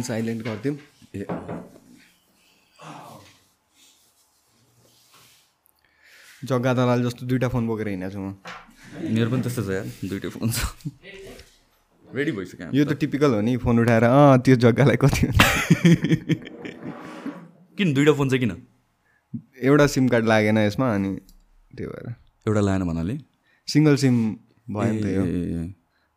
Phone 0.00 0.06
silent 0.06 0.42
गरिदिउँ 0.44 0.76
ए 1.14 1.24
जग्गा 6.42 6.72
दलाल 6.74 7.02
जस्तो 7.04 7.26
दुइटा 7.28 7.48
फोन 7.52 7.66
बोकेर 7.68 7.88
हिँडेको 7.88 8.12
छु 8.12 8.20
म। 8.20 8.32
मेरो 9.12 9.28
पनि 9.30 9.42
त्यस्तै 9.44 9.62
छ 9.62 9.70
यार 9.76 9.86
दुइटै 10.08 10.28
फोन 10.32 10.48
छ। 10.50 10.58
रेडी 12.16 12.32
भइसक्यो 12.32 12.72
यो 12.72 12.84
त 12.84 12.96
टिपिकल 12.96 13.30
हो 13.36 13.40
नि 13.44 13.56
फोन 13.60 13.76
उठाएर 13.84 14.04
अँ 14.08 14.40
त्यो 14.40 14.56
जग्गालाई 14.64 14.96
कति 15.04 15.22
किन 17.76 17.92
दुइटा 17.92 18.12
फोन 18.16 18.26
चाहिँ 18.30 18.40
किन? 18.40 18.52
एउटा 19.68 19.86
सिम 19.92 20.08
कार्ड 20.08 20.24
लागेन 20.32 20.58
यसमा 20.64 20.86
अनि 20.94 21.10
त्यो 21.76 21.88
भएर। 21.92 22.06
एउटा 22.48 22.60
लाएन 22.60 22.82
भन्नाले? 22.88 23.14
सिङ्गल 23.68 23.96
सिम 24.00 24.16
भयो 24.72 24.92
नि 24.92 25.00
त 25.04 25.06
यो। 25.12 25.22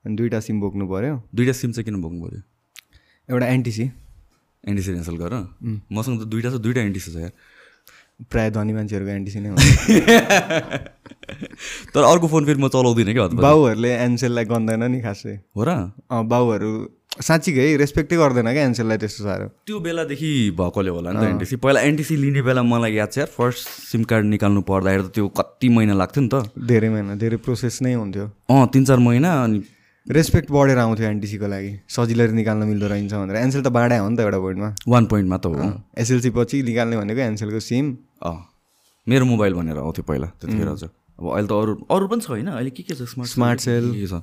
अनि 0.05 0.15
दुइटा 0.15 0.39
सिम 0.47 0.55
बोक्नु 0.63 0.87
पऱ्यो 0.87 1.13
दुइटा 1.35 1.53
सिम 1.59 1.71
चाहिँ 1.75 1.85
किन 1.91 2.01
बोक्नु 2.01 2.25
पऱ्यो 2.25 2.41
एउटा 3.29 3.47
एनटिसी 3.47 3.83
एनटिसी 4.63 4.91
क्यान्सल 4.91 5.15
गर। 5.17 5.33
मसँग 5.91 6.21
त 6.21 6.23
दुइटा 6.27 6.49
छ 6.51 6.53
दुइटा 6.63 6.81
एनटिसी 6.81 7.11
छ 7.11 7.15
यार। 7.23 7.31
प्रायः 8.31 8.49
धनी 8.55 8.73
मान्छेहरूको 8.73 9.11
एनटिसी 9.11 9.39
नै 9.39 9.49
हुन्छ 9.49 9.63
तर 11.93 12.03
अर्को 12.03 12.27
फोन 12.27 12.45
फेरि 12.45 12.61
म 12.61 12.67
चलाउँदिनँ 12.67 13.13
क्या 13.13 13.27
बाउहरूले 13.39 13.91
एनसेललाई 14.05 14.45
गन्दैन 14.45 14.83
नि 14.91 14.99
खासै। 15.01 15.39
हो 15.57 15.63
र? 15.67 15.69
बाउहरू 16.11 16.71
साँच्चीकै 17.13 17.75
रेस्पेक्टै 17.77 18.15
गर्दैन 18.17 18.51
क्या 18.53 18.63
एनसेललाई 18.69 18.97
त्यस्तो 18.97 19.23
साह्रो। 19.23 19.47
त्यो 19.67 19.79
बेलादेखि 19.79 20.29
भएकोले 20.59 20.89
होला 20.93 21.11
नि 21.11 21.19
त 21.19 21.21
एनटिसी 21.33 21.55
पहिला 21.63 21.79
एनटिसी 21.89 22.15
लिने 22.17 22.41
बेला 22.47 22.61
मलाई 22.63 22.93
याद 22.93 23.09
छ 23.11 23.17
यार 23.17 23.29
फर्स्ट 23.33 23.61
सिम 23.91 24.03
कार्ड 24.09 24.25
निकाल्नु 24.33 24.61
पर्दाखेरि 24.71 25.03
त 25.03 25.05
त्यो 25.15 25.27
कति 25.39 25.67
महिना 25.75 25.93
लाग्थ्यो 26.01 26.21
नि 26.23 26.29
त। 26.33 26.35
धेरै 26.57 26.89
महिना 26.89 27.15
धेरै 27.23 27.37
प्रोसेस 27.43 27.75
नै 27.81 27.93
हुन्थ्यो। 27.93 28.25
अँ 28.49 28.67
तिन 28.73 28.83
चार 28.85 28.99
महिना 28.99 29.29
अनि 29.43 29.59
रेस्पेक्ट 30.09 30.51
बढेर 30.51 30.77
आउँथ्यो 30.77 31.07
एनटिसीको 31.07 31.47
लागि। 31.47 31.79
सजिलै 31.89 32.27
निकाल्न 32.27 32.63
मिल्दो 32.63 32.87
रहेछ 32.87 33.13
भनेर। 33.13 33.35
एनसेल 33.35 33.63
त 33.63 33.67
बाँडा 33.67 33.99
हो 33.99 34.09
नि 34.09 34.17
त 34.17 34.19
एउटा 34.19 34.39
पोइन्टमा 34.39 34.75
वान 34.87 35.05
पोइन्टमा 35.05 35.37
त 35.37 35.45
हो। 35.45 35.83
एसएलसी 35.97 36.29
पछि 36.29 36.63
निकाल्ने 36.63 36.97
भनेको 36.97 37.19
एनसेलको 37.19 37.59
सिम। 37.59 37.97
अँ। 38.23 38.49
मेरो 39.09 39.25
मोबाइल 39.25 39.53
भनेर 39.53 39.77
आउँथ्यो 39.77 40.03
पहिला 40.03 40.27
त्यतिखेर 40.27 40.75
चाहिँ 40.75 40.91
अब 41.19 41.31
अहिले 41.31 41.47
त 41.47 41.51
अरू 41.51 41.87
अरू 41.91 42.07
पनि 42.07 42.21
छ 42.21 42.27
होइन? 42.27 42.47
अहिले 42.47 42.69
के 42.69 42.83
के 42.83 42.95
छ? 42.95 43.01
Smart 43.01 43.31
Smart 43.31 43.59
Cell. 43.59 43.91
के 43.95 44.07
छ? 44.07 44.13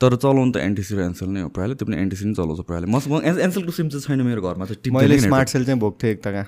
तर 0.00 0.16
चलाउनु 0.16 0.52
त 0.52 0.56
एनटिसी 0.56 0.94
र 0.94 1.00
एनसेल 1.00 1.28
नै 1.28 1.40
हो 1.40 1.48
प्रायःले। 1.48 1.74
त्यो 1.74 1.86
पनि 1.86 1.96
एनटिसी 1.96 2.24
नै 2.24 2.34
चलाउँछ 2.34 2.60
प्रायःले। 2.66 2.86
मसँग 2.86 3.24
एन- 3.24 3.38
एनसेलको 3.38 3.72
सिम 3.72 3.88
चाहिँ 3.88 4.02
छैन 4.02 4.22
मेरो 4.22 4.42
घरमा 4.42 4.64
चाहिँ 4.66 4.90
मैले 4.90 5.18
स्मार्ट 5.18 5.48
सेल 5.48 5.64
चाहिँ 5.64 5.80
भोग्थेँ 5.80 6.10
एक 6.10 6.22
कहाँ 6.22 6.46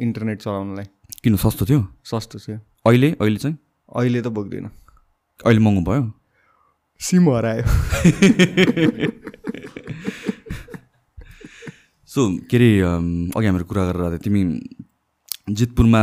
इन्टरनेट 0.00 0.42
चलाउनलाई। 0.42 0.84
किन? 1.22 1.36
सस्तो 1.36 1.66
थियो? 1.66 1.88
सस्तो 2.04 2.38
थियो। 2.38 2.58
अहिले? 2.86 3.16
अहिले 3.20 3.36
चाहिँ? 3.36 3.56
अहिले 3.96 4.22
त 4.22 4.26
बोक्दिनँ 4.26 4.70
अहिले 5.46 5.60
महँगो 5.60 5.90
भयो? 5.90 6.12
सिम 7.00 7.28
हरायो 7.30 7.64
सो 12.08 12.26
के 12.50 12.56
अरे 12.56 12.70
अघि 12.80 13.46
हाम्रो 13.46 13.64
कुरा 13.64 13.84
गरेर 13.92 14.16
तिमी 14.24 14.42
जितपुरमा 15.50 16.02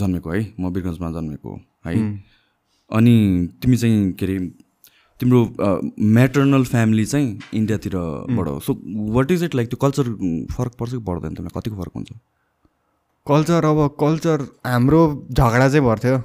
जन्मेको 0.00 0.30
है 0.30 0.40
म 0.60 0.72
बिरगन्जमा 0.72 1.10
जन्मेको 1.10 1.56
है 1.86 1.94
अनि 2.90 3.14
तिमी 3.62 3.76
चाहिँ 3.76 4.12
के 4.18 4.26
अरे 4.26 4.38
तिम्रो 5.20 5.40
म्याटर्नल 6.12 6.64
फ्यामिली 6.64 7.04
चाहिँ 7.06 7.38
इन्डियातिरबाट 7.54 8.48
हो 8.48 8.58
so 8.60 8.78
what 9.14 9.30
is 9.30 9.44
it 9.44 9.54
like 9.54 9.68
त्यो 9.70 9.78
कल्चर 9.86 10.14
फरक 10.52 10.74
पर्छ 10.78 10.92
कि 10.92 10.98
पर्दैन 11.10 11.34
तिमीलाई 11.34 11.60
कतिको 11.60 11.82
फरक 11.82 11.92
हुन्छ 11.94 12.10
कल्चर 13.26 13.64
अब 13.64 13.86
कल्चर 14.00 14.48
हाम्रो 14.66 15.02
झगडा 15.30 15.68
चाहिँ 15.68 15.86
पर्थ्यो 15.86 16.16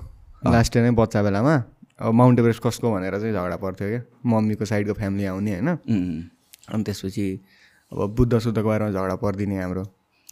लास्ट 0.51 0.75
इयर 0.75 0.85
नै 0.85 0.91
बच्चा 0.97 1.23
बेलामा 1.23 1.55
माउन्ट 1.99 2.39
एभरेस्ट 2.39 2.61
कसको 2.63 2.91
भनेर 2.91 3.19
चाहिँ 3.19 3.33
झगडा 3.33 3.55
पर्थ्यो 3.59 3.87
क्या? 3.89 4.01
मम्मीको 4.25 4.65
साइडको 4.65 4.93
फ्यामिली 4.93 5.25
आउने 5.25 5.51
होइन. 5.51 5.69
अनि 6.71 6.83
त्यसपछि 6.83 7.25
अब 7.91 8.15
बुद्ध 8.15 8.39
सुद्धको 8.39 8.67
बारेमा 8.67 8.91
झगडा 8.91 9.15
परिदिने 9.19 9.61
हाम्रो 9.61 9.83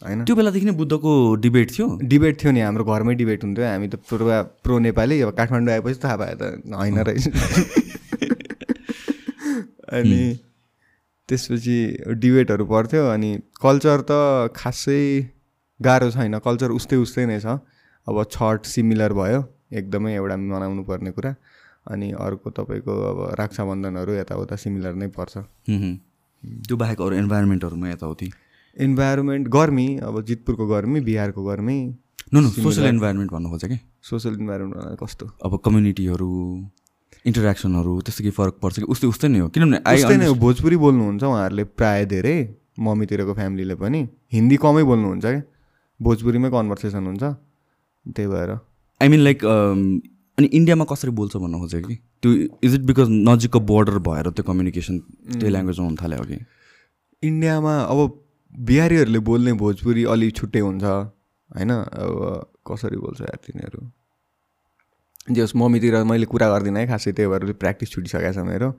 होइन? 0.02 0.24
त्यो 0.24 0.36
बेलादेखि 0.36 0.66
नै 0.66 0.72
बुद्धको 0.72 1.34
डिबेट 1.44 1.68
थियो? 1.76 1.86
डिबेट 2.02 2.34
थियो 2.42 2.52
नि 2.52 2.60
हाम्रो 2.60 2.84
घरमै 2.84 3.14
डिबेट 3.14 3.44
हुन्थ्यो। 3.44 3.64
हामी 3.66 3.88
त 3.88 3.94
प्रो 4.08 4.26
प्रो 4.64 4.78
नेपाली 4.78 5.20
अब 5.20 5.30
काठमाडौँ 5.36 5.72
आएपछि 5.74 6.00
थाहा 6.04 6.16
पायो 6.16 6.36
त 6.40 6.42
होइन 6.72 6.98
रहेछ। 7.08 7.24
अनि 9.88 10.20
त्यसपछि 11.28 11.76
डिबेटहरू 12.16 12.64
पर्थ्यो 12.66 13.02
अनि 13.12 13.30
कल्चर 13.60 13.98
त 14.08 14.12
खासै 14.56 15.02
गाह्रो 15.80 16.10
छैन। 16.10 16.38
कल्चर 16.40 16.70
उस्तै 16.72 16.96
उस्तै 16.96 17.26
नै 17.26 17.40
छ। 17.40 17.60
अब 18.06 18.16
छठ 18.32 18.66
सिमिलर 18.66 19.12
भयो। 19.12 19.40
एकदमै 19.68 20.14
एउटा 20.14 20.36
मनाउनु 20.36 20.82
पर्ने 20.84 21.10
कुरा। 21.12 21.34
अनि 21.88 22.10
अर्को 22.20 22.50
तपाईँको 22.50 22.92
अब 23.10 23.18
रक्षाबन्धनहरू 23.40 24.12
यताउता 24.14 24.56
सिमिलर 24.56 24.94
नै 24.94 25.08
पर्छ. 25.16 25.34
त्यो 26.66 26.76
बाहेक 26.76 27.00
अरू 27.00 27.16
इन्भाइरोमेन्टहरूमा 27.16 27.88
यताउति? 27.90 28.30
इन्भाइरोमेन्ट 28.76 29.48
गर्मी 29.48 29.88
अब 29.98 30.22
जितपुरको 30.24 30.66
गर्मी 30.66 31.00
बिहारको 31.08 31.44
गर्मी 31.44 31.78
नो 32.34 32.40
नो 32.40 32.48
सोसियल 32.50 32.86
इन्भाइरोमेन्ट 32.88 33.30
भन्नु 33.32 33.48
खोजेँ 33.50 33.70
कि? 33.70 33.78
सोसियल 34.02 34.34
इन्भाइरोमेन्ट 34.38 34.98
कस्तो? 35.00 35.26
अब 35.44 35.58
कम्युनिटीहरू 35.64 36.30
इन्टरेक्सनहरू 37.26 37.92
त्यस्तो 38.00 38.22
केही 38.22 38.34
फरक 38.36 38.54
पर्छ 38.62 38.76
कि? 38.78 38.86
उस्तै 38.86 39.06
उस्तै 39.08 39.28
नै 39.28 39.38
हो। 39.38 39.48
किनभने 39.48 39.78
उस्तै 39.94 40.16
नै 40.16 40.26
हो। 40.26 40.34
भोजपुरी 40.44 40.76
बोल्नुहुन्छ 40.84 41.22
उहाँहरूले 41.24 41.64
प्राय 41.78 42.04
धेरै 42.06 42.36
मम्मीतिरको 42.78 43.32
फ्यामिलीले 43.34 43.74
पनि। 43.74 44.00
हिन्दी 44.32 44.56
कमै 44.62 44.82
बोल्नुहुन्छ 44.90 45.24
क्या? 45.24 45.42
भोजपुरीमै 46.00 46.50
कन्भर्सेसन 46.50 47.02
हुन्छ। 47.06 47.24
त्यही 48.14 48.28
भएर। 48.28 48.50
आई 49.00 49.08
मिन 49.08 49.20
लाइक 49.20 49.38
अनि 50.38 50.46
इन्डियामा 50.46 50.84
कसरी 50.90 51.10
बोल्छ 51.18 51.36
भन्नु 51.36 51.58
खोजेँ 51.58 51.82
कि? 51.82 51.94
त्यो 52.22 52.30
इज 52.64 52.74
इट 52.74 52.80
बिकज 52.90 53.08
नजिकको 53.10 53.60
बोर्डर 53.70 53.98
भएर 54.08 54.30
त्यो 54.30 54.44
कम्युनिकेसन 54.48 54.98
त्यही 55.34 55.50
ल्याङ्ग्वेजमा 55.50 55.86
हुन 55.86 55.96
थाल्यो 56.02 56.24
कि 56.30 56.38
इन्डियामा 57.22 57.74
अब 57.82 57.98
बिहारीहरूले 58.70 59.18
बोल्ने 59.28 59.52
भोजपुरी 59.62 60.04
अलि 60.14 60.30
छुट्टै 60.38 60.60
हुन्छ 60.60 60.84
होइन? 60.84 61.70
अब 61.70 62.50
कसरी 62.70 62.96
बोल्छ 62.96 63.20
यार 63.20 63.38
तिनीहरू? 63.46 63.80
जस 65.36 65.52
मम्मीतिर 65.56 66.02
मैले 66.08 66.26
कुरा 66.26 66.48
गर्दिनँ 66.48 66.80
है 66.80 66.86
खासै 66.88 67.12
त्यही 67.12 67.28
भएर 67.30 67.52
प्र्याक्टिस 67.62 67.90
छुटिसकेको 67.90 68.32
छ 68.32 68.44
मेरो। 68.48 68.70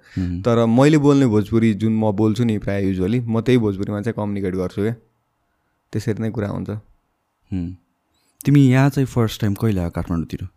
तर 0.45 0.65
मैले 0.65 0.97
बोल्ने 0.97 1.27
भोजपुरी 1.33 1.73
जुन 1.81 1.93
म 1.93 2.11
बोल्छु 2.21 2.43
नि 2.43 2.57
प्रायः 2.63 2.87
युजली 2.87 3.19
म 3.19 3.41
त्यही 3.41 3.57
भोजपुरीमा 3.65 4.01
चाहिँ 4.01 4.15
कम्युनिकेट 4.17 4.55
गर्छु 4.61 4.81
क्या। 4.81 4.95
त्यसरी 5.93 6.23
नै 6.23 6.29
कुरा 6.31 6.49
हुन्छ। 6.49 6.69
तिमी 8.45 8.61
यहाँ 8.69 8.89
चाहिँ 8.89 9.07
फर्स्ट 9.07 9.41
टाइम 9.41 9.53
कहिले 9.61 9.81
आयो 9.81 9.91
काठमाडौँतिर? 9.99 10.47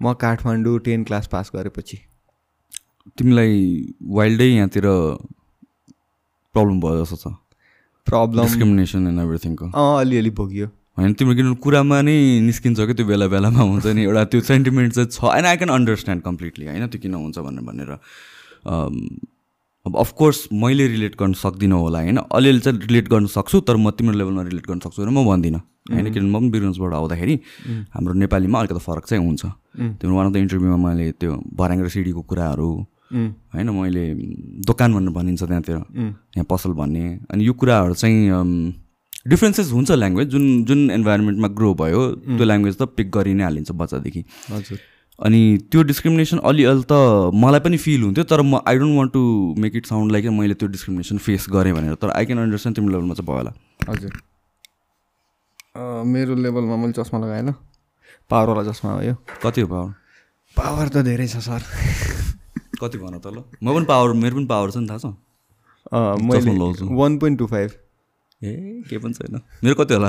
म 0.00 0.12
काठमाडौँ 0.20 0.78
टेन 0.80 1.04
क्लास 1.04 1.26
पास 1.32 1.50
गरेपछि। 1.54 1.98
तिमीलाई 3.18 3.54
वाइल्डै 4.16 4.48
यहाँतिर 4.48 4.86
प्रब्लम 6.54 6.80
भयो 6.80 7.04
जस्तो 7.04 7.16
छ। 7.16 7.34
प्रब्लम 8.06 8.42
डिस्क्रिमिनेसन 8.42 9.06
एन्ड 9.06 9.20
एभ्रिथिङको 9.20 9.66
अँ 9.66 10.00
अलिअलि 10.00 10.30
भोगियो। 10.38 10.66
होइन 10.98 11.12
तिम्रो 11.14 11.34
किनभने 11.34 11.60
कुरामा 11.64 12.00
नै 12.02 12.16
निस्किन्छ 12.46 12.80
कि 12.80 12.94
त्यो 12.94 13.06
बेला 13.06 13.26
बेलामा 13.28 13.62
हुन्छ 13.62 13.86
नि 13.96 14.02
एउटा 14.04 14.24
त्यो 14.32 14.40
सेन्टिमेन्ट 14.48 14.92
चाहिँ 14.94 15.08
छ। 15.08 15.36
And 15.36 15.46
I 15.46 15.56
can 15.56 15.70
understand 15.70 16.22
completely 16.22 16.66
होइन 16.66 16.86
त्यो 16.86 17.00
किन 17.00 17.14
हुन्छ 17.14 17.38
भनेर 17.38 17.62
भनेर। 17.68 17.90
अब 19.86 19.96
अफकोर्स 19.96 20.38
मैले 20.52 20.86
रिलेट 20.88 21.16
गर्न 21.16 21.32
सक्दिनँ 21.32 21.76
होला 21.76 21.98
होइन? 21.98 22.18
अलिअलि 22.28 22.60
चाहिँ 22.60 22.78
रिलेट 22.80 23.08
गर्न 23.08 23.26
सक्छु 23.26 23.60
तर 23.64 23.76
म 23.76 23.90
तिम्रो 23.90 24.12
लेभलमा 24.12 24.42
रिलेट 24.42 24.66
गर्न 24.66 24.80
सक्छु 24.84 25.02
भने 25.02 25.12
म 25.12 25.24
भन्दिनँ। 25.24 25.60
होइन? 25.90 26.12
किनभने 26.12 26.30
म 26.30 26.36
पनि 26.36 26.50
बिरुन्सबाट 26.50 26.92
आउँदाखेरि 26.92 27.34
हाम्रो 27.94 28.12
नेपालीमा 28.12 28.58
अलिकति 28.60 28.80
फरक 28.84 29.04
चाहिँ 29.08 29.24
हुन्छ। 29.24 29.42
तिम्रो 30.00 30.14
वान 30.16 30.26
अफ 30.26 30.32
द 30.32 30.36
इन्टरभ्यूमा 30.36 30.76
मैले 30.76 31.06
त्यो 31.16 31.32
भर्याङ 31.56 31.78
र 31.80 31.88
सिडीको 31.88 32.22
कुराहरू 32.28 32.68
होइन? 33.56 33.68
मैले 33.72 34.04
दोकान 34.68 34.88
भनेर 34.94 35.12
भनिन्छ 35.16 35.42
त्यहाँतिर 35.42 35.76
यहाँ 36.36 36.46
पसल 36.50 36.72
भन्ने। 36.76 37.04
अनि 37.32 37.40
यो 37.40 37.52
कुराहरू 37.56 37.94
चाहिँ 37.96 38.20
डिफ्रेन्सेस 39.28 39.72
हुन्छ 39.72 39.90
ल्याङ्ग्वेज 39.92 40.28
जुन 40.28 40.44
जुन 40.64 40.90
इन्भाइरोमेन्टमा 40.90 41.48
ग्रो 41.56 41.74
भयो 41.74 42.00
त्यो 42.36 42.44
ल्याङ्ग्वेज 42.44 42.76
त 42.76 42.82
पिक 42.96 43.10
गरि 43.10 43.32
नै 43.34 43.44
हालिन्छ 43.44 43.72
बच्चादेखि। 43.72 44.24
हजुर। 44.52 44.78
अनि 45.20 45.40
त्यो 45.70 45.82
डिस्क्रिमिनेसन 45.82 46.38
अलिअलि 46.50 46.82
त 46.90 46.92
मलाई 47.36 47.60
पनि 47.60 47.76
फिल 47.76 48.02
हुन्थ्यो 48.02 48.24
तर 48.24 48.40
म 48.42 48.60
I 48.66 48.78
don't 48.78 48.98
want 48.98 49.12
to 49.12 49.22
make 49.60 49.76
it 49.76 49.86
sound 49.86 50.12
like 50.12 50.26
मैले 50.36 50.54
त्यो 50.60 50.68
डिस्क्रिमिनेसन 50.68 51.18
फेस 51.26 51.46
गरेँ 51.52 51.72
भनेर। 51.76 51.94
तर 52.00 52.10
आई 52.10 52.24
क्यान 52.26 52.38
अन्डरस्ट्यान्ड 52.40 52.76
तिम्रो 52.76 52.92
लेभलमा 52.92 53.14
चाहिँ 53.14 53.26
भयो 53.26 53.36
होला। 53.36 53.52
हजुर। 53.90 54.12
मेरो 56.06 56.34
लेभलमा 56.34 56.76
मैले 56.76 56.92
चस्मा 56.92 57.18
लगाएँ 57.20 57.42
ल 57.42 57.52
पावरवाला 58.30 58.62
चस्मा 58.70 58.92
हो 58.92 59.02
यो। 59.02 59.14
कति 59.42 59.60
हो 59.60 59.66
पावर? 59.68 59.92
पावर 60.56 60.88
त 60.88 60.96
धेरै 61.04 61.26
छ 61.26 61.36
सर। 61.44 61.60
कति 62.80 62.98
भन 62.98 63.18
त 63.18 63.26
ल 63.26 63.44
म 63.62 63.74
पनि 63.74 63.84
पावर 63.86 64.12
मेरो 64.16 64.36
पनि 64.36 64.46
पावर 64.46 64.70
छ 64.70 64.76
नि 64.76 64.88
थाहा 64.88 64.98
छ। 64.98 65.06
चस्मा 65.92 66.52
मैले। 66.56 66.94
वान 66.96 67.18
पोइन्ट 67.18 67.38
टू 67.38 67.46
फाइभ 67.46 67.70
ए 68.40 68.52
केही 68.88 68.98
पनि 69.04 69.12
छैन। 69.14 69.40
मेरो 69.64 69.74
कति 69.82 69.94
होला 69.94 70.08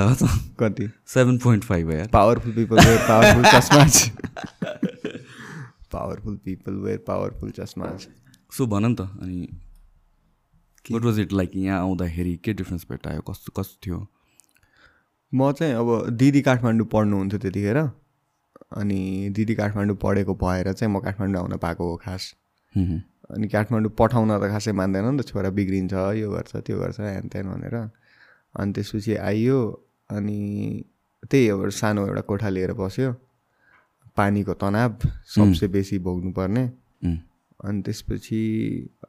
कति? 0.60 0.88
सेभेन 1.14 1.38
पोइन्ट 1.44 1.64
फाइभ 1.64 1.86
हो 1.86 1.92
यार। 1.92 2.08
Powerful 2.12 2.52
people 2.52 2.76
powerful 3.08 3.44
चस्माज 3.52 3.94
powerful 5.92 6.36
people 6.44 6.74
where 6.84 6.98
powerful 7.06 7.50
चस्माज 7.58 8.08
सो 8.52 8.66
भन 8.66 8.84
नि 8.86 8.94
त 8.94 9.00
अनि 9.22 9.40
वाट 10.86 11.02
वाज 11.04 11.18
इट 11.20 11.32
लाइक 11.32 11.50
यहाँ 11.56 11.80
आउँदाखेरि? 11.80 12.36
के 12.44 12.52
डिफ्रेन्स 12.52 12.86
भेटायो 12.90 13.20
कस्तो 13.30 13.52
कस्तो 13.56 13.80
थियो? 13.86 14.06
म 15.32 15.52
चाहिँ 15.52 15.74
अब 15.74 16.08
दिदी 16.18 16.40
काठमाडौँ 16.42 16.86
पढ्नुहुन्थ्यो 16.92 17.38
त्यतिखेर 17.40 17.78
अनि 18.80 19.00
दिदी 19.36 19.54
काठमाडौँ 19.54 19.96
पढेको 20.02 20.34
भएर 20.42 20.72
चाहिँ 20.72 20.92
म 20.94 21.00
काठमाडौँ 21.00 21.40
आउन 21.42 21.56
पाएको 21.56 21.90
हो 21.90 21.96
खास। 22.04 22.34
हुँ, 22.74 22.86
हुँ। 22.86 23.00
अनि 23.30 23.48
काठमाडौँ 23.48 23.90
पठाउन 23.98 24.30
त 24.38 24.50
खासै 24.52 24.72
मान्दैन 24.72 25.04
नि 25.14 25.22
त 25.22 25.26
छोरा 25.28 25.50
बिग्रिन्छ 25.56 25.92
यो 26.18 26.30
गर्छ 26.30 26.56
त्यो 26.66 26.78
गर्छ 26.80 27.00
ह्यान 27.00 27.28
त्यान 27.32 27.46
भनेर। 27.52 27.76
अनि 28.54 28.72
त्यसपछि 28.72 29.14
आइयो 29.16 29.58
अनि 30.10 30.40
त्यही 31.30 31.48
अब 31.48 31.68
सानो 31.70 32.06
एउटा 32.06 32.22
कोठा 32.28 32.48
लिएर 32.48 32.72
बस्यो। 32.76 33.10
पानीको 34.16 34.54
तनाव 34.54 34.96
सबसे 35.26 35.68
बेसी 35.68 35.98
भोग्नुपर्ने। 35.98 36.64
अनि 37.64 37.82
त्यसपछि 37.82 38.40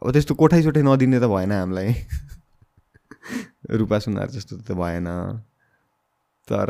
अब 0.04 0.12
त्यस्तो 0.12 0.36
कोठाइ 0.36 0.64
सोठाइ 0.64 0.84
नदिने 0.84 1.20
त 1.20 1.24
भएन 1.24 1.52
हामीलाई। 1.52 1.94
रूपा 3.80 4.00
सुनार 4.00 4.30
जस्तो 4.30 4.58
त 4.58 4.72
भएन। 4.72 5.08
तर 6.48 6.70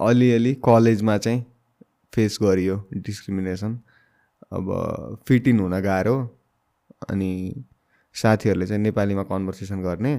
अलिअलि 0.00 0.54
कलेजमा 0.54 1.18
चाहिँ 1.18 1.44
फेस 2.14 2.38
गरियो 2.42 2.88
डिस्क्रिमिनेसन। 2.94 3.78
अब 4.52 4.66
फिट 5.28 5.48
इन 5.48 5.60
हुन 5.60 5.80
गाह्रो। 5.80 6.16
अनि 7.10 7.64
साथीहरूले 8.14 8.66
चाहिँ 8.66 8.82
नेपालीमा 8.82 9.22
कन्भर्सेसन 9.22 9.82
गर्ने। 9.82 10.14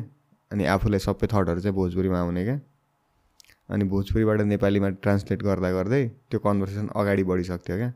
अनि 0.51 0.65
आफूलाई 0.65 0.99
सबै 0.99 1.27
थटहरू 1.27 1.59
चाहिँ 1.59 1.75
भोजपुरीमा 1.75 2.19
आउने 2.19 2.43
क्या। 2.43 2.59
अनि 3.69 3.85
भोजपुरीबाट 3.85 4.41
नेपालीमा 4.41 4.89
ट्रान्सलेट 5.03 5.43
गर्दा 5.43 5.71
गर्दै 5.71 6.03
त्यो 6.29 6.39
कन्भर्सेसन 6.39 6.87
अगाडि 6.95 7.23
बढिसक्थ्यो 7.23 7.75
क्या। 7.77 7.91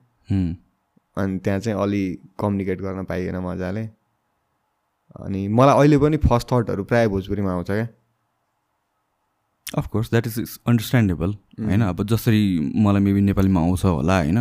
अनि 1.18 1.38
त्यहाँ 1.40 1.60
चाहिँ 1.60 1.80
अलि 1.82 2.04
कम्युनिकेट 2.40 2.82
गर्न 2.82 3.04
पाइएन 3.06 3.38
मजाले। 3.46 3.84
अनि 5.16 5.48
मलाई 5.48 5.76
अहिले 5.78 5.98
पनि 5.98 6.18
फर्स्ट 6.20 6.48
थटहरू 6.52 6.84
प्रायः 6.84 7.08
भोजपुरीमा 7.08 7.52
आउँछ 7.52 7.72
क्या। 7.72 7.88
अफकोर्स 9.78 10.10
द्याट 10.10 10.28
इज 10.28 10.60
अन्डरस्ट्यान्डेबल 10.68 11.30
होइन? 11.60 11.82
अब 11.82 12.06
जसरी 12.08 12.42
मलाई 12.76 13.02
मेबी 13.02 13.22
नेपालीमा 13.22 13.62
आउँछ 13.62 13.86
होला 13.86 14.18
होइन? 14.18 14.40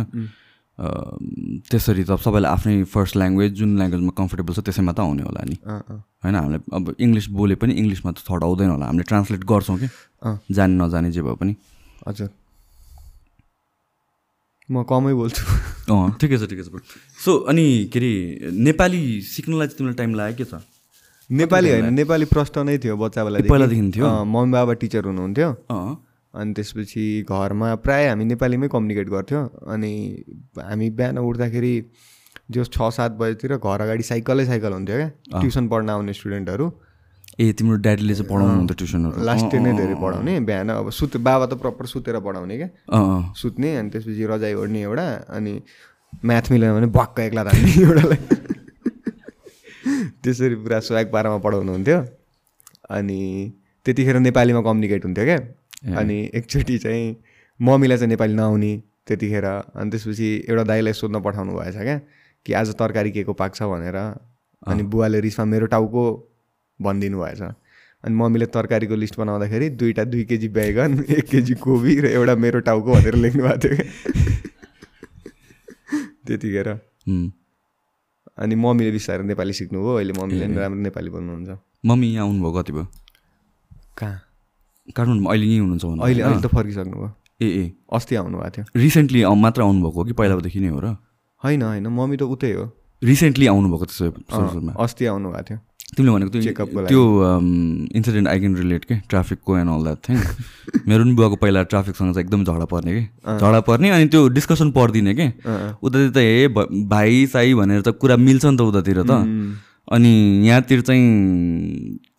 त्यसरी 0.73 2.03
त 2.03 2.17
सबैलाई 2.17 2.51
आफ्नै 2.51 2.83
फर्स्ट 2.89 3.13
ल्याङ्ग्वेज 3.17 3.51
जुन 3.59 3.77
ल्याङ्ग्वेजमा 3.77 4.13
कम्फर्टेबल 4.17 4.53
छ 4.53 4.59
त्यसैमा 4.65 4.93
त 4.93 4.99
आउने 5.05 5.23
होला 5.23 5.41
नि। 5.45 5.55
होइन 6.23 6.35
हामीलाई 6.35 6.61
अब 6.73 6.95
इङ्ग्लिस 6.97 7.27
बोले 7.29 7.55
पनि 7.61 7.73
इङ्ग्लिसमा 7.77 8.11
त 8.11 8.25
थर्ड 8.25 8.43
आउँदैन 8.43 8.69
होला। 8.73 8.85
हामीले 8.89 9.05
ट्रान्सलेट 9.05 9.43
गर्छौँ 9.45 9.77
कि? 9.77 9.87
जाने 10.49 10.73
नजाने 10.81 11.11
जे 11.13 11.21
भए 11.21 11.35
पनि। 11.37 11.53
हजुर। 12.07 12.29
म 14.71 14.83
कमै 14.89 15.13
बोल्छु। 15.13 15.43
अँ 15.93 16.17
ठिकै 16.17 16.37
छ 16.41 16.49
ठिकै 16.49 16.63
छ. 16.65 16.81
सो 17.21 17.31
अनि 17.51 17.65
के 17.93 17.99
अरे 17.99 18.11
नेपाली 18.57 19.01
सिक्नलाई 19.21 19.67
चाहिँ 19.67 19.77
तिमीलाई 19.77 19.97
टाइम 20.01 20.11
लाग्यो 20.15 20.37
के 20.41 20.45
छ? 20.49 20.53
नेपाली 21.29 21.69
होइन 21.69 21.93
नेपाली 21.93 22.25
प्रष्ट 22.25 22.57
नै 22.65 22.77
थियो 22.81 22.95
बच्चा 22.97 23.23
बेला 23.23 23.37
पहिलादेखि 23.45 23.91
थियो? 23.93 24.07
मम्मी 24.25 24.51
बाबा 24.51 24.73
टिचर 24.81 25.05
हुनुहुन्थ्यो। 25.05 25.49
अँ। 25.69 25.95
अनि 26.33 26.53
त्यसपछि 26.53 27.03
घरमा 27.29 27.73
प्रायः 27.85 28.09
हामी 28.09 28.25
नेपालीमै 28.25 28.67
कम्युनिकेट 28.73 29.09
गर्थ्यौँ। 29.09 29.43
अनि 29.73 29.93
हामी 30.57 30.89
बिहान 30.97 31.17
उठ्दाखेरि 31.17 31.73
जो 32.51 32.63
छ 32.65 32.89
सात 32.95 33.11
बजीतिर 33.19 33.57
घर 33.57 33.81
अगाडि 33.81 34.03
साइकलै 34.03 34.45
साइकल 34.45 34.73
हुन्थ्यो 34.73 34.97
क्या। 34.97 35.39
ट्युसन 35.41 35.67
पढ्न 35.69 35.89
आउने 35.89 36.13
स्टुडेन्टहरू। 36.13 36.71
ए 37.39 37.51
तिम्रो 37.57 37.77
ड्याडीले 37.85 38.13
चाहिँ 38.13 38.29
पढाउनु 38.29 38.55
हुन्थ्यो 38.57 38.75
ट्युसनहरू। 38.77 39.23
लास्ट 39.25 39.45
डे 39.51 39.59
नै 39.59 39.71
धेरै 39.77 39.95
पढाउने 40.01 40.39
बिहान 40.49 40.69
अब 40.69 40.89
सुत 40.99 41.17
बाबा 41.17 41.45
त 41.45 41.53
प्रपर 41.61 41.85
सुतेर 41.93 42.19
पढाउने 42.19 42.57
क्या। 42.57 42.69
सुत्ने 43.41 43.75
अनि 43.77 43.89
त्यसपछि 43.89 44.25
रजाइ 44.33 44.53
ओढ्ने 44.53 44.81
एउटा 44.81 45.05
अनि 45.37 45.53
म्याथ 46.25 46.51
मिलेन 46.51 46.73
भने 46.73 46.87
भक्क 46.97 47.19
एक्ला 47.19 47.41
राख्ने 47.49 47.71
एउटालाई। 47.85 48.21
त्यसरी 50.23 50.55
पुरा 50.55 50.79
स्वाग 50.87 51.05
पारामा 51.13 51.37
पढाउनुहुन्थ्यो। 51.45 51.97
अनि 52.97 53.19
त्यतिखेर 53.85 54.17
नेपालीमा 54.19 54.61
कम्युनिकेट 54.61 55.05
हुन्थ्यो 55.05 55.25
क्या। 55.25 55.39
अनि 55.83 56.31
एकचोटि 56.33 56.77
चाहिँ 56.77 57.15
मम्मीलाई 57.59 57.97
चाहिँ 57.97 58.09
नेपाली 58.09 58.33
नआउने 58.33 58.81
त्यतिखेर 59.07 59.45
अनि 59.45 59.89
त्यसपछि 59.91 60.45
एउटा 60.49 60.63
दाइलाई 60.63 60.93
सोध्न 60.93 61.21
पठाउनु 61.21 61.53
भएछ 61.59 61.75
क्या 61.75 61.99
कि 62.45 62.53
आज 62.53 62.75
तरकारी 62.79 63.11
के 63.11 63.23
को 63.23 63.33
पाक्छ 63.33 63.63
भनेर। 63.63 63.95
अनि 64.67 64.83
बुवाले 64.83 65.19
रिसमा 65.19 65.45
मेरो 65.45 65.65
टाउको 65.75 66.29
भनिदिनु 66.79 67.19
भएछ। 67.19 67.41
अनि 68.03 68.15
मम्मीले 68.15 68.45
तरकारीको 68.55 68.95
लिस्ट 68.95 69.17
बनाउँदाखेरि 69.19 69.69
दुईवटा 69.69 70.03
दुई 70.03 70.23
केजी 70.23 70.47
बैगन 70.55 71.03
एक 71.09 71.27
केजी 71.27 71.53
कोबी 71.59 71.99
र 71.99 72.05
एउटा 72.15 72.35
मेरो 72.35 72.59
टाउको 72.67 72.93
भनेर 72.93 73.15
लेख्नु 73.15 73.43
भएको 73.43 73.57
थियो 73.59 73.75
त्यतिखेर। 76.27 76.67
अनि 78.39 78.55
मम्मीले 78.55 78.91
बिस्तारै 78.91 79.23
नेपाली 79.23 79.53
सिक्नुभयो 79.53 79.95
अहिले 79.95 80.13
मम्मीले 80.19 80.47
पनि 80.47 80.57
राम्रो 80.57 80.81
नेपाली 80.81 81.09
बोल्नुहुन्छ। 81.09 81.49
मम्मी 81.85 82.13
यहाँ 82.13 82.27
आउनुभयो 82.27 82.51
कति 82.59 82.71
भयो? 82.71 82.87
कहाँ? 83.97 84.21
काठमाडौँमा 84.91 85.29
अहिले 85.31 85.45
यहीँ 85.47 85.59
हुनुहुन्छ 85.59 85.85
अहिले? 86.03 86.21
अहिले 86.21 86.41
त 86.41 86.47
फर्किसक्नुभयो 86.51 87.09
ए 87.41 87.47
ए। 87.47 87.65
अस्ति 87.93 88.15
आउनुभएको 88.15 88.49
थियो। 88.51 88.65
रिसेन्टली 88.75 89.19
मात्र 89.23 89.61
आउनुभएको 89.61 89.99
हो 89.99 90.03
कि 90.03 90.13
पहिलादेखि 90.13 90.59
नै 90.59 90.69
हो 90.75 90.79
र? 90.79 90.95
होइन 91.43 91.61
होइन। 91.63 91.87
मम्मी 91.87 92.17
त 92.17 92.23
उतै 92.23 92.51
हो। 92.53 92.65
रिसेन्टली 93.03 93.47
आउनुभएको 93.47 93.85
त्यसो 93.85 94.05
सुरुमा 94.31 94.73
अस्ति 94.83 95.05
आउनुभएको 95.05 95.43
थियो। 95.43 95.59
तिमीले 95.93 96.11
भनेको 96.13 96.29
त्यो 96.33 96.65
त्यो 96.89 97.01
इन्सिडेन्ट 97.95 98.27
आई 98.27 98.39
क्यान 98.39 98.55
रिलेट 98.55 98.85
के? 98.85 98.95
ट्राफिकको 99.09 99.57
एन्ड 99.57 99.69
अल 99.69 99.83
द्याट 99.83 99.99
थिङ 100.07 100.17
मेरो 100.87 101.03
पनि 101.03 101.13
बुवाको 101.13 101.35
पहिला 101.43 101.63
ट्राफिकसँग 101.69 102.13
चाहिँ 102.13 102.25
एकदम 102.25 102.43
झगडा 102.43 102.65
पर्ने 102.65 102.91
कि? 102.93 103.03
झगडा 103.37 103.59
पर्ने 103.67 103.89
अनि 103.89 104.05
त्यो 104.07 104.27
डिस्कसन 104.33 104.71
पर्दिने 104.71 105.13
कि? 105.13 105.27
उतातिर 105.83 106.09
त 106.09 106.17
हे 106.17 106.47
भाइ 106.89 107.25
साई 107.29 107.53
भनेर 107.53 107.81
त 107.81 107.93
कुरा 108.01 108.17
मिल्छ 108.17 108.45
नि 108.45 108.57
त 108.57 108.61
उतातिर 108.61 109.03
त। 109.03 109.11
अनि 109.91 110.11
यहाँतिर 110.47 110.81
चाहिँ 110.81 111.03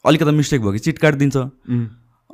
अलिकति 0.06 0.30
मिस्टेक 0.30 0.60
भयो 0.60 0.72
कि 0.72 0.78
चिट 0.78 0.98
काटिदिन्छ 0.98 1.36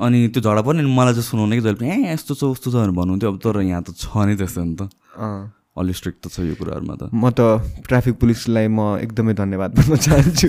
अनि 0.00 0.29
त्यो 0.32 0.41
झगडा 0.43 0.62
पर्ने 0.64 0.81
अनि 0.81 0.93
मलाई 0.97 1.12
चाहिँ 1.12 1.29
सुनाउने 1.29 1.56
कि 1.56 1.62
जहिले 1.62 1.79
पनि 1.81 1.88
ए 1.93 2.12
यस्तो 2.12 2.35
छ 2.35 2.43
उस्तो 2.56 2.70
छ 2.70 2.75
भनेर 2.75 2.91
भन्नुहुन्थ्यो। 2.97 3.31
अब 3.32 3.38
तर 3.44 3.61
यहाँ 3.61 3.82
त 3.85 3.93
छ 3.93 4.17
नै 4.25 4.37
त्यस्तो 4.41 4.64
नि 4.64 4.75
त। 4.81 4.88
अलि 5.76 5.93
स्ट्रिक्ट 5.93 6.19
त 6.25 6.32
छ 6.32 6.41
यो 6.49 6.55
कुराहरूमा 6.56 6.94
त। 6.97 7.02
म 7.12 7.31
त 7.31 7.61
ट्राफिक 7.85 8.14
पुलिसलाई 8.17 8.69
म 8.69 8.97
एकदमै 9.05 9.35
धन्यवाद 9.37 9.70
भन्न 9.76 9.97
चाहन्छु। 9.97 10.49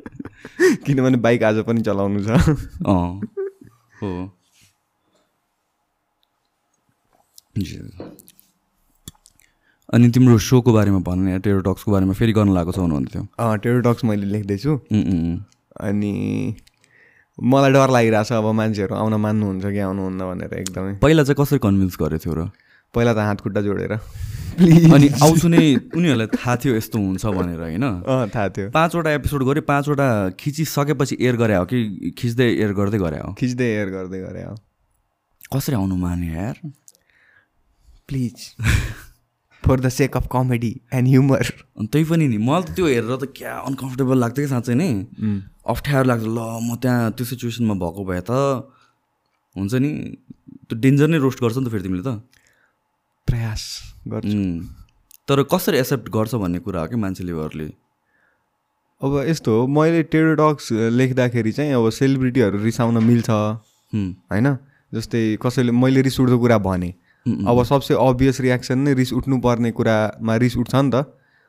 किनभने 0.86 1.18
बाइक 1.20 1.42
आज 1.42 1.56
पनि 1.68 1.80
चलाउनु 1.82 2.24
छ। 2.24 2.28
अँ। 2.88 3.20
हो। 4.00 4.10
अनि 9.92 10.08
तिम्रो 10.10 10.38
सोको 10.38 10.72
बारेमा 10.72 10.98
भन्ने 11.04 11.38
टेरोटक्सको 11.44 11.92
बारेमा 11.92 12.12
फेरि 12.16 12.32
गर्न 12.32 12.54
लागेको 12.54 12.72
छ 12.72 12.78
भन्नुहुन्थ्यो। 12.80 13.22
टेरोडक्स 13.56 14.04
मैले 14.04 14.26
लेख्दैछु। 14.26 14.72
अनि 15.80 16.12
मलाई 17.42 17.72
डर 17.72 17.90
लागिरहेछ 17.90 18.32
अब 18.32 18.46
मान्छेहरू 18.52 18.94
आउन 18.94 19.14
मान्नुहुन्छ 19.14 19.64
कि 19.64 19.78
आउनुहुन्न 19.78 20.20
भनेर 20.20 20.54
एकदमै। 20.60 20.92
पहिला 21.00 21.22
चाहिँ 21.24 21.36
कसरी 21.40 21.58
कन्भिन्स 21.58 21.96
गरेको 22.00 22.24
थियो 22.24 22.34
र? 22.34 22.50
पहिला 22.94 23.12
त 23.14 23.18
हात 23.18 23.40
खुट्टा 23.40 23.60
जोडेर। 23.60 23.96
प्लिज 24.58 24.92
अनि 24.92 25.08
आउँछु 25.22 25.48
नै 25.48 25.62
उनीहरूलाई 25.96 26.26
थाहा 26.26 26.56
थियो 26.56 26.74
यस्तो 26.76 26.98
हुन्छ 26.98 27.26
भनेर 27.26 27.60
होइन? 27.60 27.82
अँ 27.82 28.28
थाहा 28.34 28.48
थियो। 28.48 28.70
पाँचवटा 28.70 29.10
एपिसोड 29.10 29.42
गऱ्यो 29.44 29.62
पाँचवटा 29.62 30.06
खिचिसकेपछि 30.36 31.16
एयर 31.20 31.36
गरे 31.36 31.54
हो 31.56 31.64
कि 31.64 32.10
खिच्दै 32.18 32.44
एयर 32.44 32.72
गर्दै 32.72 32.98
गरे 32.98 33.18
हो? 33.18 33.32
खिच्दै 33.38 33.64
एयर 33.64 33.88
गर्दै 33.88 34.20
गरे 34.20 34.42
हो। 34.42 34.54
कसरी 35.56 35.74
आउनु 35.76 35.96
माने 35.96 36.26
यार? 36.26 36.56
Please 38.08 38.36
for 39.62 39.80
the 39.80 39.88
sake 39.88 40.16
of 40.16 40.26
comedy 40.32 40.72
and 40.94 41.08
humour 41.08 41.44
अनि 41.78 41.86
त्यही 41.92 42.04
पनि 42.10 42.26
नि 42.28 42.38
मलाई 42.48 42.62
त 42.62 42.74
त्यो 42.76 42.86
हेरेर 42.86 43.16
त 43.16 43.24
क्या 43.36 43.54
अनकम्फर्टेबल 43.70 44.18
लाग्थ्यो 44.18 44.44
कि 44.44 44.50
साँच्चै 44.50 44.74
नै। 44.74 44.90
अप्ठ्यारो 45.72 46.06
लाग्छ 46.10 46.24
ल 46.24 46.38
म 46.66 46.76
त्यहाँ 46.82 47.10
त्यो 47.16 47.24
सिचुएसनमा 47.30 47.74
भएको 47.82 48.04
भए 48.10 48.20
त 48.24 48.30
हुन्छ 49.56 49.74
नि 49.84 49.90
त्यो 50.68 50.78
डेन्जर 50.80 51.08
नै 51.12 51.18
रोस्ट 51.26 51.38
गर्छ 51.42 51.56
नि 51.58 51.64
त 51.66 51.70
फेरि 51.70 51.82
तिमीले 51.82 52.04
त। 52.08 52.10
प्रयास 53.28 53.62
गर्छु. 54.08 54.38
तर 55.28 55.42
कसरी 55.52 55.78
एक्सेप्ट 55.78 56.08
गर्छ 56.10 56.34
भन्ने 56.42 56.58
कुरा 56.64 56.80
हो 56.80 56.86
कि 56.88 56.96
मान्छेले 56.96 57.32
अरूले? 57.32 57.68
अब 59.00 59.12
यस्तो 59.28 59.50
हो 59.56 59.66
मैले 59.66 60.02
टेरोडक्स 60.12 60.66
लेख्दाखेरि 60.98 61.52
चाहिँ 61.52 61.72
अब 61.74 61.88
सेलिब्रिटीहरू 62.00 62.58
रिसाउन 62.64 62.98
मिल्छ। 63.04 63.30
होइन? 63.30 64.48
जस्तै 64.92 65.22
कसैले 65.42 65.72
मैले 65.72 66.02
रिस 66.02 66.20
उठ्दो 66.20 66.38
कुरा 66.38 66.58
भने। 66.58 66.90
अब 67.26 67.62
सबसे 67.64 67.94
अभियस 67.94 68.40
रियाक्सन 68.40 68.78
नै 68.78 68.94
रिस 68.94 69.12
उठ्नुपर्ने 69.12 69.70
कुरामा 69.70 70.36
रिस 70.36 70.56
उठ्छ 70.56 70.74
नि 70.74 70.90
त। 70.90 71.04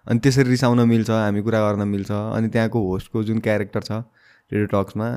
अनि 0.08 0.20
त्यसरी 0.20 0.50
रिसाउन 0.50 0.80
मिल्छ 0.88 1.10
हामी 1.10 1.42
कुरा 1.42 1.60
गर्न 1.62 1.88
मिल्छ। 1.88 2.12
अनि 2.12 2.48
त्यहाँको 2.50 2.80
होस्टको 2.88 3.24
जुन 3.24 3.40
क्यारेक्टर 3.40 3.82
छ 3.82 3.92
टेरोटक्समा 4.52 5.08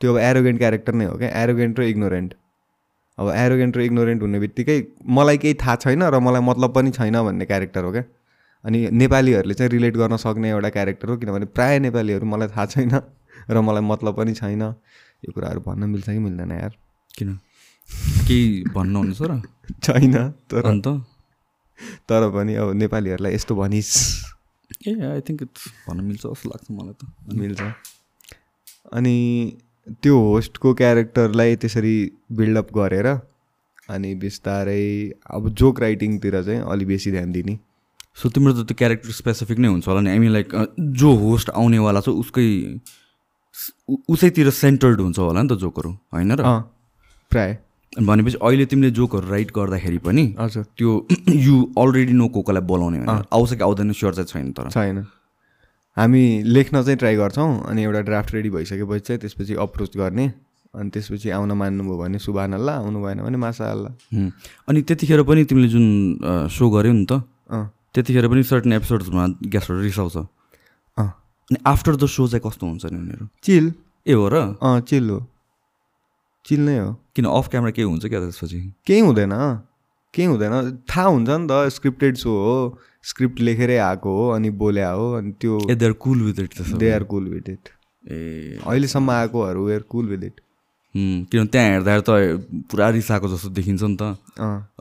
त्यो 0.00 0.12
अब 0.14 0.18
एरोगेन्ट 0.20 0.58
क्यारेक्टर 0.58 0.94
नै 0.94 1.04
हो 1.04 1.16
क्या? 1.16 1.28
एरोगेन्ट 1.42 1.80
र 1.80 1.82
इग्नोरेन्ट 1.82 2.34
अब 3.18 3.30
एरोगेन्ट 3.30 3.76
र 3.76 3.80
इग्नोरेन्ट 3.80 4.22
हुने 4.22 4.38
बित्तिकै 4.40 4.76
मलाई 5.08 5.38
केही 5.38 5.54
थाहा 5.54 5.76
छैन 5.76 6.02
र 6.02 6.18
मलाई 6.18 6.42
मतलब 6.42 6.74
पनि 6.74 6.90
छैन 6.90 7.22
भन्ने 7.22 7.44
क्यारेक्टर 7.46 7.84
हो 7.84 7.92
क्या? 7.92 8.04
अनि 8.64 8.78
नेपालीहरूले 8.92 9.54
चाहिँ 9.54 9.70
रिलेट 9.70 9.96
गर्न 9.96 10.16
सक्ने 10.16 10.50
एउटा 10.50 10.68
क्यारेक्टर 10.68 11.08
हो 11.08 11.16
किनभने 11.16 11.46
प्रायः 11.56 11.80
नेपालीहरू 11.80 12.26
मलाई 12.26 12.48
थाहा 12.48 12.66
छैन 12.66 13.00
र 13.50 13.60
मलाई 13.60 13.82
मतलब 13.82 14.16
पनि 14.16 14.34
छैन। 14.34 14.62
यो 15.24 15.32
कुराहरू 15.32 15.60
भन्न 15.60 15.90
मिल्छ 15.90 16.06
कि 16.10 16.18
मिल्दैन 16.18 16.52
यार। 16.52 16.72
किन? 17.18 17.38
केही 18.26 18.62
भन्नुहुनेछ 18.74 19.20
र? 19.22 19.40
छैन 19.82 20.14
तर 20.50 20.66
अन्त? 20.66 20.86
तर 22.08 22.30
पनि 22.30 22.54
अब 22.54 22.72
नेपालीहरूलाई 22.72 23.34
यस्तो 23.34 23.54
भनिस्। 23.54 23.92
ए 24.88 24.92
आई 25.00 25.20
थिङ्क 25.20 25.42
इट्स 25.42 25.62
भन्न 25.88 26.00
मिल्छ 26.04 26.22
जस्तो 26.26 26.48
लाग्छ 26.48 26.66
मलाई 26.70 26.94
त। 26.94 27.02
मिल्छ। 27.34 27.60
अनि 28.92 29.16
त्यो 30.02 30.14
होस्टको 30.20 30.74
क्यारेक्टरलाई 30.74 31.56
त्यसरी 31.56 31.96
बिल्डअप 32.32 32.68
गरेर 32.72 33.06
अनि 33.90 34.14
बिस्तारै 34.14 34.84
अब 35.30 35.48
जोक 35.52 35.80
राइटिङतिर 35.80 36.42
चाहिँ 36.42 36.60
अलि 36.72 36.84
बेसी 36.84 37.10
ध्यान 37.10 37.32
दिने। 37.32 37.58
सो 38.16 38.28
तिम्रो 38.28 38.52
त 38.52 38.66
त्यो 38.66 38.76
क्यारेक्टर 38.78 39.10
स्पेसिफिक 39.10 39.58
नै 39.58 39.68
हुन्छ 39.68 39.88
होला 39.88 40.00
नि? 40.00 40.18
मिन 40.18 40.32
लाइक 40.32 40.48
जो 40.80 41.10
होस्ट 41.16 41.50
आउनेवाला 41.50 42.00
छ 42.00 42.08
उसकै 42.08 42.46
उसैतिर 44.08 44.50
सेन्टर्ड 44.50 45.00
हुन्छ 45.00 45.18
होला 45.18 45.42
नि 45.42 45.48
त 45.48 45.58
जोकहरू? 45.60 45.90
होइन 46.14 46.32
र? 46.32 46.42
प्राय। 47.30 47.58
भनेपछि 47.94 48.36
अहिले 48.42 48.66
तिमीले 48.66 48.90
जोकहरू 48.90 49.26
राइट 49.30 49.50
गर्दाखेरि 49.54 49.98
पनि 50.02 50.24
हजुर। 50.38 50.64
त्यो 50.78 50.90
यु 51.30 51.54
अलरेडी 51.78 52.12
नो 52.12 52.26
को 52.28 52.42
कोलाई 52.42 52.62
बोलाउने 52.62 52.98
आउँछ 53.06 53.54
कि 53.54 53.62
आउँदैन 53.62 53.92
स्योर 53.92 54.14
चाहिँ 54.14 54.26
छैन 54.26 54.52
तर। 54.52 54.70
छैन। 54.70 55.06
हामी 55.96 56.22
लेख्न 56.42 56.82
चाहिँ 56.82 56.98
ट्राई 56.98 57.16
गर्छौँ 57.16 57.70
अनि 57.70 57.82
एउटा 57.82 58.00
ड्राफ्ट 58.02 58.34
रेडी 58.34 58.50
भइसकेपछि 58.50 59.00
चाहिँ 59.00 59.20
त्यसपछि 59.20 59.54
अप्रोच 59.54 59.96
गर्ने 59.96 60.26
अनि 60.74 60.90
त्यसपछि 60.90 61.30
आउन 61.30 61.52
मान्नुभयो 61.54 61.96
भने 61.98 62.18
सुबान 62.18 62.52
अल्ला 62.58 62.72
आउनु 62.82 62.98
भएन 62.98 63.22
भने 63.22 63.38
मासा 63.38 63.70
अल्ला 63.70 63.90
हुँ। 64.10 64.30
अनि 64.68 64.82
त्यतिखेर 64.82 65.22
पनि 65.22 65.44
तिमीले 65.46 65.68
जुन 65.70 65.86
सो 66.50 66.70
गऱ्यौ 66.70 66.92
नि 66.92 67.06
त 67.06 67.22
अँ। 67.46 67.70
त्यतिखेर 67.94 68.26
पनि 68.26 68.42
सर्टन 68.42 68.72
एपिसोड्समा 68.72 69.26
गेस्टहरू 69.46 69.80
रिसाउँछ 69.80 70.16
अँ। 70.16 70.26
अनि 71.50 71.58
आफ्टर 71.62 71.94
द 71.94 72.06
सो 72.10 72.26
चाहिँ 72.26 72.42
कस्तो 72.42 72.66
हुन्छ 72.66 72.84
नि 72.90 72.98
उनीहरू? 72.98 73.26
चिल 73.38 73.72
ए 74.06 74.12
हो 74.18 74.26
र? 74.28 74.58
अँ 74.58 74.80
चिल 74.82 75.10
हो। 75.10 75.18
चिल 76.44 76.60
नै 76.60 76.78
हो। 76.78 76.92
किन 77.16 77.24
अफ 77.24 77.48
क्यामेरा 77.50 77.70
केही 77.76 77.88
हुन्छ 77.88 78.06
क्या 78.06 78.20
त्यसपछि? 78.20 78.60
केही 78.86 79.00
हुँदैन। 79.00 79.32
केही 80.14 80.26
हुँदैन। 80.28 80.54
थाहा 80.90 81.06
हुन्छ 81.08 81.28
नि 81.30 81.46
त 81.50 81.68
स्क्रिप्टेड 81.76 82.16
सो 82.16 82.30
हो 82.44 82.56
स्क्रिप्ट 83.04 83.40
लेखेरै 83.40 83.76
आएको 83.76 84.10
हो 84.16 84.28
अनि 84.36 84.50
बोल्या 84.60 84.90
हो 84.90 85.12
अनि 85.16 85.32
त्यो 85.40 85.58
they 85.74 85.86
are 85.86 85.92
cool 86.04 86.22
with 86.22 86.40
it 86.40 86.60
they 86.78 86.90
are 86.92 87.04
cool 87.04 87.28
with 87.28 87.48
it 87.48 87.68
ए। 88.04 88.58
अहिलेसम्म 88.66 89.10
आएकोहरू 89.10 89.64
वेयर 89.66 89.82
कुल 89.88 90.08
विथ 90.08 90.24
इट 90.24 90.40
किनभने 90.94 91.46
त्यहाँ 91.52 91.68
हेर्दा 91.70 91.98
त 92.06 92.10
पुरा 92.70 92.88
रिसाएको 92.94 93.28
जस्तो 93.28 93.48
देखिन्छ 93.50 93.82
नि 93.82 93.96
त। 94.00 94.14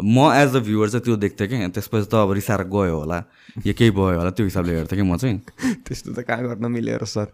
म 0.04 0.30
एज 0.36 0.56
अ 0.56 0.60
भ्युवर 0.60 0.90
चाहिँ 0.90 1.04
त्यो 1.06 1.16
देख्थेँ 1.18 1.48
कि 1.48 1.68
त्यसपछि 1.74 2.08
त 2.12 2.16
अब 2.22 2.32
रिसाएर 2.38 2.64
गयो 2.70 3.00
होला। 3.00 3.18
या 3.66 3.74
केही 3.74 3.92
भयो 3.92 4.20
होला 4.20 4.30
त्यो 4.30 4.46
हिसाबले 4.46 4.76
हेर्थेँ 4.76 5.00
कि 5.00 5.06
म 5.10 5.18
चाहिँ। 5.18 5.40
त्यस्तो 5.88 6.14
त 6.14 6.20
कहाँ 6.28 6.44
गर्न 6.44 6.72
मिलेर 6.72 7.04
सर। 7.10 7.34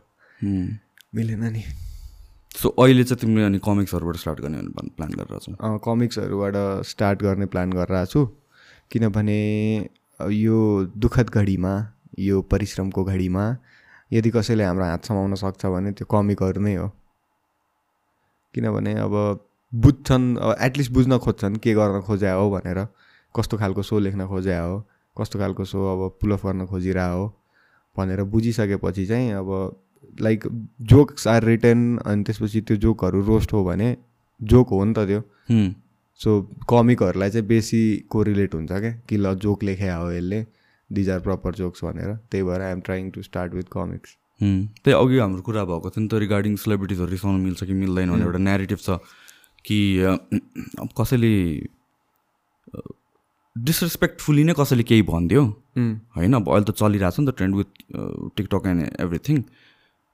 मिलेन 1.15 1.43
नि। 1.53 1.63
सो 2.55 2.69
अहिले 2.81 3.03
चाहिँ 3.03 3.19
तिमीले 3.19 3.43
अनि 3.45 3.59
कमिक्सहरूबाट 3.65 4.15
स्टार्ट 4.15 4.39
गर्ने 4.41 4.61
प्लान 4.97 5.09
गरेर 5.09 5.39
छौ? 5.39 5.51
कमिक्सहरूबाट 5.77 6.55
स्टार्ट 6.85 7.21
गर्ने 7.23 7.45
प्लान 7.45 7.69
गरिरहेको 7.73 8.05
छु। 8.05 8.25
किनभने 8.91 9.39
यो 10.19 10.57
दुःखद 10.97 11.29
घडीमा 11.29 11.73
यो 12.19 12.41
परिश्रमको 12.51 13.03
घडीमा 13.03 13.45
यदि 14.11 14.29
कसैले 14.29 14.63
हाम्रो 14.63 14.85
हात 14.85 15.05
समाउन 15.05 15.35
सक्छ 15.35 15.65
भने 15.65 15.91
त्यो 15.91 16.05
कमिकहरू 16.11 16.61
नै 16.61 16.75
हो। 16.75 16.87
किनभने 18.53 18.93
अब 18.99 19.13
बुझ्छन् 19.73 20.37
अब 20.37 20.55
एटलिस्ट 20.61 20.91
बुझ्न 20.91 21.17
खोज्छन् 21.17 21.57
के 21.63 21.73
गर्न 21.73 22.01
खोज्या 22.01 22.33
हो 22.33 22.49
भनेर। 22.49 22.79
कस्तो 23.35 23.57
खालको 23.57 23.81
सो 23.83 23.99
लेख्न 23.99 24.25
खोज्या 24.27 24.61
हो 24.61 24.77
कस्तो 25.15 25.39
खालको 25.39 25.65
सो 25.65 25.77
अब 25.93 26.17
पुलअप 26.21 26.45
गर्न 26.45 26.65
खोजिरह 26.65 27.05
हो 27.13 27.25
भनेर 27.95 28.23
बुझिसकेपछि 28.33 29.05
चाहिँ 29.05 29.31
अब 29.33 29.49
लाइक 30.21 30.47
जोक्स 30.91 31.27
आर 31.27 31.43
रिटर्न 31.45 31.97
अनि 32.05 32.23
त्यसपछि 32.23 32.61
त्यो 32.61 32.77
जोकहरू 32.85 33.21
रोस्ट 33.25 33.53
हो 33.53 33.63
भने 33.63 33.95
जोक 34.41 34.69
हो 34.69 34.83
नि 34.85 34.93
त 34.97 35.05
त्यो। 35.07 35.21
सो 36.19 36.29
कमिकहरूलाई 36.69 37.29
चाहिँ 37.29 37.47
बेसी 37.47 37.81
कोरिलेट 38.11 38.55
हुन्छ 38.55 38.71
क्या 38.71 38.91
कि 39.09 39.17
ल 39.17 39.33
जोक 39.39 39.63
लेखे 39.63 39.89
हो 39.89 40.11
यसले 40.11 40.45
दिज 40.89 41.09
आर 41.09 41.19
प्रपर 41.27 41.55
जोक्स 41.55 41.83
भनेर। 41.83 42.13
त्यही 42.31 42.43
भएर 42.43 42.61
I'm 42.61 42.79
trying 42.81 43.09
to 43.11 43.21
start 43.23 43.53
with 43.53 43.67
comics. 43.73 44.15
त्यही 44.41 44.95
अघि 44.97 45.17
हाम्रो 45.19 45.41
कुरा 45.41 45.63
भएको 45.65 45.89
थियो 45.89 46.01
नि 46.03 46.07
त 46.07 46.13
रिगार्डिङ 46.25 46.55
सेलिब्रिटिजहरू 46.59 47.11
रिसाउनु 47.11 47.43
मिल्छ 47.43 47.63
कि 47.63 47.73
मिल्दैन 47.73 48.11
भने 48.11 48.23
एउटा 48.23 48.39
नेरेटिभ 48.39 48.79
छ 48.79 48.89
कि 49.65 49.79
अब 50.03 50.89
कसैले 50.99 51.33
डिसरेस्पेक्टफुल्ली 53.55 54.43
नै 54.43 54.53
कसैले 54.57 54.83
केही 54.83 55.01
भनिदियो। 55.07 55.43
होइन 56.15 56.33
अब 56.33 56.49
अहिले 56.49 56.65
त 56.65 56.75
चलिरहेको 56.79 57.15
छ 57.15 57.19
नि 57.19 57.27
त 57.27 57.35
trend 57.37 57.55
with 57.55 57.69
TikTok 58.37 58.67
and 58.67 58.81
everything 58.99 59.37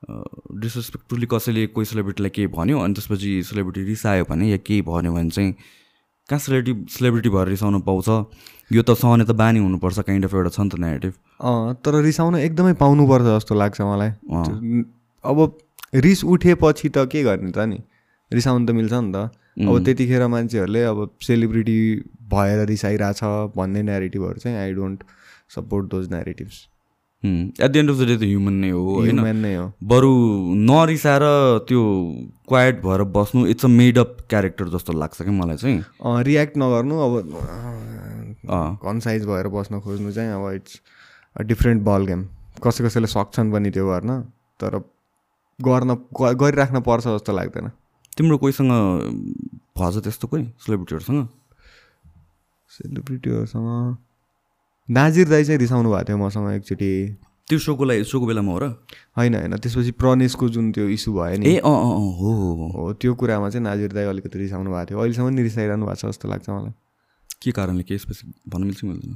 disrespectfully 0.05 1.27
कसैले 1.31 1.65
कोही 1.75 1.85
सेलिब्रिटीलाई 1.85 2.29
केही 2.29 2.47
भन्यो 2.57 2.79
अनि 2.79 2.93
त्यसपछि 2.93 3.31
सेलिब्रिटी 3.43 3.83
रिसायो 3.89 4.25
भने 4.29 4.49
या 4.49 4.57
केही 4.65 4.81
भन्यो 4.89 5.13
भने 5.13 5.29
चाहिँ 5.29 5.51
कहाँ 6.29 6.39
सेलिब्रिटी 6.39 6.93
सेलिब्रिटी 6.93 7.29
भएर 7.29 7.47
रिसाउनु 7.47 7.79
पाउँछ? 7.85 8.09
यो 8.73 8.81
त 8.81 8.93
सहने 8.97 9.25
त 9.25 9.31
बानी 9.41 9.59
हुनुपर्छ 9.59 9.99
काइन्ड 9.99 10.25
अफ 10.25 10.33
एउटा 10.33 10.49
छ 10.49 10.59
नि 10.59 10.69
त 10.69 10.75
नेगेटिभ 10.79 11.13
तर 11.85 12.01
रिसाउन 12.03 12.35
एकदमै 12.35 12.73
पाउनुपर्छ 12.81 13.25
जस्तो 13.25 13.55
लाग्छ 13.55 13.81
मलाई। 13.81 14.11
अब 15.23 15.37
रिस 16.05 16.23
उठेपछि 16.25 16.89
त 16.89 17.05
के 17.11 17.23
गर्ने 17.23 17.51
त 17.51 17.65
नि? 17.65 17.79
रिसाउनु 18.31 18.65
त 18.65 18.71
मिल्छ 18.77 18.93
नि 18.93 19.11
त। 19.13 19.29
अब 19.55 19.83
त्यतिखेर 19.85 20.27
मान्छेहरूले 20.27 20.83
अब 20.83 21.17
सेलिब्रिटी 21.23 21.79
भएर 22.31 22.65
रिसाइरहेछ 22.67 23.53
भन्ने 23.57 23.81
नेरेटिभहरू 23.89 24.39
चाहिँ 24.39 24.57
I 24.57 24.73
don't 24.73 25.03
support 25.55 25.85
those 25.89 26.11
narratives 26.11 26.57
at 27.61 27.71
the 27.71 27.75
end 27.75 27.89
of 27.91 27.97
the 27.97 28.07
day 28.07 28.15
त 28.17 28.23
ह्युमन 28.23 28.53
नै 28.53 28.69
हो 28.69 28.81
होइन? 28.85 29.19
ह्युमेन 29.19 29.37
नै 29.37 29.55
हो। 29.55 29.65
बरु 29.83 30.11
नरिसाएर 30.69 31.23
त्यो 31.67 31.81
क्वाइट 32.47 32.81
भएर 32.81 33.03
बस्नु 33.17 33.45
it's 33.47 33.65
a 33.65 33.67
made 33.69 33.97
up 33.99 34.17
character 34.29 34.69
जस्तो 34.75 34.93
लाग्छ 34.93 35.21
कि 35.21 35.31
मलाई 35.31 35.57
चाहिँ। 35.57 36.23
रियाक्ट 36.23 36.57
नगर्नु 36.57 36.95
अब। 37.05 37.13
कन्साइज 38.83 39.25
भएर 39.25 39.47
बस्न 39.55 39.79
खोज्नु 39.79 40.11
चाहिँ 40.11 40.31
अब 40.31 40.43
it's 40.55 40.81
a 41.35 41.43
different 41.43 41.83
ball 41.83 42.05
game 42.05 42.27
कसै 42.63 42.83
कसैले 42.85 43.07
सक्छन् 43.07 43.51
पनि 43.51 43.69
त्यो 43.71 43.85
गर्न 43.89 44.21
तर 44.59 44.79
गर्न 45.59 45.89
गरिराख्न 46.15 46.81
पर्छ 46.81 47.07
जस्तो 47.07 47.31
लाग्दैन। 47.33 47.67
तिम्रो 48.17 48.37
कोहीसँग 48.37 48.71
भएछ 49.77 49.95
त्यस्तो 50.03 50.27
कोही? 50.27 50.43
सेलिब्रिटीहरूसँग 50.63 51.27
सेलिब्रिटीहरूसँग 52.71 53.67
नाजिर 54.89 55.29
दाई 55.29 55.43
चाहिँ 55.43 55.59
रिसाउनु 55.59 55.89
भएको 55.89 56.03
थियो 56.07 56.17
मसँग 56.17 56.51
एकचोटि। 56.55 56.89
त्यो 57.47 57.57
सोको 57.59 57.83
लागि 57.85 58.03
सोको 58.03 58.25
बेलामा 58.25 58.51
हो 58.51 58.59
र? 58.59 58.65
होइन 59.17 59.35
होइन। 59.35 59.57
त्यसपछि 59.57 59.91
प्रनेशको 60.01 60.49
जुन 60.49 60.71
त्यो 60.71 60.87
इस्यु 60.89 61.13
भयो 61.13 61.37
नि। 61.37 61.45
ए 61.45 61.57
अँ 61.61 61.77
अँ 61.77 62.09
हो 62.19 62.31
हो 62.73 62.93
त्यो 63.01 63.13
कुरामा 63.13 63.49
चाहिँ 63.49 63.63
नाजिर 63.65 63.93
दाई 63.93 64.05
अलिकति 64.13 64.39
रिसाउनु 64.39 64.69
भएको 64.71 64.85
थियो। 64.89 64.99
अहिलेसम्म 64.99 65.29
नि 65.29 65.41
रिसाइरहनु 65.43 65.85
भएको 65.85 65.95
छ 65.95 66.05
जस्तो 66.09 66.25
लाग्छ 66.29 66.49
मलाई। 66.49 66.73
के 67.41 67.51
कारणले 67.51 67.83
के 67.83 67.97
स्पेसिफिक 67.97 68.35
भन्नु 68.49 68.65
मिल्छ 68.65 68.83
मिल्दैन? 68.83 69.15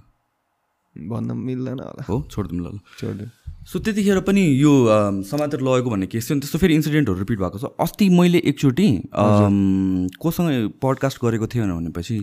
भन्न 0.96 1.38
मिल्दैन 1.38 1.80
होला। 1.80 2.04
हो 2.06 2.16
छोडिदिउँ 2.32 2.62
ल। 2.66 2.80
छोडिदिउँ 3.00 3.30
सो 3.70 3.80
त्यतिखेर 3.80 4.20
पनि 4.26 4.42
यो 4.62 4.72
अम, 4.86 5.22
समातेर 5.22 5.62
लगेको 5.62 5.90
भन्ने 5.90 6.08
केस 6.10 6.30
थियो 6.30 6.36
नि 6.36 6.42
त्यस्तो 6.42 6.58
फेरि 6.58 6.74
इन्सिडेन्टहरू 6.76 7.18
रिपिट 7.20 7.40
भएको 7.40 7.58
छ। 7.60 7.66
अस्ति 7.78 8.10
मैले 8.10 8.40
एकचोटि 8.50 8.88
कोसँग 10.18 10.50
पडकास्ट 10.82 11.18
गरेको 11.22 11.48
थियो 11.48 11.66
भनेपछि 11.66 12.18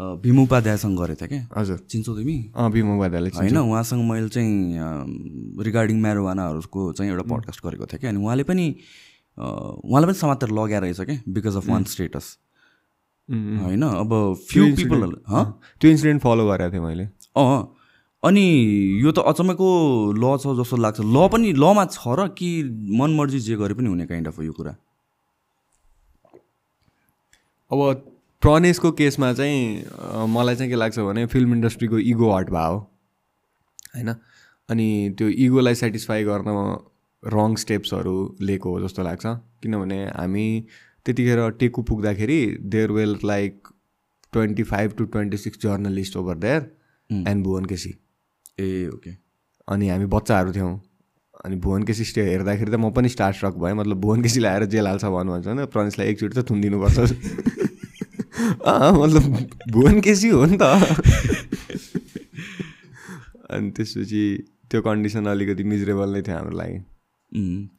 भीम 0.00 0.38
उपाध्यायसँग 0.42 0.98
गरेको 0.98 1.20
थिएँ 1.20 1.28
क्या। 1.28 1.60
हजुर। 1.60 1.78
चिन्छौ 1.90 2.12
तिमी? 2.16 2.36
अँ 2.56 2.70
बिमो 2.72 2.98
बादाले 2.98 3.30
होइन 3.36 3.56
उहाँसँग 3.58 4.02
मैले 4.10 4.28
चाहिँ 4.28 5.62
रिगार्डिङ 5.64 6.00
म्यारोवानाहरूको 6.00 6.92
चाहिँ 6.92 7.10
एउटा 7.12 7.24
पडकास्ट 7.28 7.60
गरेको 7.66 7.86
थिएँ 7.86 8.00
कि 8.00 8.06
अनि 8.06 8.18
उहाँले 8.24 8.44
पनि 8.48 8.66
उहाँलाई 9.38 10.06
पनि 10.06 10.18
समातेर 10.18 10.50
लगेर 10.50 10.80
रहेछ 10.82 11.00
क्या 11.00 11.18
बिकज 11.28 11.56
अफ 11.56 11.68
वान 11.68 11.84
स्टेटस 11.84 12.26
होइन 13.28 13.82
अब 13.82 14.10
फ्यु 14.48 14.64
पिपल 14.76 15.00
हँ? 15.28 15.44
त्यो 15.80 15.90
इन्सिडेन्ट 15.90 16.22
फलो 16.22 16.46
गरेको 16.48 16.72
थिएँ 16.72 16.82
मैले। 16.82 17.04
अँ 17.36 17.76
अनि 18.22 18.44
यो 19.02 19.12
त 19.12 19.18
अचम्मको 19.24 19.68
ल 20.12 20.36
छ 20.36 20.52
जस्तो 20.58 20.76
लाग्छ। 20.76 21.00
ल 21.00 21.28
पनि 21.32 21.52
लमा 21.56 21.84
छ 21.88 22.00
र 22.18 22.28
कि 22.36 22.50
मनमर्जी 23.00 23.40
जे 23.40 23.56
गरे 23.56 23.74
पनि 23.74 23.88
हुने 23.88 24.06
काइन्ड 24.06 24.28
अफ 24.28 24.40
यो 24.40 24.52
कुरा? 24.52 24.74
अब 27.70 27.78
प्रणेशको 28.42 28.90
केसमा 28.98 29.32
चाहिँ 29.32 30.26
मलाई 30.34 30.56
चाहिँ 30.56 30.70
के 30.70 30.76
लाग्छ 30.76 30.98
भने 30.98 31.24
फिल्म 31.32 31.54
इन्डस्ट्रीको 31.54 31.98
इगो 31.98 32.30
हट 32.32 32.50
भयो 32.50 32.76
होइन? 33.96 34.08
अनि 34.68 35.14
त्यो 35.18 35.28
इगोलाई 35.46 35.74
सेटिस्फाई 35.74 36.24
गर्न 36.24 36.48
रङ 37.22 37.54
स्टेप्सहरू 37.62 38.14
लिएको 38.40 38.70
हो 38.70 38.80
जस्तो 38.80 39.02
लाग्छ। 39.02 39.26
किनभने 39.62 39.98
हामी 40.06 40.46
त्यतिखेर 41.06 41.50
टेकु 41.60 41.82
पुग्दाखेरि 41.90 42.40
there 42.64 42.90
well 42.92 43.18
like 43.24 43.68
twenty 44.32 44.62
five 44.62 44.92
to 44.98 45.04
twenty 45.06 45.36
six 45.36 45.60
journalist 45.62 46.16
over 46.16 46.36
there 46.38 46.70
and 47.10 47.44
Bhuwan 47.44 47.64
KC 47.64 47.94
ah 48.60 48.86
okay 48.94 49.10
अनि 49.68 49.88
हामी 49.88 50.06
बच्चाहरू 50.14 50.52
थियौँ। 50.52 50.80
अनि 51.44 51.56
भुवन 51.56 51.82
केसी 51.82 52.04
स्टे 52.04 52.22
हेर्दाखेरि 52.24 52.70
त 52.70 52.74
म 52.74 52.90
पनि 52.92 53.08
स्टार 53.08 53.32
स्ट्रक 53.32 53.54
भएँ। 53.56 53.74
मतलब 53.74 54.00
भुवन 54.00 54.22
केसीले 54.22 54.48
आएर 54.48 54.64
जेल 54.72 54.86
हाल्छ 54.86 55.04
भन्नुहुन्छ 55.04 55.46
भने 55.46 55.64
प्रणेशलाई 55.74 56.08
एकचोटि 56.08 56.40
त 56.40 56.48
थुनिदिनुपर्छ। 56.50 57.68
मतलब 59.00 59.24
भुवन 59.72 60.00
केसी 60.00 60.28
हो 60.30 60.44
नि 60.46 60.56
त। 60.60 60.64
अनि 63.50 63.70
त्यसपछि 63.76 64.22
त्यो 64.70 64.80
कन्डिसन 64.82 65.26
अलिकति 65.26 65.62
मिजरेबल 65.66 66.08
नै 66.14 66.22
थियो 66.22 66.36
हाम्रो 66.36 66.56
लागि। 66.56 66.78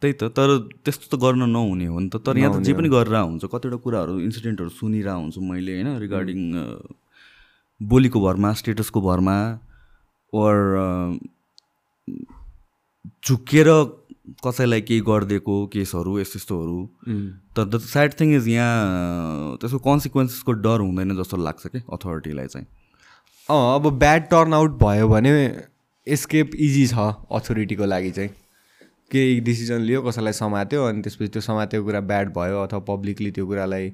त्यही 0.02 0.14
त 0.20 0.24
तर 0.36 0.50
त्यस्तो 0.84 1.06
त 1.12 1.20
गर्न 1.22 1.44
नहुने 1.52 1.88
हो 1.92 2.00
नि 2.00 2.10
त। 2.12 2.24
तर 2.24 2.38
यहाँ 2.38 2.52
त 2.56 2.64
जे 2.64 2.74
पनि 2.74 2.90
गरेर 2.92 3.16
हुन्छ 3.16 3.44
कतिवटा 3.52 3.78
कुराहरू 3.84 4.14
इन्सिडेन्टहरू 4.28 4.70
सुनिरहेको 4.80 5.20
हुन्छु 5.20 5.40
मैले 5.42 5.72
होइन 5.76 5.90
रिगार्डिङ 6.04 6.40
बोलीको 7.82 8.20
भरमा 8.22 8.50
स्टेटसको 8.60 9.00
भरमा 9.02 9.38
ओर 10.34 10.56
झुकेर 13.26 13.68
कसैलाई 14.46 14.82
केही 14.82 15.02
गरिदिएको 15.02 15.56
केसहरू 15.74 16.20
यस्तो 16.20 16.38
यस्तोहरू। 16.38 16.80
तर 17.56 17.66
द 17.66 17.80
स्याड 17.86 18.14
थिङ 18.20 18.36
इज 18.36 18.48
यहाँ 18.48 19.58
त्यसको 19.62 19.80
कन्सिक्वेन्सेसको 19.88 20.52
डर 20.66 20.80
हुँदैन 20.80 21.16
जस्तो 21.18 21.38
लाग्छ 21.38 21.68
कि 21.68 21.82
अथोरिटीलाई 21.94 22.48
चाहिँ? 22.48 22.68
अँ 23.50 23.76
अब 23.76 23.90
ब्याड 24.00 24.30
टर्न 24.30 24.54
आउट 24.54 24.78
भयो 24.84 25.08
भने 25.10 25.32
एस्केप 26.08 26.52
इजी 26.56 26.86
छ 26.88 27.12
अथोरिटीको 27.32 27.86
लागि 27.86 28.12
चाहिँ। 28.12 28.30
केही 29.12 29.40
डिसिजन 29.42 29.82
लियो 29.82 30.02
कसैलाई 30.02 30.34
समात्यो 30.34 30.84
अनि 30.86 31.02
त्यसपछि 31.02 31.28
त्यो 31.28 31.42
समातेको 31.42 31.84
कुरा 31.86 32.00
ब्याड 32.12 32.30
भयो 32.34 32.62
अथवा 32.64 32.80
पब्लिकली 32.88 33.32
त्यो 33.32 33.46
कुरालाई 33.46 33.90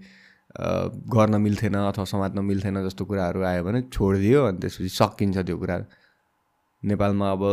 गर्न 1.14 1.42
मिल्थेन 1.42 1.76
अथवा 1.76 2.06
समात्न 2.06 2.44
मिल्थेन 2.46 2.84
जस्तो 2.84 3.06
कुराहरू 3.06 3.42
आयो 3.44 3.64
भने 3.64 3.82
छोडिदियो 3.94 4.44
अनि 4.46 4.58
त्यसपछि 4.60 4.90
सकिन्छ 4.90 5.38
त्यो 5.38 5.58
कुरा। 5.58 5.78
नेपालमा 6.84 7.32
अब 7.32 7.44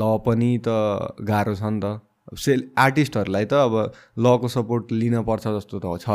ल 0.00 0.02
पनि 0.26 0.50
त 0.66 0.68
गाह्रो 1.22 1.54
छ 1.54 1.62
नि 1.64 1.80
त। 1.80 2.00
सेल 2.38 2.60
आर्टिस्टहरूलाई 2.78 3.44
त 3.44 3.54
अब 3.66 3.74
लको 4.18 4.48
सपोर्ट 4.48 4.92
लिनपर्छ 4.92 5.44
जस्तो 5.48 5.76
त 5.84 5.86
छ। 6.00 6.08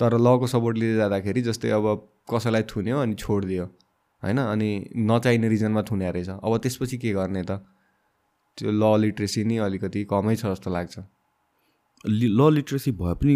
तर 0.00 0.18
लको 0.18 0.46
सपोर्ट 0.46 0.78
लिँदै 0.78 0.96
जाँदाखेरि 0.96 1.42
जस्तै 1.42 1.70
अब 1.70 1.86
कसैलाई 2.30 2.62
थुन्यो 2.72 2.98
अनि 2.98 3.14
छोडिदियो 3.14 3.64
होइन? 4.22 4.38
अनि 4.38 4.70
नचाहिने 4.96 5.48
रिजनमा 5.48 5.82
थुन्या 5.90 6.10
रहेछ। 6.10 6.28
अब 6.42 6.56
त्यसपछि 6.58 6.96
के 6.98 7.12
गर्ने 7.12 7.42
त? 7.42 7.60
त्यो 8.58 8.70
ल 8.70 9.00
लिट्रेसी 9.00 9.44
नि 9.44 9.56
अलिकति 9.58 10.04
कमै 10.10 10.36
छ 10.36 10.46
जस्तो 10.46 10.70
लाग्छ। 10.70 10.98
लि 12.04 12.28
ल 12.28 12.40
लिट्रेसी 12.52 12.90
भए 12.92 13.14
पनि 13.16 13.34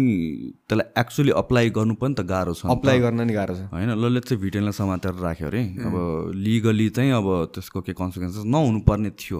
त्यसलाई 0.69 0.87
एक्चुली 1.01 1.31
अप्लाई 1.41 1.69
गर्नु 1.73 1.93
पनि 1.97 2.13
त 2.13 2.21
गाह्रो 2.21 2.53
छ। 2.53 2.69
अप्लाई 2.69 2.99
गर्न 2.99 3.21
नि 3.25 3.33
गाह्रो 3.33 3.53
छ। 3.55 3.61
होइन 3.73 3.89
लले 3.97 4.19
चाहिँ 4.21 4.41
भिटेनलाई 4.41 4.73
समातेर 4.77 5.13
राख्यो 5.25 5.47
अरे। 5.47 5.61
अब 5.81 5.95
लिगली 6.37 6.89
चाहिँ 6.93 7.11
अब 7.17 7.27
त्यसको 7.53 7.81
के 7.81 7.93
कन्सिक्वेन्सेस 7.97 8.45
नहुनुपर्ने 8.45 9.09
थियो 9.17 9.39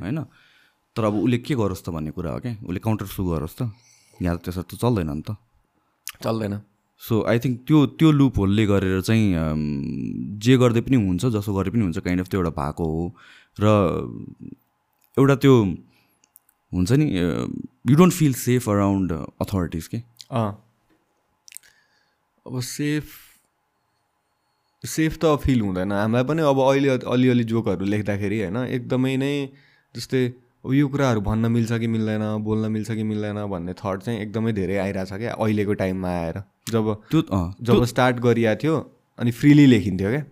होइन? 0.00 0.18
तर 0.96 1.02
अब 1.04 1.14
उसले 1.22 1.38
के 1.44 1.54
गरोस् 1.54 1.84
त 1.84 1.88
भन्ने 1.92 2.10
कुरा 2.16 2.30
हो 2.32 2.38
क्या? 2.40 2.56
उसले 2.64 2.80
काउन्टर 2.80 3.06
सु 3.06 3.20
गरोस् 3.24 3.56
त। 3.60 3.68
यहाँ 4.20 4.36
त 4.36 4.48
त्यसरी 4.48 4.64
त 4.64 4.80
चल्दैन 4.80 5.10
नि 5.12 5.22
त। 5.28 5.36
चल्दैन। 6.24 6.54
सो 7.00 7.14
आई 7.24 7.38
थिङ्क 7.40 7.56
त्यो 7.68 7.78
त्यो 7.96 8.08
लुप 8.12 8.38
होलले 8.40 8.64
गरेर 8.66 9.00
चाहिँ 9.00 10.40
जे 10.40 10.56
गर्दै 10.56 10.80
पनि 10.84 10.96
हुन्छ 10.96 11.32
जसो 11.36 11.52
गरे 11.52 11.70
पनि 11.72 11.84
हुन्छ 11.84 11.98
काइन्ड 12.04 12.20
अफ 12.20 12.28
त्यो 12.28 12.40
एउटा 12.40 12.52
भएको 12.56 12.84
हो। 12.84 13.04
र 13.60 13.64
एउटा 15.16 15.34
त्यो 15.40 15.54
हुन्छ 16.72 16.90
नि 16.92 17.06
you 17.84 17.96
don't 17.96 18.12
feel 18.12 18.34
safe 18.34 18.68
around 18.68 19.12
authorities 19.12 19.86
के 19.86 20.02
अँ 20.30 20.50
अब 22.46 22.60
सेफ 22.60 23.04
सेफ 24.84 25.16
त 25.24 25.36
फिल 25.42 25.60
हुँदैन। 25.60 25.92
हामीलाई 25.92 26.24
पनि 26.24 26.42
अब 26.42 26.60
अहिले 26.60 26.88
अलिअलि 26.88 27.44
जोकहरू 27.44 27.84
लेख्दाखेरि 27.84 28.40
होइन 28.40 28.56
एकदमै 28.56 29.16
नै 29.16 29.32
जस्तै 29.94 30.26
अब 30.64 30.72
यो 30.74 30.88
कुराहरू 30.88 31.20
भन्न 31.20 31.50
मिल्छ 31.52 31.72
कि 31.72 31.86
मिल्दैन 31.86 32.24
बोल्न 32.44 32.70
मिल्छ 32.72 32.90
कि 32.90 33.02
मिल्दैन 33.02 33.44
भन्ने 33.46 33.72
थट 33.72 34.02
चाहिँ 34.02 34.20
एकदमै 34.20 34.52
धेरै 34.52 34.76
आइरहेछ 34.76 35.12
क्या 35.12 35.32
अहिलेको 35.34 35.74
टाइममा 35.74 36.08
आएर। 36.20 36.42
जब 36.70 36.94
त्यो 37.10 37.20
अँ 37.22 37.54
जब 37.62 37.84
स्टार्ट 37.84 38.16
गरिएको 38.20 38.56
थियो 38.62 38.76
अनि 39.18 39.30
फ्रिली 39.30 39.66
लेखिन्थ्यो 39.66 40.10
क्या 40.10 40.24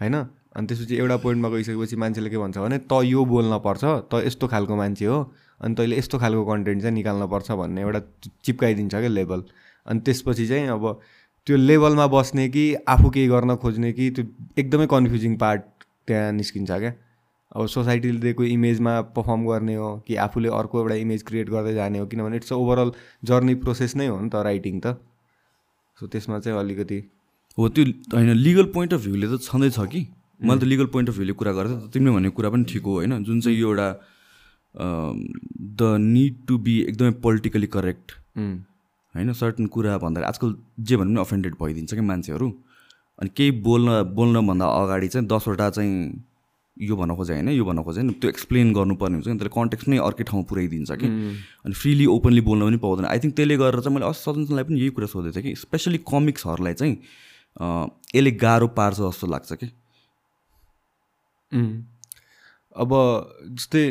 होइन? 0.00 0.16
अनि 0.56 0.66
त्यसपछि 0.66 0.96
एउटा 0.96 1.16
पोइन्टमा 1.16 1.48
गइसकेपछि 1.48 1.96
मान्छेले 1.96 2.30
के 2.30 2.38
भन्छ 2.38 2.58
भने 2.58 2.78
त 2.78 2.92
यो 3.04 3.24
बोल्न 3.24 3.58
पर्छ 3.58 3.84
त 3.84 4.22
यस्तो 4.26 4.46
खालको 4.48 4.76
मान्छे 4.76 5.06
हो 5.06 5.18
अनि 5.60 5.74
तैँले 5.74 5.98
यस्तो 5.98 6.18
खालको 6.18 6.44
कन्टेन्ट 6.44 6.82
चाहिँ 6.82 6.94
निकाल्न 6.94 7.26
पर्छ 7.26 7.52
भन्ने 7.60 7.80
एउटा 7.80 8.00
चिप्काइदिन्छ 8.44 8.94
क्या 8.94 9.08
लेभल 9.08 9.42
अनि 9.86 10.00
त्यसपछि 10.00 10.46
चाहिँ 10.46 10.68
अब 10.68 11.00
त्यो 11.46 11.56
लेभलमा 11.56 12.06
बस्ने 12.06 12.48
कि 12.48 12.64
आफू 12.88 13.10
केही 13.10 13.28
गर्न 13.28 13.56
खोज्ने 13.56 13.92
कि 13.92 14.10
त्यो 14.10 14.24
एकदमै 14.58 14.86
कन्फ्युजिङ 14.86 15.36
पार्ट 15.36 15.62
त्यहाँ 16.06 16.32
निस्किन्छ 16.32 16.70
क्या। 16.70 16.92
अब 17.56 17.66
सोसाइटीले 17.66 18.18
दिएको 18.20 18.44
इमेजमा 18.44 19.00
पर्फर्म 19.14 19.46
गर्ने 19.46 19.74
हो 19.74 19.88
कि 20.06 20.16
आफूले 20.24 20.48
अर्को 20.54 20.80
एउटा 20.80 20.94
इमेज 20.94 21.22
क्रिएट 21.28 21.48
गर्दै 21.50 21.72
जाने 21.74 21.98
हो 21.98 22.06
किनभने 22.06 22.36
इट्स 22.36 22.52
ओभरअल 22.52 22.92
जर्नी 23.24 23.54
प्रोसेस 23.64 23.96
नै 23.96 24.06
हो 24.06 24.20
नि 24.20 24.28
त 24.28 24.42
राइटिङ 24.46 24.80
त। 24.80 24.86
सो 25.98 26.06
त्यसमा 26.06 26.38
चाहिँ 26.38 26.58
अलिकति 26.58 26.98
हो 27.58 27.68
त्यो 27.68 27.84
होइन 28.14 28.30
लिगल 28.36 28.64
पोइन्ट 28.74 28.94
अफ 28.94 29.00
भ्यूले 29.04 29.26
त 29.26 29.40
छँदैछ 29.42 29.78
कि? 29.92 30.06
मैले 30.40 30.60
त 30.60 30.64
लिगल 30.64 30.86
पोइन्ट 30.94 31.08
अफ 31.10 31.16
भ्यूले 31.16 31.32
कुरा 31.32 31.52
गरेँ 31.52 31.72
त 31.72 31.90
तिमीले 31.92 32.16
भनेको 32.16 32.36
कुरा 32.36 32.50
पनि 32.50 32.64
ठिक 32.70 32.82
हो 32.82 32.94
होइन? 32.94 33.22
जुन 33.24 33.40
चाहिँ 33.40 33.58
यो 33.58 33.68
एउटा 33.68 33.88
द 34.74 35.96
निड 36.00 36.34
टु 36.48 36.58
बी 36.58 36.80
एकदमै 36.82 37.10
पोलिटिकली 37.22 37.66
करेक्ट 37.68 38.12
उम्, 38.38 38.56
होइन 39.14 39.32
सर्टन 39.34 39.66
कुरा 39.66 39.98
भन्दाखेरि 39.98 40.28
आजकल 40.28 40.54
जे 40.80 40.96
भन्नु 40.96 41.14
पनि 41.14 41.20
अफेन्डेड 41.20 41.54
भइदिन्छ 41.60 41.94
कि 41.94 42.00
मान्छेहरू। 42.00 42.48
अनि 43.18 43.30
केही 43.36 43.50
बोल्न 43.60 44.02
बोल्नभन्दा 44.16 44.66
अगाडि 44.82 45.08
चाहिँ 45.08 45.26
दसवटा 45.28 45.70
चाहिँ 45.70 45.94
यो 46.76 46.96
भन्न 46.96 47.14
खोजे 47.16 47.34
होइन 47.34 47.48
यो 47.50 47.64
भन्न 47.64 47.82
खोजे 47.82 48.02
त्यो 48.20 48.28
एक्सप्लेन 48.30 48.72
गर्नुपर्ने 48.72 49.14
हुन्छ 49.14 49.28
नि 49.28 49.34
त्यसले 49.34 49.52
कन्टेक्स्ट 49.54 49.88
नै 49.88 49.98
अर्कै 50.00 50.24
ठाउँ 50.24 50.42
पुऱ्याइदिन्छ 50.48 50.90
कि। 50.92 51.08
अनि 51.64 51.74
फ्रिली 51.74 52.06
ओपनली 52.06 52.40
बोल्न 52.40 52.62
पनि 52.66 52.76
पाउँदैन। 52.84 53.06
आई 53.06 53.18
थिङ्क 53.20 53.34
त्यसले 53.36 53.56
गरेर 53.56 53.80
चाहिँ 53.80 53.94
मैले 53.94 54.06
अस 54.08 54.24
सजनलाई 54.24 54.64
पनि 54.64 54.80
यही 54.80 54.90
कुरा 54.96 55.06
सोधेको 55.06 55.34
थिएँ 55.36 55.44
कि 55.44 55.54
स्पेसली 55.60 55.98
कमिक्सहरूलाई 56.08 56.74
चाहिँ 56.74 56.94
यसले 58.14 58.30
गाह्रो 58.40 58.68
पार्छ 58.78 58.96
जस्तो 59.00 59.26
लाग्छ 59.26 59.52
कि। 59.52 59.68
उम्। 61.52 61.72
अब 62.76 62.90
जस्तै 63.58 63.84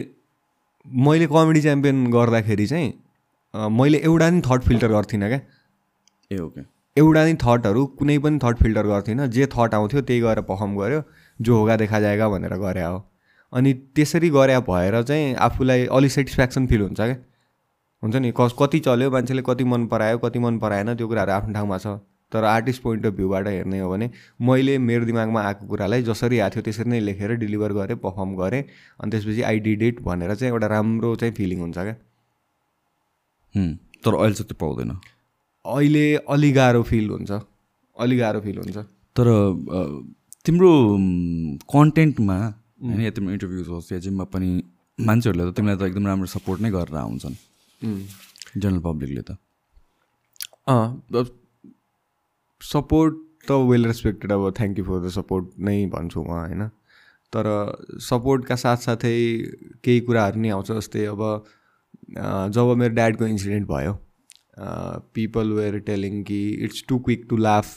मैले 0.85 1.27
कमेडी 1.27 1.61
च्याम्पियन 1.61 2.05
गर्दाखेरि 2.11 2.67
चाहिँ 2.67 2.93
मैले 3.71 3.97
एउटा 3.99 4.29
नि 4.29 4.41
थट 4.45 4.61
फिल्टर 4.63 4.87
गर्थिनँ 4.87 5.29
क्या। 5.29 5.39
ए 6.31 6.39
ओके 6.39 6.61
एउटा 6.97 7.25
नि 7.25 7.33
थटहरू 7.43 7.85
कुनै 7.99 8.17
पनि 8.19 8.39
थट 8.43 8.57
फिल्टर 8.57 8.87
गर्थिनँ। 8.87 9.27
जे 9.27 9.45
थट 9.47 9.73
आउँथ्यो 9.73 10.01
त्यही 10.01 10.21
गरेर 10.21 10.41
पर्फर्म 10.43 10.75
गऱ्यो 10.77 11.01
जो 11.39 11.57
होगा 11.57 11.75
देखा 11.77 11.99
जाएगा 11.99 12.29
भनेर 12.29 12.53
गरे 12.57 12.83
हो। 12.83 13.03
अनि 13.53 13.73
त्यसरी 13.95 14.29
गरे 14.29 14.59
भएर 14.67 15.01
चाहिँ 15.03 15.33
आफूलाई 15.37 15.85
अलिक 15.87 16.11
सेटिस्फ्याक्सन 16.11 16.67
फिल 16.67 16.81
हुन्छ 16.81 17.01
क्या। 17.01 17.15
हुन्छ 18.03 18.15
नि? 18.15 18.31
कस 18.37 18.55
कति 18.59 18.79
चल्यो 18.79 19.11
मान्छेले 19.11 19.41
कति 19.45 19.63
मन 19.63 19.87
परायो 19.87 20.17
कति 20.17 20.39
मन 20.39 20.59
पराएन 20.59 20.95
त्यो 20.95 21.07
कुराहरू 21.07 21.31
आफ्नो 21.31 21.53
ठाउँमा 21.53 21.77
छ। 21.77 21.87
तर 22.31 22.43
आर्टिस्ट 22.45 22.81
पोइन्ट 22.81 23.05
अफ 23.05 23.13
भ्यूबाट 23.13 23.47
हेर्ने 23.47 23.79
हो 23.79 23.89
भने 23.89 24.09
मैले 24.41 24.77
मेरो 24.77 25.05
दिमागमा 25.05 25.41
आएको 25.41 25.67
कुरालाई 25.67 26.03
जसरी 26.03 26.39
आएको 26.39 26.53
थियो 26.55 26.63
त्यसरी 26.63 26.89
नै 26.89 26.99
लेखेर 26.99 27.35
डेलिभर 27.41 27.73
गरेँ 27.73 27.97
पर्फर्म 27.97 28.35
गरेँ। 28.35 28.63
अनि 28.99 29.11
त्यसपछि 29.11 29.41
आई 29.41 29.59
डिड 29.59 29.81
इट 29.83 30.01
भनेर 30.01 30.35
चाहिँ 30.35 30.53
एउटा 30.53 30.67
राम्रो 30.67 31.15
चाहिँ 31.15 31.33
फिलिङ 31.33 31.59
हुन्छ 31.59 31.77
क्या। 31.77 31.95
तर 34.05 34.13
अहिले 34.13 34.35
चाहिँ 34.35 34.47
त्यो 34.47 34.57
पाउँदैन। 34.59 34.91
अहिले 35.65 36.05
अलि 36.29 36.51
गाह्रो 36.51 36.83
फिल 36.83 37.09
हुन्छ। 37.09 37.31
अलि 37.97 38.15
गाह्रो 38.17 38.39
फिल 38.41 38.57
हुन्छ। 38.57 38.77
तर 39.15 39.27
तिम्रो 40.45 40.71
कन्टेन्टमा 41.73 42.37
होइन 42.83 43.01
या 43.01 43.11
तिम्रो 43.11 43.31
इन्टरभ्युज 43.33 43.67
होस् 43.67 43.91
या 43.93 43.99
जिममा 43.99 44.23
पनि 44.33 44.49
मान्छेहरूले 44.99 45.51
त 45.51 45.55
तिमीलाई 45.55 45.77
त 45.77 45.81
एकदम 45.89 46.07
राम्रो 46.07 46.27
सपोर्ट 46.29 46.61
नै 46.61 46.69
गरेर 46.71 46.95
आउँछन्। 46.95 47.35
जनरल 48.57 48.79
पब्लिकले 48.79 49.21
त। 49.21 49.29
सपोर्ट 52.61 53.15
त 53.47 53.51
वेल 53.69 53.85
रेस्पेक्टेड 53.85 54.31
अब 54.31 54.51
thank 54.57 54.79
you 54.79 54.85
for 54.85 54.99
the 55.05 55.09
support 55.15 55.45
नै 55.69 55.77
भन्छु 55.95 56.23
म 56.23 56.29
होइन? 56.29 56.67
तर 57.33 57.45
सपोर्टका 58.09 58.55
साथसाथै 58.61 59.15
केही 59.83 59.99
कुराहरू 60.09 60.39
नि 60.41 60.49
आउँछ 60.57 60.71
जस्तै 60.71 61.05
अब 61.13 61.21
जब 62.55 62.71
मेरो 62.81 62.93
ड्याडको 62.95 63.25
इन्सिडेन्ट 63.33 63.67
भयो 63.67 63.93
पिपल 65.17 65.51
वेयर 65.57 65.79
टेलिङ 65.89 66.23
कि 66.29 66.39
it's 66.67 66.83
too 66.89 66.97
quick 67.07 67.25
to 67.29 67.37
laugh 67.37 67.67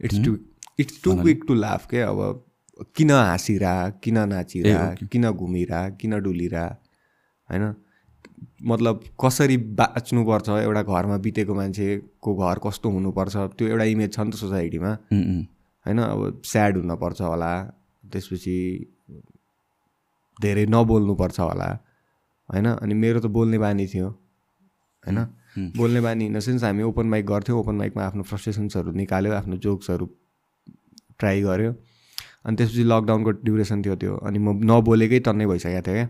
it's 0.00 0.24
too 0.24 0.36
it's 0.84 1.02
too 1.04 1.14
quick 1.22 1.44
to 1.48 1.54
laugh 1.54 1.86
के? 1.90 2.00
अब 2.00 2.44
किन 2.96 3.10
हाँसिरा 3.10 3.74
किन 4.04 4.18
नाचिरा 4.28 4.84
किन 5.12 5.30
घुमिरा 5.30 5.88
किन 6.00 6.18
डुलिरा 6.22 6.66
होइन? 7.48 7.64
मतलब 8.66 9.02
कसरी 9.22 9.56
बाँच्नुपर्छ 9.80 10.48
एउटा 10.48 10.82
घरमा 10.82 11.16
बितेको 11.24 11.54
मान्छेको 11.54 12.34
घर 12.36 12.58
कस्तो 12.66 12.90
हुनुपर्छ 12.90 13.36
त्यो 13.56 13.68
एउटा 13.68 13.84
इमेज 13.94 14.12
छ 14.14 14.20
नि 14.20 14.30
त 14.30 14.34
सोसाइटीमा। 14.42 14.92
होइन 15.86 15.98
अब 16.02 16.42
स्याड 16.44 16.76
हुनपर्छ 16.76 17.20
होला 17.22 17.52
त्यसपछि 18.12 18.56
धेरै 20.38 20.64
नबोल्नुपर्छ 20.66 21.38
होला 21.40 21.68
होइन? 22.48 22.66
अनि 22.82 22.94
मेरो 22.94 23.20
त 23.20 23.26
बोल्ने 23.36 23.58
बानी 23.58 23.86
थियो 23.86 24.08
होइन? 24.08 25.18
बोल्ने 25.76 26.00
बानी 26.00 26.26
इन 26.26 26.34
द 26.36 26.40
सेन्स 26.40 26.64
हामी 26.64 26.82
ओपन 26.82 27.06
माइक 27.06 27.26
गर्थ्यौँ 27.26 27.58
ओपन 27.60 27.74
माइकमा 27.74 28.02
आफ्नो 28.04 28.22
फ्रस्ट्रेसन्सहरू 28.22 28.92
निकाल्यो 28.92 29.32
आफ्नो 29.32 29.56
जोक्सहरू 29.64 30.06
ट्राई 31.18 31.42
गऱ्यो। 31.42 31.72
अनि 32.44 32.56
त्यसपछि 32.56 32.84
लकडाउनको 32.84 33.30
ड्युरेसन 33.46 33.82
थियो 33.82 33.94
त्यो 33.96 34.16
अनि 34.26 34.38
म 34.38 34.48
नबोलेकै 34.70 35.18
टन्नै 35.26 35.46
भइसकेको 35.46 35.82
थियो 35.86 35.94
क्या। 35.94 36.08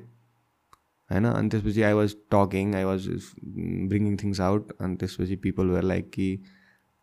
होइन 1.11 1.25
अनि 1.25 1.49
त्यसपछि 1.49 1.83
I 1.83 1.92
was 1.92 2.14
talking 2.35 2.75
I 2.75 2.85
was 2.85 3.09
bringing 3.88 4.16
things 4.23 4.40
out 4.40 4.73
अनि 4.81 4.97
त्यसपछि 4.97 5.37
पिपल 5.37 5.66
वेयर 5.66 5.85
लाइक 5.85 6.11
कि 6.11 6.29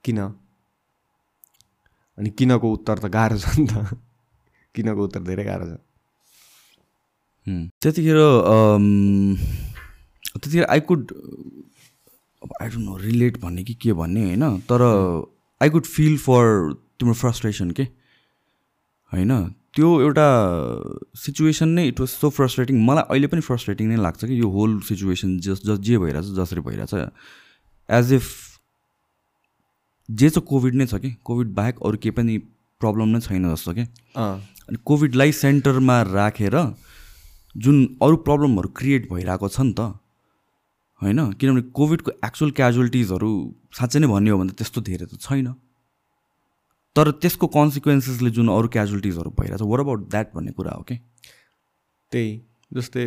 किन? 0.04 0.20
अनि 2.18 2.30
किनको 2.30 2.72
उत्तर 2.74 3.00
त 3.00 3.06
गाह्रो 3.06 3.38
छ 3.38 3.60
नि 3.60 3.68
त। 3.68 3.98
किनको 4.76 5.04
उत्तर 5.04 5.22
धेरै 5.24 5.44
गाह्रो 5.44 5.66
छ। 5.66 5.78
हुँ। 7.48 7.70
त्यतिखेर 7.82 8.20
त्यतिखेर 10.34 10.66
आई 10.66 10.80
कुड 10.80 11.12
अब 12.44 12.54
आई 12.62 12.70
डोन्ट 12.70 12.86
नो 12.86 12.98
रिलेट 12.98 13.38
भन्ने 13.42 13.64
कि 13.64 13.74
के 13.74 13.94
भन्ने 13.94 14.24
होइन? 14.24 14.60
तर 14.70 14.82
आई 15.62 15.70
कुड 15.70 15.86
फिल 15.86 16.18
फर 16.18 16.74
तिम्रो 17.00 17.14
फ्रस्ट्रेसन 17.14 17.72
के? 17.72 17.84
होइन? 19.12 19.32
त्यो 19.76 19.90
एउटा 20.02 20.28
सिचुएसन 21.20 21.70
नै 21.70 21.88
इट 21.88 22.00
वाज 22.00 22.10
सो 22.10 22.30
फ्रस्ट्रेटिङ 22.30 22.82
मलाई 22.86 23.04
अहिले 23.10 23.28
पनि 23.28 23.42
फ्रस्ट्रेटिङ 23.42 23.88
नै 23.90 23.98
लाग्छ 23.98 24.26
कि 24.26 24.40
यो 24.40 24.50
होल 24.56 24.80
सिचुएसन 24.90 25.38
जस 25.46 25.62
जस 25.66 25.80
जे 25.88 25.98
भइरहेछ 25.98 26.26
जसरी 26.40 26.62
भइरहेछ। 26.68 26.94
एज 27.90 28.14
इफ 28.14 28.26
जे 30.10 30.30
चाहिँ 30.30 30.46
कोभिड 30.48 30.76
नै 30.76 30.86
छ 30.86 30.96
कि? 31.02 31.12
कोभिड 31.26 31.48
बाहेक 31.58 31.80
अरू 31.86 31.98
केही 31.98 32.16
पनि 32.20 32.38
प्रब्लम 32.82 33.08
नै 33.10 33.20
छैन 33.26 33.50
जस्तो 33.54 33.74
कि? 33.74 33.86
अनि 34.16 34.78
कोभिडलाई 34.86 35.32
सेन्टरमा 35.42 36.02
राखेर 36.14 36.56
जुन 37.56 37.78
अरू 38.02 38.16
प्रब्लमहरू 38.30 38.70
क्रिएट 38.78 39.10
भइरहेको 39.12 39.48
छ 39.50 39.60
नि 39.62 39.74
त 39.74 39.82
होइन? 41.02 41.20
किनभने 41.34 41.62
कोभिडको 41.74 42.12
एक्चुअल 42.26 42.52
क्याजुअलिटिजहरू 42.62 43.32
साँच्चै 43.80 44.00
नै 44.00 44.08
भन्ने 44.08 44.30
हो 44.30 44.38
भने 44.38 44.52
त 44.52 44.56
त्यस्तो 44.62 44.82
धेरै 44.82 45.06
त 45.06 45.18
छैन। 45.20 45.54
तर 46.96 47.12
त्यसको 47.22 47.48
कन्सिक्वेन्सेसले 47.54 48.30
जुन 48.30 48.50
अरू 48.56 48.68
क्याजुअलिटिजहरू 48.74 49.30
भइरहेछ 49.40 49.62
वर 49.62 49.80
अबाउट 49.80 50.10
द्याट 50.10 50.34
भन्ने 50.36 50.52
कुरा 50.58 50.72
हो 50.72 50.84
कि 50.90 50.96
त्यही 52.12 52.32
जस्तै 52.72 53.06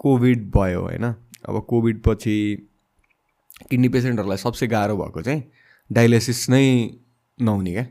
कोभिड 0.00 0.50
भयो 0.56 0.80
होइन? 0.80 1.04
अब 1.48 1.60
कोभिड 1.68 2.02
पछि 2.06 2.36
किडनी 3.70 3.88
पेसेन्टहरूलाई 3.88 4.38
सबसे 4.38 4.66
गाह्रो 4.66 4.96
भएको 4.96 5.22
चाहिँ 5.22 5.42
डायलिसिस 5.90 6.48
नै 6.50 6.64
नहुने 7.38 7.72
क्या? 7.72 7.84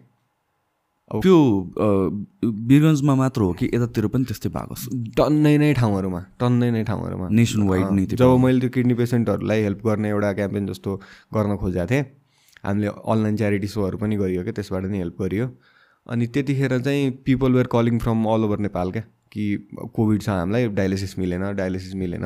त्यो 1.12 1.38
बिरगन्जमा 2.70 3.16
मात्र 3.16 3.42
हो 3.42 3.54
कि 3.54 3.66
यतातिर 3.74 4.08
पनि 4.08 4.26
त्यस्तै 4.26 4.50
भएको 4.50 4.76
छ? 4.76 4.89
टन्नै 5.18 5.58
नै 5.58 5.74
ठाउँहरूमा 5.80 6.22
टन्नै 6.39 6.70
नै 6.72 6.84
ठाउँहरूमा। 6.84 7.28
नेसन 7.39 7.62
वाइड 7.70 7.88
नै 7.92 8.06
जब 8.20 8.36
मैले 8.44 8.60
त्यो 8.60 8.70
किडनी 8.76 8.94
पेसेन्टहरूलाई 9.00 9.62
हेल्प 9.63 9.86
गर्ने 9.88 10.10
एउटा 10.10 10.34
क्याम्पेन 10.34 10.68
जस्तो 10.68 10.92
गर्न 11.34 11.56
खोजेको 11.63 11.88
थिएँ 11.92 12.04
हामीले 12.63 12.88
अनलाइन 12.88 13.36
च्यारिटी 13.38 13.67
सोहरू 13.67 13.97
पनि 13.97 14.15
गरियो 14.17 14.43
क्या 14.43 14.54
त्यसबाट 14.54 14.86
नि 14.86 14.97
हेल्प 14.97 15.21
गरियो। 15.21 15.47
अनि 16.08 16.28
त्यतिखेर 16.28 16.80
चाहिँ 16.80 17.12
people 17.26 17.52
were 17.54 17.67
calling 17.71 17.99
from 17.99 18.26
all 18.28 18.43
over 18.45 18.60
Nepal 18.60 18.91
क्या 18.91 19.04
कि 19.32 19.43
कोभिड 19.95 20.21
छ 20.21 20.30
हामीलाई 20.30 20.67
डायलिसिस 20.80 21.17
मिलेन 21.19 21.54
डायलिसिस 21.56 21.95
मिलेन 21.95 22.26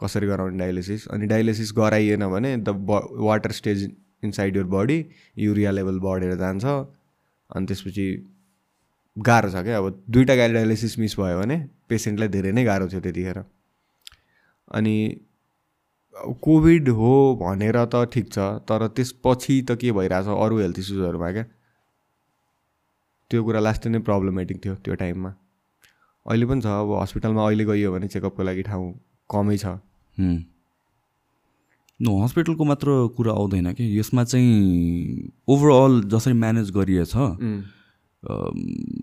कसरी 0.00 0.26
गराउने 0.26 0.58
डायलिसिस 0.58 1.06
अनि 1.08 1.26
डायलिसिस 1.26 1.72
गराइएन 1.76 2.26
भने 2.30 2.56
द 2.58 2.68
ब 2.68 3.00
water 3.26 3.52
stage 3.52 3.90
inside 4.24 4.56
your 4.56 4.64
body 4.74 4.98
urea 5.38 5.70
level 5.70 5.98
बढेर 6.00 6.34
जान्छ। 6.36 6.64
अनि 7.50 7.66
त्यसपछि 7.66 8.06
गाह्रो 9.16 9.50
छ 9.50 9.62
क्या 9.64 9.78
अब 9.78 10.02
दुइटा 10.10 10.34
गाडी 10.36 10.54
डायलिसिस 10.54 10.98
मिस 10.98 11.18
भयो 11.20 11.38
भने 11.40 11.56
पेसेन्टलाई 11.88 12.28
धेरै 12.28 12.52
नै 12.52 12.64
गाह्रो 12.64 12.88
थियो 12.88 13.00
त्यतिखेर। 13.00 13.38
अनि 14.74 14.94
कोभिड 16.42 16.88
हो 16.98 17.12
भनेर 17.40 17.76
त 17.84 17.94
ठिक 18.12 18.26
छ 18.32 18.38
तर 18.68 18.86
त्यसपछि 18.96 19.54
त 19.62 19.76
के 19.80 19.92
भइरहेछ 19.92 20.26
अरू 20.34 20.58
हेल्थ 20.58 20.78
इस्युजहरूमा 20.78 21.30
क्या? 21.32 21.44
त्यो 23.30 23.40
कुरा 23.44 23.60
लास्टै 23.60 23.88
नै 23.90 23.98
प्रब्लमेटिक 24.08 24.56
थियो 24.64 24.74
त्यो 24.84 24.94
टाइममा 24.96 25.30
अहिले 26.26 26.46
पनि 26.46 26.60
छ 26.60 26.66
अब 26.66 26.92
हस्पिटलमा 27.00 27.42
अहिले 27.46 27.64
गइयो 27.64 27.92
भने 27.92 28.06
चेकअपको 28.08 28.42
लागि 28.42 28.62
ठाउँ 28.68 28.86
कमै 29.30 29.56
छ। 29.58 29.66
नो 32.00 32.12
हस्पिटलको 32.22 32.64
मात्र 32.64 32.88
कुरा 33.16 33.32
आउँदैन 33.32 33.72
कि। 33.72 33.84
यसमा 33.98 34.24
चाहिँ 34.24 34.54
ओभरअल 35.48 35.92
जसरी 36.12 36.34
म्यानेज 36.34 36.70
गरिएछ 36.76 37.14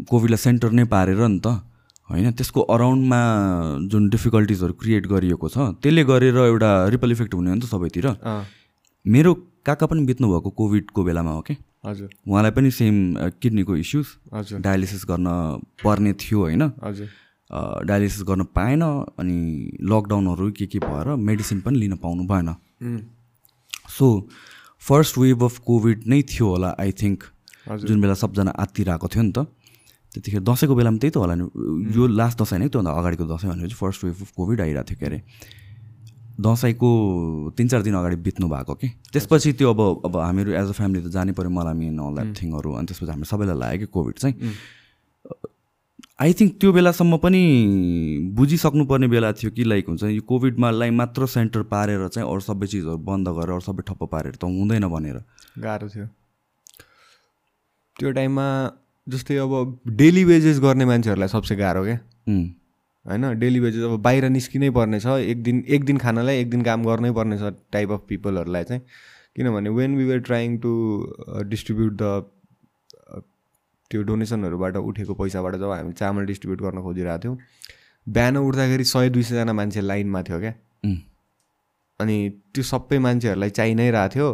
कोभिडलाई 0.10 0.41
सेन्टर 0.45 0.71
नै 0.71 0.84
पारेर 0.93 1.21
नि 1.28 1.39
त। 1.39 1.47
होइन 2.13 2.32
त्यसको 2.38 2.62
अराउन्डमा 2.69 3.19
जुन 3.91 4.10
डिफिकल्टिजहरू 4.10 4.73
क्रिएट 4.82 5.08
गरिएको 5.10 5.47
छ 5.49 5.58
त्यसले 5.82 6.04
गरेर 6.06 6.38
एउटा 6.38 6.71
रिपल 6.93 7.12
इफेक्ट 7.12 7.34
हुने 7.34 7.49
हो 7.49 7.56
नि 7.56 7.62
त 7.62 7.65
सबैतिर। 7.73 8.06
मेरो 9.06 9.34
काका 9.65 9.86
पनि 9.89 10.06
बित्नु 10.06 10.28
भएको 10.30 10.49
कोभिडको 10.54 11.04
बेलामा 11.04 11.32
हो 11.32 11.41
कि? 11.41 11.56
हजुर। 11.86 12.10
उहाँलाई 12.30 12.52
पनि 12.54 12.69
सेम 12.71 12.95
किडनीको 13.41 13.76
इस्युज 13.76 14.08
हजुर। 14.34 14.60
डायलिसिस 14.62 15.04
गर्न 15.10 15.28
पर्ने 15.84 16.13
थियो 16.21 16.39
होइन। 16.39 16.63
हजुर। 16.84 17.08
डायलिसिस 17.86 18.23
गर्न 18.30 18.43
पाएन 18.54 18.82
अनि 19.19 19.38
लकडाउनहरू 19.82 20.52
के 20.54 20.65
के 20.69 20.80
भएर 20.80 21.15
मेडिसिन 21.17 21.62
पनि 21.65 21.78
लिन 21.80 21.95
पाउनु 21.97 22.23
भएन। 22.30 22.49
So 23.89 24.08
first 24.82 25.17
wave 25.17 25.43
of 25.43 25.58
COVID 25.65 26.08
नै 26.08 26.21
थियो 26.30 26.47
होला 26.49 26.69
आई 26.80 26.91
थिङ्क। 27.02 27.23
जुन 27.84 28.02
बेला 28.02 28.13
सबजना 28.21 28.52
आत्तिरहेको 28.52 29.08
थियो 29.08 29.23
नि 29.23 29.32
त। 29.32 29.47
त्यतिखेर 30.13 30.41
दसैँको 30.45 30.76
बेलामा 30.76 30.97
त्यही 31.02 31.12
त 31.12 31.17
होला 31.17 31.36
नि। 31.36 31.45
यो 31.95 32.08
लास्ट 32.08 32.41
दसैँ 32.41 32.58
होइन 32.60 32.69
त्योभन्दा 32.69 32.91
अगाडिको 32.93 33.26
दसैँ 33.26 33.49
भनेपछि 33.49 33.76
फर्स्ट 33.76 34.04
वेभ 34.04 34.21
अफ 34.21 34.32
कोभिड 34.38 34.62
आइरहेको 34.62 34.89
थियो 34.89 34.97
के 34.99 35.06
अरे। 35.06 35.19
दसैँको 36.34 36.89
तिन 37.58 37.67
चार 37.67 37.82
दिन 37.82 37.93
अगाडि 37.93 38.15
बित्नु 38.21 38.47
भएको 38.49 38.73
कि। 38.73 38.88
त्यसपछि 39.13 39.54
त्यो 39.54 39.69
अब 39.73 39.82
अब 40.06 40.17
हामीहरू 40.17 40.52
एज 40.54 40.69
अ 40.69 40.76
फ्यामिली 40.78 41.02
त 41.06 41.10
जानै 41.13 41.34
पऱ्यो 41.34 41.49
मलाई 41.49 41.89
अल 41.89 42.13
द्याट 42.13 42.30
थिङहरू 42.38 42.69
अनि 42.73 42.86
त्यसपछि 42.88 43.12
हामी 43.12 43.26
सबैलाई 43.26 43.58
लाग्यो 43.58 43.80
कि 43.80 43.88
कोभिड 43.93 44.15
चाहिँ। 44.21 44.36
आई 46.21 46.34
थिङ्क 46.39 46.52
त्यो 46.62 46.71
बेलासम्म 46.73 47.17
पनि 47.17 47.41
बुझिसक्नुपर्ने 48.38 49.08
बेला 49.08 49.32
थियो 49.34 49.52
कि 49.52 49.63
लाइक 49.63 49.88
हुन्छ 49.88 50.04
यो 50.04 50.21
कोभिडमालाई 50.21 50.89
मात्र 50.93 51.26
सेन्टर 51.26 51.62
पारेर 51.73 52.08
चाहिँ 52.08 52.30
अरू 52.30 52.39
सबै 52.39 52.67
चिजहरू 52.67 52.97
बन्द 53.02 53.28
गरेर 53.34 53.54
अरू 53.58 53.65
सबै 53.65 53.82
ठप्प 53.82 54.04
पारेर 54.13 54.36
त 54.38 54.45
हुँदैन 54.45 54.86
भनेर। 54.88 55.17
गाह्रो 55.58 55.88
थियो। 55.89 56.06
त्यो 57.97 58.12
टाइममा 58.12 58.45
जस्तै 59.07 59.37
अब 59.37 59.79
डेली 60.01 60.23
वेजेस 60.23 60.59
गर्ने 60.59 60.85
मान्छेहरूलाई 60.85 61.27
सबसे 61.27 61.55
गाह्रो 61.55 61.83
क्या 61.83 61.97
होइन 63.05 63.39
डेली 63.39 63.59
वेजेस 63.59 63.83
अब 63.83 63.97
बाहिर 64.01 64.29
निस्किनै 64.29 64.69
पर्ने 64.77 64.99
छ 64.99 65.17
एक 65.31 65.43
दिन 65.43 65.63
एक 65.67 65.83
दिन 65.85 65.97
खानालाई 65.97 66.37
एक 66.41 66.49
दिन 66.49 66.61
काम 66.63 66.83
गर्नै 66.85 67.11
पर्ने 67.11 67.37
छ 67.37 67.53
टाइप 67.71 67.91
अफ 67.91 68.05
पिपलहरूलाई 68.09 68.63
चाहिँ। 68.63 68.81
किनभने 69.35 69.69
when 69.79 69.97
we 69.97 70.05
were 70.05 70.19
trying 70.29 70.57
to 70.57 70.71
distribute 71.49 71.93
the 72.01 72.03
त्यो 73.91 74.03
डोनेसनहरूबाट 74.03 74.77
उठेको 74.77 75.13
पैसाबाट 75.13 75.55
जब 75.55 75.71
हामी 75.71 75.93
चामल 75.93 76.25
डिस्ट्रिब्युट 76.25 76.61
गर्न 76.61 76.81
खोजिरहेको 76.81 77.23
थियौँ 77.23 77.37
बिहान 78.07 78.37
उठ्दाखेरि 78.37 78.83
सय 78.85 79.09
दुई 79.09 79.23
सयजना 79.23 79.53
मान्छे 79.53 79.81
लाइनमा 79.81 80.21
थियो 80.23 80.39
क्या 80.39 80.53
अनि 81.99 82.17
त्यो 82.53 82.63
सबै 82.63 82.99
मान्छेहरूलाई 82.99 83.49
चाहि 83.49 83.75
नै 83.75 83.91
रहेको 83.91 84.13
थियो। 84.15 84.29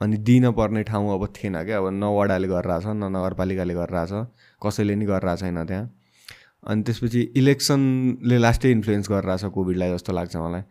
अनि 0.00 0.16
दिन 0.16 0.50
पर्ने 0.52 0.82
ठाउँ 0.82 1.12
अब 1.14 1.26
थिएन 1.36 1.64
क्या। 1.64 1.78
अब 1.78 1.86
न 1.92 2.04
वडाले 2.16 2.48
गरिरहेछ 2.48 2.86
न 2.86 3.04
नगरपालिकाले 3.16 3.74
गरिरहेछ 3.74 4.12
कसैले 4.62 4.94
नि 4.96 5.04
गरिरहेको 5.06 5.40
छैन 5.40 5.64
त्यहाँ। 5.66 5.84
अनि 6.68 6.82
त्यसपछि 6.82 7.20
इलेक्सनले 7.36 8.36
लास्टै 8.38 8.70
इन्फ्लुएन्स 8.70 9.06
गरिरहेछ 9.10 9.44
कोभिडलाई 9.52 9.90
जस्तो 9.94 10.12
लाग्छ 10.12 10.36
मलाई। 10.36 10.62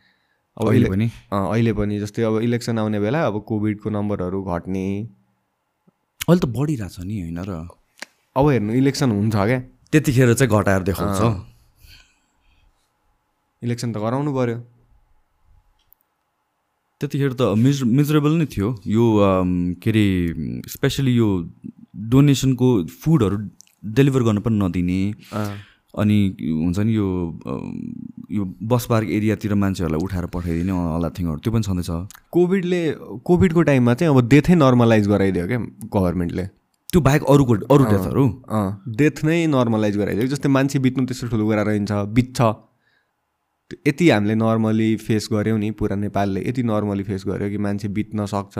अब 0.58 0.68
अहिले 0.68 0.90
पनि? 0.90 1.08
अहिले 1.34 1.74
पनि। 1.74 2.00
जस्तै 2.00 2.24
अब 2.24 2.36
इलेक्सन 2.42 2.80
आउने 2.80 3.00
बेला 3.00 3.20
अब 3.28 3.36
कोभिडको 3.48 3.90
नम्बरहरू 3.90 4.40
घट्ने। 4.44 4.86
अहिले 6.26 6.42
त 6.42 6.46
बढिरहेछ 6.50 7.00
नि 7.06 7.16
होइन 7.22 7.40
र। 7.46 7.68
अब 8.36 8.46
हेर्नु 8.50 8.74
इलेक्सन 8.74 9.10
हुन्छ 9.12 9.36
क्या। 9.36 9.60
त्यतिखेर 9.92 10.34
चाहिँ 10.34 10.52
घटाएर 10.54 10.82
देखाउँछ। 10.90 11.22
इलेक्सन 13.62 13.90
त 13.94 13.98
गराउनु 13.98 14.32
पऱ्यो 14.34 14.58
त्यतिखेर 17.02 17.34
त 17.34 17.42
मिज 17.58 17.84
मिजरेबल 17.98 18.34
नै 18.38 18.46
थियो। 18.54 18.70
यो 18.88 19.06
के 19.84 19.90
अरे 19.90 20.06
स्पेसली 20.68 21.16
यो 21.16 21.30
डोनेसनको 22.12 22.70
फुडहरू 23.02 23.38
डेलिभर 23.84 24.22
गर्न 24.28 24.40
पनि 24.46 24.58
नदिने। 24.60 25.02
अनि 26.02 26.18
हुन्छ 26.40 26.80
नि 26.80 26.94
यो 26.94 27.08
यो 28.32 28.44
बस 28.72 28.86
पार्क 28.90 29.10
एरियातिर 29.10 29.54
मान्छेहरूलाई 29.64 30.02
उठाएर 30.06 30.26
पठाइदिने 30.36 30.74
अला 30.96 31.10
थिङहरू 31.18 31.40
त्यो 31.44 31.52
पनि 31.54 31.64
छँदैछ। 31.66 31.90
कोभिडले 32.32 32.82
कोभिडको 33.26 33.62
टाइममा 33.70 33.94
चाहिँ 33.94 34.14
अब 34.14 34.20
डेथै 34.30 34.56
नर्मलाइज 34.56 35.08
गराइदियो 35.08 35.48
क्या 35.48 35.60
गभर्मेन्टले 35.96 36.46
त्यो 36.90 37.02
बाहेक 37.08 37.24
अरूको 37.34 37.54
अरू 37.74 37.84
डेथहरू 37.86 38.26
डेथ 39.02 39.24
नै 39.26 39.38
नर्मलाइज 39.56 39.98
गराइदियो। 39.98 40.28
जस्तै 40.28 40.50
मान्छे 40.50 40.80
बित्नु 40.86 41.06
त्यस्तो 41.06 41.28
ठुलो 41.34 41.46
कुरा 41.48 41.64
रहन्छ 41.70 41.92
बित्छ। 42.18 42.40
यति 43.88 44.10
हामीले 44.10 44.36
नर्मली 44.36 44.96
फेस 44.98 45.28
गऱ्यौँ 45.34 45.60
नि 45.60 45.72
पुरा 45.72 45.96
नेपालले 45.96 46.42
यति 46.48 46.64
नर्मली 46.64 47.04
फेस 47.04 47.24
गऱ्यो 47.28 47.50
कि 47.50 47.58
मान्छे 47.58 47.88
बित्न 47.88 48.26
सक्छ। 48.26 48.56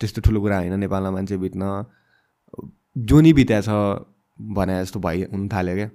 त्यस्तो 0.00 0.20
ठुलो 0.22 0.40
कुरा 0.40 0.56
होइन 0.58 0.78
नेपालमा 0.80 1.10
मान्छे 1.10 1.36
बित्न। 1.36 1.84
जो 2.96 3.20
नि 3.20 3.32
बित्या 3.32 3.60
छ 3.60 3.70
भने 4.38 4.80
जस्तो 4.82 5.00
भइ 5.00 5.22
हुन 5.32 5.48
थाल्यो 5.48 5.74
क्या। 5.74 5.88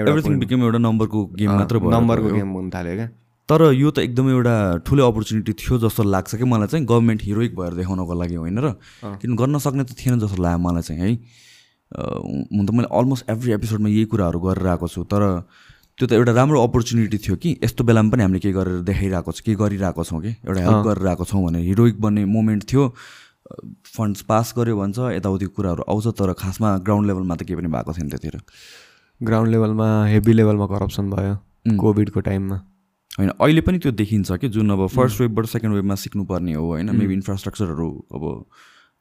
एभ्रिथिङ 0.00 0.38
बिकेम 0.38 0.62
एउटा 0.62 0.78
नम्बरको 0.78 1.24
गेम 1.34 1.50
मात्र 1.50 1.78
भयो। 1.78 1.90
नम्बरको 1.90 2.28
गेम 2.30 2.48
हुन 2.52 2.70
थाल्यो 2.70 2.94
क्या। 2.96 3.08
तर 3.48 3.62
यो 3.72 3.90
त 3.90 3.98
एकदमै 3.98 4.30
एउटा 4.30 4.54
ठुलो 4.86 5.08
अपर्च्युनिटी 5.10 5.52
थियो 5.58 5.78
जस्तो 5.78 6.02
लाग्छ 6.06 6.36
कि 6.36 6.44
मलाई 6.44 6.68
चाहिँ। 6.68 6.86
गभर्मेन्ट 6.86 7.20
हिरोइक 7.24 7.56
भएर 7.56 7.72
देखाउनको 7.74 8.14
लागि 8.14 8.34
होइन 8.36 8.58
र। 8.58 8.72
किन 9.02 9.36
गर्न 9.36 9.58
सक्ने 9.58 9.84
त 9.84 9.96
थिएन 9.98 10.18
जस्तो 10.20 10.42
लाग्यो 10.42 10.58
मलाई 10.62 10.82
चाहिँ 10.82 11.00
है। 11.02 11.10
हुन 11.98 12.66
त 12.66 12.70
मैले 12.70 12.88
अलमोस्ट 12.94 13.30
एभ्री 13.30 13.52
एपिसोडमा 13.52 13.88
यही 13.88 14.04
कुराहरू 14.06 14.40
गरेर 14.40 14.66
आएको 14.66 14.88
छु। 14.88 15.02
तर 15.04 15.22
त्यो 16.00 16.08
त 16.08 16.12
एउटा 16.16 16.32
राम्रो 16.32 16.58
अपर्च्युनिटी 16.64 17.18
थियो 17.20 17.36
कि 17.36 17.50
यस्तो 17.60 17.84
बेलामा 17.84 18.10
पनि 18.10 18.22
हामीले 18.24 18.40
के 18.40 18.52
गरेर 18.56 18.80
देखाइरहेको 18.88 19.32
छ 19.36 19.40
के 19.44 19.54
गरिरहेको 19.60 20.04
छौँ 20.08 20.20
कि? 20.24 20.32
एउटा 20.48 20.60
हेल्प 20.64 20.84
गरिरहेको 20.86 21.24
छौँ 21.28 21.42
भने 21.44 21.60
हिरोइक 21.60 22.00
बन्ने 22.00 22.24
मोमेन्ट 22.24 22.64
थियो। 22.72 22.84
फन्ड्स 23.84 24.20
पास 24.24 24.54
गर्यो 24.56 24.76
भन्छ 24.80 24.98
यताउति 25.20 25.46
कुराहरू 25.52 25.82
आउँछ 25.84 26.06
तर 26.16 26.32
खासमा 26.40 26.68
ग्राउन्ड 26.88 27.06
लेभलमा 27.06 27.34
त 27.36 27.42
केही 27.44 27.60
पनि 27.60 27.68
भएको 27.68 27.92
थिएन 27.92 28.08
त्यतिर। 28.08 28.40
ग्राउन्ड 29.20 29.50
लेभलमा 29.52 29.88
हेभी 30.06 30.32
लेभलमा 30.32 30.66
करप्सन 30.72 31.10
भयो 31.10 31.36
कोभिडको 31.76 32.20
टाइममा 32.24 32.56
होइन 33.18 33.30
अहिले 33.36 33.60
पनि 33.60 33.78
त्यो 33.84 33.92
देखिन्छ 33.92 34.40
कि 34.40 34.48
जुन 34.48 34.70
अब 34.70 34.86
फर्स्ट 34.96 35.20
वेभबाट 35.20 35.46
सेकेन्ड 35.52 35.76
वेभमा 35.76 35.94
सिक्नुपर्ने 36.00 36.54
हो 36.54 36.66
होइन? 36.66 36.96
मेबी 36.96 37.14
इन्फ्रास्ट्रक्चरहरू 37.14 37.90
अब 38.14 38.24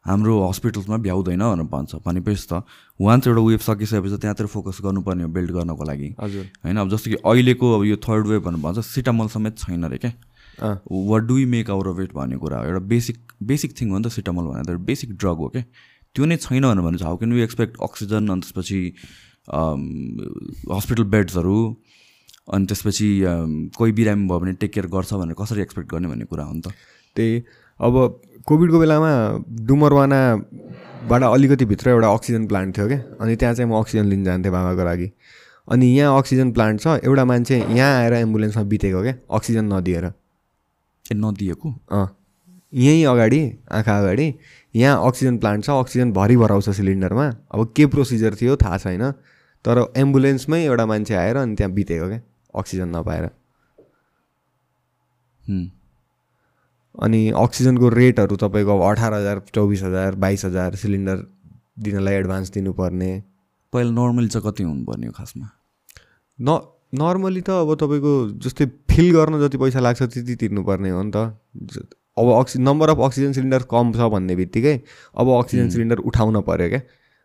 हाम्रो 0.06 0.34
हस्पिटल्समा 0.48 0.98
भ्याउँदैन 0.98 1.40
भनेर 1.40 1.68
भन्छ। 1.68 1.96
भनेपछि 2.06 2.48
त 2.52 2.64
वान्स 3.00 3.28
एउटा 3.28 3.42
वेभ 3.42 3.60
सकिसकेपछि 3.60 4.18
त्यहाँतिर 4.18 4.48
फोकस 4.48 4.78
गर्नुपर्ने 4.84 5.24
हो 5.24 5.30
बिल्ड 5.30 5.52
गर्नको 5.52 5.84
लागि। 5.84 6.16
हजुर। 6.22 6.46
होइन 6.66 6.78
अब 6.78 6.90
जस्तो 6.90 7.12
कि 7.12 7.18
अहिलेको 7.26 7.66
अब 7.78 7.84
यो 7.86 7.96
थर्ड 8.08 8.28
वेभ 8.28 8.42
भनेर 8.44 8.62
भन्छ 8.62 8.80
सिटामल 8.86 9.28
समेत 9.28 9.58
छैन 9.60 9.84
अरे 9.84 9.98
क्या। 9.98 10.12
What 10.92 11.24
do 11.24 11.36
make 11.48 11.70
out 11.70 11.88
of 11.88 12.00
it 12.00 12.14
भन्ने 12.14 12.38
कुरा 12.38 12.58
हो। 12.60 12.66
एउटा 12.66 12.80
बेसिक 12.88 13.18
बेसिक 13.44 13.80
थिङ 13.82 13.90
हो 13.92 13.98
नि 13.98 14.04
त 14.04 14.12
सिटामल 14.12 14.44
भनेर 14.52 14.66
त 14.66 14.80
बेसिक 14.88 15.10
ड्रग 15.16 15.38
हो 15.38 15.48
क्या। 15.50 15.64
त्यो 16.16 16.26
नै 16.26 16.38
छैन 16.38 16.64
भनेर 16.64 16.84
भने 16.84 17.04
how 17.04 17.18
can 17.18 17.34
we 17.34 17.42
expect 17.42 17.78
oxygen 17.84 18.28
अनि 18.28 18.42
त्यसपछि 18.42 18.82
हस्पिटल 20.72 21.04
बेड्सहरू 21.04 21.60
अनि 22.50 22.66
त्यसपछि 22.66 23.08
um, 23.30 23.70
कोही 23.78 23.92
बिरामी 23.92 24.28
भयो 24.28 24.40
भने 24.40 24.54
टेक 24.58 24.72
केयर 24.74 24.88
गर्छ 24.88 25.14
भनेर 25.14 25.36
कसरी 25.40 25.62
एक्सपेक्ट 25.62 25.90
गर्ने 25.92 26.08
भन्ने 26.08 26.26
कुरा 26.26 26.44
हो 26.44 26.54
नि 26.54 26.62
त। 26.62 26.74
त्यही 27.16 27.44
अब 27.80 28.22
कोभिडको 28.48 28.80
बेलामा 28.80 29.12
डुमरवानाबाट 29.68 31.24
अलिकति 31.24 31.66
भित्र 31.66 31.90
एउटा 31.90 32.10
अक्सिजन 32.14 32.48
प्लान्ट 32.48 32.78
थियो 32.78 32.88
क्या 32.88 33.00
अनि 33.22 33.36
त्यहाँ 33.36 33.56
चाहिँ 33.56 33.70
म 33.72 33.80
अक्सिजन 33.80 34.06
लिन 34.06 34.24
जान्थेँ 34.24 34.52
बाबाको 34.52 34.84
लागि। 34.84 35.12
अनि 35.68 35.86
यहाँ 35.98 36.18
अक्सिजन 36.18 36.52
प्लान्ट 36.52 36.82
छ 36.82 37.00
एउटा 37.06 37.26
मान्छे 37.26 37.58
यहाँ 37.58 37.92
आएर 38.02 38.14
एम्बुलेन्समा 38.14 38.64
बितेको 38.64 39.02
क्या 39.02 39.14
अक्सिजन 39.32 39.74
नदिएर। 39.74 40.06
ए 40.06 41.14
नदिएको? 41.16 41.70
अँ। 41.92 42.08
यहीँ 42.74 43.06
अगाडि 43.06 43.42
आँखा 43.72 43.98
अगाडि 44.00 44.34
यहाँ 44.76 45.08
अक्सिजन 45.08 45.38
प्लान्ट 45.38 45.66
छ 45.66 45.70
अक्सिजन 45.70 46.12
भरि 46.14 46.38
भराउँछ 46.38 46.70
सिलिन्डरमा। 46.70 47.28
अब 47.54 47.74
के 47.76 47.86
प्रोसिजर 47.86 48.36
थियो 48.42 48.56
थाहा 48.56 48.78
छैन। 48.78 49.12
तर 49.66 49.86
एम्बुलेन्समै 49.98 50.64
एउटा 50.66 50.86
मान्छे 50.86 51.16
आएर 51.16 51.38
अनि 51.38 51.56
त्यहाँ 51.56 51.74
बितेको 51.74 52.08
क्या 52.08 52.22
अक्सिजन 52.56 52.96
नपाएर। 52.96 53.30
अनि 57.00 57.20
अक्सिजनको 57.38 57.90
रेटहरू 57.90 58.36
तपाईँको 58.36 58.78
अब 58.78 58.82
अठार 58.90 59.14
हजार 59.14 59.42
चौबिस 59.56 59.84
हजार 59.84 60.16
बाइस 60.24 60.46
हजार 60.46 60.76
सिलिन्डर 60.76 61.18
दिनलाई 61.80 62.14
एडभान्स 62.14 62.52
दिनुपर्ने। 62.52 63.12
पहिला 63.74 63.92
नर्मली 63.92 64.28
चाहिँ 64.28 64.44
कति 64.46 64.64
हुनुपर्ने 64.64 65.08
हो 65.08 65.14
खासमा? 65.14 65.48
न 66.40 66.60
नर्मली 67.00 67.42
त 67.42 67.50
अब 67.64 67.76
तपाईँको 67.80 68.14
जस्तै 68.44 68.66
फिल 68.90 69.12
गर्न 69.16 69.40
जति 69.40 69.58
पैसा 69.58 69.80
लाग्छ 69.80 70.02
त्यति 70.04 70.36
तिर्नुपर्ने 70.36 70.90
हो 70.90 71.02
नि 71.04 71.12
त। 71.16 71.88
अब 72.18 72.28
अक्सि 72.36 72.60
नम्बर 72.60 72.90
अफ 72.90 73.00
अक्सिजन 73.06 73.32
सिलिन्डर 73.34 73.64
कम 73.72 73.92
छ 73.94 74.10
भन्ने 74.12 74.36
बित्तिकै 74.36 74.76
अब 75.16 75.28
अक्सिजन 75.38 75.70
सिलिन्डर 75.70 76.00
उठाउन 76.10 76.42
पऱ्यो 76.50 76.70
क्या। 76.70 76.82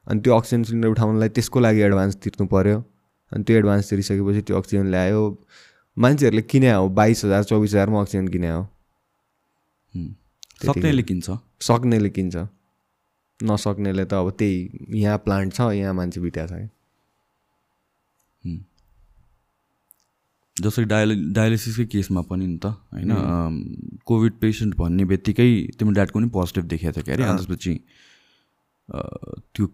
अनि 0.06 0.20
त्यो 0.20 0.36
अक्सिजन 0.36 0.62
सिलिन्डर 0.64 0.88
उठाउनलाई 0.88 1.28
त्यसको 1.34 1.60
लागि 1.60 1.80
एडभान्स 1.80 2.14
तिर्नु 2.22 2.46
पऱ्यो 2.46 2.78
अनि 3.32 3.42
त्यो 3.42 3.56
एडभान्स 3.58 3.90
तिरिसकेपछि 3.90 4.42
त्यो 4.46 4.56
अक्सिजन 4.58 4.86
ल्यायो। 4.94 5.22
मान्छेहरूले 5.96 6.42
किने 6.52 6.70
हो 6.72 6.88
बाइस 7.00 7.24
हजार 7.24 7.42
चौबिस 7.50 7.70
हजारमा 7.74 8.00
अक्सिजन 8.00 8.28
किने 8.28 8.50
हुँ। 8.50 8.66
सक्नेले 10.60 11.02
किन्छ? 11.02 11.26
सक्नेले 11.62 12.10
किन्छ। 12.10 12.36
नसक्नेले 13.40 14.04
त 14.04 14.12
अब 14.14 14.30
त्यही 14.38 15.00
यहाँ 15.00 15.18
प्लान्ट 15.24 15.52
छ 15.54 15.60
यहाँ 15.74 15.94
मान्छे 15.94 16.20
बित्या 16.20 16.46
छ 16.46 16.52
क्या 16.52 16.68
जस्तै 20.56 20.84
डायलि 20.84 21.14
डायलिसिसकै 21.34 21.84
केसमा 21.92 22.20
पनि 22.30 22.46
नि 22.46 22.58
त 22.62 22.66
होइन 22.94 23.10
कोभिड 24.06 24.32
पेसेन्ट 24.40 24.76
भन्ने 24.76 25.04
बित्तिकै 25.12 25.48
तिम्रो 25.78 25.94
ड्याडको 25.94 26.18
पनि 26.18 26.28
पोजिटिभ 26.30 26.64
देखाएको 26.72 26.94
थियो 26.94 27.04
क्या 27.04 27.14
अरे। 27.14 27.24
अनि 27.24 27.36
त्यसपछि 27.38 27.72
त्यो 29.54 29.64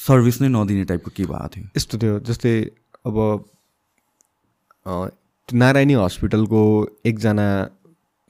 सर्भिस 0.00 0.40
नै 0.42 0.48
नदिने 0.50 0.84
टाइपको 0.90 1.10
के 1.16 1.24
भएको 1.24 1.48
थियो? 1.54 1.64
यस्तो 1.76 1.94
थियो 2.02 2.14
जस्तै 2.26 2.54
अब 3.06 3.16
नारायणी 5.48 5.94
हस्पिटलको 5.94 6.62
एकजना 7.06 7.46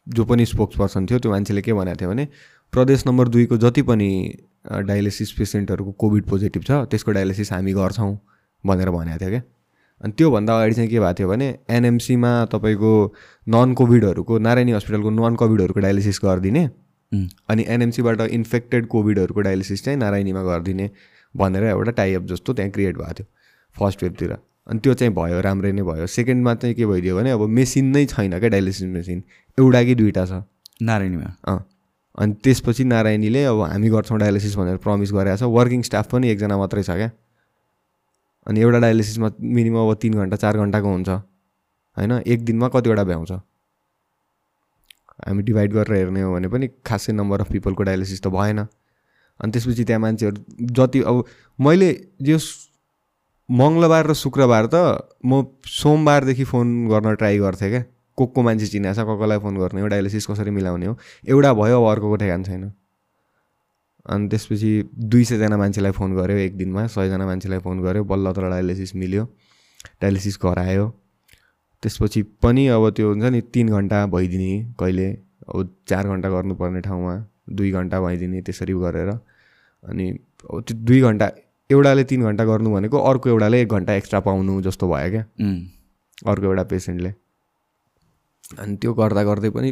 जो 0.09 0.25
पनि 0.25 0.47
स्पोक्स 0.47 0.79
पर्सन 0.79 1.07
थियो 1.07 1.19
त्यो 1.19 1.31
मान्छेले 1.31 1.63
के 1.63 1.73
भनेको 1.73 1.97
थियो 1.97 2.11
भने 2.11 2.29
प्रदेश 2.73 3.07
नम्बर 3.07 3.29
दुईको 3.29 3.57
जति 3.57 3.83
पनि 3.83 4.35
डायलिसिस 4.71 5.33
पेसेन्टहरूको 5.33 5.93
कोभिड 5.93 6.25
पोजिटिभ 6.25 6.63
छ 6.63 6.71
त्यसको 6.71 7.13
डायलिसिस 7.13 7.53
हामी 7.53 7.73
गर्छौँ 7.73 8.19
भनेर 8.67 8.91
भनेको 8.91 9.19
थियो 9.19 9.31
क्या। 9.31 9.43
अनि 10.01 10.13
त्योभन्दा 10.13 10.55
अगाडि 10.55 10.75
चाहिँ 10.75 10.91
के 10.91 11.01
भएको 11.01 11.15
थियो 11.15 11.29
भने 11.29 11.59
एनएमसीमा 11.71 12.45
तपाईँको 12.45 13.15
नन 13.49 13.75
कोभिडहरूको 13.75 14.39
नारायणी 14.39 14.73
हस्पिटलको 14.73 15.11
नन 15.11 15.35
कोभिडहरूको 15.35 15.81
डायलिसिस 15.81 16.21
गरिदिने 16.25 16.71
अनि 17.49 17.65
एनएमसीबाट 17.69 18.21
इन्फेक्टेड 18.21 18.87
कोभिडहरूको 18.87 19.41
डायलिसिस 19.41 19.85
चाहिँ 19.85 19.99
नारायणीमा 19.99 20.43
गरिदिने 20.43 20.91
भनेर 21.37 21.65
एउटा 21.65 21.91
टाइअप 21.91 22.23
जस्तो 22.23 22.53
त्यहाँ 22.53 22.71
क्रिएट 22.71 22.97
भएको 22.97 23.13
थियो 23.13 23.27
फर्स्ट 23.79 24.03
वेबतिर 24.03 24.37
अनि 24.71 24.79
त्यो 24.81 24.95
चाहिँ 24.95 25.13
भयो 25.15 25.41
राम्रै 25.41 25.73
नै 25.73 25.83
भयो। 25.83 26.07
सेकेन्डमा 26.07 26.55
चाहिँ 26.55 26.75
के 26.75 26.87
भइदियो 26.87 27.17
भने 27.17 27.31
अब 27.31 27.43
मेसिन 27.49 27.87
नै 27.91 28.07
छैन 28.07 28.39
क्या 28.39 28.49
डायलिसिस 28.49 28.89
मेसिन 28.89 29.23
एउटा 29.59 29.83
कि 29.83 29.95
दुइटा 29.95 30.25
छ। 30.27 30.43
नारायणीमा? 30.83 31.31
अँ। 31.45 31.59
अनि 32.19 32.33
त्यसपछि 32.45 32.85
नारायणीले 32.85 33.45
अब 33.45 33.61
हामी 33.61 33.89
गर्छौँ 33.91 34.19
डायलिसिस 34.19 34.57
भनेर 34.57 34.77
प्रमिस 34.77 35.13
गरेको 35.13 35.37
छ। 35.37 35.43
वर्किङ 35.43 35.83
स्टाफ 35.83 36.07
पनि 36.13 36.31
एकजना 36.31 36.57
मात्रै 36.59 36.83
छ 36.83 36.91
क्या। 36.91 37.11
अनि 38.47 38.61
एउटा 38.61 38.79
डायलिसिसमा 38.79 39.29
मिनिमम 39.43 39.77
अब 39.77 39.95
तिन 39.95 40.13
घन्टा 40.15 40.37
चार 40.37 40.57
घन्टाको 40.57 40.89
हुन्छ। 40.89 41.09
होइन? 41.97 42.13
एक 42.27 42.45
दिनमा 42.45 42.69
कतिवटा 42.69 43.05
भ्याउँछ। 43.05 43.33
हामी 45.27 45.43
डिभाइड 45.43 45.73
गरेर 45.73 45.97
हेर्ने 45.97 46.23
हो 46.23 46.33
भने 46.35 46.49
पनि 46.49 46.69
खासै 46.87 47.13
नम्बर 47.13 47.41
अफ 47.41 47.53
पिपलको 47.53 47.83
डायलिसिस 47.83 48.23
त 48.23 48.27
भएन। 48.29 48.59
अनि 49.41 49.51
त्यसपछि 49.53 49.85
त्यहाँ 49.85 50.01
मान्छेहरू 50.01 50.67
जति 50.73 51.01
अब 51.03 51.25
मैले 51.61 51.91
जो 52.23 52.39
मङ्गलबार 53.51 54.07
र 54.07 54.15
शुक्रबार 54.15 54.67
त 54.67 54.75
म 55.27 55.43
सोमबारदेखि 55.67 56.45
फोन 56.45 56.67
गर्न 56.89 57.15
ट्राई 57.15 57.39
गर्थेँ 57.39 57.71
क्या। 57.71 57.83
को 58.19 58.27
को 58.27 58.43
मान्छे 58.43 58.67
चिनाएको 58.67 59.03
छ 59.03 59.07
को 59.07 59.17
कोलाई 59.19 59.39
फोन 59.39 59.57
गर्ने 59.59 59.81
हो 59.81 59.87
डायलिसिस 59.89 60.27
कसरी 60.27 60.51
मिलाउने 60.51 60.87
हो। 60.87 60.95
एउटा 61.29 61.53
भयो 61.55 61.83
अब 61.83 61.91
अर्कोको 61.91 62.17
ठेगान 62.17 62.43
छैन। 62.45 62.65
अनि 64.07 64.29
त्यसपछि 64.29 64.71
दुई 65.11 65.25
सयजना 65.25 65.57
मान्छेलाई 65.57 65.93
फोन 65.93 66.15
गऱ्यो 66.17 66.37
एक 66.37 66.57
दिनमा 66.57 66.87
सयजना 66.87 67.27
मान्छेलाई 67.27 67.59
फोन 67.59 67.83
गऱ्यो 67.83 68.05
बल्ल 68.05 68.33
तर 68.33 68.49
डायलिसिस 68.51 68.95
मिल्यो 68.97 69.25
डायलिसिस 70.03 70.39
गरायो। 70.43 70.87
त्यसपछि 71.83 72.23
पनि 72.43 72.67
अब 72.77 72.89
त्यो 72.97 73.09
हुन्छ 73.09 73.25
नि 73.33 73.41
तिन 73.53 73.69
घन्टा 73.69 74.07
भइदिने 74.07 74.53
कहिले 74.81 75.09
अब 75.49 75.75
चार 75.89 76.09
घन्टा 76.09 76.29
गर्नुपर्ने 76.31 76.81
ठाउँमा 76.81 77.15
दुई 77.51 77.71
घन्टा 77.73 78.01
भइदिने 78.01 78.41
त्यसरी 78.43 78.73
गरेर। 78.85 79.11
अनि 79.85 80.07
अब 80.51 80.63
त्यो 80.67 80.77
दुई 80.77 81.01
घन्टा 81.01 81.31
एउटाले 81.71 82.05
तिन 82.11 82.23
घन्टा 82.29 82.45
गर्नु 82.45 82.71
भनेको 82.75 82.99
अर्को 83.11 83.29
एउटाले 83.31 83.61
एक 83.63 83.69
घन्टा 83.79 83.95
एक्स्ट्रा 83.95 84.21
पाउनु 84.29 84.61
जस्तो 84.63 84.89
भयो 84.93 85.11
क्या। 85.11 85.25
अर्को 86.31 86.47
एउटा 86.47 86.63
पेसेन्टले 86.73 87.13
अनि 88.59 88.77
त्यो 88.83 88.93
गर्दा 88.95 89.23
गर्दै 89.25 89.51
पनि 89.51 89.71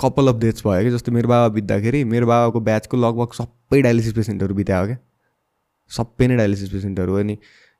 कपाल 0.00 0.28
अफ 0.28 0.36
डेथ्स 0.40 0.66
भयो 0.66 0.82
कि 0.84 0.90
जस्तो 0.90 1.12
मेरो 1.12 1.28
बाबा 1.28 1.48
बित्दाखेरि। 1.54 2.02
मेरो 2.04 2.26
बाबाको 2.26 2.60
ब्याचको 2.68 2.96
लगभग 2.96 3.32
सबै 3.34 3.80
डायलिसिस 3.82 4.14
पेसेन्टहरू 4.14 4.54
बितायो 4.54 4.86
क्या। 4.86 4.98
सबै 5.90 6.26
नै 6.28 6.36
डायलिसिस 6.36 6.70
पेसेन्टहरू 6.72 7.14
अनि 7.20 7.36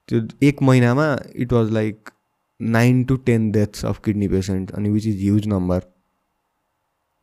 त्यो 0.09 0.21
एक 0.49 0.63
महिनामा 0.63 1.07
it 1.45 1.53
was 1.53 1.71
like 1.73 2.11
nine 2.61 3.05
to 3.05 3.17
ten 3.27 3.51
deaths 3.53 3.85
of 3.85 4.01
kidney 4.05 4.29
patient 4.29 4.71
अनि 4.79 4.89
विच 4.91 5.07
इज 5.07 5.21
ह्युज 5.23 5.47
नम्बर 5.49 5.81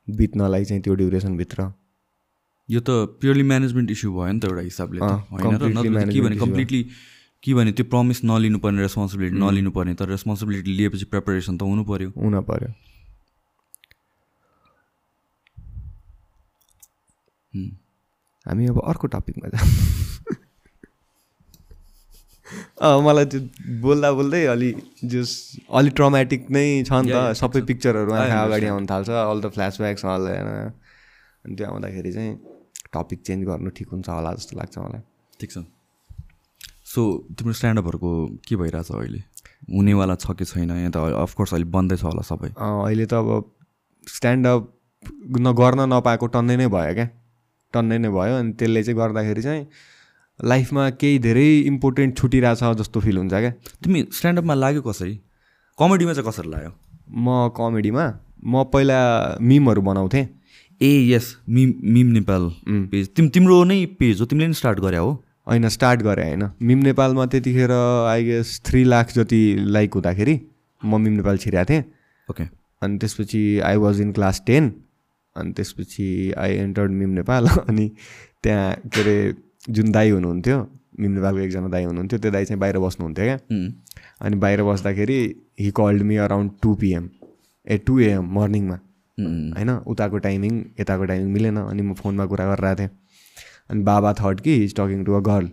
बित्नलाई 0.07 0.65
चाहिँ 0.65 0.81
त्यो 0.83 0.93
ड्युरेसनभित्र 0.95 1.71
यो 2.69 2.79
त 2.79 2.89
प्योरली 3.19 3.43
म्यानेजमेन्ट 3.51 3.89
इस्यु 3.91 4.09
भयो 4.13 4.31
नि 4.31 4.39
त 4.39 4.45
एउटा 4.51 4.63
हिसाबले 4.63 4.99
त 4.99 5.03
होइन? 5.31 6.39
कम्प्लिटली 6.39 6.81
के 7.43 7.51
भने 7.53 7.71
त्यो 7.71 7.85
प्रमिस 7.93 8.19
नलिनुपर्ने 8.25 8.79
रेस्पोन्सिबिलिटी 8.81 9.37
नलिनुपर्ने 9.39 9.93
तर 9.95 10.07
रेस्पोन्सिबिलिटी 10.09 10.71
लिएपछि 10.77 11.05
प्रिपरेसन 11.13 11.53
त 11.57 11.61
हुनु 11.63 11.83
पऱ्यो 11.91 12.09
हुन 12.17 12.35
पऱ्यो। 12.49 12.69
हामी 18.45 18.63
अब 18.67 18.77
अर्को 18.91 19.05
टपिकमा 19.15 19.47
जाउँ 19.53 19.69
मलाई 23.03 23.25
त्यो 23.31 23.39
बोल्दा 23.81 24.09
बोल्दै 24.19 24.43
अलि 24.55 24.69
जस 25.13 25.29
अलि 25.79 25.89
ट्रमेटिक 25.99 26.41
नै 26.51 26.65
छ 26.83 26.91
नि 26.91 27.07
त। 27.13 27.15
सबै 27.39 27.61
पिक्चरहरू 27.71 28.11
आँखा 28.11 28.39
अगाडि. 28.43 28.67
आउनु 28.75 28.87
थाल्छ 28.91 29.09
अल 29.23 29.39
द 29.41 29.47
फ्ल्यासब्याक्स 29.55 30.03
अल 30.05 30.23
होइन? 30.27 30.47
अनि 31.45 31.53
त्यो 31.55 31.65
आउँदाखेरि 31.67 32.11
चाहिँ 32.13 32.33
टपिक 32.97 33.21
चेन्ज 33.21 33.45
गर्नु 33.45 33.69
ठिक 33.77 33.87
हुन्छ 33.93 34.09
होला 34.09 34.33
जस्तो 34.33 34.57
लाग्छ 34.57 34.77
मलाई। 34.77 35.01
ठिक 35.39 35.51
छ। 35.51 35.57
सो 36.87 37.01
तिम्रो 37.37 37.53
स्ट्यान्डअपहरूको 37.53 38.11
के 38.47 38.55
भइरहेछ 38.55 38.91
अहिले? 38.91 39.19
हुनेवाला 39.69 40.15
छ 40.15 40.31
कि 40.39 40.45
छैन? 40.45 40.71
यहाँ 40.71 40.91
त 40.91 40.97
अफकोर्स 40.97 41.53
अहिले 41.53 41.67
बन्दै 41.75 41.97
छ 41.97 42.03
होला 42.07 42.23
सबै। 42.23 42.49
अहिले 42.55 43.05
त 43.05 43.13
अब 43.13 43.29
स्ट्यान्डअप 44.07 44.61
न 45.39 45.51
गर्न 45.51 45.79
नपाएको 45.93 46.27
टन्नै 46.31 46.55
नै 46.57 46.67
भयो 46.71 46.93
क्या। 46.95 47.07
टन्नै 47.73 47.97
नै 47.97 48.09
भयो 48.09 48.33
अनि 48.39 48.51
त्यसले 48.55 48.83
चाहिँ 48.83 48.97
गर्दाखेरि 48.99 49.41
चाहिँ 49.43 49.63
लाइफमा 50.39 50.89
केही 51.01 51.19
धेरै 51.19 51.47
इम्पोर्टेन्ट 51.67 52.17
छुटिरहेछ 52.17 52.63
जस्तो 52.79 52.99
फिल 53.03 53.17
हुन्छ 53.17 53.33
क्या। 53.33 53.51
तिमी 53.83 53.99
स्ट्यान्डअपमा 54.13 54.53
लाग्यो 54.53 54.81
कसरी? 54.87 55.15
कमेडीमा 55.77 56.13
चाहिँ 56.13 56.27
कसरी 56.29 56.49
लाग्यो? 56.49 56.71
म 57.11 57.51
कमेडीमा? 57.57 58.05
म 58.45 58.63
पहिला 58.73 58.99
मिमहरू 59.41 59.81
बनाउँथेँ। 59.81 60.25
ए 60.81 60.89
yes 61.09 61.35
meme 61.49 61.73
meme 61.93 62.07
Nepal 62.13 62.51
page 62.69 63.07
तिम 63.15 63.29
तिम्रो 63.29 63.63
नै 63.63 63.85
पेज 63.99 64.19
हो 64.21 64.25
तिमीले 64.25 64.47
नि 64.47 64.53
स्टार्ट 64.53 64.79
गरे 64.79 64.97
हो। 64.97 65.11
होइन 65.47 65.67
स्टार्ट 65.69 66.01
गरेँ 66.01 66.25
होइन। 66.25 66.49
मिम 66.61 66.79
नेपालमा 66.83 67.25
त्यतिखेर 67.25 67.71
आई 67.71 68.23
गेस 68.23 68.59
थ्री 68.65 68.83
लाख 68.83 69.11
जति 69.13 69.41
लाइक 69.59 69.93
हुँदाखेरि 69.93 70.39
म 70.81 71.01
मिम 71.01 71.13
नेपाल 71.13 71.37
छिरेको 71.37 71.65
थिएँ। 71.69 71.83
ओके 72.29 72.43
अनि 72.81 72.97
त्यसपछि 72.97 73.43
I 73.59 73.77
was 73.77 74.01
in 74.01 74.11
class 74.11 74.41
ten 74.47 74.71
अनि 75.35 75.51
त्यसपछि 75.51 76.07
आई 76.37 76.55
एन्टर्ड 76.57 76.91
मिम 76.91 77.09
नेपाल 77.17 77.47
अनि 77.47 77.89
त्यहाँ 78.43 78.73
के 78.85 79.01
अरे 79.01 79.17
जुन 79.69 79.91
दाई 79.91 80.09
हुनुहुन्थ्यो 80.09 80.57
मिम 80.99 81.11
नेपालको 81.11 81.39
एकजना 81.39 81.67
दाई 81.67 81.83
हुनुहुन्थ्यो 81.83 82.19
त्यो 82.19 82.31
दाई 82.31 82.45
चाहिँ 82.45 82.59
बाहिर 82.59 82.77
बस्नुहुन्थ्यो 82.79 83.25
क्या। 83.25 83.37
उम्, 83.51 83.71
अनि 84.21 84.35
बाहिर 84.35 84.63
बस्दाखेरि 84.63 85.19
he 85.59 85.71
called 85.77 86.01
me 86.03 86.15
around 86.25 86.51
two 86.61 86.73
PM 86.75 87.09
ah 87.67 87.77
two 87.77 87.99
AM 87.99 88.29
मर्निङमा 88.35 88.79
होइन 89.19 89.69
उताको 89.69 90.17
टाइमिङ 90.17 90.63
यताको 90.79 91.05
टाइमिङ 91.05 91.33
मिलेन 91.33 91.57
अनि 91.57 91.81
म 91.81 91.93
फोनमा 91.93 92.25
कुरा 92.25 92.45
गरिरहेको 92.45 92.79
थिएँ 92.79 92.89
अनि 93.69 93.83
बाबा 93.83 94.13
थर्ड 94.13 94.41
कि 94.41 94.55
is 94.55 94.75
talking 94.75 95.05
to 95.05 95.13
a 95.13 95.19
girl 95.19 95.49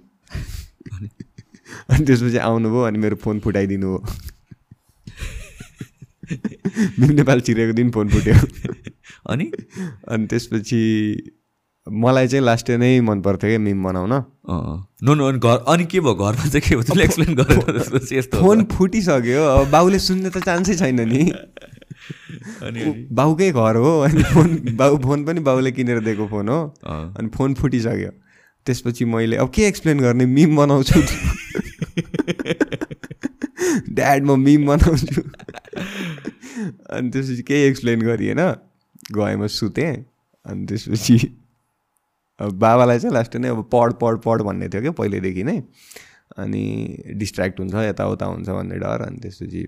अनि 1.91 2.05
त्यसपछि 2.05 2.37
आउनुभयो 2.37 2.81
अनि 2.81 2.99
मेरो 2.99 3.17
फोन 3.17 3.41
फुटाइदिनु 3.41 3.87
हो। 3.87 3.99
मिम 6.99 7.11
नेपाल 7.11 7.41
छिरेको 7.41 7.73
दिन 7.73 7.91
फोन 7.91 8.09
फुट्यो। 8.09 8.35
अनि? 9.31 9.53
अनि 10.09 10.27
त्यसपछि 10.27 11.31
मलाई 11.91 12.29
चाहिँ 12.29 12.45
लास्ट 12.45 12.71
नै 12.71 13.01
मन 13.01 13.21
पर्थ्यो 13.21 13.51
क्या 13.51 13.59
मिम 13.59 13.85
बनाउन। 13.85 14.25
नो 15.05 15.15
नो 15.15 15.29
अनि 15.29 15.39
घर 15.39 15.65
अनि 15.69 15.85
के 15.85 16.01
भयो? 16.01 16.15
घरमा 16.15 16.49
चाहिँ 16.49 16.61
के 16.61 16.77
भयो? 16.77 17.01
एक्सप्लेन 17.01 17.35
गरेर 17.35 17.59
हो। 17.59 18.41
फोन 18.41 18.65
फुटिसक्यो। 18.65 19.45
अब 19.45 19.71
बाउले 19.71 19.99
सुन्ने 19.99 20.31
त 20.31 20.39
चान्सै 20.39 20.75
छैन 20.75 21.01
नि। 21.01 21.33
अनि 22.63 23.09
बाउकै 23.13 23.51
घर 23.53 23.77
हो 23.77 23.99
अनि 24.01 24.23
फोन 24.23 24.77
बाउ 24.77 24.99
फोन 24.99 25.25
पनि 25.25 25.41
बाउले 25.41 25.73
किनेर 25.73 26.01
दिएको 26.01 26.27
फोन 26.29 26.49
हो। 26.49 26.59
अनि 26.85 27.29
फोन 27.29 27.55
फुटिसक्यो। 27.55 28.11
त्यसपछि 28.67 29.05
मैले 29.05 29.37
अब 29.37 29.51
के 29.55 29.67
एक्सप्लेन 29.69 30.01
गर्ने 30.01 30.27
मिम 30.27 30.57
बनाउँछु। 30.57 31.01
ड्याड 33.91 34.25
म 34.25 34.39
मिम 34.41 34.67
बनाउँछु। 34.67 35.23
अनि 36.91 37.11
त्यसपछि 37.11 37.43
केही 37.43 37.63
एक्सप्लेन 37.63 38.01
गरिएन। 38.01 38.41
गएँ 39.13 39.37
म 39.37 39.47
सुतेँ। 39.47 39.95
अनि 40.47 40.67
त्यसपछि 40.67 41.17
अब 42.41 42.53
बाबालाई 42.59 42.99
चाहिँ 42.99 43.15
लास्ट 43.15 43.37
नै 43.37 43.49
अब 43.49 43.69
पढ 43.73 43.93
पढ 44.01 44.19
पढ 44.19 44.43
भन्ने 44.43 44.69
थियो 44.69 44.83
क्या 44.83 44.93
पहिल्यैदेखि 44.93 45.43
नै। 45.45 45.63
अनि 46.39 46.65
डिस्ट्र्याक्ट 47.17 47.61
हुन्छ 47.61 47.75
यताउता 47.75 48.27
हुन्छ 48.27 48.49
भन्ने 48.49 48.77
डर। 48.79 49.03
अनि 49.07 49.19
त्यसपछि 49.23 49.67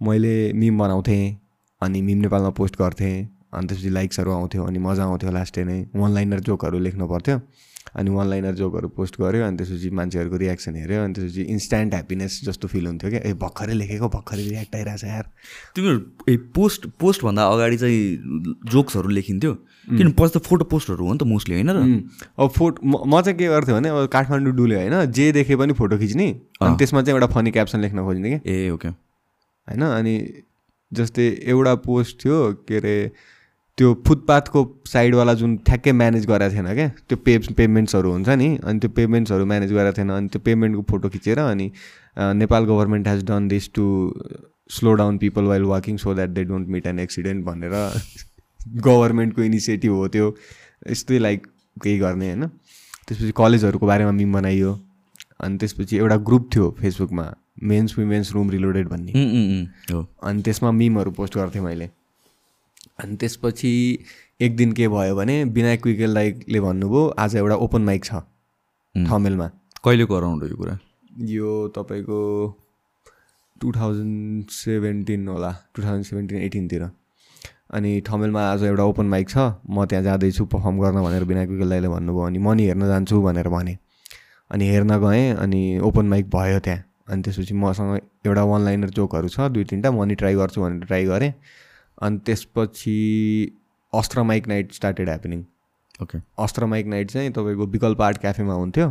मैले 0.00 0.52
मिम 0.52 0.78
बनाउँथेँ। 0.78 1.41
अनि 1.82 2.02
मिम 2.02 2.18
नेपालमा 2.18 2.50
पोस्ट 2.60 2.76
गर्थेँ 2.78 3.16
अनि 3.52 3.66
त्यसपछि 3.66 3.90
लाइक्सहरू 3.90 4.30
आउँथ्यो 4.32 4.64
अनि 4.64 4.78
मजा 4.78 5.04
आउँथ्यो 5.04 5.30
लास्टै 5.30 5.64
नै। 5.64 5.78
वान 5.94 6.10
लाइनर 6.14 6.40
जोकहरू 6.40 6.78
लेख्नु 6.78 7.06
पर्थ्यो 7.08 7.40
अनि 7.98 8.10
वान 8.10 8.26
लाइनर 8.28 8.54
जोकहरू 8.54 8.88
पोस्ट 8.96 9.20
गऱ्यो 9.20 9.44
अनि 9.44 9.56
त्यसपछि 9.56 9.90
मान्छेहरूको 9.90 10.36
रियाक्सन 10.36 10.74
हेऱ्यो 10.76 11.02
अनि 11.04 11.12
त्यसपछि 11.14 11.42
इन्स्ट्यान्ट 11.52 11.94
ह्याप्पिनेस 11.94 12.40
जस्तो 12.44 12.68
फिल 12.68 12.86
हुन्थ्यो 12.86 13.10
क्या। 13.10 13.20
ए 13.20 13.32
भर्खरै 13.34 13.74
लेखेको 13.74 14.08
भर्खरै 14.08 14.44
रियाक्ट 14.48 14.74
आइरहेको 14.76 14.98
छ 14.98 15.04
यार। 15.04 15.26
तिमीहरू 15.76 15.98
ए 16.28 16.36
पोस्ट 16.56 16.86
पोस्टभन्दा 17.00 17.42
अगाडि 17.48 17.76
चाहिँ 17.76 18.00
जोक्सहरू 18.72 19.08
लेखिन्थ्यो? 19.18 19.52
किन 19.98 20.12
पछि 20.14 20.38
त 20.38 20.42
फोटो 20.46 20.64
पोस्टहरू 20.72 21.04
हो 21.04 21.12
नि 21.12 21.18
त 21.18 21.26
मोस्टली 21.26 21.54
होइन 21.58 21.70
र? 21.70 21.82
अब 22.38 22.48
फोटो 22.56 22.86
म 22.86 23.02
म 23.04 23.20
चाहिँ 23.20 23.36
के 23.38 23.48
गर्थेँ 23.50 23.74
भने 23.74 23.88
अब 23.88 24.06
काठमाडौँ 24.14 24.54
डुल्यो 24.54 24.78
होइन? 24.78 25.12
जे 25.12 25.32
देखे 25.32 25.56
पनि 25.58 25.72
फोटो 25.74 25.98
खिच्ने 25.98 26.28
अनि 26.62 26.76
त्यसमा 26.78 27.02
चाहिँ 27.02 27.18
एउटा 27.18 27.28
फनी 27.34 27.50
क्याप्सन 27.50 27.80
लेख्न 27.82 28.06
खोज्ने 28.06 28.30
कि 28.30 28.40
ए 28.46 28.70
ओके। 28.70 28.88
होइन? 28.88 29.82
अनि 29.82 30.14
जस्तै 30.92 31.28
एउटा 31.44 31.74
पोस्ट 31.74 32.24
थियो 32.24 32.52
के 32.68 32.76
अरे 32.76 33.12
त्यो 33.78 33.94
फुटपाथको 34.06 34.82
साइडवाला 34.86 35.34
जुन 35.34 35.56
ठ्याक्कै 35.56 35.92
म्यानेज 35.92 36.26
गरेको 36.26 36.54
थिएन 36.54 36.74
क्या 36.74 36.88
त्यो 37.08 37.18
पे 37.18 37.38
पेमेन्ट्सहरू 37.56 38.12
हुन्छ 38.12 38.28
नि 38.28 38.58
अनि 38.64 38.78
त्यो 38.78 38.90
पेमेन्ट्सहरू 38.90 39.46
म्यानेज 39.46 39.72
गरेको 39.72 39.96
थिएन 39.96 40.10
अनि 40.10 40.28
त्यो 40.28 40.40
पेमेन्टको 40.40 40.82
फोटो 40.82 41.08
खिचेर 41.08 41.38
अनि 41.38 41.70
Nepal 42.16 42.64
government 42.64 43.08
has 43.08 43.24
done 43.24 43.48
this 43.48 43.72
to 43.72 43.86
slow 44.70 44.92
down 44.92 45.18
people 45.18 45.44
while 45.44 45.62
walking 45.62 45.96
so 45.96 46.14
that 46.14 46.30
they 46.30 46.44
don't 46.44 46.68
meet 46.68 46.86
an 46.86 46.98
accident 46.98 47.44
भनेर 47.44 47.72
गभर्मेन्टको 48.88 49.42
इनिसिएटिभ 49.42 49.92
हो 49.92 50.08
त्यो 50.08 50.34
यस्तै 50.90 51.18
लाइक 51.18 51.46
केही 51.82 51.98
गर्ने 51.98 52.26
होइन। 52.26 52.46
त्यसपछि 53.08 53.32
कलेजहरूको 53.36 53.86
बारेमा 53.86 54.10
मिम 54.10 54.32
बनाइयो 54.32 54.80
अनि 55.40 55.58
त्यसपछि 55.58 55.96
एउटा 55.96 56.16
ग्रुप 56.16 56.50
थियो 56.54 56.70
फेसबुकमा 56.80 57.34
मेन्स 57.56 57.98
वुमेन्स 57.98 58.32
रुम 58.32 58.50
रिलोडेड 58.50 58.88
भन्ने। 58.88 59.12
अनि 60.22 60.42
त्यसमा 60.42 60.70
मिमहरू 60.72 61.10
पोस्ट 61.10 61.36
गर्थेँ 61.36 61.62
मैले। 61.62 61.90
अनि 63.02 63.16
त्यसपछि 63.16 63.72
एक 64.40 64.56
दिन 64.56 64.72
के 64.72 64.88
भयो 64.88 65.14
भने 65.16 65.42
विनायक 65.44 65.82
क्विकेल 65.82 66.14
दाइले 66.14 66.60
भन्नुभयो 66.60 67.06
आज 67.18 67.36
एउटा 67.36 67.56
ओपन 67.66 67.82
माइक 67.84 68.04
छ 68.04 68.14
थमेलमा। 68.94 69.46
कहिलेको 69.84 70.14
अराउन्ड 70.14 70.42
हो 70.42 70.48
यो 70.48 70.56
कुरा? 70.56 70.78
यो 71.28 71.68
तपाईँको 71.76 72.18
टु 73.60 73.72
थाउजन्ड 73.72 74.50
सेभेन्टिन 74.50 75.28
होला 75.28 75.50
टु 75.74 75.82
थाउजन्ड 75.82 76.04
सेभेन्टिन 76.04 76.38
एटिनतिर 76.42 76.82
अनि 77.72 78.00
ठमेलमा 78.06 78.42
आज 78.52 78.62
एउटा 78.64 78.84
ओपन 78.84 79.06
माइक 79.06 79.28
छ 79.28 79.38
म 79.70 79.84
त्यहाँ 79.86 80.04
जाँदैछु 80.04 80.44
पर्फर्म 80.44 80.80
गर्न 80.80 81.02
भनेर 81.02 81.24
विनायक 81.24 81.48
विकल 81.50 81.68
दाइले 81.70 81.88
भन्नुभयो 81.88 82.26
अनि 82.26 82.38
म 82.38 82.52
नि 82.52 82.66
हेर्न 82.66 82.86
जान्छु 82.86 83.22
भनेर 83.22 83.48
भने। 83.48 83.76
अनि 84.50 84.68
हेर्न 84.68 84.98
गएँ 85.00 85.30
अनि 85.34 85.78
ओपन 85.82 86.06
माइक 86.08 86.30
भयो 86.30 86.58
त्यहाँ। 86.60 86.84
अनि 87.08 87.22
त्यसपछि 87.22 87.54
मसँग 87.54 87.98
एउटा 88.26 88.44
वान 88.44 88.64
लाइनर 88.64 88.90
जोकहरू 88.90 89.28
छ 89.28 89.48
दुई 89.50 89.64
तिनवटा 89.64 89.90
म 89.90 90.04
नि 90.04 90.14
ट्राई 90.14 90.34
गर्छु 90.34 90.60
भनेर 90.62 90.84
ट्राई 90.86 91.04
गरेँ। 91.04 91.32
अनि 92.02 92.18
त्यसपछि 92.26 92.96
Astra 93.92 94.22
mic 94.22 94.46
night 94.48 94.72
started 94.72 95.08
happening 95.08 95.44
okay 96.02 96.18
Astra 96.38 96.66
mic 96.66 96.86
night 96.86 97.10
चाहिँ 97.10 97.30
तपाईँको 97.32 97.66
विकल्प 97.66 98.02
आर्ट 98.02 98.18
क्याफेमा 98.18 98.54
हुन्थ्यो 98.54 98.88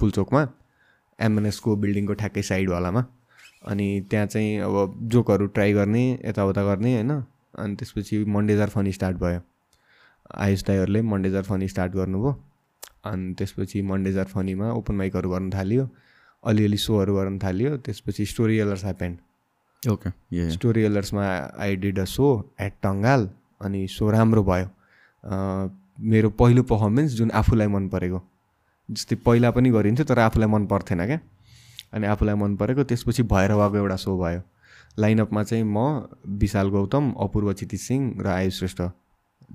पुलचोकमा 0.00 0.46
एमएनएसको 1.18 1.76
बिल्डिङको 1.76 2.14
ठ्याक्कै 2.14 2.42
साइडवालामा 2.42 3.04
अनि 3.66 3.86
त्यहाँ 4.10 4.26
चाहिँ 4.26 4.58
अब 4.60 5.08
जोकहरू 5.12 5.46
ट्राई 5.46 5.72
गर्ने 5.72 6.02
यताउता 6.24 6.62
गर्ने 6.64 6.94
होइन? 6.94 7.10
अनि 7.58 7.74
त्यसपछि 7.74 8.24
मन्डेजार 8.24 8.68
फनी 8.68 8.92
स्टार्ट 8.92 9.16
भयो। 9.16 9.40
आयुष 10.36 10.62
दाईहरूले 10.64 11.00
मन्डेजार 11.02 11.42
फनी 11.42 11.68
स्टार्ट 11.68 11.92
गर्नुभयो। 11.92 12.32
अनि 13.04 13.34
त्यसपछि 13.34 13.82
मन्डेजार 13.82 14.24
फनीमा 14.24 14.70
ओपन 14.72 14.94
माइकहरू 14.94 15.30
गर्न 15.30 15.50
थाल्यो। 15.50 15.88
अलिअलि 16.44 16.76
सोहरू 16.76 17.14
गर्न 17.16 17.38
थाल्यो 17.38 17.76
त्यसपछि 17.86 18.26
स्टोरी 18.26 18.56
एलर्स 18.58 18.84
happened 18.84 19.88
okay 19.90 20.50
story 20.52 20.82
एलर्समा 20.82 21.24
I 21.58 21.76
did 21.76 21.98
a 21.98 22.04
show 22.04 22.28
at 22.60 22.72
Tangal 22.82 23.28
अनि 23.60 23.86
सो 23.88 24.10
राम्रो 24.10 24.42
भयो। 24.44 24.68
मेरो 26.10 26.30
पहिलो 26.40 26.62
पर्फर्मेन्स 26.62 27.12
जुन 27.12 27.30
आफूलाई 27.40 27.66
मन 27.66 27.88
परेको। 27.88 28.20
जस्तै 28.88 29.16
पहिला 29.24 29.50
पनि 29.50 29.70
गरिन्थ्यो 29.70 30.04
तर 30.06 30.18
आफूलाई 30.18 30.48
मन 30.48 30.66
पर्थेन 30.66 31.04
क्या। 31.06 31.18
अनि 31.94 32.06
आफूलाई 32.06 32.34
मन 32.34 32.56
परेको 32.56 32.84
त्यसपछि 32.84 33.22
भएर 33.32 33.52
गएको 33.52 33.76
एउटा 33.76 33.96
सो 33.96 34.18
भयो। 34.18 34.42
लाइनअपमा 34.98 35.42
चाहिँ 35.42 35.64
म 35.64 36.38
विशाल 36.38 36.68
गौतम 36.70 37.12
अपूर्व 37.24 37.52
क्षितिज 37.52 37.80
सिंह 37.80 38.22
र 38.22 38.26
आयुष 38.28 38.58
श्रेष्ठ 38.58 38.82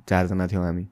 चारजना 0.10 0.48
थियौँ 0.48 0.66
हामी। 0.66 0.86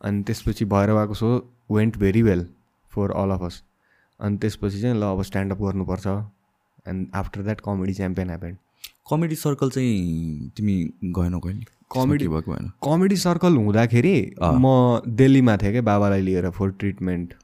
अनि 0.00 0.22
त्यसपछि 0.22 0.64
भएर 0.64 0.90
गएको 0.94 1.14
so 1.14 1.28
went 1.70 1.96
very 1.98 2.22
well 2.22 2.46
for 2.92 3.10
all 3.22 3.30
of 3.30 3.42
us 3.42 3.62
अनि 4.20 4.36
त्यसपछि 4.36 4.80
चाहिँ 4.80 4.96
ल 4.96 5.02
अब 5.02 5.22
स्ट्यान्डअप 5.22 5.60
गर्नुपर्छ। 5.62 6.06
And 6.88 7.06
after 7.14 7.42
that 7.42 7.60
comedy 7.64 7.94
champion 7.94 8.28
happened 8.28 8.56
comedy 9.10 9.34
circle 9.34 9.70
चाहिँ 9.70 10.50
तिमी 10.56 10.76
गएनौ 11.16 11.38
कहिले? 11.40 11.64
कमेडी 11.92 12.28
भएको 12.28 12.52
भएन। 12.52 12.70
कमेडी 12.84 13.16
सर्कल 13.16 13.56
हुँदाखेरि 13.56 14.14
म 14.42 15.00
दिल्लीमा 15.20 15.56
थिएँ 15.62 15.72
क्या 15.72 15.82
बाबालाई 15.82 16.22
लिएर 16.22 16.50
फर 16.50 16.70
ट्रिटमेन्ट 16.80 17.34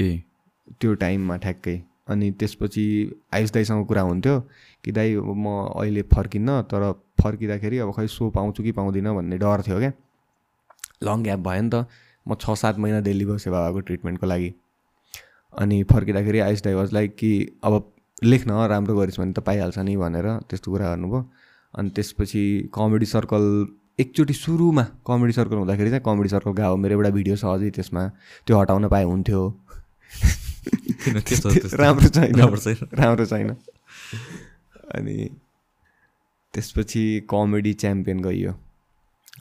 ए। 0.00 0.22
त्यो 0.80 0.94
टाइममा 0.94 1.36
ठ्याक्कै। 1.44 1.76
अनि 2.10 2.30
त्यसपछि 2.40 2.84
आयुष 3.34 3.50
दाईसँग 3.52 3.86
कुरा 3.86 4.02
हुन्थ्यो 4.02 4.40
कि 4.84 4.92
दाई 4.92 5.16
म 5.16 5.46
अहिले 5.76 6.02
फर्किन्न 6.14 6.60
तर 6.72 6.92
फर्किँदाखेरि 7.22 7.78
अब 7.78 7.92
खै 7.96 8.06
सो 8.08 8.30
पाउँछु 8.30 8.62
कि 8.62 8.72
पाउँदिनँ 8.72 9.14
भन्ने 9.14 9.38
डर 9.38 9.62
थियो 9.68 9.78
क्या। 9.78 9.92
लङ 11.02 11.22
ग्याप 11.22 11.40
भयो 11.46 11.62
नि 11.62 11.70
त। 11.70 11.86
म 12.26 12.34
छ 12.34 12.58
सात 12.58 12.78
महिना 12.78 13.00
दिल्ली 13.00 13.24
बसेँ 13.24 13.52
बाबाको 13.52 13.80
ट्रिटमेन्टको 13.80 14.26
लागि। 14.26 14.52
अनि 15.54 15.82
फर्किँदाखेरि 15.92 16.38
दाई 16.64 16.74
वाज 16.74 16.92
लाइक 16.92 17.14
कि 17.16 17.30
अब 17.64 17.92
लेख्न 18.24 18.50
राम्रो 18.70 18.94
गरिस् 18.96 19.20
भने 19.20 19.32
त 19.32 19.38
पाइहाल्छ 19.46 19.78
नि 19.78 19.96
भनेर 19.96 20.26
त्यस्तो 20.50 20.70
कुरा 20.72 20.86
गर्नुभयो। 20.90 21.20
अनि 21.74 21.90
त्यसपछि 21.90 22.42
कमेडी 22.74 23.06
सर्कल 23.06 23.44
एकचोटि 24.00 24.34
सुरुमा 24.34 24.82
कमेडी 25.06 25.32
सर्कल 25.32 25.56
हुँदाखेरि 25.56 25.90
चाहिँ 25.90 26.02
कमेडी 26.06 26.28
सर्कल 26.28 26.52
गएको 26.52 26.76
मेरो 26.76 26.94
एउटा 26.94 27.10
भिडियो 27.10 27.36
छ 27.36 27.44
अझै 27.44 27.70
त्यसमा। 27.70 28.02
त्यो 28.46 28.54
हटाउन 28.60 28.88
पाए 28.88 29.04
हुन्थ्यो। 29.04 29.42
राम्रो 31.78 32.08
छैन। 32.08 32.88
राम्रो 32.94 33.26
छैन। 33.26 33.50
अनि 34.94 35.16
त्यसपछि 36.54 37.04
कमेडी 37.30 37.72
च्याम्पियन 37.82 38.18
गइयो। 38.22 38.52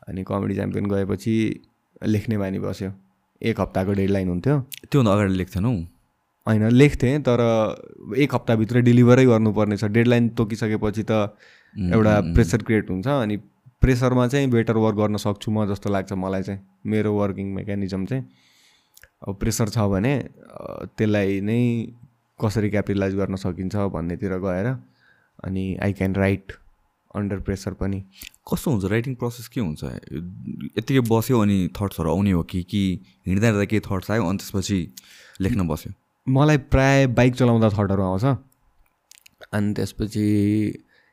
अनि 0.07 0.23
कमेडी 0.27 0.53
च्याम्पियन 0.55 0.85
गएपछि 0.85 1.33
लेख्ने 2.05 2.38
बानी 2.38 2.59
बस्यो। 2.59 2.91
एक 3.41 3.59
हप्ताको 3.61 3.93
डेडलाइन 3.93 4.29
हुन्थ्यो। 4.29 4.59
त्योभन्दा 4.91 5.13
अगाडि 5.13 5.33
लेख्थेनौ? 5.33 5.73
होइन 6.47 6.69
लेख्थेँ 6.71 7.19
तर 7.23 7.39
एक 8.19 8.33
हप्ताभित्र 8.35 8.81
डेलिभरै 8.83 9.25
गर्नुपर्ने 9.25 9.77
छ। 9.77 9.85
डेडलाइन 9.95 10.29
तोकिसकेपछि 10.35 11.03
त 11.03 11.11
एउटा 11.93 12.13
प्रेसर 12.33 12.63
क्रिएट 12.63 12.89
हुन्छ 12.89 13.07
अनि 13.07 13.37
प्रेसरमा 13.81 14.27
चाहिँ 14.27 14.49
बेटर 14.49 14.77
वर्क 14.77 14.95
गर्न 14.97 15.17
सक्छु 15.17 15.51
म 15.51 15.65
जस्तो 15.67 15.89
लाग्छ 15.89 16.13
मलाई 16.13 16.43
चाहिँ 16.43 16.59
मेरो 16.85 17.13
वर्किङ 17.13 17.53
मेकानिजम 17.55 18.05
चाहिँ। 18.05 18.23
अब 19.27 19.35
प्रेसर 19.39 19.69
छ 19.69 19.87
भने 19.87 20.13
त्यसलाई 20.97 21.39
नै 21.41 21.59
कसरी 22.39 22.69
क्यापिटलाइज 22.69 23.15
गर्न 23.15 23.35
सकिन्छ 23.39 23.75
भन्नेतिर 23.95 24.37
गएर 24.43 24.67
अनि 25.43 25.65
I 25.83 25.93
can 25.93 26.15
write 26.15 26.51
under 27.15 27.39
pressure 27.47 27.73
पनि। 27.79 27.99
कस्तो 28.51 28.71
हुन्छ? 28.71 28.85
राइटिङ 28.91 29.15
प्रोसेस 29.15 29.47
के 29.47 29.61
हुन्छ? 29.61 29.83
यत्तिकै 30.77 31.01
बस्यो 31.07 31.39
अनि 31.39 31.57
थट्सहरू 31.71 32.09
आउने 32.09 32.31
हो 32.31 32.43
कि 32.43 32.63
कि 32.63 32.83
हिँड्दा 33.27 33.47
हिँड्दा 33.47 33.65
केही 33.65 33.81
थट्स 33.87 34.11
आयो 34.11 34.23
अनि 34.27 34.37
त्यसपछि 34.37 34.79
लेख्न 35.41 35.67
बस्यो? 35.67 35.91
मलाई 36.28 36.57
प्राय 36.71 37.07
बाइक 37.07 37.36
चलाउँदा 37.36 37.69
थटहरू 37.69 38.03
आउँछ। 38.03 38.26
अनि 39.53 39.74
त्यसपछि 39.74 40.24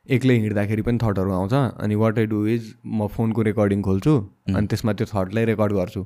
एक्लै 0.07 0.35
हिँड्दाखेरि 0.35 0.83
पनि 0.83 0.99
थटहरू 1.03 1.33
आउँछ। 1.33 1.55
अनि 1.83 1.95
वाट 1.95 2.19
आई 2.19 2.27
डु 2.27 2.47
इज 2.47 2.75
म 2.87 3.07
फोनको 3.07 3.43
रेकर्डिङ 3.43 3.83
खोल्छु 3.83 4.15
अनि 4.55 4.67
त्यसमा 4.67 4.93
त्यो 4.93 5.07
थटलाई 5.15 5.45
रेकर्ड 5.45 5.73
गर्छु। 5.73 6.03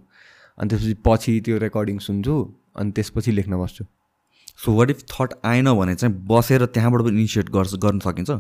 अनि 0.59 0.69
त्यसपछि 0.71 0.95
पछि 1.05 1.41
त्यो 1.45 1.59
रेकर्डिङ 1.59 1.99
सुन्छु 1.99 2.35
अनि 2.77 2.91
त्यसपछि 2.97 3.33
लेख्न 3.33 3.61
बस्छु। 3.61 3.85
सो 4.65 4.73
वाट 4.73 4.91
इफ 4.91 5.05
थट 5.13 5.35
आएन 5.45 5.73
भने 5.75 5.95
चाहिँ 5.95 6.15
बसेर 6.27 6.65
त्यहाँबाट 6.67 7.03
पनि 7.03 7.19
इनिसिएट 7.19 7.51
गर्न 7.51 7.99
सकिन्छ? 8.01 8.31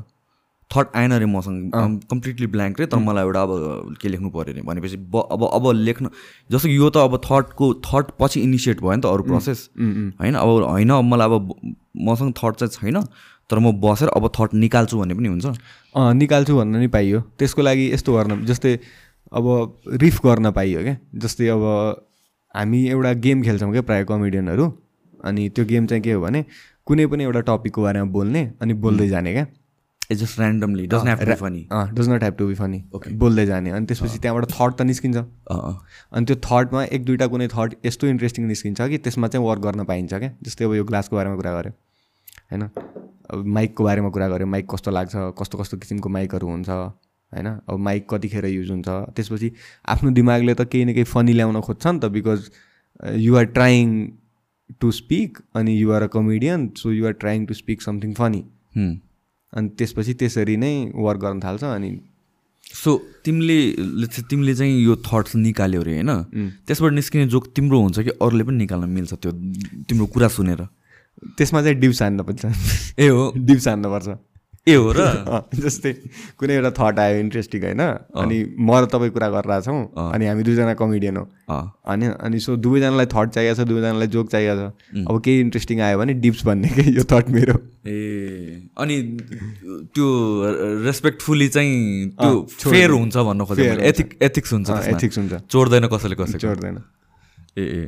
थट 0.71 0.97
आएन 0.97 1.12
अरे 1.12 1.27
मसँग। 1.27 1.71
कम्प्लिटली 2.11 2.47
ब्ल्याङ्क 2.47 2.81
रे 2.81 2.87
तर 2.87 2.99
मलाई 2.99 3.25
एउटा 3.25 3.43
अब 3.43 3.95
के 4.01 4.09
लेख्नु 4.09 4.31
पऱ्यो 4.31 4.53
अरे 4.53 4.62
भनेपछि 4.62 4.97
ब 4.97 5.29
अब 5.33 5.45
अब 5.53 5.71
लेख्न 5.75 6.11
जस्तो 6.51 6.69
कि 6.69 6.77
यो 6.77 6.91
त 6.91 6.97
अब 7.05 7.21
थटको 7.25 7.73
थट 7.87 8.11
पछि 8.21 8.41
इनिसिएट 8.41 8.81
भयो 8.81 8.95
नि 8.95 9.03
त 9.03 9.07
अरू 9.07 9.23
प्रोसेस 9.25 9.69
होइन? 9.79 10.35
अब 10.35 10.49
होइन 10.65 10.91
अब 10.91 11.05
मलाई 11.05 11.27
अब 11.29 11.55
मसँग 12.09 12.33
थट 12.39 12.55
चाहिँ 12.57 12.73
छैन 12.75 13.03
तर 13.51 13.59
म 13.59 13.73
बसेर 13.81 14.09
अब 14.09 14.31
थट 14.37 14.55
निकाल्छु 14.55 14.99
भन्ने 14.99 15.15
पनि 15.15 15.29
हुन्छ। 15.29 15.47
निकाल्छु 15.95 16.57
भन्न 16.57 16.77
नि 16.77 16.87
पाइयो। 16.89 17.21
त्यसको 17.39 17.62
लागि 17.62 17.93
यस्तो 17.93 18.12
गर्न 18.12 18.45
जस्तै 18.47 18.79
अब 19.33 19.47
रिफ 20.01 20.21
गर्न 20.25 20.51
पाइयो 20.51 20.83
क्या। 20.83 20.97
जस्तै 21.21 21.49
अब 21.49 21.62
हामी 22.55 22.87
एउटा 22.89 23.12
गेम 23.21 23.43
खेल्छौँ 23.43 23.71
क्या 23.73 23.83
प्रायः 23.83 24.05
कमेडियनहरू 24.07 24.73
अनि 25.25 25.49
त्यो 25.51 25.65
गेम 25.65 25.87
चाहिँ 25.87 26.03
के 26.03 26.12
हो 26.12 26.21
भने 26.23 26.45
कुनै 26.87 27.07
पनि 27.07 27.25
एउटा 27.25 27.41
टपिकको 27.49 27.83
बारेमा 27.83 28.07
बोल्ने 28.12 28.43
अनि 28.62 28.75
बोल्दै 28.85 29.09
जाने 29.09 29.33
क्या। 29.33 29.47
It's 30.11 30.21
just 30.23 30.41
randomly 30.41 30.87
doesn't 30.87 31.09
have 31.09 31.21
to 31.29 31.35
funny 31.41 31.63
does 31.73 32.09
not 32.09 32.23
have 32.23 32.35
to 32.39 32.47
be 32.47 32.55
funny 32.55 32.83
बोल्दै 33.23 33.47
जाने। 33.47 33.71
अनि 33.71 33.87
त्यसपछि 33.87 34.19
त्यहाँबाट 34.19 34.51
थट 34.51 34.73
त 34.79 34.83
निस्किन्छ। 34.83 35.17
अनि 35.17 36.25
त्यो 36.27 36.37
थटमा 36.45 36.85
एक 36.85 37.05
दुईवटा 37.05 37.27
कुनै 37.27 37.49
थट 37.53 37.75
यस्तो 37.87 38.07
इन्ट्रेस्टिङ 38.07 38.47
निस्किन्छ 38.47 38.81
कि 38.81 38.99
त्यसमा 39.07 39.29
चाहिँ 39.29 39.47
वर्क 39.47 39.61
गर्न 39.63 39.85
पाइन्छ 39.85 40.15
क्या। 40.15 40.31
जस्तै 40.43 40.65
अब 40.65 40.75
यो 40.75 40.85
ग्लासको 40.85 41.17
बारेमा 41.17 41.37
कुरा 41.37 41.53
गऱ्यो 41.61 41.73
होइन? 42.53 42.63
अब 43.31 43.45
माइकको 43.57 43.85
बारेमा 43.85 44.09
कुरा 44.17 44.29
गऱ्यो 44.29 44.47
माइक 44.47 44.67
कस्तो 44.75 44.91
लाग्छ? 44.91 45.15
कस्तो 45.41 45.59
कस्तो 45.59 45.77
किसिमको 45.79 46.09
माइकहरू 46.17 46.49
हुन्छ? 46.49 46.69
होइन? 46.69 47.49
अब 47.69 47.79
माइक 47.87 48.07
कतिखेर 48.11 48.47
युज 48.47 48.71
हुन्छ? 48.71 48.89
त्यसपछि 49.17 49.53
आफ्नो 49.89 50.11
दिमागले 50.21 50.55
त 50.55 50.69
केही 50.69 50.85
न 50.85 50.93
केही 50.95 51.09
फनी 51.15 51.33
ल्याउन 51.33 51.61
खोज्छ 51.61 51.87
नि 51.87 51.99
त 51.99 52.13
because 52.17 52.51
you're 53.25 53.45
trying 53.57 53.87
to 54.81 54.91
speak 54.93 55.39
अनि 55.57 55.73
you're 55.81 56.03
a 56.03 56.07
comedian 56.13 56.69
so 56.77 56.93
you're 56.93 57.13
trying 57.25 57.47
to 57.47 57.55
speak 57.55 57.83
something 57.83 58.13
funny 58.15 58.43
अनि 59.55 59.69
त्यसपछि 59.69 60.15
त्यसरी 60.15 60.57
नै 60.57 60.91
वर्क 60.95 61.21
गर्न 61.21 61.41
थाल्छ 61.41 61.65
अनि 61.65 62.01
सो 62.75 62.97
तिमीले 63.25 63.73
तिमीले 64.07 64.55
चाहिँ 64.55 64.85
यो 64.85 64.97
थट्स 64.97 65.37
निकाल्यो 65.37 65.81
अरे 65.81 65.95
होइन? 65.95 66.23
त्यसबाट 66.67 66.93
निस्किने 66.93 67.27
जोक 67.27 67.47
तिम्रो 67.57 67.81
हुन्छ 67.81 68.01
कि 68.01 68.11
अरूले 68.11 68.45
पनि 68.45 68.57
निकाल्न 68.57 68.89
मिल्छ 68.89 69.15
त्यो 69.15 69.33
तिम्रो 69.89 70.07
कुरा 70.07 70.29
सुनेर? 70.29 70.67
त्यसमा 71.39 71.63
चाहिँ 71.63 71.77
डिप्स 71.77 72.03
हान्न 72.03 72.23
पर्छ 72.23 72.45
ए 72.99 73.09
हो? 73.09 73.33
डिप्स 73.37 73.69
हान्नुपर्छ। 73.69 74.09
ए 74.67 74.75
हो 74.75 74.93
र 74.97 75.05
जस्तै 75.65 75.93
कुनै 76.41 76.55
एउटा 76.57 76.71
थट 76.73 76.99
आयो 76.99 77.17
इन्ट्रेस्टिङ 77.21 77.61
होइन? 77.65 77.83
अनि 78.17 78.37
म 78.57 78.69
र 78.81 78.89
तपाईँ 78.89 79.12
कुरा 79.12 79.29
गरिरहेछौँ 79.35 79.81
अनि 79.93 80.25
हामी 80.27 80.43
दुईजना 80.43 80.75
कमेडियन 80.81 81.17
हो। 81.21 81.25
अनि 81.85 82.07
अनि 82.17 82.39
सो 82.41 82.57
दुवैजनालाई 82.57 83.07
थट 83.12 83.29
चाहिएको 83.37 83.55
छ 83.61 83.69
दुवैजनालाई 83.69 84.09
जोक 84.17 84.27
चाहिएको 84.33 84.57
छ। 84.57 85.05
अब 85.05 85.21
केही 85.21 85.41
इन्ट्रेस्टिङ 85.41 85.81
आयो 85.85 85.99
भने 86.01 86.15
डिप्स 86.25 86.45
भन्ने 86.49 86.69
कि 86.81 86.97
यो 86.97 87.05
थट 87.12 87.29
मेरो। 87.37 87.57
ए 87.85 88.65
अनि 88.81 88.97
त्यो 89.93 90.07
रेस्पेक्टफुल्ली 90.89 91.49
चाहिँ 91.49 92.09
त्यो 92.25 92.33
फेयर 92.65 92.91
हुन्छ 92.91 93.17
भन्न 93.17 93.45
खोजेको 93.45 93.85
एथिक 93.93 94.17
एथिक्स 94.23 94.53
हुन्छ। 94.53 94.71
एथिक्स 94.97 95.19
हुन्छ 95.19 95.33
चोर्दैन 95.45 95.93
कसैले 95.93 96.17
कसैले 96.17 96.41
चोर्दैन 96.41 96.81
ए 97.59 97.65
ए। 97.69 97.85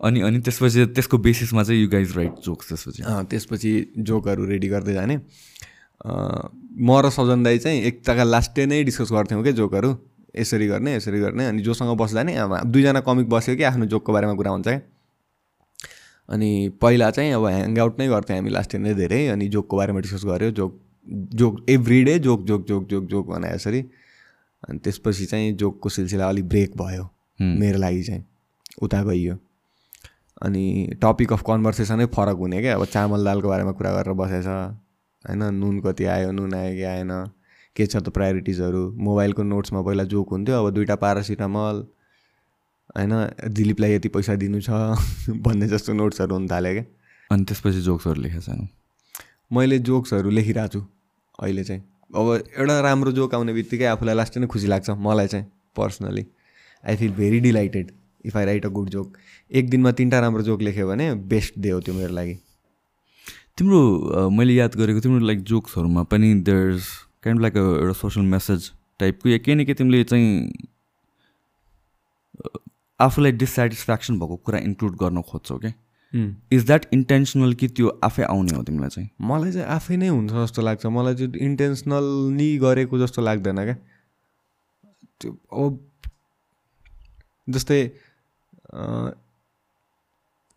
अनि 0.00 0.20
अनि 0.26 0.38
त्यसपछि 0.46 0.84
त्यसको 0.94 1.18
बेसिसमा 1.18 1.62
चाहिँ 1.62 1.80
यु 1.82 1.88
गाइज 1.90 2.16
राइट 2.16 2.34
जोक्स 2.42 2.68
त्यसपछि। 2.68 3.02
त्यसपछि 3.30 3.72
जोकहरू 4.02 4.44
रेडी 4.46 4.68
गर्दै 4.74 4.92
जाने। 4.94 5.16
म 6.06 7.00
र 7.02 7.10
सजन 7.10 7.42
दाई 7.42 7.58
चाहिँ 7.58 7.82
एक 7.82 8.02
जग्गा 8.06 8.24
लास्ट 8.24 8.54
डे 8.56 8.66
नै 8.66 8.82
डिस्कस 8.84 9.12
गर्थ्यौँ 9.12 9.42
क्या 9.42 9.52
जोकहरू 9.52 9.96
यसरी 10.36 10.66
गर्ने 10.68 10.94
यसरी 10.96 11.20
गर्ने 11.20 11.46
अनि 11.46 11.62
जोसँग 11.62 11.96
बस्दा 11.98 12.22
नि 12.22 12.34
अब 12.36 12.56
दुईजना 12.66 13.00
कमिक 13.00 13.28
बस्यो 13.28 13.56
कि 13.56 13.62
आफ्नो 13.62 13.86
जोकको 13.86 14.12
बारेमा 14.12 14.34
कुरा 14.34 14.50
हुन्छ 14.50 14.68
क्या 14.68 14.80
अनि 16.28 16.50
पहिला 16.80 17.10
चाहिँ 17.10 17.32
अब 17.32 17.46
ह्याङआउट 17.46 17.98
नै 17.98 18.08
गर्थ्यौँ 18.08 18.38
हामी 18.38 18.50
लास्ट 18.50 18.72
डे 18.72 18.78
नै 18.78 18.94
धेरै 18.94 19.26
अनि 19.28 19.48
जोकको 19.48 19.76
बारेमा 19.76 20.00
डिस्कस 20.00 20.24
गऱ्यो 20.24 20.50
joke 20.50 20.80
joke 21.34 21.64
every 21.70 22.02
day 22.04 22.18
joke 22.18 22.42
joke 22.44 22.66
joke 22.68 22.88
joke 22.88 23.04
joke 23.04 23.26
भने 23.28 23.54
यसरी। 23.54 23.80
अनि 24.68 24.78
त्यसपछि 24.84 25.26
चाहिँ 25.26 25.52
जोकको 25.56 25.88
सिलसिला 25.88 26.28
अलिक 26.28 26.48
ब्रेक 26.48 26.76
भयो 26.76 27.08
मेरो 27.40 27.78
लागि 27.78 28.02
चाहिँ 28.02 28.24
उता 28.82 29.02
गइयो। 29.02 29.34
अनि 30.42 30.64
टपिक 31.02 31.32
अफ 31.32 31.42
कन्भर्सेसनै 31.46 32.06
फरक 32.14 32.36
हुने 32.36 32.60
क्या 32.60 32.74
अब 32.74 32.84
चामल 32.84 33.24
दालको 33.24 33.48
बारेमा 33.48 33.72
कुरा 33.72 33.92
गरेर 33.92 34.14
बसेछ। 34.14 34.46
होइन 35.28 35.54
नुन 35.54 35.80
कति 35.80 36.04
आयो 36.14 36.30
नुन 36.32 36.54
आयो 36.54 36.74
कि 36.74 36.82
आएन 36.92 37.12
के 37.76 37.86
छ 37.86 37.96
त 37.96 38.08
प्रायोरिटिजहरू 38.10 38.82
मोबाइलको 39.06 39.42
नोट्समा 39.42 39.82
पहिला 39.82 40.04
जोक 40.12 40.30
हुन्थ्यो 40.32 40.64
अब 40.64 40.70
दुइटा 40.74 40.94
पारासिटामल 41.04 41.84
होइन 42.96 43.12
दिलीपलाई 43.52 43.92
यति 43.92 44.08
पैसा 44.08 44.34
दिनु 44.42 44.60
छ 44.60 44.70
भन्ने 45.46 45.68
जस्तो 45.68 45.92
नोट्सहरू 45.92 46.34
हुन 46.34 46.48
थाल्यो 46.48 46.72
क्या। 46.72 46.84
अनि 47.30 47.44
त्यसपछि 47.44 47.80
जोक्सहरू 47.80 48.20
लेखेको 48.22 48.40
छैन 48.40 48.68
मैले 49.52 49.78
जोक्सहरू 49.90 50.30
लेखिरहेको 50.30 50.72
छु 50.72 50.80
अहिले 51.42 51.64
चाहिँ। 51.64 51.82
अब 52.16 52.26
एउटा 52.58 52.80
राम्रो 52.80 53.12
जोक 53.12 53.34
आउने 53.34 53.52
बित्तिकै 53.52 53.84
आफूलाई 53.84 54.14
लास्ट 54.14 54.38
नै 54.38 54.46
खुसी 54.46 54.66
लाग्छ 54.66 54.90
मलाई 55.06 55.26
चाहिँ 55.26 55.46
personally 55.76 56.26
I 56.84 56.96
feel 56.96 57.12
very 57.12 57.40
delighted 57.40 57.92
if 58.24 58.36
I 58.36 58.44
write 58.44 58.66
a 58.66 58.68
good 58.68 58.88
joke 58.88 59.16
एक 59.50 59.70
दिनमा 59.70 59.92
तिनवटा 59.92 60.20
राम्रो 60.20 60.42
जोक 60.42 60.62
लेख्यो 60.62 60.88
भने 60.88 61.14
बेस्ट 61.32 61.58
डे 61.58 61.70
हो 61.70 61.80
त्यो 61.80 61.94
मेरो 61.94 62.14
लागि। 62.14 62.36
तिम्रो 63.58 64.30
मैले 64.30 64.54
याद 64.54 64.74
गरेको 64.74 65.00
तिम्रो 65.00 65.26
लाइक 65.26 65.42
जोक्सहरूमा 65.42 66.02
पनि 66.12 66.34
देयर्स 66.46 66.88
काइन्ड 67.24 67.40
लाइक 67.42 67.56
एउटा 67.56 67.92
सोसल 67.92 68.20
मेसेज 68.34 68.70
टाइपको 69.00 69.28
या 69.28 69.38
केही 69.38 69.54
न 69.54 69.64
केही 69.64 69.74
तिमीले 69.74 70.04
चाहिँ 70.04 70.52
आफूलाई 73.00 73.32
डिससेटिस्फ्याक्सन 73.32 74.18
भएको 74.18 74.36
कुरा 74.46 74.58
इन्क्लुड 74.60 74.96
गर्न 74.96 75.22
खोज्छौ 75.22 75.58
क्या 75.58 75.72
इज 76.52 76.64
द्याट 76.66 76.86
इन्टेन्सनल 76.92 77.54
कि 77.54 77.68
त्यो 77.68 77.88
आफै 78.04 78.22
आउने 78.22 78.56
हो 78.56 78.62
तिमीलाई 78.62 78.88
चाहिँ? 78.88 79.08
मलाई 79.20 79.52
चाहिँ 79.52 79.66
आफै 79.68 79.96
नै 79.96 80.08
हुन्छ 80.08 80.32
जस्तो 80.32 80.62
लाग्छ। 80.62 80.86
मलाई 80.86 81.14
चाहिँ 81.14 81.32
इन्टेन्सनली 81.46 82.56
गरेको 82.58 82.98
जस्तो 82.98 83.22
लाग्दैन 83.22 83.64
क्या? 83.64 83.76
त्यो 85.20 85.32
अब 85.52 85.78
जस्तै 87.48 87.80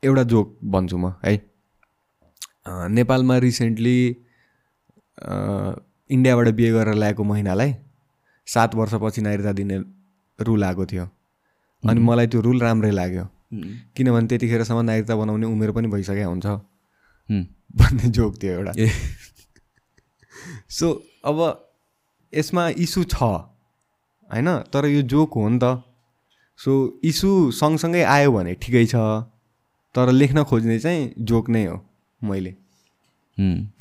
एउटा 0.03 0.23
जोक 0.23 0.57
भन्छु 0.63 0.97
म 0.97 1.13
है? 1.25 1.50
नेपालमा 2.65 3.37
रिसेन्टली 3.37 3.97
इन्डियाबाट 6.09 6.47
बिहे 6.55 6.71
गरेर 6.71 6.95
ल्याएको 6.95 7.23
महिनालाई 7.23 7.73
सात 8.47 8.75
वर्षपछि 8.75 9.21
नागरिकता 9.21 9.51
दिने 9.53 9.77
रुल 10.39 10.63
आएको 10.63 10.85
थियो। 10.85 11.05
अनि 11.83 11.99
मलाई 11.99 12.27
त्यो 12.27 12.41
रुल 12.41 12.59
राम्रै 12.61 12.91
लाग्यो। 12.91 13.25
किनभने 13.95 14.27
त्यतिखेरसम्म 14.27 14.81
नागरिकता 14.81 15.15
बनाउने 15.15 15.45
उमेर 15.47 15.71
पनि 15.71 15.87
भइसकेको 15.87 16.29
हुन्छ। 16.29 16.47
भन्ने 17.79 18.09
जोक 18.09 18.33
थियो 18.43 18.53
एउटा। 18.53 18.73
सो 20.69 20.87
अब 21.25 21.37
यसमा 22.33 22.63
इस्यु 22.77 23.03
छ 23.03 23.15
होइन? 24.29 24.47
तर 24.73 24.85
यो 24.85 25.01
जोक 25.01 25.33
हो 25.35 25.47
नि 25.49 25.59
त। 25.63 25.83
सो 26.59 26.99
इस्यु 27.03 27.51
सँगसँगै 27.51 28.03
आयो 28.05 28.31
भने 28.31 28.53
ठिकै 28.61 28.85
छ। 28.85 28.95
तर 29.95 30.11
लेख्न 30.11 30.43
खोज्ने 30.43 30.79
चाहिँ 30.79 31.13
जोक 31.19 31.49
नै 31.49 31.65
हो। 31.65 31.77
मैले। 32.23 32.53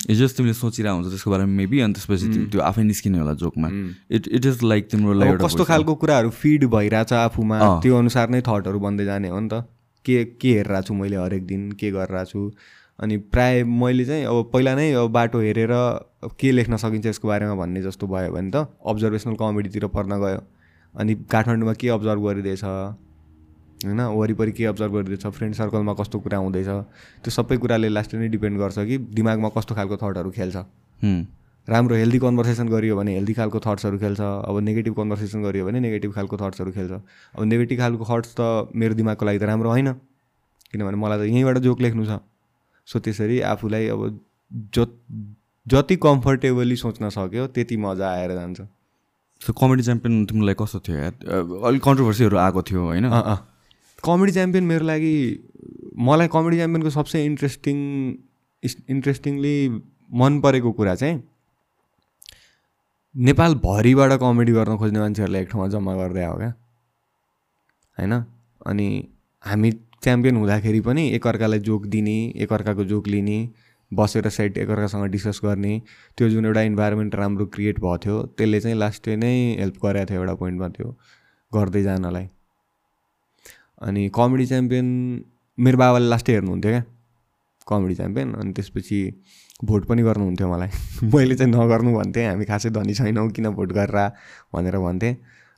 जस्ट 0.09 0.37
तिमीले 0.37 0.53
सोचिरहेको 0.53 0.95
हुन्छ 0.97 1.09
त्यसको 1.09 1.31
बारेमा 1.31 1.53
मेबी 1.53 1.79
अनि 1.85 1.93
त्यसपछि 1.93 2.27
त्यो 2.51 2.61
आफै 2.61 2.83
निस्किने 2.83 3.17
होला 3.19 3.33
जोकमा। 3.41 3.69
इट 4.09 4.27
इट 4.27 4.45
इज 4.45 4.63
लाइक 4.63 4.89
तिम्रो 4.91 5.13
लागि 5.13 5.37
कस्तो 5.43 5.63
खालको 5.69 5.95
कुराहरू 6.01 6.29
फिड 6.41 6.65
भइरहेछ 6.75 7.13
आफूमा 7.13 7.57
त्यो 7.81 7.97
अनुसार 7.97 8.29
नै 8.29 8.41
थटहरू 8.47 8.79
बन्दै 8.79 9.05
जाने 9.05 9.29
हो 9.29 9.39
नि 9.39 9.49
त। 9.51 9.67
के 10.05 10.23
के 10.41 10.49
हेरिरहेको 10.57 10.87
छु 10.87 10.93
मैले 10.93 11.17
हरेक 11.17 11.45
दिन? 11.45 11.71
के 11.77 11.91
गरिरहेको 11.91 12.29
छु 12.31 12.51
अनि 12.99 13.17
प्राय 13.33 13.63
मैले 13.65 14.05
चाहिँ 14.05 14.25
अब 14.25 14.49
पहिला 14.53 14.73
नै 14.75 14.91
अब 14.93 15.11
बाटो 15.11 15.39
हेरेर 15.41 15.73
के 16.39 16.51
लेख्न 16.51 16.77
सकिन्छ 16.77 17.05
यसको 17.05 17.27
बारेमा 17.27 17.55
भन्ने 17.61 17.81
जस्तो 17.81 18.07
भयो 18.07 18.31
भने 18.33 18.49
त 18.49 18.65
अब्जर्भेसनल 18.85 19.35
कमेडीतिर 19.35 19.85
पर्न 19.93 20.17
गयो। 20.21 20.41
अनि 20.95 21.15
काठमाडौँमा 21.31 21.73
के 21.73 21.89
अब्जर्भ 21.89 22.21
गरिँदैछ? 22.25 22.63
होइन 23.85 24.01
वरिपरि 24.17 24.51
के 24.51 24.65
अब्जर्भ 24.65 24.93
गरिँदैछ 24.93 25.25
फ्रेन्ड 25.27 25.55
सर्कलमा 25.55 25.93
कस्तो 25.99 26.19
कुरा 26.19 26.37
हुँदैछ 26.37 26.67
त्यो 26.67 27.31
सबै 27.31 27.57
कुराले 27.57 27.89
लास्ट 27.89 28.15
नै 28.15 28.27
डिपेन्ड 28.29 28.57
गर्छ 28.59 28.77
कि 28.87 28.97
दिमागमा 29.17 29.49
कस्तो 29.57 29.75
खालको 29.75 29.97
थटहरू 29.97 30.31
खेल्छ। 30.31 30.55
राम्रो 31.67 31.95
हेल्दी 31.95 32.19
कन्भर्सेसन 32.19 32.67
गरियो 32.69 32.95
भने 32.97 33.13
हेल्दी 33.15 33.33
खालको 33.33 33.59
थट्सहरू 33.65 33.97
खेल्छ 33.99 34.21
अब 34.21 34.59
नेगेटिभ 34.59 34.93
कन्भर्सेसन 34.95 35.43
गरियो 35.43 35.65
भने 35.65 35.79
नेगेटिभ 35.79 36.11
खालको 36.13 36.37
थट्सहरू 36.37 36.71
खेल्छ। 36.71 36.91
अब 36.91 37.43
नेगेटिभ 37.43 37.79
खालको 37.79 38.05
थट्स 38.09 38.33
त 38.39 38.73
मेरो 38.75 38.93
दिमागको 38.95 39.25
लागि 39.25 39.39
त 39.39 39.43
राम्रो 39.49 39.69
होइन 39.69 39.93
किनभने 40.73 40.97
मलाई 40.97 41.17
त 41.19 41.21
यहीँबाट 41.29 41.57
जोक 41.67 41.81
लेख्नु 41.81 42.05
छ। 42.05 42.19
सो 42.87 42.99
त्यसरी 42.99 43.39
आफूलाई 43.45 43.87
अब 43.87 44.19
ज 44.73 44.85
जति 45.65 45.95
कम्फर्टेबली 46.03 46.75
सोच्न 46.75 47.09
सक्यो 47.13 47.47
त्यति 47.53 47.77
मजा 47.77 48.07
आएर 48.11 48.31
जान्छ। 48.33 48.61
सो 49.41 49.53
कमेडी 49.53 49.83
च्याम्पियन 49.83 50.25
तिमीलाई 50.25 50.55
कस्तो 50.57 50.79
थियो 50.81 51.61
अलिक 51.61 51.81
कन्ट्रोभर्सीहरू 51.83 52.37
आएको 52.37 52.61
थियो 52.69 52.81
होइन? 52.85 53.05
कमेडी 54.05 54.31
च्याम्पियन 54.31 54.63
मेरो 54.63 54.85
लागि 54.85 55.15
मलाई 55.97 56.27
कमेडी 56.27 56.57
च्याम्पियनको 56.57 56.89
सबसे 56.89 57.25
इन्ट्रेस्टिङ 57.25 57.77
इन्ट्रेस्टिङली 58.89 59.55
मन 60.13 60.39
परेको 60.41 60.71
कुरा 60.71 60.95
चाहिँ 60.95 61.23
नेपालभरिबाट 63.15 64.11
कमेडी 64.19 64.51
गर्न 64.51 64.77
खोज्ने 64.77 64.99
मान्छेहरूलाई 64.99 65.41
एक 65.41 65.49
ठाउँमा 65.49 65.67
जम्मा 65.67 65.95
गर्दै 65.95 66.25
हो 66.25 66.35
क्या। 66.37 66.53
होइन? 67.97 68.13
अनि 68.65 68.87
हामी 69.43 69.71
च्याम्पियन 70.03 70.35
हुँदाखेरि 70.35 70.79
पनि 70.81 71.07
एकअर्कालाई 71.09 71.59
जोक 71.59 71.85
दिने 71.85 72.17
एकअर्काको 72.35 72.83
जोक 72.83 73.07
लिने 73.07 73.39
बसेर 73.91 74.29
साइड 74.29 74.57
एकअर्कासँग 74.57 75.05
डिस्कस 75.11 75.41
गर्ने 75.43 75.81
त्यो 76.17 76.29
जुन 76.29 76.45
एउटा 76.45 76.61
इन्भाइरोमेन्ट 76.61 77.15
राम्रो 77.15 77.45
क्रिएट 77.45 77.79
भएको 77.79 77.97
थियो 77.97 78.21
त्यसले 78.37 78.59
चाहिँ 78.61 78.77
लास्ट 78.77 79.09
नै 79.23 79.33
हेल्प 79.59 79.85
गरेको 79.85 80.05
थियो 80.09 80.19
एउटा 80.19 80.35
पोइन्टमा 80.35 80.69
त्यो 80.69 80.97
गर्दै 81.51 81.83
जानलाई। 81.83 82.27
अनि 83.81 84.09
कमेडी 84.09 84.45
च्याम्पियन 84.45 84.87
मेरो 85.57 85.77
बाबाले 85.77 86.07
लास्टै 86.09 86.33
हेर्नुहुन्थ्यो 86.33 86.71
क्या। 86.71 86.83
Comedy 87.67 87.95
champion. 87.95 88.33
अनि 88.33 88.51
त्यसपछि 88.53 88.99
भोट 89.63 89.85
पनि 89.85 90.01
गर्नुहुन्थ्यो 90.03 90.47
मलाई। 90.53 90.69
मैले 91.13 91.35
चाहिँ 91.35 91.51
नगर्नु 91.53 91.91
भन्थेँ। 91.97 92.25
हामी 92.27 92.45
खासै 92.45 92.69
धनी 92.69 92.93
छैनौँ 92.93 93.29
किन 93.29 93.49
भोट 93.49 93.71
गरेर 93.73 93.97
भनेर 94.53 94.77
भन्थेँ। 94.77 95.13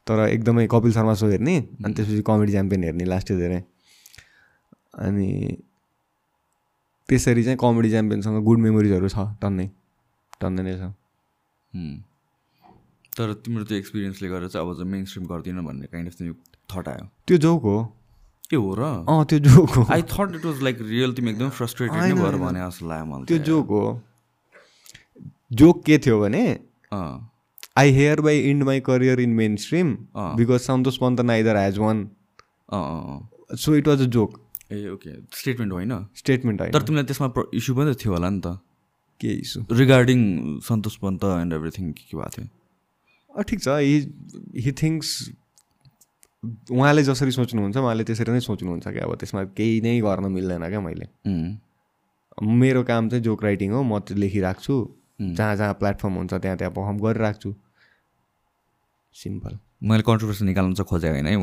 तर 0.08 0.28
एकदमै 0.28 0.68
कपिल 0.68 0.92
शर्मा 0.92 1.14
सो 1.14 1.28
हेर्ने। 1.28 1.56
अनि 1.86 1.94
त्यसपछि 1.94 2.22
कमेडी 2.22 2.52
च्याम्पियन 2.52 2.84
हेर्ने 2.84 3.06
लास्ट 3.06 3.32
धेरै। 3.32 3.62
अनि 5.00 5.30
त्यसरी 7.10 7.44
चाहिँ 7.44 7.58
कमेडी 7.58 7.90
च्याम्पियनसँग 7.90 8.44
गुड 8.44 8.60
मेमोरिजहरू 8.60 9.08
छ 9.08 9.18
टन्नै। 9.42 9.68
टन्नै 10.42 10.64
नै 10.64 10.74
छ। 10.80 10.84
तर 13.18 13.34
तिम्रो 13.34 13.64
त्यो 13.64 13.78
एक्सपिरियन्सले 13.78 14.30
गर्दा 14.30 14.48
चाहिँ 14.48 14.68
अब 14.68 14.76
चाहिँ 14.76 14.92
मेन 14.92 15.06
स्ट्रिम 15.06 15.26
गर्दिनँ 15.28 15.64
भन्ने 15.64 15.88
काइन्ड 15.92 16.08
अफ 16.10 16.22
थट 16.70 16.88
आयो। 16.88 17.06
त्यो 17.28 17.38
जोक 17.38 17.62
हो। 17.64 17.76
के 18.54 18.62
हो 18.62 18.72
र? 18.78 18.94
अँ 19.10 19.26
त्यो 19.26 19.40
जोक 19.50 19.70
हो। 19.70 19.86
I 19.90 20.02
thought 20.14 20.36
it 20.38 20.46
was 20.46 20.62
like 20.64 20.82
real 20.94 21.14
तिमी 21.18 21.32
एकदम 21.32 21.50
फ्रस्ट्रेटेड 21.60 21.98
नै 21.98 22.14
भएर 22.22 22.38
भने 22.40 22.60
जस्तो 22.62 22.88
लाग्यो 22.88 23.06
मलाई 23.06 23.26
त्यो 23.26 23.40
जोक 23.50 23.68
हो। 23.78 23.86
जोक 25.60 25.84
के 25.86 25.98
थियो 26.06 26.20
भने 26.22 26.44
I 27.78 27.92
hereby 28.22 28.40
end 28.50 28.64
my 28.64 28.80
career 28.88 29.20
in 29.20 29.30
mainstream. 29.58 29.88
Because 30.38 30.60
Santosh 30.62 30.98
Pant 31.02 31.22
neither 31.22 31.58
has 31.58 31.78
won. 31.80 31.98
So 33.58 33.76
it 33.76 33.88
was 33.88 34.02
a 34.02 34.06
joke 34.16 34.40
ah 34.72 34.90
okay. 34.90 35.12
Statement 35.38 35.74
होइन? 35.74 35.92
स्टेटमेन्ट 36.16 36.62
होइन। 36.62 36.72
तर 36.74 36.82
तिमीलाई 36.82 37.06
त्यसमा 37.06 37.28
इस्यु 37.54 37.76
पनि 37.76 37.94
त 37.94 37.98
थियो 38.04 38.14
होला 38.14 38.30
नि 38.30 38.42
त। 38.42 38.58
के 39.22 39.30
issue 39.42 39.64
regarding 39.78 40.20
Santosh 40.68 40.96
Pant 41.02 41.24
and 41.24 41.54
everything 41.54 41.92
के 41.92 42.04
के 42.10 42.18
भएको 42.18 42.30
थियो? 42.38 43.44
ठिक 43.50 43.60
छ। 43.62 43.68
हि 43.68 43.98
हि 44.64 44.72
थिङ्क्स 44.82 45.10
उहाँले 46.44 47.04
जसरी 47.04 47.32
सोच्नुहुन्छ 47.32 47.78
उहाँले 47.78 48.04
त्यसरी 48.04 48.32
नै 48.32 48.40
सोच्नुहुन्छ 48.40 48.88
क्या 48.88 49.04
अब 49.04 49.16
त्यसमा 49.16 49.44
केही 49.58 49.82
नै 49.82 50.00
गर्न 50.02 50.32
मिल्दैन 50.32 50.70
क्या 50.70 50.82
मैले। 50.82 51.06
मेरो 52.60 52.84
काम 52.84 53.10
चाहिँ 53.10 53.24
जोक 53.24 53.44
राइटिङ 53.44 53.72
हो 53.72 53.84
म 53.84 54.00
त्यो 54.00 54.18
लेखिराख्छु 54.18 54.90
जहाँ 55.22 55.56
जहाँ 55.56 55.74
प्लेटफर्म 55.80 56.14
हुन्छ 56.14 56.34
त्यहाँ 56.34 56.58
त्यहाँ 56.58 56.74
पर्फर्म 56.74 56.98
गरिराख्छु। 57.00 57.54
सिम्पल 59.16 59.58
मैले 59.90 60.04
कन्ट्रोभर्सी 60.04 60.46
निकाल्नु 60.46 60.76
चाहिँ 60.76 60.88
खोजेको 60.90 61.14
होइन 61.14 61.28
है 61.28 61.38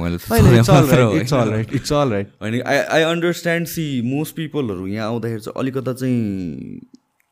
मैले 2.42 2.62
I 2.62 2.76
I 2.76 3.03
understand 3.03 3.66
see 3.68 4.03
most 4.05 4.36
पिपलहरू 4.36 4.86
यहाँ 4.86 5.09
आउँदाखेरि 5.09 5.40
चाहिँ 5.40 5.61
अलिकता 5.61 5.92
चाहिँ 5.92 6.80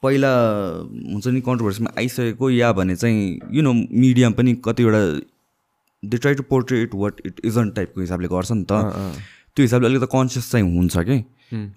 पहिला 0.02 0.32
हुन्छ 1.12 1.26
नि 1.26 1.40
कन्ट्रोभर्सीमा 1.40 1.90
आइसकेको 1.98 2.50
या 2.50 2.72
भने 2.72 2.96
चाहिँ 2.96 3.40
यु 3.52 3.62
नो 3.62 3.72
मिडिया 3.72 4.30
पनि 4.30 4.54
कतिवटा 4.64 5.20
they 6.02 6.16
try 6.18 6.34
to 6.34 6.42
portrait 6.50 6.94
what 6.94 7.20
it 7.26 7.40
isn't 7.44 7.74
टाइपको 7.76 8.00
हिसाबले 8.00 8.28
गर्छ 8.28 8.52
नि 8.52 8.64
त। 8.64 8.72
त्यो 9.56 9.62
हिसाबले 9.64 9.88
अलिकति 9.88 10.06
कन्सियस 10.12 10.50
चाहिँ 10.50 10.76
हुन्छ 10.76 10.98
कि? 11.08 11.18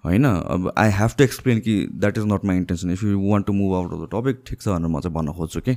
होइन? 0.05 0.25
अब 0.25 0.71
आई 0.77 0.89
हेभ 0.93 1.11
टु 1.17 1.23
एक्सप्लेन 1.23 1.59
कि 1.59 1.75
that 1.91 2.17
is 2.17 2.25
not 2.27 2.45
my 2.45 2.57
intention 2.57 2.91
if 2.91 3.03
you 3.03 3.19
want 3.21 3.45
to 3.47 3.53
move 3.53 3.73
out 3.75 3.93
of 3.93 3.99
the 3.99 4.09
topic 4.13 4.43
ठिक 4.47 4.61
छ 4.61 4.67
भनेर 4.67 4.87
म 4.87 4.99
चाहिँ 4.99 5.13
भन्न 5.15 5.33
खोज्छु 5.33 5.61
कि। 5.61 5.73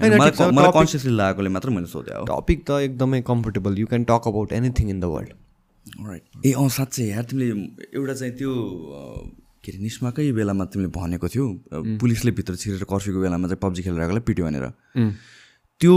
मलाई 0.00 0.70
कन्सियसली 0.72 1.12
लागेकोले 1.16 1.48
मात्र 1.48 1.70
मैले 1.70 1.86
सोधेँ 1.88 2.16
हो। 2.16 2.24
टपिक 2.26 2.64
त 2.68 2.70
एकदमै 2.86 3.20
comfortable 3.28 3.78
you 3.78 3.86
can 3.86 4.04
talk 4.04 4.28
about 4.28 4.52
anything 4.52 4.90
in 4.90 5.00
the 5.00 5.04
world 5.14 5.30
right 6.06 6.46
ah 6.46 6.52
अँ 6.52 6.68
साँच्चै 6.68 7.04
यार 7.04 7.24
तिमीले 7.30 7.48
एउटा 7.94 8.14
चाहिँ 8.14 8.34
त्यो 8.36 8.52
के 9.64 9.72
अरे 9.72 9.78
निस्माकै 9.82 10.30
बेलामा 10.32 10.64
तिमीले 10.74 10.90
भनेको 10.94 11.28
थियो। 11.28 11.46
पुलिसले 12.02 12.30
भित्र 12.32 12.56
छिरेर 12.56 12.84
कर्फ्यूको 12.84 13.20
बेलामा 13.20 13.48
चाहिँ 13.48 13.60
पब्जी 13.62 13.82
खेलिरहेकोलाई 13.82 14.24
पिट्यो 14.26 14.44
भनेर। 14.46 14.66
त्यो 15.80 15.94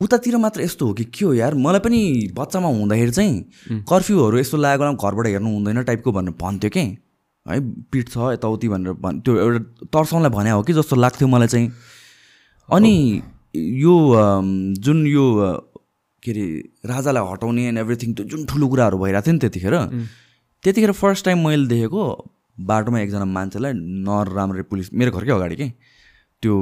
उतातिर 0.00 0.36
मात्र 0.36 0.62
यस्तो 0.62 0.86
हो 0.86 0.92
कि 0.94 1.04
के 1.04 1.24
हो 1.24 1.32
यार? 1.34 1.54
मलाई 1.54 1.80
पनि 1.80 2.00
बच्चामा 2.36 2.68
हुँदाखेरि 2.68 3.10
चाहिँ 3.10 3.82
कर्फ्यूहरू 3.88 4.38
यस्तो 4.38 4.56
लागेको 4.56 4.82
बेलामा 4.82 4.98
घरबाट 5.00 5.26
हेर्नु 5.26 5.50
हुँदैन 5.50 5.82
टाइपको 5.82 6.12
भनेर 6.12 6.34
भन्थ्यो 6.40 6.70
कि? 6.70 6.84
है 7.46 7.60
पिट्छ 7.92 8.16
यताउति 8.16 8.68
भनेर 8.68 8.92
भन् 9.00 9.20
त्यो 9.24 9.32
एउटा 9.40 9.86
तर्साउनलाई 9.88 10.30
भने 10.36 10.50
हो 10.50 10.62
कि 10.62 10.72
जस्तो 10.72 10.96
लाग्थ्यो 10.96 11.28
मलाई 11.28 11.48
चाहिँ। 11.48 11.70
अनि 12.68 13.22
यो 13.56 13.94
जुन 14.84 15.06
यो 15.06 15.24
के 16.22 16.30
अरे 16.30 16.46
राजालाई 16.92 17.22
हटाउने 17.32 17.62
एन्ड 17.68 17.78
एभ्रिथिङ 17.78 18.14
त्यो 18.14 18.24
जुन 18.26 18.44
ठुलो 18.52 18.68
कुराहरू 18.68 18.98
भइरहेको 18.98 19.26
थियो 19.26 19.32
नि 19.32 19.38
त्यतिखेर 19.40 19.74
त्यतिखेर 20.64 20.92
फर्स्ट 20.92 21.24
टाइम 21.24 21.46
मैले 21.46 21.66
देखेको 21.68 22.02
बाटोमा 22.68 23.00
एकजना 23.00 23.24
मान्छेलाई 23.24 23.72
नर 24.08 24.32
राम्ररी 24.36 24.62
पुलिस 24.68 24.92
मेरो 24.92 25.10
घरकै 25.10 25.32
अगाडि 25.32 25.56
के? 25.56 25.68
त्यो 26.42 26.52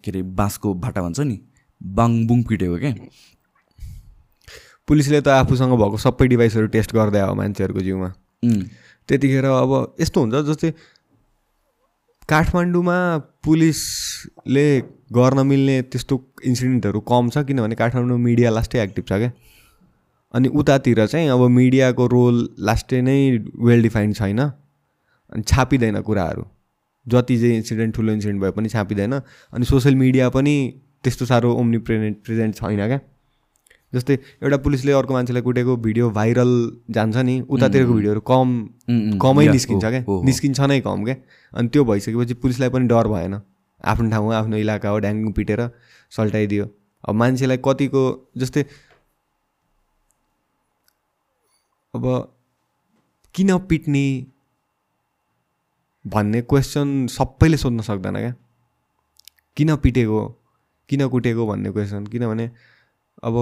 के 0.00 0.10
अरे 0.10 0.22
बाँसको 0.40 0.74
भाटा 0.80 1.02
भन्छ 1.02 1.20
नि। 1.20 1.36
बाङ 1.80 2.26
बुङ 2.26 2.42
पिटेको 2.42 2.76
के? 2.76 2.92
पुलिसले 4.88 5.20
त 5.20 5.28
आफूसँग 5.28 5.72
भएको 5.76 5.96
सबै 5.98 6.26
डिभाइसहरू 6.28 6.66
टेस्ट 6.74 6.92
गर्दै 6.94 7.20
हो 7.20 7.34
मान्छेहरूको 7.34 7.80
जिउमा। 7.80 8.12
उम्, 8.42 8.62
त्यतिखेर 9.08 9.44
अब 9.44 9.72
यस्तो 10.00 10.20
हुन्छ 10.20 10.34
जस्तै 10.46 10.70
काठमाडौँमा 12.28 12.98
पुलिसले 13.44 14.66
गर्न 15.12 15.46
मिल्ने 15.46 15.76
त्यस्तो 15.82 16.14
इन्सिडेन्टहरू 16.44 17.00
कम 17.00 17.28
छ 17.30 17.44
किनभने 17.46 17.74
काठमाडौँ 17.74 18.18
मिडिया 18.18 18.50
लास्टै 18.50 18.82
एक्टिभ 18.82 19.04
छ 19.04 19.12
क्या। 19.12 19.30
अनि 20.34 20.48
उतातिर 20.48 21.06
चाहिँ 21.06 21.28
अब 21.30 21.42
मिडियाको 21.50 22.06
रोल 22.06 22.36
लास्टै 22.60 23.00
नै 23.00 23.18
वेल 23.58 23.82
डिफाइन्ड 23.82 24.16
छैन। 24.16 24.40
अनि 24.40 25.42
छापिँदैन 25.42 26.00
कुराहरू। 26.02 26.44
जति 27.06 27.38
चाहिँ 27.38 27.56
इन्सिडेन्ट 27.56 27.94
ठुलो 27.94 28.12
इन्सिडेन्ट 28.12 28.42
भए 28.42 28.50
पनि 28.50 28.68
छापिँदैन। 28.68 29.12
अनि 29.52 29.64
सोसियल 29.64 29.94
मिडिया 29.94 30.28
पनि 30.28 30.56
त्यस्तो 31.06 31.24
साह्रो 31.26 31.52
ओम्नी 31.62 31.78
प्रेजेन्ट 31.88 32.16
प्रेजेन्ट 32.26 32.54
छैन 32.56 32.86
क्या। 32.86 33.00
जस्तै 33.92 34.14
एउटा 34.42 34.56
पुलिसले 34.62 34.92
अर्को 34.92 35.12
मान्छेलाई 35.14 35.42
कुटेको 35.42 35.76
भिडियो 35.82 36.10
भाइरल 36.12 36.52
जान्छ 36.96 37.16
नि 37.26 37.34
उतातिरको 37.48 37.92
भिडियोहरू 37.94 38.20
कम 38.30 38.48
कमै 39.22 39.46
निस्किन्छ 39.48 39.84
क्या। 39.84 40.02
निस्किन्छ 40.28 40.60
नै 40.72 40.80
कम 40.86 41.04
क्या। 41.04 41.16
अनि 41.52 41.68
त्यो 41.68 41.84
भइसकेपछि 41.90 42.34
पुलिसलाई 42.42 42.70
पनि 42.74 42.86
डर 42.88 43.08
भएन। 43.08 43.34
आफ्नो 43.84 44.10
ठाउँमा 44.10 44.36
आफ्नो 44.38 44.56
इलाका 44.56 44.88
हो 44.88 44.98
ड्याङ्गुङ 45.04 45.32
पिटेर 45.32 45.60
सल्टाइदियो। 46.12 46.64
अब 47.04 47.14
मान्छेलाई 47.14 47.58
कतिको 47.64 48.02
जस्तै 48.36 48.62
अब 51.94 52.04
किन 53.34 53.56
पिट्ने 53.68 54.06
भन्ने 56.04 56.40
क्वेसन 56.50 56.88
सबैले 57.12 57.56
सोध्न 57.56 57.80
सक्दैन 57.86 58.16
क्या। 58.16 58.34
किन 59.56 59.76
पिटेको? 59.84 60.20
किन 60.88 61.06
कुटेको 61.08 61.46
भन्ने 61.46 61.70
क्वेसन 61.72 62.06
किनभने 62.06 62.50
अब 63.24 63.34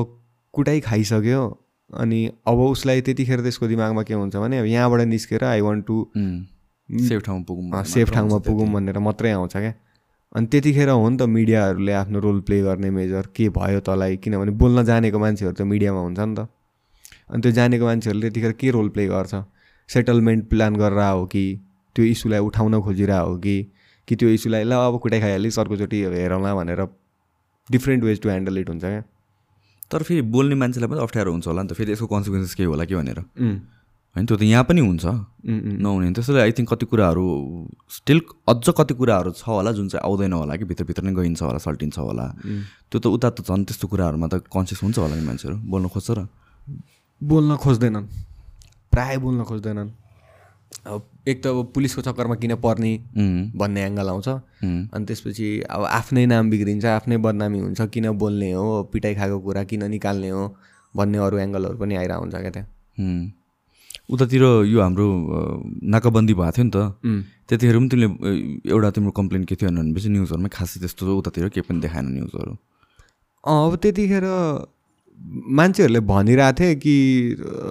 कुटाइ 0.54 0.80
खाइसक्यो 0.80 1.42
अनि 1.90 2.20
अब 2.48 2.58
उसलाई 2.58 3.00
त्यतिखेर 3.00 3.40
त्यसको 3.42 3.66
दिमागमा 3.68 4.02
के 4.02 4.14
हुन्छ 4.14 4.36
भने 4.36 4.58
अब 4.58 4.66
यहाँबाट 4.66 5.00
निस्केर 5.08 5.44
आई 5.44 5.60
वान्ट 5.60 5.86
टु 5.86 5.96
सेफ 7.08 7.22
ठाउँमा 7.26 7.44
पुगौँ 7.48 7.84
सेफ 7.84 8.12
ठाउँमा 8.12 8.38
पुगौँ 8.46 8.68
भनेर 8.72 8.98
मात्रै 8.98 9.30
आउँछ 9.32 9.56
क्या। 9.56 9.72
अनि 10.36 10.46
त्यतिखेर 10.46 10.88
हो 10.88 11.08
नि 11.08 11.16
त 11.16 11.22
मिडियाहरूले 11.22 11.92
आफ्नो 11.92 12.20
रोल 12.20 12.40
प्ले 12.46 12.60
गर्ने 12.62 12.90
मेजर 12.90 13.26
के 13.36 13.48
भयो 13.48 13.80
तँलाई? 13.80 14.16
किनभने 14.16 14.52
बोल्न 14.52 14.84
जानेको 14.84 15.18
मान्छेहरू 15.18 15.54
त 15.54 15.62
मिडियामा 15.62 16.00
हुन्छ 16.00 16.18
नि 16.20 16.34
त। 16.34 16.48
अनि 17.30 17.42
त्यो 17.42 17.52
जानेको 17.52 17.84
मान्छेहरूले 17.84 18.30
त्यतिखेर 18.30 18.52
के 18.52 18.70
रोल 18.70 18.88
प्ले 18.88 19.06
गर्छ? 19.06 19.34
सेटलमेन्ट 19.88 20.48
प्लान 20.48 20.76
गरेर 20.76 21.12
हो 21.12 21.24
कि 21.26 21.44
त्यो 21.96 22.04
इस्युलाई 22.04 22.40
उठाउन 22.40 22.80
खोजिरहेको 22.80 23.28
हो 23.30 23.36
कि? 23.38 23.56
कि 24.08 24.16
त्यो 24.16 24.28
इस्युलाई 24.28 24.64
ल 24.64 24.72
अब 24.72 24.98
कुटाइ 25.00 25.20
खाइहालिस् 25.20 25.58
अर्कोचोटि 25.58 26.02
हेरौँला 26.02 26.54
भनेर 26.54 26.80
different 27.70 28.04
ways 28.04 28.20
to 28.20 28.28
handle 28.28 28.58
it 28.58 28.68
हुन्छ 28.68 28.84
क्या? 28.84 29.02
तर 29.90 30.02
फेरि 30.02 30.22
बोल्ने 30.22 30.54
मान्छेलाई 30.54 30.88
पनि 30.90 31.00
अप्ठ्यारो 31.00 31.30
हुन्छ 31.32 31.46
होला 31.46 31.62
नि 31.62 31.68
त। 31.68 31.72
फेरि 31.72 31.92
यसको 31.92 32.06
कन्सिक्वेन्सेस 32.06 32.54
के 32.54 32.64
होला 32.64 32.84
कि 32.84 32.94
भनेर? 32.94 33.18
होइन 34.14 34.26
त्यो 34.26 34.36
त 34.36 34.42
यहाँ 34.42 34.64
पनि 34.64 34.80
हुन्छ। 34.80 35.04
नहुने 35.82 36.12
त्यसैले 36.14 36.40
आई 36.40 36.52
थिङ्क 36.54 36.68
कति 36.70 36.86
कुराहरू 36.86 37.24
स्टिल 37.90 38.20
अझ 38.48 38.68
कति 38.78 38.94
कुराहरू 38.94 39.30
छ 39.34 39.42
होला 39.48 39.72
जुन 39.74 39.88
चाहिँ 39.90 40.04
आउँदैन 40.06 40.32
होला 40.32 40.56
कि 40.56 40.64
भित्रभित्र 40.70 41.02
नै 41.02 41.12
गइन्छ 41.14 41.42
होला 41.42 41.58
सल्टिन्छ 41.58 41.98
होला। 41.98 42.26
त्यो 42.90 42.98
त 43.00 43.06
उता 43.10 43.28
त 43.34 43.42
झन् 43.42 43.64
त्यस्तो 43.64 43.86
कुराहरूमा 43.90 44.26
त 44.30 44.34
कन्सियस 44.46 44.80
हुन्छ 44.82 44.98
होला 44.98 45.14
नि 45.18 45.24
मान्छेहरू। 45.26 45.56
बोल्नु 45.66 45.88
खोज्छ 45.90 46.10
र। 46.14 46.28
बोल्न 47.20 47.56
खोज्दैनन्। 47.56 48.06
प्रायः 48.92 49.18
बोल्न 49.18 49.40
खोज्दैनन्। 49.50 49.88
अब 50.86 51.02
एक 51.28 51.42
त 51.42 51.46
अब 51.46 51.70
पुलिसको 51.74 52.02
चक्करमा 52.02 52.34
किन 52.42 52.54
पर्ने 52.64 52.92
भन्ने 53.56 53.80
एङ्गल 53.86 54.08
आउँछ। 54.08 54.28
अनि 54.28 55.04
त्यसपछि 55.06 55.48
अब 55.70 55.84
आफ्नै 56.00 56.24
नाम 56.26 56.50
बिग्रिन्छ 56.50 56.84
आफ्नै 56.84 57.16
बदनामी 57.24 57.58
हुन्छ 57.58 57.80
किन 57.94 58.10
बोल्ने 58.20 58.52
हो 58.52 58.66
पिटाइ 58.92 59.14
खाएको 59.14 59.38
कुरा 59.46 59.62
किन 59.70 59.84
निकाल्ने 59.90 60.30
हो 60.30 60.42
भन्ने 60.94 61.18
अरू 61.18 61.36
एङ्गलहरू 61.38 61.76
पनि 61.78 61.94
आइरहेको 61.94 62.22
हुन्छ 62.22 62.34
क्या 62.34 62.50
त्यहाँ। 62.50 63.32
उतातिर 64.12 64.42
यो 64.68 64.78
हाम्रो 64.80 65.06
नाकाबन्दी 65.94 66.34
भएको 66.34 66.52
थियो 66.52 66.64
नि 66.64 66.70
त। 66.76 66.76
त्यतिखेर 67.48 67.76
पनि 67.78 67.88
तिमीले 67.88 68.08
एउटा 68.68 68.90
तिम्रो 68.96 69.12
कम्प्लेन 69.16 69.44
के 69.48 69.54
थियो 69.56 69.70
भनेपछि 69.70 70.08
न्युजहरूमा 70.12 70.48
खासै 70.52 70.80
त्यस्तो 70.80 71.16
उतातिर 71.16 71.48
केही 71.48 71.64
पनि 71.68 71.80
देखाएन 71.80 72.06
न्युजहरू। 72.12 72.52
अँ 73.44 73.56
अब 73.64 73.72
त्यतिखेर 73.80 74.24
मान्छेहरूले 75.58 76.00
भनिरहेको 76.00 76.58
थिए 76.60 76.74
कि 76.76 76.94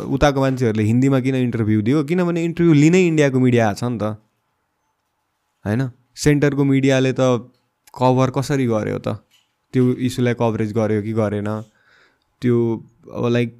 उताको 0.09 0.39
मान्छेहरूले 0.41 0.83
हिन्दीमा 0.83 1.19
किन 1.19 1.35
इन्टरभ्यू 1.35 1.81
दियो? 1.81 2.03
किनभने 2.03 2.43
इन्टरभ्यू 2.43 2.73
लिनै 2.73 3.01
इन्डियाको 3.07 3.39
मिडिया 3.39 3.67
आएको 3.67 3.79
छ 3.79 3.83
नि 3.83 3.97
त। 3.97 4.03
होइन? 5.65 5.89
सेन्टरको 6.15 6.63
मिडियाले 6.63 7.13
त 7.13 7.21
कभर 7.93 8.29
कसरी 8.37 8.65
गर्यो 8.67 8.97
त? 8.97 9.07
त्यो 9.73 9.83
इस्युलाई 10.07 10.33
कभरेज 10.39 10.73
गर्यो 10.73 11.01
कि 11.01 11.13
गरेन? 11.13 11.49
त्यो 12.41 12.57
अब 13.13 13.25
लाइक 13.33 13.51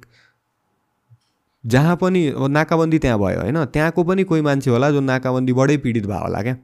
जहाँ 1.64 1.96
पनि 1.96 2.26
अब 2.28 2.46
नाकाबन्दी 2.50 2.98
त्यहाँ 2.98 3.18
भयो 3.18 3.40
होइन? 3.40 3.64
त्यहाँको 3.72 4.04
पनि 4.04 4.24
कोही 4.28 4.42
मान्छे 4.44 4.70
होला 4.70 4.90
जो 4.90 5.00
नाकाबन्दीबाटै 5.00 5.76
पीडित 5.80 6.06
भयो 6.06 6.20
होला 6.20 6.40
क्या। 6.42 6.56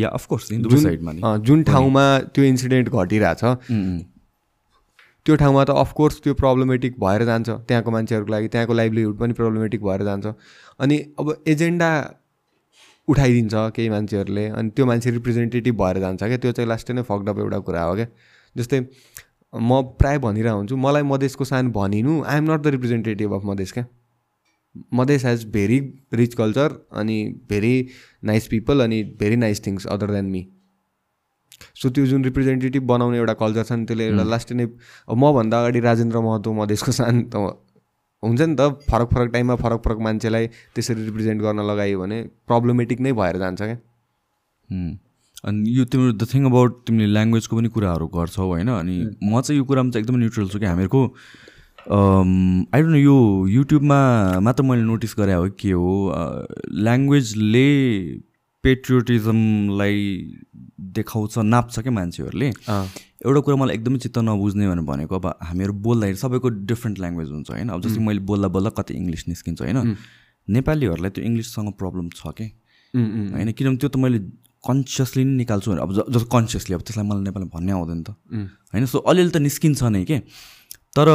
या 0.00 0.08
अफकोर्स 0.08 0.52
जुन 1.42 1.62
ठाउँमा 1.64 2.04
त्यो 2.34 2.44
इन्सिडेन्ट 2.44 2.88
घटिरहेछ। 2.88 3.42
त्यो 5.26 5.36
ठाउँमा 5.36 5.64
त 5.64 5.70
अफकोर्स 5.82 6.20
त्यो 6.22 6.34
प्रब्लमेटिक 6.34 6.98
भएर 7.00 7.24
जान्छ। 7.24 7.48
त्यहाँको 7.68 7.90
मान्छेहरूको 7.90 8.32
लागि 8.32 8.48
त्यहाँको 8.48 8.74
लाइभलीहुड 8.74 9.18
पनि 9.18 9.32
प्रब्लमेटिक 9.32 9.82
भएर 9.82 10.02
जान्छ। 10.04 10.26
अनि 10.80 10.98
अब 11.20 11.34
एजेन्डा 11.48 11.90
उठाइदिन्छ 13.08 13.54
केही 13.76 13.88
मान्छेहरूले 13.88 14.46
अनि 14.48 14.70
त्यो 14.76 14.86
मान्छे 14.86 15.10
रिप्रेजेन्टेटिभ 15.10 15.74
भएर 15.82 15.98
जान्छ 16.00 16.22
क्या। 16.22 16.36
त्यो 16.36 16.52
चाहिँ 16.52 16.68
लास्टै 16.68 16.92
नै 16.94 17.02
फक्डअप 17.02 17.38
एउटा 17.38 17.58
कुरा 17.58 17.82
हो 17.82 17.94
क्या। 17.94 18.06
जस्तै 18.56 18.80
म 19.54 19.82
प्रायः 19.98 20.18
भनिरहेको 20.18 20.56
हुन्छु 20.56 20.76
मलाई 20.76 21.02
मधेसको 21.02 21.44
सान 21.44 21.70
भनिनु 21.72 22.22
I 22.22 22.36
am 22.36 22.50
not 22.52 22.60
the 22.60 22.66
representative 22.74 23.32
of 23.32 23.42
Madhes 23.44 23.72
क्या। 23.72 23.86
Madhes 24.92 25.24
has 25.24 25.44
very 25.50 25.78
rich 26.14 26.34
culture 26.34 26.72
अनि 26.92 27.18
भेरी 27.48 27.74
नाइस 28.24 28.46
पिपल 28.48 28.84
अनि 28.84 29.02
very 29.20 29.36
nice 29.36 29.66
things 29.66 29.86
other 29.86 30.10
than 30.10 30.24
me 30.26 30.42
so 31.82 31.90
त्यो 31.90 32.06
जुन 32.06 32.24
रिप्रेजेन्टेटिभ 32.24 32.82
बनाउने 32.92 33.18
एउटा 33.18 33.34
कल्चर 33.42 33.64
छ 33.64 33.72
नि 33.72 33.84
त्यसले 33.86 34.06
एउटा 34.08 34.24
लास्टै 34.32 34.54
नै 34.54 34.66
अब 35.08 35.16
मभन्दा 35.24 35.60
अगाडि 35.60 35.80
राजेन्द्र 35.86 36.20
महतो 36.26 36.52
मधेसको 36.60 36.92
सान 36.98 37.22
त 37.34 37.34
हुन्छ 38.22 38.40
नि 38.40 38.54
त 38.58 38.90
फरक 38.90 39.08
फरक 39.14 39.32
टाइममा 39.32 39.54
फरक 39.62 39.80
फरक 39.84 39.98
मान्छेलाई 40.08 40.46
त्यसरी 40.74 41.04
रिप्रेजेन्ट 41.04 41.42
गर्न 41.42 41.60
लगायो 41.70 41.98
भने 42.00 42.20
प्रब्लमेटिक 42.50 43.00
नै 43.00 43.12
भएर 43.22 43.38
जान्छ 43.38 43.62
क्या. 43.62 43.78
अनि 45.44 45.72
यो 45.78 45.84
तिम्रो 45.92 46.12
द 46.12 46.26
थिङ 46.34 46.44
अबाउट 46.46 46.76
तिमीले 46.86 47.12
ल्याङ्ग्वेजको 47.12 47.56
पनि 47.56 47.68
कुराहरू 47.74 48.06
गर्छौ 48.14 48.46
होइन? 48.46 48.68
अनि 48.68 48.94
म 49.22 49.40
चाहिँ 49.40 49.58
यो 49.58 49.64
कुरामा 49.64 49.90
चाहिँ 49.90 50.04
एकदमै 50.04 50.18
न्युट्रल 50.18 50.48
छु 50.48 50.58
कि 50.58 50.66
हामीहरूको। 50.66 51.02
आई 51.84 52.82
डोन्ट 52.82 52.94
नो 52.96 53.00
यो 53.00 53.16
युट्युबमा 53.54 53.98
मात्र 54.40 54.62
मैले 54.64 54.82
नोटिस 54.82 55.14
गरे 55.18 55.32
हो 55.32 55.48
के 55.60 55.72
हो 55.72 55.92
ल्याङ्ग्वेजले 56.86 57.68
पेट्रियोटिजमलाई 58.64 59.96
देखाउँछ 60.96 61.38
नाप्छ 61.38 61.78
क्या 61.80 61.92
मान्छेहरूले। 61.92 62.48
एउटा 63.26 63.40
कुरा 63.40 63.56
मलाई 63.56 63.74
एकदमै 63.76 63.98
चित्त 63.98 64.18
नबुझ्ने 64.18 64.68
भनेर 64.68 64.84
भनेको 64.84 65.14
अब 65.16 65.26
हामीहरू 65.42 65.72
बोल्दाखेरि 65.72 66.16
सबैको 66.16 66.48
डिफ्रेन्ट 66.70 66.98
ल्याङ्ग्वेज 67.00 67.28
हुन्छ 67.30 67.50
होइन। 67.50 67.68
अब 67.68 67.80
जस्तै 67.82 68.00
मैले 68.04 68.20
बोल्दा 68.20 68.48
बोल्दा 68.48 68.70
कति 68.70 68.94
इङ्ग्लिस 68.94 69.28
निस्किन्छ 69.28 69.60
होइन। 69.62 69.96
नेपालीहरूलाई 70.48 71.10
त्यो 71.10 71.24
इङ्ग्लिससँग 71.24 71.72
प्रब्लम 71.72 72.08
छ 72.08 72.32
कि? 72.38 72.44
होइन 73.34 73.52
किनभने 73.52 73.76
त्यो 73.76 73.88
त 73.88 73.96
मैले 73.96 74.18
कन्सियसली 74.64 75.24
नै 75.24 75.34
निकाल्छु 75.36 75.70
भने 75.70 75.80
अब 75.82 75.90
ज- 75.92 76.08
जस्तो 76.10 76.28
कन्सियसली 76.32 76.74
अब 76.74 76.80
त्यसलाई 76.80 77.06
मलाई 77.06 77.22
नेपाली 77.22 77.46
भन्नै 77.54 77.72
आउँदैन 77.72 78.02
त। 78.02 78.10
होइन 78.72 78.86
सो 78.86 78.98
अलिअलि 78.98 79.30
त 79.30 79.36
निस्किन्छ 79.36 79.82
नै 79.82 80.04
के? 80.04 80.18
तर 80.96 81.08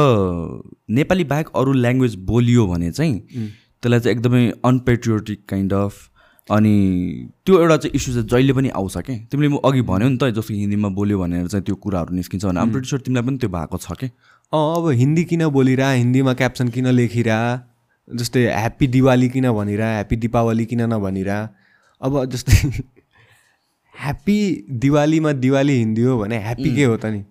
नेपाली 0.90 1.24
बाहेक 1.24 1.48
अरू 1.54 1.72
ल्याङ्ग्वेज 1.72 2.14
बोलियो 2.24 2.66
भने 2.66 2.90
चाहिँ 2.92 3.14
त्यसलाई 3.82 4.00
चाहिँ 4.00 4.16
एकदमै 4.16 4.42
अनपेट्रियोटिक 4.64 5.44
काइन्ड 5.48 5.72
अफ 5.72 6.09
अनि 6.50 6.74
त्यो 7.46 7.58
एउटा 7.62 7.76
चाहिँ 7.76 7.94
इस्यु 7.94 8.14
चाहिँ 8.14 8.28
जहिले 8.28 8.52
पनि 8.52 8.68
आउँछ 8.74 8.96
क्या 8.98 9.16
तिमीले 9.30 9.48
म 9.48 9.58
अघि 9.64 9.82
भन्यो 9.86 10.08
नि 10.08 10.16
त 10.18 10.30
जस्तो 10.34 10.54
हिन्दीमा 10.54 10.88
बोल्यो 10.98 11.18
भनेर 11.18 11.46
चाहिँ 11.46 11.64
त्यो 11.64 11.74
कुराहरू 11.84 12.14
निस्किन्छ 12.14 12.44
भने 12.44 12.60
आम 12.60 12.72
प्रिटी 12.72 12.98
तिमीलाई 13.06 13.22
पनि 13.26 13.38
त्यो 13.38 13.50
भएको 13.50 13.78
छ 13.78 13.92
कि? 14.00 14.06
अँ 14.52 14.62
अब 14.76 14.88
हिन्दी 15.00 15.24
किन 15.24 15.46
बोलिरह 15.48 15.90
हिन्दीमा 15.90 16.32
क्याप्सन 16.34 16.68
किन 16.74 16.86
लेखिरह 16.90 17.60
जस्तै 18.08 18.42
ह्याप्पी 18.50 18.86
दिवाली 18.96 19.28
किन 19.28 19.50
भनिरह 19.52 19.92
ह्याप्पी 19.94 20.16
दिपावली 20.16 20.64
किन 20.66 20.82
नभनिरह 20.92 21.48
अब 22.02 22.24
जस्तै 22.34 22.58
ह्याप्पी 24.02 24.38
दिवालीमा 24.82 25.32
दिवाली 25.44 25.78
हिन्दी 25.78 26.02
हो 26.02 26.18
भने 26.18 26.38
ह्याप्पी 26.38 26.74
के 26.76 26.84
हो 26.84 26.96
त 26.96 27.06
नि? 27.06 27.22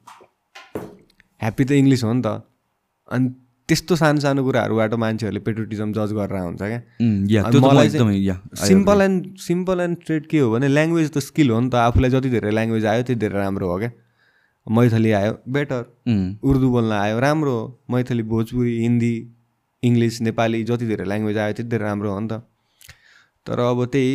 ह्याप्पी 1.42 1.64
त 1.66 1.72
इङ्ग्लिस 1.72 2.04
हो 2.04 2.14
नि 2.14 2.22
त। 2.26 2.42
अनि 3.12 3.30
त्यस्तो 3.70 3.96
सानो 4.02 4.20
सानो 4.26 4.44
कुराहरूबाट 4.44 4.94
मान्छेहरूले 5.04 5.42
पेट्रोटिजम 5.48 5.90
जज 5.98 6.12
गरेर 6.20 6.42
हुन्छ 6.44 6.62
क्या। 6.62 6.82
मलाई 7.66 7.90
simple 8.68 9.02
and 9.02 9.26
simple 9.48 9.80
and 9.86 9.98
straight 10.04 10.26
के 10.32 10.40
हो 10.40 10.52
भने 10.52 10.68
ल्याङ्ग्वेज 10.68 11.08
त 11.12 11.18
स्किल 11.30 11.50
हो 11.54 11.60
नि 11.60 11.70
त 11.70 11.76
आफूलाई 11.88 12.10
जति 12.16 12.30
धेरै 12.36 12.52
ल्याङ्ग्वेज 12.58 12.86
आयो 12.92 13.04
त्यति 13.04 13.20
धेरै 13.26 13.38
राम्रो 13.40 13.68
हो 13.72 13.78
क्या। 13.80 13.92
मैथली 14.68 15.12
आयो 15.20 15.34
बेटर। 15.56 15.84
उर्दू 16.50 16.68
बोल्न 16.72 16.92
आयो 16.94 17.20
राम्रो 17.20 17.54
हो। 17.60 17.64
मैथली 17.92 18.24
भोजपुरी 18.34 18.74
हिन्दी 18.80 19.14
इङ्ग्लिस 19.84 20.22
नेपाली 20.22 20.64
जति 20.70 20.86
धेरै 20.92 21.06
ल्याङ्ग्वेज 21.06 21.38
आयो 21.38 21.54
त्यति 21.54 21.70
धेरै 21.70 21.86
राम्रो 21.86 22.10
हो 22.14 22.20
नि 22.20 22.28
त। 22.28 22.42
तर 23.46 23.60
अब 23.70 23.86
त्यही 23.94 24.14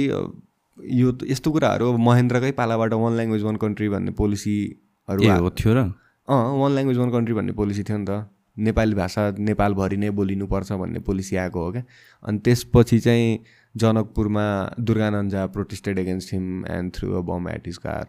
यो 1.00 1.08
यस्तो 1.30 1.48
कुराहरू 1.54 1.92
अब 1.92 1.98
महेन्द्रकै 2.10 2.50
पालाबाट 2.60 2.92
वान 3.02 3.12
ल्याङ्ग्वेज 3.16 3.42
वान 3.42 3.56
कन्ट्री 3.62 3.88
भन्ने 3.88 4.12
पोलिसीहरू 4.20 5.50
थियो 5.58 5.72
र? 5.74 5.80
अँ 6.28 6.42
वान 6.60 6.70
ल्याङ्ग्वेज 6.74 6.98
वान 6.98 7.10
कन्ट्री 7.10 7.34
भन्ने 7.34 7.52
पोलिसी 7.54 7.82
थियो 7.82 7.98
नि 7.98 8.06
त। 8.06 8.10
नेपाली 8.56 8.94
भाषा 8.94 9.30
नेपालभरि 9.40 9.96
नै 9.96 10.10
बोलिनुपर्छ 10.10 10.72
भन्ने 10.72 11.00
पोलिसी 11.00 11.36
आएको 11.36 11.64
हो 11.64 11.72
क्या। 11.72 11.82
अनि 12.22 12.38
त्यसपछि 12.38 12.98
चाहिँ 13.00 13.38
जनकपुरमा 13.74 14.44
Durganand 14.80 15.32
Jha 15.32 15.46
protested 15.54 15.98
against 15.98 16.32
him 16.32 16.64
and 16.70 16.92
threw 16.94 17.12
a 17.12 17.20
bomb 17.26 17.48
at 17.48 17.66
his 17.66 17.76
car 17.78 18.06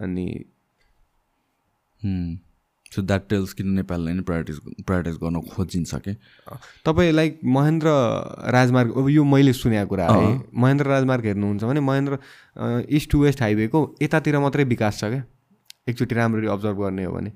अनि 0.00 0.26
सो 2.92 3.02
द्याट 3.02 3.28
टेल्स 3.28 3.52
किन 3.52 3.68
नेपाललाई 3.72 4.14
नै 4.14 4.22
प्रायोरिटिज 4.22 4.58
प्रायोरिटाइज 4.86 5.16
गर्न 5.16 5.40
खोजिन्छ 5.50 5.94
कि? 5.96 6.14
तपाईँ 6.84 7.12
लाइक 7.12 7.38
महेन्द्र 7.44 7.88
राजमार्ग 8.52 8.96
अब 8.98 9.08
यो 9.08 9.24
मैले 9.24 9.52
सुनेको 9.52 9.88
कुरा 9.88 10.08
है। 10.08 10.40
महेन्द्र 10.54 10.86
राजमार्ग 10.86 11.24
हेर्नुहुन्छ 11.26 11.64
भने 11.64 11.80
महेन्द्र 11.80 12.18
इस्ट 12.90 13.10
टु 13.10 13.22
वेस्ट 13.22 13.42
हाइवेको 13.42 13.80
यतातिर 14.02 14.38
मात्रै 14.38 14.64
विकास 14.64 14.98
छ 14.98 15.04
क्या। 15.04 15.24
एकचोटि 15.88 16.14
राम्ररी 16.14 16.46
अब्जर्भ 16.48 16.82
गर्ने 16.82 17.04
हो 17.04 17.12
भने। 17.12 17.32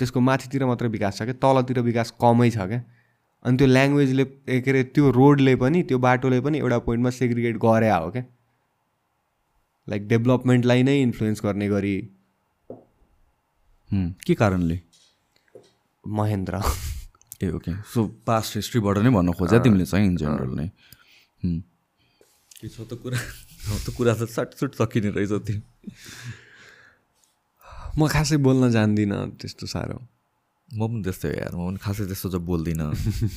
त्यसको 0.00 0.20
माथितिर 0.30 0.64
मात्रै 0.72 0.88
विकास 0.96 1.18
छ 1.18 1.22
क्या? 1.28 1.36
तलतिर 1.44 1.80
विकास 1.90 2.10
कमै 2.24 2.50
छ 2.50 2.66
क्या? 2.72 2.80
अनि 3.44 3.56
त्यो 3.56 3.66
ल्याङ्ग्वेजले 3.66 4.24
के 4.60 4.70
अरे 4.70 4.82
त्यो 4.96 5.10
रोडले 5.16 5.54
पनि 5.56 5.82
त्यो 5.88 5.98
बाटोले 6.04 6.40
पनि 6.44 6.58
एउटा 6.58 6.78
पोइन्टमा 6.86 7.10
सेग्रिगेट 7.18 7.56
गरे 7.64 7.90
हो 7.90 8.10
क्या? 8.10 8.24
लाइक 9.88 10.08
डेभलपमेन्टलाई 10.08 10.82
नै 10.82 11.00
इन्फ्लुएन्स 11.02 11.40
गर्ने 11.44 11.68
गरी। 11.68 11.96
हुँ, 13.90 14.06
के 14.26 14.34
कारणले? 14.34 14.80
महेन्द्र। 16.04 16.60
ए 17.42 17.48
ओके 17.56 17.72
सो 17.92 18.04
पास्ट 18.26 18.56
हिस्ट्रीबाट 18.56 18.98
नै 18.98 19.10
भन्न 19.10 19.32
खोज्या 19.32 19.58
तिमीले 19.64 19.84
चाहिँ 19.86 20.06
इन 20.06 20.16
जेनरल 20.16 20.52
नै। 20.60 20.68
के 22.60 22.68
छ 22.68 22.84
त 22.84 22.92
कुरा 23.02 23.18
त 23.18 23.86
कुरा 23.96 24.14
त 24.14 24.28
सटसुट 24.28 24.74
सकिने 24.76 25.10
रहेछ 25.16 25.32
त्यो। 25.48 25.58
म 27.96 28.06
खासै 28.06 28.36
बोल्न 28.46 28.70
जान्दिनँ 28.70 29.20
त्यस्तो 29.40 29.66
साह्रो। 29.66 29.98
म 30.68 30.86
पनि 30.86 31.02
त्यस्तै 31.02 31.28
हो 31.28 31.34
यार 31.34 31.52
म 31.56 31.66
पनि 31.66 31.78
खासै 31.82 32.04
त्यस्तो 32.06 32.28
चाहिँ 32.30 32.46
बोल्दिनँ 32.46 32.90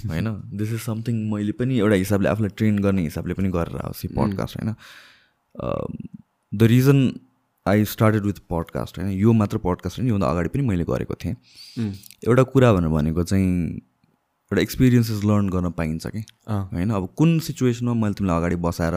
होइन? 0.09 0.27
दिस 0.53 0.69
इज 0.73 0.81
समथिङ 0.81 1.15
मैले 1.31 1.51
पनि 1.57 1.77
एउटा 1.79 1.95
हिसाबले 1.95 2.29
आफूलाई 2.29 2.51
ट्रेन 2.57 2.79
गर्ने 2.79 3.01
हिसाबले 3.03 3.33
पनि 3.33 3.49
गरेर 3.49 3.77
आओस् 3.81 4.05
पडकास्ट 4.13 4.53
होइन? 4.57 4.69
The 6.53 6.61
reason 6.73 6.99
I 7.65 7.85
started 7.85 8.23
with 8.25 8.39
podcast 8.49 8.99
होइन? 8.99 9.09
यो 9.17 9.33
मात्र 9.33 9.57
पडकास्ट 9.65 9.97
होइन 9.99 10.07
योभन्दा 10.09 10.27
अगाडि 10.29 10.49
पनि 10.53 10.63
मैले 10.67 10.85
गरेको 10.85 11.15
थिएँ। 11.15 11.35
एउटा 12.27 12.43
कुरा 12.53 12.73
भनेर 12.73 12.89
भनेको 12.89 13.23
चाहिँ 13.23 13.49
एउटा 14.51 14.61
एक्सपिरियन्सेस 14.61 15.23
लर्न 15.25 15.49
गर्न 15.49 15.71
पाइन्छ 15.73 16.07
कि? 16.07 16.23
होइन? 16.49 16.89
अब 16.91 17.09
कुन 17.17 17.39
सिचुएसनमा 17.39 17.93
मैले 17.93 18.13
तिमीलाई 18.13 18.37
अगाडि 18.37 18.55
बसाएर 18.61 18.95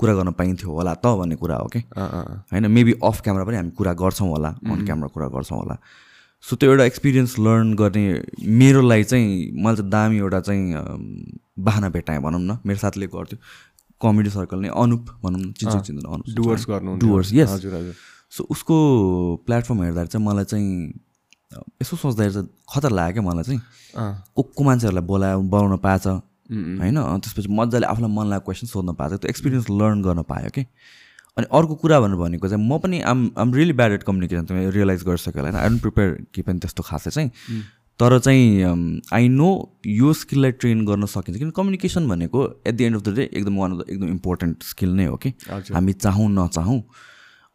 कुरा 0.00 0.14
गर्न 0.14 0.30
पाइन्थ्यो 0.40 0.70
होला 0.72 0.94
त 0.94 1.06
भन्ने 1.20 1.36
कुरा 1.36 1.56
हो 1.56 1.66
कि 1.72 1.80
होइन 2.52 2.70
मेबी 2.76 2.92
अफ 3.04 3.20
क्यामरा 3.24 3.44
पनि 3.44 3.56
हामी 3.56 3.70
कुरा 3.78 3.92
गर्छौँ 4.02 4.28
होला 4.28 4.48
अन 4.48 4.84
क्यामरा 4.86 5.08
कुरा 5.14 5.28
गर्छौँ 5.34 5.58
होला। 5.58 5.76
सो 6.44 6.56
त्यो 6.56 6.70
एउटा 6.70 6.84
एक्सपिरियन्स 6.84 7.38
लर्न 7.38 7.74
गर्ने 7.76 8.04
मेरो 8.60 8.80
लागि 8.80 9.04
चाहिँ 9.04 9.26
मैले 9.64 9.76
चाहिँ 9.76 9.90
दामी 9.90 10.16
एउटा 10.18 10.40
चाहिँ 10.40 10.62
बाहना 11.66 11.88
भेटाएँ 11.96 12.20
भनौँ 12.24 12.40
न। 12.40 12.58
मेरो 12.66 12.78
साथीले 12.80 13.06
गर्थ्यो। 13.12 13.38
कमेडी 14.00 14.30
सर्कल 14.30 14.58
नै 14.58 14.68
अनुप 14.82 15.04
भनौँ 15.24 15.40
न 15.40 15.52
चिन्छ 15.52 15.76
चिन्दैन 15.86 16.06
अनुप 16.12 16.24
डुवर्स 16.36 16.64
गर्नु 16.68 16.96
डुवर्स 16.98 17.32
यस 17.34 17.50
हजुर 17.50 17.74
हजुर। 17.74 17.94
सो 18.32 18.46
उसको 18.50 18.76
प्लेटफर्म 19.46 19.82
हेर्दाखेरि 19.82 20.08
चाहिँ 20.08 20.26
मलाई 20.26 20.44
चाहिँ 20.44 20.70
यसो 21.82 21.96
सोच्दाखेरि 21.96 22.32
चाहिँ 22.34 22.48
खतरा 22.72 22.94
लाग्यो 22.96 23.12
क्या 23.12 23.30
मलाई 23.30 23.44
चाहिँ। 23.44 23.60
को 24.36 24.42
को 24.56 24.64
मान्छेहरूलाई 24.64 25.04
बोलायो 25.04 25.40
बोलाउन 25.52 25.76
पाएछ। 25.84 26.06
होइन? 26.50 26.96
त्यसपछि 27.20 27.48
मजाले 27.52 27.86
आफूलाई 27.86 28.12
मन 28.12 28.26
लागेको 28.30 28.44
क्वेसन 28.44 28.66
सोध्न 28.66 28.92
पाएको 28.94 29.16
त्यो 29.16 29.28
एक्सपिरियन्स 29.30 29.70
लर्न 29.72 30.02
गर्न 30.02 30.22
पायो 30.28 30.50
कि 30.50 30.66
अनि 31.38 31.46
अर्को 31.52 31.74
कुरा 31.82 32.00
भनेर 32.00 32.16
भनेको 32.18 32.48
चाहिँ 32.48 32.62
म 32.62 32.78
पनि 32.78 33.00
आम 33.06 33.30
आम 33.38 33.54
रियली 33.54 33.72
ब्याड 33.72 33.92
एट 33.92 34.02
कम्युनिकेसन 34.02 34.44
तिमीले 34.46 34.70
रियलाइज 34.70 35.04
गरिसक्यो 35.06 35.42
होला 35.42 35.50
होइन? 35.50 35.62
आई 35.62 35.68
डोन्ट 35.68 35.82
प्रिपेयर 35.82 36.16
कि 36.34 36.42
पनि 36.42 36.58
त्यस्तो 36.58 36.82
खासै 36.82 37.10
चाहिँ। 37.10 37.30
तर 38.00 38.18
चाहिँ 38.18 39.00
आई 39.12 39.28
नो 39.30 39.48
यो 39.86 40.12
स्किललाई 40.16 40.52
ट्रेन 40.58 40.84
गर्न 40.86 41.06
सकिन्छ। 41.06 41.38
किन 41.38 41.50
कम्युनिकेसन 41.52 42.08
भनेको 42.08 42.44
at 42.66 42.74
the 42.74 42.80
end 42.80 42.96
of 42.96 43.02
the 43.02 43.14
day 43.16 43.28
एकदम 43.32 43.56
वान 43.56 43.72
अफ 43.72 43.78
द 43.78 43.90
एकदम 43.90 44.08
इम्पोर्टेन्ट 44.08 44.62
स्किल 44.64 44.90
नै 44.96 45.06
हो 45.06 45.16
कि। 45.16 45.32
हामी 45.48 45.92
चाहौँ 45.94 46.28
नचाहौँ। 46.32 46.82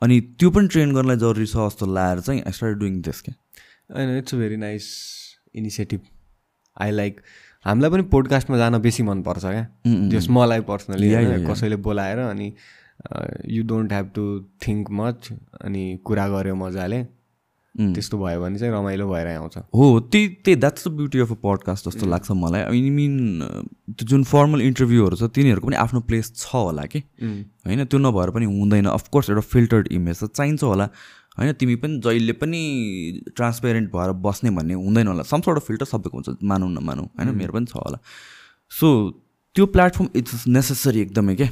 अनि 0.02 0.20
त्यो 0.40 0.50
पनि 0.52 0.68
ट्रेन 0.68 0.94
गर्नलाई 0.94 1.18
जरुरी 1.18 1.46
छ 1.46 1.56
जस्तो 1.58 1.86
लाएर 1.94 2.20
चाहिँ 2.20 2.42
आई 2.42 2.52
स्टार्ट 2.52 2.78
डुइङ 2.78 3.02
दिस 3.02 3.22
के 3.22 3.32
होइन 3.96 4.18
it's 4.18 4.34
a 4.34 4.38
very 4.38 4.58
nice 4.58 4.86
initiative 5.56 6.02
I 6.78 6.92
like 6.92 7.22
हामीलाई 7.66 7.90
पनि 7.92 8.04
पोडकास्टमा 8.14 8.58
जान 8.58 8.78
बेसी 8.82 9.04
मनपर्छ 9.04 9.46
क्या। 9.46 9.66
जस 10.10 10.30
मलाई 10.30 10.62
पर्सनली. 10.70 11.10
कसैले 11.46 11.76
बोलाएर 11.82 12.20
अनि 12.30 12.54
you 13.50 13.64
don't 13.68 13.92
have 13.92 14.10
to 14.16 14.24
think 14.68 14.92
much 14.92 15.30
अनि 15.62 15.84
कुरा 16.06 16.28
गऱ्यो 16.30 16.56
मजाले। 16.56 17.04
त्यस्तो 17.76 18.18
भयो 18.18 18.40
भने 18.42 18.60
चाहिँ 18.60 18.74
रमाइलो 18.74 19.08
भएर 19.10 19.28
आउँछ। 19.28 19.58
हो 19.76 20.00
त्यही 20.12 20.28
त्यही 20.44 20.56
that's 20.56 20.88
the 20.88 20.92
beauty 20.96 21.20
of 21.20 21.32
a 21.32 21.36
podcast 21.44 21.88
जस्तो 21.90 22.06
लाग्छ 22.08 22.32
मलाई। 22.32 22.62
आई 22.62 22.90
मिन 22.90 23.44
त्यो 23.92 24.06
जुन 24.08 24.24
फर्मल 24.24 24.62
इन्टरभ्यूहरू 24.62 25.16
छ 25.16 25.28
तिनीहरूको 25.36 25.68
पनि 25.68 25.76
आफ्नो 25.76 26.00
प्लेस 26.08 26.32
छ 26.36 26.56
होला 26.56 26.86
कि। 26.88 27.00
होइन 27.68 27.84
त्यो 27.84 28.00
नभएर 28.00 28.30
पनि 28.32 28.46
हुँदैन। 28.46 28.86
अफकोर्स 28.96 29.30
एउटा 29.30 29.44
फिल्टर्ड 29.52 29.88
इमेज 29.92 30.24
त 30.24 30.32
चाहिन्छ 30.32 30.64
होला। 30.64 30.88
होइन 31.38 31.52
तिमी 31.60 31.76
पनि 31.76 32.00
जहिले 32.04 32.34
पनि 32.34 32.62
ट्रान्सपेरेन्ट 33.36 33.92
भएर 33.92 34.12
बस्ने 34.24 34.50
भन्ने 34.58 34.74
हुँदैन 34.74 35.08
होला। 35.08 35.24
सम 35.24 35.42
सर्ट 35.42 35.58
अफ 35.58 35.68
फिल्टर 35.68 35.86
सबैको 35.86 36.18
हुन्छ 36.18 36.44
मानौँ 36.44 36.70
नमानौँ 36.72 37.06
होइन? 37.06 37.36
मेरो 37.36 37.54
पनि 37.54 37.66
छ 37.66 37.76
होला। 37.76 38.00
सो 38.72 38.88
त्यो 39.56 39.66
प्लेटफर्म 39.76 40.10
इट्स 40.16 40.48
नेसेसरी 40.48 41.02
एकदमै 41.02 41.36
क्या 41.36 41.50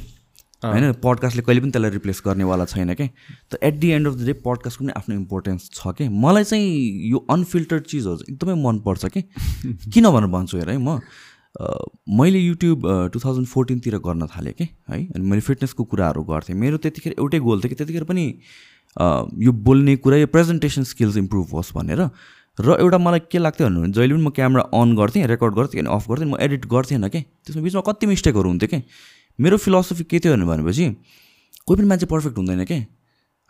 होइन 0.62 0.92
पडकास्टले 1.04 1.42
कहिले 1.42 1.60
पनि 1.60 1.70
त्यसलाई 1.70 1.90
रिप्लेस 1.90 2.22
गर्नेवाला 2.26 2.64
छैन 2.64 2.94
क्या 2.94 3.08
त 3.52 3.58
at 3.62 3.74
the 3.80 3.88
end 3.90 4.08
of 4.08 4.14
the 4.14 4.26
day 4.26 4.32
पडकास्टको 4.44 4.84
पनि 4.84 4.92
आफ्नो 4.96 5.14
इम्पोर्टेन्स 5.16 5.70
छ 5.74 5.92
कि? 5.98 6.08
मलाई 6.08 6.44
चाहिँ 6.44 7.10
यो 7.10 7.18
अनफिल्टर्ड 7.30 7.84
चिजहरू 7.84 8.16
चाहिँ 8.16 8.34
एकदमै 8.34 8.54
मनपर्छ 8.62 9.06
कि? 9.06 9.22
किन 9.94 10.10
भनेर 10.10 10.30
भन्छु 10.36 10.58
हेर 10.58 10.70
है 10.70 10.76
म? 10.78 10.98
मैले 12.18 12.38
युट्युब 12.38 12.86
टु 13.12 13.20
थाउजन्ड 13.20 13.46
फोर्टिनतिर 13.46 13.96
गर्न 14.06 14.26
थालेँ 14.26 14.52
कि? 14.52 14.64
है? 14.90 15.00
अनि 15.14 15.24
मैले 15.24 15.40
फिटनेसको 15.40 15.84
कुराहरू 15.84 16.22
गर्थेँ। 16.24 16.56
मेरो 16.56 16.76
त्यतिखेर 16.80 17.14
एउटै 17.18 17.38
गोल 17.38 17.60
थियो 17.60 17.68
कि 17.68 17.74
त्यतिखेर 17.74 18.04
पनि 18.04 18.24
यो 18.96 19.52
बोल्ने 19.52 19.96
कुरा 19.96 20.16
यो 20.16 20.26
प्रेजेन्टेसन 20.26 20.82
स्किल्स 20.84 21.16
इम्प्रुभ 21.16 21.48
होस् 21.52 21.74
भनेर। 21.74 22.08
र 22.58 22.76
एउटा 22.80 22.98
मलाई 22.98 23.20
के 23.30 23.38
लाग्थ्यो 23.38 23.66
भने 23.66 23.90
जहिले 23.90 24.14
पनि 24.14 24.22
म 24.22 24.30
क्यामेरा 24.30 24.62
अन 24.70 24.94
गर्थेँ 24.96 25.26
रेकर्ड 25.26 25.54
गर्थेँ 25.54 25.80
अनि 25.80 25.90
अफ 25.90 26.08
गर्थेँ 26.10 26.26
म 26.26 26.36
एडिट 26.40 26.66
गर्थेँ 26.70 26.98
कि 27.02 27.20
त्यसमा 27.20 27.62
बिचमा 27.62 27.82
कति 27.82 28.06
मिस्टेकहरू 28.06 28.48
हुन्थ्यो 28.48 28.68
कि 28.70 28.82
मेरो 29.38 29.56
फिलोसफी 29.58 30.04
के 30.06 30.18
थियो 30.22 30.36
भनेपछि 30.38 30.84
कोही 31.66 31.76
पनि 31.76 31.86
मान्छे 31.88 32.06
पर्फेक्ट 32.06 32.38
हुँदैन 32.38 32.64
के 32.64 32.78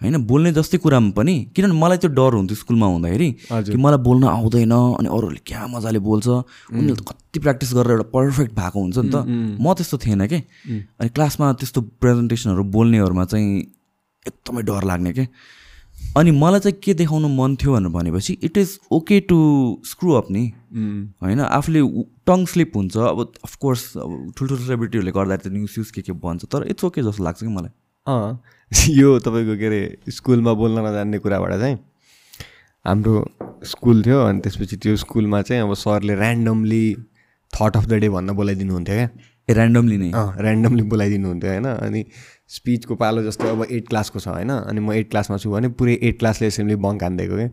होइन 0.01 0.17
बोल्ने 0.25 0.53
जस्तै 0.53 0.79
कुरामा 0.81 1.11
पनि 1.13 1.35
किनभने 1.53 1.77
मलाई 1.77 1.99
त्यो 2.01 2.11
डर 2.17 2.33
हुन्थ्यो 2.35 2.57
स्कुलमा 2.57 2.87
हुँदाखेरि 2.87 3.29
कि 3.53 3.77
मलाई 3.77 4.01
बोल्न 4.01 4.25
आउँदैन 4.25 4.73
अनि 4.73 5.09
अरूहरूले 5.09 5.41
क्या 5.45 5.67
मजाले 5.69 5.99
बोल्छ 6.01 6.27
उनीहरूले 6.27 6.97
त 6.97 7.05
कति 7.05 7.39
प्र्याक्टिस 7.45 7.75
गरेर 7.75 7.93
एउटा 7.93 8.09
पर्फेक्ट 8.09 8.53
भएको 8.57 8.79
हुन्छ 8.81 8.99
नि 8.99 9.11
त। 9.13 9.17
म 9.61 9.75
त्यस्तो 9.77 9.97
थिएन 10.01 10.27
कि 10.27 10.39
अनि 10.99 11.09
क्लासमा 11.13 11.53
त्यस्तो 11.61 11.81
प्रेजेन्टेसनहरू 12.01 12.65
बोल्नेहरूमा 12.73 13.25
चाहिँ 13.25 13.49
एकदमै 14.29 14.63
डर 14.63 14.85
लाग्ने 14.85 15.13
के। 15.13 15.27
अनि 16.17 16.31
मलाई 16.31 16.61
चाहिँ 16.61 16.79
के 16.85 16.95
देखाउनु 16.95 17.29
मन 17.29 17.57
थियो 17.63 17.73
भनेर 17.75 17.91
भनेपछि 17.93 18.33
it 18.45 18.57
is 18.59 18.79
okay 18.93 19.21
to 19.31 19.39
screw 19.91 20.13
up 20.15 20.31
नि। 20.31 20.45
होइन 21.23 21.41
आफूले 21.41 21.81
टङ 22.27 22.45
स्लिप 22.53 22.77
हुन्छ। 22.77 22.97
अब 22.97 23.33
अफकोर्स 23.45 23.97
अब 23.97 24.11
ठुल्ठुलो 24.39 24.61
सेलिब्रिटीहरूले 24.61 25.13
गर्दाखेरि 25.13 25.51
त 25.51 25.53
न्युज 25.55 25.75
युज 25.79 25.91
के 25.91 26.03
के 26.03 26.13
भन्छ 26.27 26.45
तर 26.53 26.67
इट्स 26.71 26.85
ओके 26.85 27.03
जस्तो 27.03 27.25
लाग्छ 27.25 27.41
कि 27.41 27.49
मलाई। 27.49 27.73
अँ 28.07 28.33
यो 28.99 29.19
तपाईँको 29.27 29.57
के 29.59 29.67
अरे 29.67 29.81
स्कुलमा 30.11 30.53
बोल्न 30.61 30.87
नजान्ने 30.87 31.19
कुराबाट 31.19 31.53
चाहिँ 31.61 31.79
हाम्रो 32.85 33.15
स्कुल 33.65 34.03
थियो 34.07 34.21
अनि 34.25 34.41
त्यसपछि 34.45 34.77
त्यो 34.77 34.97
स्कुलमा 35.03 35.41
चाहिँ 35.43 35.63
अब 35.63 35.75
सरले 35.83 36.15
randomly 36.15 36.85
thought 37.53 37.77
of 37.77 37.85
the 37.87 37.93
day 38.03 38.09
भन्न 38.09 38.33
बोलाइदिनु 38.37 38.73
हुन्थ्यो 38.75 38.97
क्या 38.97 39.55
ऱ्यान्डमली 39.57 39.97
नै? 39.99 40.11
अँ 40.13 40.29
ऱ्यान्डमली 40.41 40.83
बोलाइदिनु 40.93 41.29
हुन्थ्यो 41.29 41.51
होइन? 41.51 41.67
अनि 41.87 42.05
स्पिचको 42.51 42.95
पालो 42.97 43.23
जस्तो 43.23 43.49
अब 43.49 43.67
एट 43.71 43.89
क्लासको 43.89 44.19
छ 44.21 44.29
होइन? 44.29 44.51
अनि 44.51 44.81
म 44.81 44.93
एट 44.93 45.11
क्लासमा 45.11 45.37
छु 45.37 45.51
भने 45.51 45.69
पुरै 45.81 45.95
एट 46.03 46.19
क्लासले 46.19 46.47
एसेम्बली 46.47 46.77
बङ्क 46.85 47.03
हानिदिएको 47.03 47.37
क्या 47.37 47.49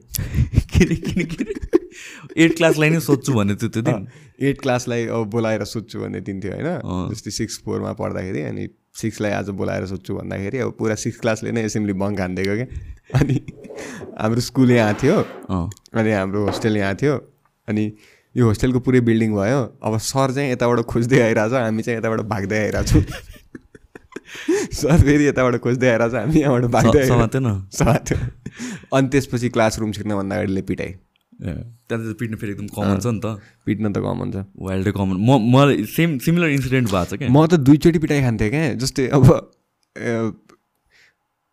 एट 2.43 2.55
क्लासलाई 2.57 2.89
नै 2.89 2.99
सोध्छु 2.99 3.33
भन्ने 3.33 3.55
थियो 3.55 3.69
त्यो 3.69 3.81
दिन? 3.83 4.07
एट 4.41 4.61
क्लासलाई 4.61 5.05
अब 5.07 5.29
बोलाएर 5.31 5.63
सोध्छु 5.65 5.99
भन्ने 5.99 6.21
दिन 6.21 6.39
थियो 6.43 6.53
होइन? 6.53 6.69
जस्तै 7.11 7.31
सिक्स 7.31 7.59
फोरमा 7.65 7.91
पढ्दाखेरि 7.93 8.41
अनि 8.51 8.67
सिक्सलाई 9.01 9.31
आज 9.31 9.49
बोलाएर 9.55 9.85
सोध्छु 9.87 10.15
भन्दाखेरि 10.15 10.57
अब 10.59 10.71
पुरा 10.79 10.95
सिक्स 11.03 11.19
क्लासले 11.19 11.51
नै 11.51 11.63
एसेम्बली 11.65 11.93
बङ्क 12.03 12.19
हानिदिएको 12.19 12.55
क्या 12.55 12.67
अनि 13.19 13.35
हाम्रो 14.19 14.41
स्कुल 14.41 14.71
यहाँ 14.71 14.93
थियो। 15.03 15.17
अनि 15.99 16.11
हाम्रो 16.11 16.45
होस्टेल 16.45 16.77
यहाँ 16.77 16.95
थियो। 17.01 17.15
अनि 17.67 17.91
यो 18.35 18.45
होस्टेलको 18.47 18.79
पुरै 18.79 19.01
बिल्डिङ 19.07 19.31
भयो। 19.35 19.61
अब 19.83 19.97
सर 19.99 20.31
चाहिँ 20.35 20.51
यताबाट 20.51 20.79
खोज्दै 20.91 21.19
आइरहेछ 21.21 21.53
हामी 21.53 21.83
चाहिँ 21.83 21.99
यताबाट 21.99 22.19
भाग्दै 22.31 22.59
आइरहेछौँ। 22.59 23.03
सर 24.79 24.97
फेरि 25.05 25.25
यताबाट 25.27 25.55
खोज्दै 25.65 25.87
आइरहेछ 25.93 26.13
हामी 26.15 26.39
यहाँबाट 26.41 26.65
भाग्दै 26.75 26.99
आइरहेको 26.99 27.13
समातेन? 27.13 27.47
समात्यो 27.79 28.17
अनि 28.97 29.07
त्यसपछि 29.15 29.49
क्लासरुम 29.55 29.91
छिर्नभन्दा 29.97 30.35
अगाडिले 30.35 30.61
पिटाइ 30.69 30.91
ए 31.41 31.53
त्यहाँ 31.89 32.01
त 32.03 32.15
पिट्नु 32.19 32.37
फेरि 32.37 32.51
एकदम 32.51 32.67
कमन 32.75 32.99
छ 32.99 33.07
नि 33.07 33.19
त। 33.19 33.25
पिट्न 33.65 33.91
त 33.91 33.97
कम 34.05 34.17
हुन्छ 34.23 34.37
वाइल्डै 34.67 34.91
कमन 34.97 35.15
म 35.19 35.29
मलाई 35.55 35.83
सेम 35.95 36.17
सिमिलर 36.25 36.49
इन्सिडेन्ट 36.57 36.87
भएको 36.91 37.05
छ 37.05 37.19
क्या? 37.19 37.29
म 37.29 37.45
त 37.47 37.53
दुईचोटि 37.65 37.99
पिटाइ 37.99 38.21
खान्थेँ 38.21 38.49
क्या। 38.49 38.73
जस्तै 38.83 39.07
अब 39.17 39.25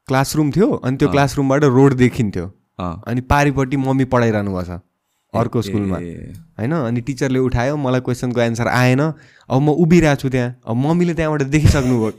क्लासरुम 0.09 0.51
थियो 0.53 0.69
अनि 0.85 0.97
त्यो 0.97 1.09
क्लासरुमबाट 1.09 1.65
रोड 1.79 1.95
देखिन्थ्यो। 2.05 2.47
अनि 2.79 3.21
पारिपट्टि 3.33 3.77
मम्मी 3.77 4.05
पढाइरहनु 4.13 4.53
भएको 4.53 4.65
छ 4.69 4.81
अर्को 5.35 5.63
स्कुलमा। 5.63 5.99
होइन? 6.59 6.73
अनि 6.73 7.01
टिचरले 7.09 7.39
उठायो 7.49 7.77
मलाई 7.77 8.01
क्वेसनको 8.07 8.41
एन्सर 8.41 8.69
आएन। 8.69 9.01
अब 9.01 9.61
म 9.61 9.69
उभिरहेको 9.85 10.21
छु 10.23 10.29
त्यहाँ। 10.29 10.51
अब 10.65 10.77
मम्मीले 10.77 11.15
त्यहाँबाट 11.19 11.43
देखिसक्नुभयो। 11.57 12.13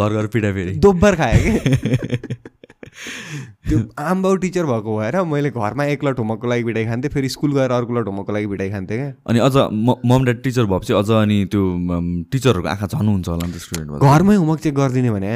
घर 0.00 0.12
घर 0.12 0.26
पिटा 0.34 0.52
फेरि 0.52 0.72
दोब्बर 0.88 1.16
खायो 1.16 1.38
कि? 1.44 2.34
त्यो 3.68 3.78
आमबाउ 3.98 4.36
टिचर 4.42 4.64
भएको 4.66 4.96
भएर 4.98 5.20
मैले 5.26 5.50
घरमा 5.50 5.84
एक 5.92 6.04
लट 6.04 6.18
होमवर्कको 6.18 6.46
लागि 6.48 6.64
भिटाइ 6.64 6.84
खान्थेँ 6.86 7.10
फेरि 7.10 7.28
स्कुल 7.28 7.52
गएर 7.54 7.70
अर्को 7.72 7.92
लट 7.98 8.06
होमवर्कको 8.06 8.32
लागि 8.32 8.46
भिटाइ 8.46 8.70
खान्थेँ 8.70 8.98
क्या। 8.98 9.12
अनि 9.26 9.38
अझ 9.38 9.56
म 9.72 9.94
मम 10.06 10.24
ड्याड 10.24 10.42
टिचर 10.42 10.64
भएपछि 10.72 10.92
अझ 10.94 11.10
अनि 11.10 11.44
त्यो 11.50 11.62
टिचरहरूको 12.32 12.68
आँखा 12.68 12.86
झन् 12.86 13.08
हुन्छ 13.08 13.28
होला 13.28 13.46
नि 13.46 13.52
त 13.52 13.56
स्टुडेन्टमा 13.66 13.98
घरमै 13.98 14.36
होमवर्क 14.36 14.60
चेक 14.60 14.74
गरिदिने 14.74 15.10
भने। 15.10 15.32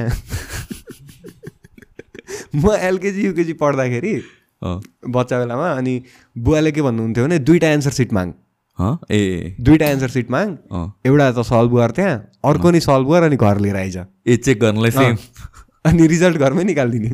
म 2.55 2.75
एलकेजी 2.81 3.25
युकेजी 3.27 3.53
पढ्दाखेरि 3.61 4.15
बच्चा 4.63 5.39
बेलामा 5.39 5.71
अनि 5.73 5.95
बुवाले 6.37 6.73
के 6.73 6.83
भन्नुहुन्थ्यो 6.83 7.25
भने 7.25 7.39
दुईवटा 7.39 7.69
एन्सर 7.69 7.91
सिट 7.99 8.13
माग। 8.13 8.33
हँ? 8.79 8.99
ए 9.11 9.55
दुईवटा 9.61 9.87
एन्सर 9.89 10.09
सिट 10.09 10.31
माग। 10.31 10.49
एउटा 11.07 11.31
त 11.33 11.43
सल्भ 11.47 11.77
गर 11.77 11.91
त्यहाँ 11.91 12.17
अर्को 12.49 12.71
नि 12.71 12.81
सल्भ 12.81 13.13
गर 13.13 13.23
अनि 13.23 13.37
घर 13.37 13.59
लिएर 13.61 13.77
आइज। 13.77 13.97
ए 14.27 14.37
चेक 14.37 14.61
गर्नलाई 14.61 14.91
सेम 14.91 15.17
अनि 15.87 16.07
रिजल्ट 16.07 16.37
घरमै 16.37 16.65
निकालिदिने। 16.65 17.11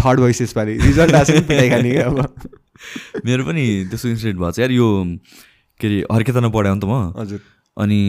थर्ड 0.00 0.20
भइस 0.20 0.42
यसपालि। 0.42 0.76
रिजल्ट 0.78 1.14
आएको 1.14 1.40
खाने 1.42 1.90
क्या 1.90 2.06
अब। 2.06 2.34
मेरो 3.26 3.44
पनि 3.44 3.86
त्यस्तो 3.90 4.08
इन्सिडेन्ट 4.08 4.38
भएको 4.38 4.52
छ 4.52 4.58
यार। 4.58 4.70
यो 4.70 4.88
के 5.80 5.86
अरे 5.86 5.98
हर्केतना 6.12 6.48
पढायो 6.48 6.74
नि 6.74 6.80
त 6.80 6.84
म। 6.84 7.12
हजुर। 7.18 7.40
अनि 7.76 8.00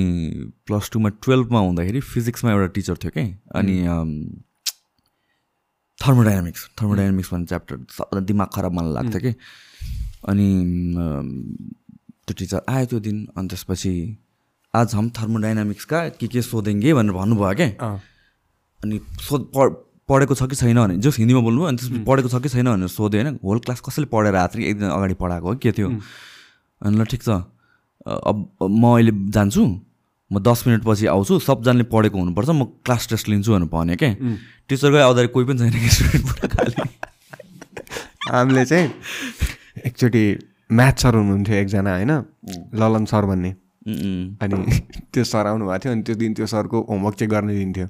प्लस 0.68 0.90
टूमा 0.94 1.10
टुवेल्भमा 1.24 1.60
हुँदाखेरि 1.60 2.00
फिजिक्समा 2.00 2.52
एउटा 2.52 2.68
टिचर 2.76 2.96
थियो 3.04 3.12
कि 3.18 3.26
अनि 3.56 3.76
थर्मोडाइनामिक्स 6.00 6.62
थर्मोडाइनामिक्स 6.82 7.34
भन्ने 7.34 7.46
च्याप्टर 7.46 7.76
सबभन्दा 7.98 8.26
दिमाग 8.26 8.48
खराब 8.56 8.74
मलाई 8.74 8.94
लाग्थ्यो 8.94 9.22
कि। 9.22 9.34
अनि 10.30 10.48
त्यो 12.28 12.34
टिचर 12.40 12.62
आयो 12.70 12.86
त्यो 12.86 13.00
दिन। 13.00 13.18
अनि 13.38 13.48
त्यसपछि 13.48 13.94
आज 14.74 14.94
हम 14.96 15.10
थर्मोडाइनामिक्सका 15.18 16.00
के 16.20 16.28
के 16.34 16.42
सोधेङ्गे 16.42 16.94
भनेर 16.94 17.14
भन्नुभयो 17.14 17.54
क्या? 17.56 17.68
अनि 18.84 19.00
सो 19.22 19.38
प- 19.54 19.80
पढेको 20.10 20.34
छ 20.36 20.44
कि 20.50 20.56
छैन 20.56 20.78
भने 20.78 20.98
जस 21.06 21.18
हिन्दीमा 21.20 21.42
बोल्नु 21.48 21.62
अनि 21.70 21.78
त्यसपछि 21.78 22.00
पढेको 22.10 22.30
छ 22.34 22.42
कि 22.44 22.50
छैन 22.50 22.66
भनेर 22.74 22.88
सोध्यो 22.90 23.22
होइन 23.22 23.38
होल 23.44 23.60
क्लास 23.66 23.80
कसैले 23.86 24.08
पढेर 24.14 24.36
आएको 24.36 24.58
थियो 24.58 24.70
एक 24.70 24.78
दिन 24.80 24.90
अगाडि 24.90 25.14
पढाएको 25.22 25.48
हो 25.48 25.56
के 25.64 25.72
थियो? 25.78 25.88
अनि 26.82 26.96
ल 26.98 27.06
ठिक 27.06 27.22
छ। 27.24 27.30
अब 27.30 28.36
म 28.62 28.84
अहिले 28.98 29.12
जान्छु 29.32 29.64
म 30.32 30.40
दस 30.42 30.64
मिनटपछि 30.68 31.06
आउँछु 31.14 31.40
सबजनाले 31.40 31.84
पढेको 31.94 32.18
हुनुपर्छ 32.20 32.50
म 32.50 32.64
क्लास 32.86 33.08
टेस्ट 33.14 33.30
लिन्छु 33.30 33.52
भनेर 33.54 33.70
भने 33.70 33.96
क्या। 33.96 34.10
टिचर 34.70 34.90
गयो 34.92 35.04
आउँदाखेरि 35.06 35.28
कोही 35.38 35.46
पनि 35.48 35.58
छैन 35.62 35.72
कि 35.80 35.90
स्टुडेन्ट 35.94 36.24
पुरा 36.28 36.48
खाली। 36.50 36.76
हामीले 38.34 38.66
चाहिँ 38.66 38.88
एकचोटि 39.86 40.24
म्याथ 40.74 40.96
सर 41.06 41.14
हुनुहुन्थ्यो 41.16 41.56
एकजना 41.62 41.92
होइन? 41.96 42.12
ललन 42.82 43.06
सर 43.06 43.26
भन्ने। 43.30 43.52
अनि 43.84 44.80
त्यो 45.14 45.24
सर 45.24 45.48
आउनु 45.48 45.66
भएको 45.68 45.80
थियो 45.84 45.92
अनि 45.94 46.04
त्यो 46.08 46.16
दिन 46.16 46.34
त्यो 46.34 46.48
सरको 46.48 46.82
होमवर्क 46.90 47.16
चाहिँ 47.20 47.30
गर्ने 47.32 47.54
दिन 47.56 47.74
थियो। 47.74 47.88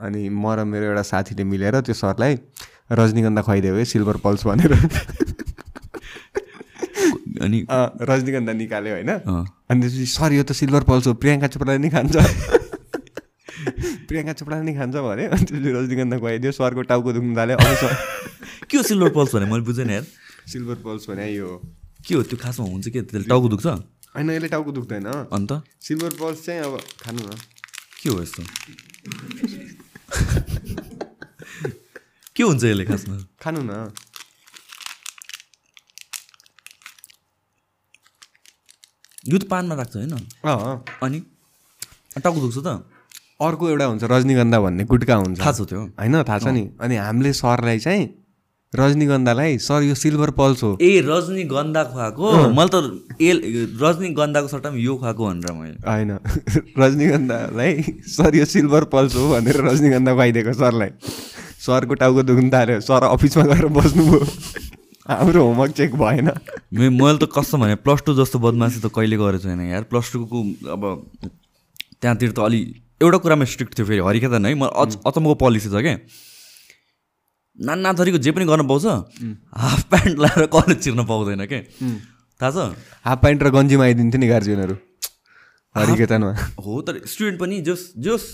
अनि 0.00 0.28
म 0.28 0.52
र 0.54 0.64
मेरो 0.64 0.84
एउटा 0.92 1.02
साथीले 1.02 1.44
मिलेर 1.44 1.80
त्यो 1.80 1.94
सरलाई 1.94 2.38
रजनीगन्धा 2.92 3.42
खुवाइदियो 3.42 3.74
है 3.74 3.84
सिल्भर 3.84 4.16
पल्स 4.24 4.46
भनेर। 4.46 4.72
अनि 7.42 7.58
रजनीगन्धा 7.70 8.52
निकाल्यो 8.52 8.94
होइन। 8.94 9.10
अनि 9.10 9.80
त्यसपछि 9.80 10.06
सर 10.06 10.32
यो 10.32 10.42
त 10.44 10.52
सिल्भर 10.52 10.82
पल्स 10.84 11.06
हो 11.08 11.14
प्रियङ्का 11.16 11.46
चोपडाले 11.56 11.78
नि 11.78 11.90
खान्छ। 11.90 12.16
प्रियङ्का 14.08 14.32
चोपडाले 14.32 14.64
नि 14.64 14.74
खान्छ 14.76 14.94
भने 15.08 15.24
अनि 15.32 15.44
त्यसपछि 15.44 15.70
रजनीगन्धा 15.72 16.16
खुवाइदियो 16.18 16.52
सरको 16.52 16.82
टाउको 16.92 17.12
दुख्नु 17.16 17.32
थाल्यो। 17.36 17.56
अब 17.56 17.74
सर 17.80 17.92
के 18.68 18.76
हो 18.76 18.82
सिल्भर 18.92 19.10
पल्स 19.16 19.34
भने? 19.34 19.46
मैले 19.48 19.64
बुझेन 19.64 19.90
यार। 19.90 20.04
सिल्भर 20.52 20.76
पल्स 20.84 21.08
भने 21.10 21.32
यो 21.32 21.48
के 22.04 22.14
हो? 22.14 22.22
त्यो 22.22 22.36
खासमा 22.38 22.66
हुन्छ 22.66 22.88
के? 22.88 23.00
त्यसले 23.02 23.28
टाउको 23.28 23.48
दुख्छ? 23.56 23.66
होइन 24.14 24.30
यसले 24.30 24.48
टाउको 24.48 24.72
दुख्दैन। 24.72 25.06
अन्त? 25.32 25.50
सिल्भर 25.82 26.12
पल्स 26.20 26.44
चाहिँ 26.46 26.60
अब 26.60 26.74
खानु 27.02 27.20
न। 27.22 27.30
के 28.02 28.08
हो 28.08 28.22
यस्तो? 28.22 28.42
के 32.36 32.42
हुन्छ 32.42 32.64
यसले 32.64 32.84
खासमा? 32.84 33.16
खानु 33.42 33.60
न। 33.62 33.92
यो 39.28 39.38
त 39.38 39.44
पानमा 39.44 39.74
राख्छ 39.74 39.96
होइन? 39.96 40.14
अँ 40.44 40.84
अनि? 41.02 41.18
टाउको 42.22 42.40
दुख्छ 42.40 42.58
त? 42.64 42.68
अर्को 43.38 43.64
एउटा 43.70 43.84
हुन्छ 43.84 44.04
रजनीगन्धा 44.04 44.58
भन्ने 44.60 44.84
गुट्का 44.84 45.14
हुन्छ। 45.14 45.38
थाहा 45.40 45.52
छ 45.52 45.60
त्यो। 45.68 45.80
होइन 45.94 46.22
थाहा 46.24 46.38
छ 46.38 46.46
नि। 46.50 46.64
अनि 46.80 46.96
हामीले 46.96 47.32
सरलाई 47.32 47.78
चाहिँ 47.78 48.02
रजनीगन्धालाई 48.76 49.58
सर 49.58 49.82
यो 49.82 49.94
सिल्भर 49.94 50.30
पल्स 50.36 50.62
हो। 50.62 50.76
ए 50.82 51.00
रजनीगन्धा 51.00 51.84
खुवाएको? 51.84 52.32
मैले 52.52 52.68
त 52.68 53.16
एल 53.16 53.38
रजनीगन्धाको 53.80 54.48
सट्टामा 54.48 54.76
यो 54.76 54.96
खुवाएको 54.96 55.24
भनेर 55.24 55.52
मैले। 55.56 55.80
होइन। 55.88 56.10
रजनीगन्धालाई 56.82 57.82
सर 58.12 58.36
यो 58.36 58.44
सिल्भर 58.44 58.84
पल्स 58.92 59.16
हो 59.16 59.28
भनेर 59.30 59.56
रजनीगन्धा 59.64 60.12
खुवाइदिएको 60.12 60.52
सरलाई। 60.52 60.90
सरको 61.64 61.94
टाउको 61.96 62.22
दुख्नु 62.28 62.50
थाल्यो। 62.52 62.80
सर 62.84 63.08
अफिसमा 63.08 63.44
गएर 63.48 63.66
बस्नुभयो। 63.72 64.20
हाम्रो 65.08 65.44
होमवर्क 65.44 65.72
चेक 65.72 65.96
भएन। 65.96 66.28
मे 66.76 66.88
मैले 66.92 67.24
त 67.24 67.32
कस्तो 67.32 67.56
भने 67.56 67.80
प्लस 67.80 68.04
टू 68.04 68.20
जस्तो 68.20 68.38
बदमासी 68.38 68.84
त 68.84 68.92
कहिले 68.92 69.16
गरेको 69.16 69.48
छैन 69.48 69.64
यार। 69.72 69.88
प्लस 69.88 70.12
टूको 70.12 70.44
अब 70.76 70.82
त्यहाँतिर 71.24 72.30
त 72.36 72.38
अलि 72.44 72.60
एउटा 73.00 73.18
कुरामा 73.24 73.44
स्ट्रिक्ट 73.48 73.78
थियो 73.80 73.86
फेरि। 73.88 74.04
हरिखेतन 74.04 74.44
है 74.44 74.54
म 74.54 74.68
अच 74.68 75.08
अचम्मको 75.08 75.34
पोलिसी 75.40 75.72
छ 75.72 75.80
क्या 75.80 75.96
नाना 77.58 77.92
थरीको 77.92 78.18
जे 78.18 78.30
पनि 78.32 78.44
गर्न 78.46 78.66
पाउँछ 78.66 78.86
हाफ 79.56 79.82
प्यान्ट 79.90 80.18
लगाएर 80.18 80.46
कलेज 80.48 80.82
छिर्न 80.82 81.04
पाउँदैन 81.04 81.46
के? 81.46 81.60
थाहा 82.40 82.50
छ? 82.50 82.58
हाफ 83.04 83.18
प्यान्ट 83.20 83.42
र 83.42 83.50
गन्जीमा 83.50 83.84
आइदिन्थ्यो 83.84 84.20
नि 84.20 84.28
गार्जियनहरू। 84.28 84.76
हरिकेतनमा 85.74 86.32
हो 86.58 86.80
तर 86.82 86.94
स्टुडेन्ट 87.06 87.38
पनि 87.40 87.60
जोस् 87.62 87.86
जोस् 87.98 88.26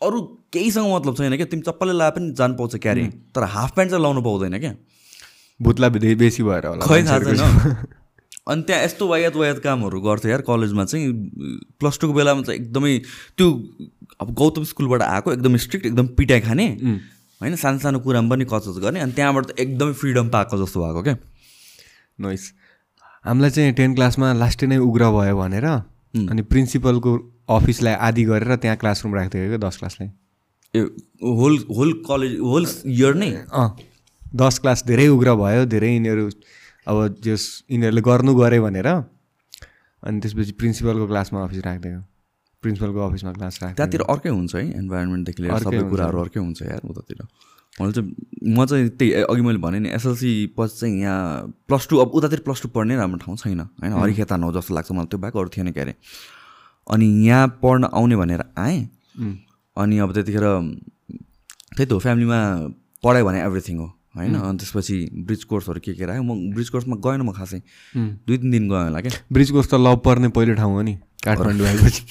अरू 0.00 0.20
केहीसँग 0.52 0.94
मतलब 0.94 1.14
छैन 1.16 1.36
क्या 1.36 1.46
तिमी 1.50 1.62
चप्पलले 1.62 1.92
लगाए 1.92 2.10
पनि 2.16 2.32
जानु 2.38 2.54
पाउँछ 2.54 2.76
क्यारे 2.78 3.04
तर 3.34 3.42
हाफ 3.50 3.74
प्यान्ट 3.74 3.90
चाहिँ 3.90 4.02
लाउनु 4.02 4.22
पाउँदैन 4.22 4.58
क्या 4.58 4.74
भुत्ला 5.60 5.88
बेसी 5.88 6.42
भएर 6.42 6.66
होला 6.66 6.86
खै 6.86 7.02
थाहा 7.02 7.18
छैन। 7.18 7.76
अनि 8.48 8.62
त्यहाँ 8.62 8.84
यस्तो 8.84 9.06
वायात 9.08 9.36
वायात 9.36 9.58
कामहरू 9.60 10.00
गर्थ्यो 10.00 10.30
यार 10.30 10.42
कलेजमा 10.46 10.84
चाहिँ। 10.84 11.12
प्लस 11.80 11.98
टूको 12.00 12.12
बेलामा 12.14 12.42
चाहिँ 12.42 12.60
एकदमै 12.60 12.98
त्यो 13.36 13.46
अब 14.20 14.28
गौतम 14.34 14.64
स्कुलबाट 14.64 15.02
आएको 15.02 15.32
एकदम 15.32 15.56
स्ट्रिक्ट 15.66 15.86
एकदम 15.86 16.06
पिटाइ 16.16 16.40
खाने। 16.40 16.66
होइन? 17.40 17.54
सानो 17.56 17.78
सानो 17.78 17.98
कुरामा 18.00 18.28
पनि 18.30 18.44
कचच 18.50 18.78
गर्ने? 18.82 19.00
अनि 19.00 19.12
त्यहाँबाट 19.12 19.44
त 19.46 19.58
एकदमै 19.58 19.92
फ्रिडम 19.94 20.28
पाएको 20.28 20.54
जस्तो 20.64 20.78
भएको 20.82 21.02
क्या? 21.02 21.16
नोइस 22.20 22.52
हामीलाई 23.24 23.50
चाहिँ 23.50 23.72
टेन 23.74 23.94
क्लासमा 23.94 24.32
लास्टै 24.34 24.66
नै 24.66 24.78
उग्र 24.82 25.10
भयो 25.16 25.36
भनेर 25.38 25.66
अनि 25.66 26.42
प्रिन्सिपलको 26.50 27.12
अफिसलाई 27.48 27.94
आदि 28.06 28.24
गरेर 28.24 28.56
त्यहाँ 28.62 28.76
क्लासरुम 28.76 29.14
राख्थ्यो 29.14 29.48
क्या 29.48 29.60
दस 29.68 29.76
क्लासलाई? 29.78 30.08
ए 30.74 30.80
whole 31.38 31.54
whole 31.76 31.92
college 32.08 32.38
whole 32.40 32.66
year 32.86 33.14
नै? 33.14 33.30
अँ। 33.52 33.68
दस 34.36 34.58
क्लास 34.58 34.84
धेरै 34.86 35.06
उग्र 35.08 35.34
भयो 35.36 35.64
धेरै 35.72 35.90
यिनीहरू 35.92 36.28
अब 36.88 36.96
जस 37.24 37.42
यिनीहरूले 37.70 38.02
गर्नु 38.02 38.34
गरे 38.34 38.60
भनेर 38.60 38.88
अनि 38.88 40.20
त्यसपछि 40.20 40.52
प्रिन्सिपलको 40.60 41.06
क्लासमा 41.06 41.44
अफिस 41.44 41.64
राखिदियो। 41.64 42.00
प्रिन्सिपलको 42.62 43.00
अफिसमा 43.08 43.32
क्लास 43.32 43.58
राख्थ्यो 43.62 43.76
त्यहाँतिर 43.76 44.02
अर्कै 44.12 44.28
हुन्छ 44.28 44.54
है 44.54 44.64
इन्भाइरोमेन्टदेखि 44.78 45.42
लिएर 45.42 45.58
सबै। 45.62 45.82
कुराहरू 45.90 46.18
अर्कै 46.20 46.40
हुन्छ 46.40 46.62
यार 46.62 46.80
उतातिर। 46.84 47.22
मैले 47.78 47.92
चाहिँ 47.92 48.08
म 48.50 48.64
चाहिँ 48.66 48.88
त्यही 48.98 49.22
अघि 49.22 49.42
मैले 49.42 49.58
भने 49.62 49.78
नि 49.80 49.88
एसएलसी 49.94 50.30
पछि 50.58 50.74
चाहिँ 50.78 51.00
यहाँ 51.00 51.46
प्लस 51.68 51.86
टू 51.90 51.98
अब 52.02 52.08
उतातिर 52.18 52.40
प्लस 52.46 52.62
टू 52.62 52.68
पढ्ने 52.74 52.96
राम्रो 52.96 53.18
ठाउँ 53.22 53.36
छैन 53.38 53.60
होइन? 53.60 53.92
हरिखेतान 53.92 54.42
हो 54.42 54.50
जस्तो 54.52 54.74
लाग्छ 54.74 54.90
मलाई 54.92 55.06
त्यो 55.06 55.18
बाहेक 55.22 55.36
अरू 55.36 55.48
थिएन 55.54 55.70
क्यारे। 55.72 55.94
अनि 56.86 57.06
यहाँ 57.26 57.46
पढ्न 57.62 57.84
आउने 57.94 58.16
भनेर 58.16 58.42
आएँ। 58.58 58.80
अनि 59.76 59.98
अब 59.98 60.12
त्यतिखेर 60.12 60.46
त्यही 61.76 61.86
त 61.86 61.92
हो 61.92 61.98
फ्यामिलीमा 62.02 62.40
पढाइ 63.04 63.22
भने 63.22 63.38
एभ्रिथिङ 63.46 63.76
हो 63.78 63.86
होइन? 64.16 64.34
अनि 64.34 64.58
त्यसपछि 64.58 64.96
ब्रिज 65.26 65.44
कोर्सहरू 65.46 65.80
के 65.80 65.94
के 65.94 66.04
राख्यो। 66.06 66.22
म 66.22 66.50
ब्रिज 66.54 66.68
कोर्समा 66.74 66.96
गएन 66.98 67.22
म 67.22 67.30
खासै। 67.30 67.62
दुई 67.94 68.36
तिन 68.38 68.50
दिन 68.50 68.68
गएँ 68.68 68.84
होला 68.90 69.00
क्या। 69.06 69.12
ब्रिज 69.30 69.50
कोर्स 69.54 69.70
त 69.70 69.74
लभ 69.78 70.02
पर्ने 70.02 70.28
पहिलो 70.34 70.54
ठाउँ 70.58 70.74
हो 70.74 70.82
नि। 70.82 70.98
काठमाडौँ 71.28 71.66
आएपछि। 71.66 72.02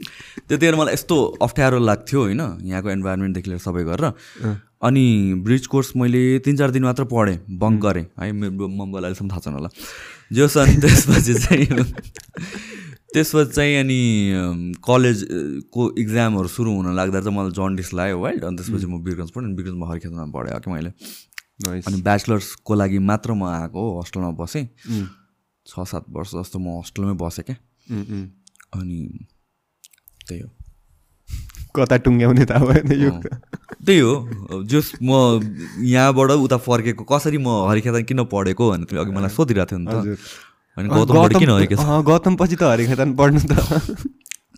त्यतिखेर 0.48 0.74
मलाई 0.74 0.94
यस्तो 0.94 1.16
अप्ठ्यारो 1.42 1.78
लाग्थ्यो 1.78 2.20
होइन 2.20 2.40
यहाँको 2.40 2.90
इन्भाइरोमेन्टदेखि 2.90 3.50
लिएर 3.50 3.60
सबै 3.60 3.84
गरेर। 3.84 4.04
अनि 4.82 5.04
ब्रिज 5.44 5.66
कोर्स 5.66 5.92
मैले 5.96 6.22
तिन 6.44 6.56
चार 6.56 6.70
दिन 6.70 6.84
मात्र 6.84 7.04
पढेँ 7.04 7.38
बङ्क 7.60 7.82
गरेँ। 7.82 8.06
है 8.18 8.32
मेरो 8.32 8.68
मम्मीलाई 8.68 9.10
अहिलेसम्म 9.10 9.30
थाहा 9.30 9.40
छैन 9.44 9.54
होला। 9.54 9.70
जोस् 10.32 10.56
अनि 10.58 10.74
त्यसपछि 10.82 11.34
चाहिँ 11.34 11.66
त्यसपछि 13.12 13.52
चाहिँ 13.52 13.76
अनि 13.76 14.00
कलेजको 14.80 15.82
इक्जामहरू 15.98 16.48
सुरु 16.48 16.70
हुन 16.72 16.94
लाग्दा 16.96 17.20
चाहिँ 17.20 17.36
मलाई 17.36 17.52
जन्डिस 17.52 17.92
लाग्यो 17.94 18.18
वाइल्ड 18.18 18.44
अनि 18.44 18.56
त्यसपछि 18.56 18.86
म 18.86 19.02
बिरगन्ज 19.04 19.30
पढेँ। 19.30 19.54
बिरगन्जमा 19.54 19.86
हरिखेतमा 19.90 20.24
पढेँ 20.34 20.60
कि 20.64 20.70
मैले. 20.70 20.90
अनि 21.60 22.00
ब्याचलर्सको 22.02 22.74
लागि 22.74 22.98
मात्र 23.04 23.32
म 23.36 23.44
आएको 23.44 23.80
हो 23.80 24.00
हस्टेलमा 24.00 24.30
बसेँ। 24.40 24.64
छ 25.66 25.84
सात 25.84 26.04
वर्ष 26.08 26.30
जस्तो 26.34 26.58
म 26.58 26.80
हस्टेलमै 26.80 27.14
बसेँ 27.20 27.44
क्या। 27.44 27.56
अनि 28.72 29.00
त्यही 30.28 30.40
हो। 30.40 30.48
कता 31.74 31.96
टुङ्ग्याउने 32.04 32.44
थाहा 32.50 32.64
भएन 32.66 32.92
यो 33.02 33.10
त्यही 33.86 33.98
हो। 33.98 34.14
जस 34.66 34.92
म 35.02 35.42
यहाँबाट 35.86 36.30
उता 36.46 36.56
फर्केको 36.58 37.04
कसरी 37.06 37.38
म 37.38 37.48
हरिखेतन 37.70 38.02
किन 38.04 38.24
पढेको 38.30 38.70
भने 38.70 38.84
तिमीले 38.84 39.02
अघि 39.04 39.12
मलाई 39.16 39.32
सोधिरहेको 39.34 39.70
थियो 39.70 39.78
नि 39.78 39.86
त। 39.86 40.18
अनि 40.76 40.88
गौतमबाट 40.88 41.32
किन 41.38 41.50
हरिखेत? 41.50 41.78
गौतम 41.80 42.34
पछि 42.40 42.56
त 42.56 42.62
हरिखेतन 42.74 43.14
पढ्नु 43.14 43.40
त। 43.50 43.54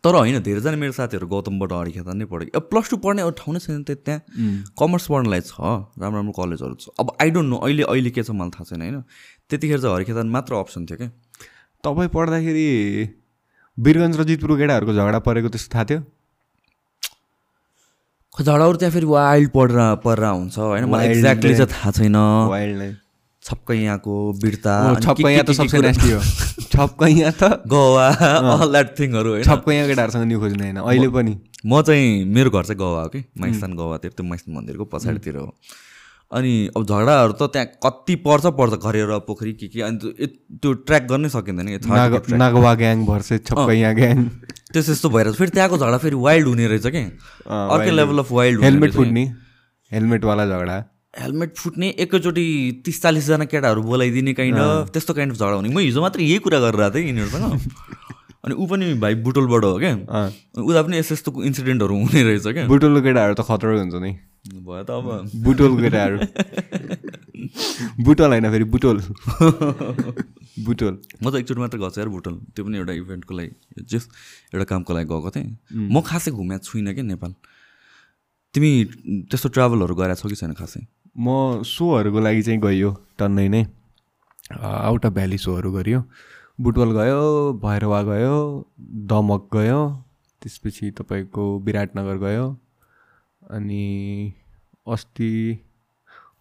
तर 0.03 0.15
होइन 0.19 0.43
धेरैजना 0.43 0.77
मेरो 0.83 0.93
साथीहरू 0.93 1.27
गौतमबाट 1.31 1.73
हरिखेतन 1.73 2.17
नै 2.19 2.27
पढेको 2.27 2.59
अब 2.59 2.65
प्लस 2.73 2.91
टू 2.91 2.97
पढ्ने 3.05 3.23
अरू 3.23 3.35
ठाउँ 3.39 3.55
नै 3.55 3.61
छैन 3.63 3.83
त्यहाँ। 3.87 4.03
त्यहाँ 4.03 4.21
कमर्स 4.75 5.07
पढ्नलाई 5.13 5.41
छ 5.47 5.55
राम्रो 6.01 6.17
राम्रो 6.19 6.35
कलेजहरू 6.35 6.75
छ। 6.75 6.91
अब 6.99 7.17
आई 7.23 7.31
डोन्ट 7.31 7.49
नो 7.49 7.57
अहिले 7.63 7.83
अहिले 7.87 8.11
के 8.11 8.23
छ 8.27 8.35
मलाई 8.35 8.51
थाहा 8.51 8.65
छैन 8.67 8.83
होइन? 8.83 8.99
त्यतिखेर 9.47 9.79
चाहिँ 9.79 9.95
हरिखेतन 9.95 10.27
मात्र 10.27 10.53
अप्सन 10.59 10.83
थियो 10.91 10.97
क्या। 10.99 11.11
तपाईँ 11.85 12.11
पढ्दाखेरि 12.11 12.67
वीरगन्ज 13.81 14.21
र 14.21 14.25
जितपुरको 14.25 14.57
केटाहरूको 14.57 14.93
झगडा 14.93 15.19
परेको 15.19 15.49
त्यस्तो 15.49 15.75
थाहा 15.75 15.85
थियो? 15.85 16.01
खै 18.37 18.45
झडाहरू 18.45 18.77
त्यहाँ 18.77 18.93
फेरि 18.93 19.07
वाइल्ड 19.07 19.51
पढेर 19.51 19.95
परेर 19.95 20.25
हुन्छ 20.25 20.59
होइन? 20.59 20.85
मलाई 20.85 21.09
एक्ज्याक्टली। 21.09 21.55
चाहिँ 21.55 21.71
थाहा 21.73 21.91
छैन। 21.91 22.97
छक्कै 23.43 23.75
यहाँको 23.75 24.33
बिर्ता। 24.33 24.91
ओ, 24.91 24.95
अनि 24.95 25.07
छप्प 25.07 25.17
के- 25.17 25.27
यहाँ 25.27 25.45
त 25.45 25.51
सबसे 25.51 25.79
नेस्टी 25.79 26.11
हो। 26.11 26.21
छप्प 26.73 27.03
यहाँ 27.03 27.33
त 27.33 27.63
गोवा 27.67 28.09
अल 28.09 28.73
द्याट 28.73 28.99
थिङहरू 28.99 29.31
होइन? 29.31 29.43
छप्प 29.43 29.69
यहाँ 29.69 29.89
केटाहरूसँग 29.89 30.23
न्यु 30.23 30.41
खोज्नु 30.41 30.65
होइन। 30.65 30.77
अहिले 30.77 31.09
पनि। 31.09 31.39
म 31.67 31.83
चाहिँ 31.83 32.25
मेरो 32.25 32.51
घर 32.51 32.65
चाहिँ 32.65 32.79
गोवा 32.79 33.03
हो 33.03 33.09
कि? 33.09 33.25
माइस्थान 33.41 33.75
गोवातिर 33.75 34.11
त्यो 34.11 34.27
माइस्थान 34.27 34.57
मन्दिरको 34.57 34.85
पछाडितिर 34.85 35.37
हो। 35.37 35.55
अनि 36.33 36.53
अब 36.77 36.83
झगडाहरू 36.85 37.33
त 37.33 37.43
त्यहाँ 37.53 37.67
कति 37.85 38.15
पर्छ 38.25 38.45
पर्छ 38.59 38.75
घरेर 38.81 39.11
पोखरी 39.27 39.53
के 39.53 39.67
के 39.69 39.81
अनि 39.83 39.97
त्यो 40.63 40.73
ट्र्याक 40.89 41.05
गर्नै 41.09 41.29
सकिँदैन 41.29 41.69
नागवा 42.41 42.73
ग्याङ 42.75 43.05
भर्सेस 43.07 43.41
ग्याङ। 43.53 44.17
त्यस्तो 44.73 44.93
यस्तो 44.93 45.09
भइरहेछ 45.11 45.37
फेरि 45.37 45.51
त्यहाँको 45.51 45.77
झगडा 45.79 45.99
फेरि 45.99 46.17
वाइल्ड 46.17 46.47
हुने 46.49 46.67
रहेछ 46.73 46.87
कि? 46.87 47.05
अर्कै 47.45 47.91
लेभल 47.91 48.19
अफ 48.19 48.33
वाइल्ड 48.33 48.65
हेलमेट 48.65 48.93
फुट्ने 48.93 49.25
हेलमेटवाला 49.93 50.47
झगडा। 50.47 50.77
हेलमेट 51.21 51.57
फुट्ने 51.57 51.89
एकैचोटि 52.01 52.47
तिस 52.85 53.03
चालिसजना 53.03 53.45
केटाहरू 53.53 53.83
बोलाइदिने 53.85 54.33
काइन्ड 54.35 54.59
अफ 54.59 54.89
त्यस्तो 54.93 55.15
काइन्ड 55.15 55.33
अफ 55.33 55.39
झगडा 55.39 55.55
हुने। 55.55 55.69
म 55.69 55.79
हिजो 55.85 56.01
मात्र 56.01 56.21
यही 56.21 56.39
कुरा 56.49 56.59
गरिरहेको 56.65 56.97
थिएँ 56.97 57.07
यिनीहरूसँग। 57.07 57.45
अनि 58.45 58.55
ऊ 58.57 58.67
पनि 58.67 58.87
भाइ 58.99 59.15
बुटोलबाट 59.21 59.65
हो 59.65 59.79
क्या। 59.79 59.95
उता 60.57 60.83
पनि 60.83 60.99
यस्तो 60.99 61.15
यस्तो 61.15 61.43
इन्सिडेन्टहरू 61.45 61.95
हुने 61.95 62.23
रहेछ 62.25 62.47
क्या 62.49 62.67
बुटोलको 62.67 63.01
केटाहरू 63.05 63.35
त 63.37 63.45
खतरा 63.45 63.79
हुन्छ 63.79 64.01
नि। 64.01 64.13
भयो 64.67 64.85
त 64.85 64.91
अब 64.91 65.07
बुटोलको 65.45 65.81
केटाहरू 65.83 66.17
बुटोल 68.05 68.31
होइन 68.33 68.51
फेरि 68.51 68.65
बुटोल। 68.65 68.99
बुटोल। 70.65 70.95
म 71.23 71.31
त 71.31 71.35
एकचोटि 71.37 71.61
मात्र 71.61 71.79
गएको 71.79 71.91
छु 71.91 72.01
यार 72.01 72.09
भुटन 72.09 72.35
त्यो 72.55 72.65
पनि 72.65 72.77
एउटा 72.79 72.93
इभेन्टको 72.93 73.35
लागि 73.35 73.85
जस 73.91 74.05
एउटा 74.55 74.65
कामको 74.71 74.93
लागि 74.95 75.09
गएको 75.09 75.31
थिएँ। 75.31 75.49
म 75.75 76.01
खासै 76.01 76.31
घुमेको 76.31 76.65
छुइनँ 76.65 76.95
क्या 76.95 77.05
नेपाल। 77.05 77.33
तिमी 78.55 78.71
त्यस्तो 79.31 79.49
ट्राभलहरू 79.49 79.95
गरेको 79.95 80.21
छौ 80.21 80.29
कि 80.29 80.37
छैन 80.37 80.53
खासै? 80.55 80.81
म 81.19 81.63
सोहरूको 81.67 82.21
लागि 82.21 82.43
चाहिँ 82.43 82.61
गइयो 82.61 82.91
टन्नै 83.19 83.49
नै। 83.49 83.63
आउट 84.53 85.07
अफ 85.07 85.13
भ्याली 85.13 85.39
सोहरू 85.39 85.73
गरियो। 85.73 86.01
बुटवल 86.61 86.91
गयो 86.93 87.23
भैरवा 87.65 88.01
गयो 88.03 88.37
दमक 89.11 89.49
गयो 89.55 89.81
त्यसपछि 90.43 90.91
तपाईँको 90.99 91.43
विराटनगर 91.65 92.17
गयो। 92.23 92.47
अनि 93.51 93.85
अस्ति 94.87 95.59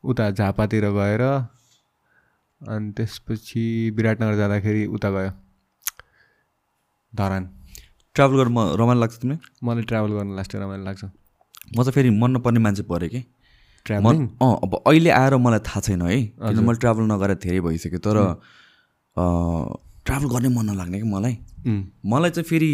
उता 0.03 0.29
झापातिर 0.31 0.85
गएर 0.91 1.21
अनि 2.61 2.91
त्यसपछि 2.97 3.63
विराटनगर 3.95 4.35
जाँदाखेरि 4.37 4.85
उता 4.85 5.09
गयो। 5.11 5.31
धरान। 7.13 7.43
ट्राभल 8.15 8.37
गर्न 8.37 8.51
म 8.53 8.59
रमाइलो 8.79 8.99
लाग्छ 9.01 9.15
तिमीलाई? 9.21 9.39
मलाई 9.63 9.83
ट्राभल 9.83 10.11
गर्न 10.17 10.35
लास्ट 10.35 10.55
रमाइलो 10.55 10.83
लाग्छ। 10.85 11.03
म 11.03 11.83
चाहिँ 11.83 11.91
फेरि 11.91 12.09
मन 12.09 12.31
नपर्ने 12.31 12.59
मान्छे 12.59 12.83
परेँ 12.83 13.09
कि। 13.09 13.23
ट्राभलिङ 13.85 14.21
मन 14.21 14.27
अँ 14.41 14.53
अब 14.63 14.75
अहिले 14.87 15.09
आएर 15.09 15.35
मलाई 15.37 15.59
थाहा 15.65 15.79
छैन 15.81 16.01
है। 16.01 16.17
मैले 16.41 16.79
ट्राभल 16.79 17.03
नगरेर 17.11 17.37
धेरै 17.43 17.59
भइसक्यो 17.61 17.99
तर 17.99 18.17
ट्राभल 20.05 20.27
गर्ने 20.33 20.49
मन 20.49 20.65
नलाग्ने 20.69 20.97
कि 21.01 21.07
मलाई? 21.07 21.37
मलाई 22.05 22.29
चाहिँ 22.31 22.45
फेरि 22.49 22.71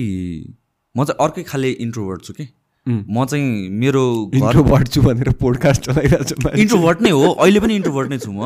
म 0.95 1.05
चाहिँ 1.05 1.17
अर्कै 1.23 1.43
खाले 1.43 1.69
इन्ट्रोभर्ट 1.85 2.23
छु 2.23 2.33
कि। 2.33 2.47
म 2.87 3.25
चाहिँ 3.25 3.69
मेरो 3.69 4.03
घर 4.31 4.37
इन्ट्रोभर्ट 4.37 4.87
छु 4.87 5.01
भनेर 5.01 5.29
पोडकास्ट 5.43 5.81
चलाइरहेको 5.87 6.23
छु। 6.23 6.35
इन्ट्रोभर्ट 6.63 7.01
नै 7.01 7.11
हो 7.11 7.27
अहिले 7.35 7.59
पनि 7.59 7.75
इन्ट्रोभर्ट 7.75 8.09
नै 8.09 8.17
छु 8.23 8.31
म। 8.31 8.41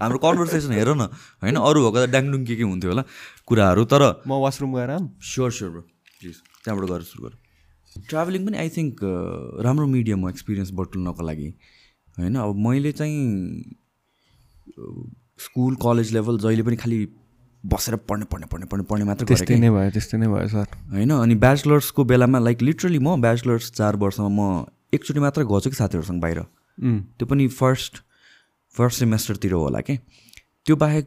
हाम्रो 0.00 0.18
कन्भर्सेसन 0.24 0.72
हेर 0.72 0.88
न। 0.94 1.12
होइन 1.44 1.56
अरू 1.60 1.78
भएको 1.84 1.98
त 2.06 2.10
डाङडुङ 2.10 2.44
के 2.44 2.56
के 2.56 2.64
हुन्थ्यो 2.64 2.90
होला 2.90 3.04
कुराहरू 3.46 3.84
तर 3.92 4.02
म 4.26 4.40
वासरुम 4.42 4.72
गएर? 4.76 4.90
स्योर 5.20 5.50
स्योर 5.52 5.70
ब्रो 5.70 5.82
प्लिज 6.20 6.36
त्यहाँबाट 6.64 6.88
गरेर 6.88 7.04
सुरु 7.12 7.22
गर। 7.28 7.32
ट्राभलिङ 8.08 8.46
पनि 8.46 8.56
आई 8.58 8.68
थिङ्क 8.76 8.96
राम्रो 9.64 9.86
मिडियम 9.86 10.20
हो 10.24 10.28
एक्सपिरियन्स 10.28 10.70
बटुल्नको 10.72 11.22
लागि। 11.22 11.48
होइन 12.18 12.34
अब 12.36 12.56
मैले 12.66 12.92
चाहिँ 12.92 13.20
स्कुल 15.42 15.74
कलेज 15.82 16.12
लेभल 16.14 16.38
जहिले 16.38 16.62
पनि 16.62 16.76
खालि 16.76 16.98
बसेर 17.64 17.96
पढ्ने 18.10 18.24
पढ्ने 18.30 18.46
पढ्ने 18.50 18.66
पढ्ने 18.66 18.84
पढ्ने 18.90 19.04
मात्र 19.04 19.24
गरेँ 19.24 19.36
त्यस्तै 19.38 19.58
नै 19.62 19.70
भयो 19.70 19.90
त्यस्तै 19.94 20.18
नै 20.18 20.28
भयो 20.28 20.48
सर। 20.48 20.66
होइन 20.92 21.10
अनि 21.12 21.34
ब्याचलर्सको 21.44 22.04
बेलामा 22.04 22.38
लाइक 22.38 22.62
लिटरली 22.62 22.98
म 22.98 23.20
ब्याचलर्स 23.22 23.70
चार 23.72 23.96
वर्षमा 23.96 24.28
म 24.28 24.66
एकचोटि 24.92 25.20
मात्र 25.20 25.42
गएको 25.42 25.70
कि 25.70 25.76
साथीहरूसँग 25.78 26.20
बाहिर। 26.20 26.40
त्यो 27.18 27.26
पनि 27.26 27.46
फर्स्ट 27.54 28.02
फर्स्ट 28.74 28.98
सेमेस्टरतिर 28.98 29.52
होला 29.52 29.80
कि। 29.80 29.96
त्यो 30.66 30.76
बाहेक 30.76 31.06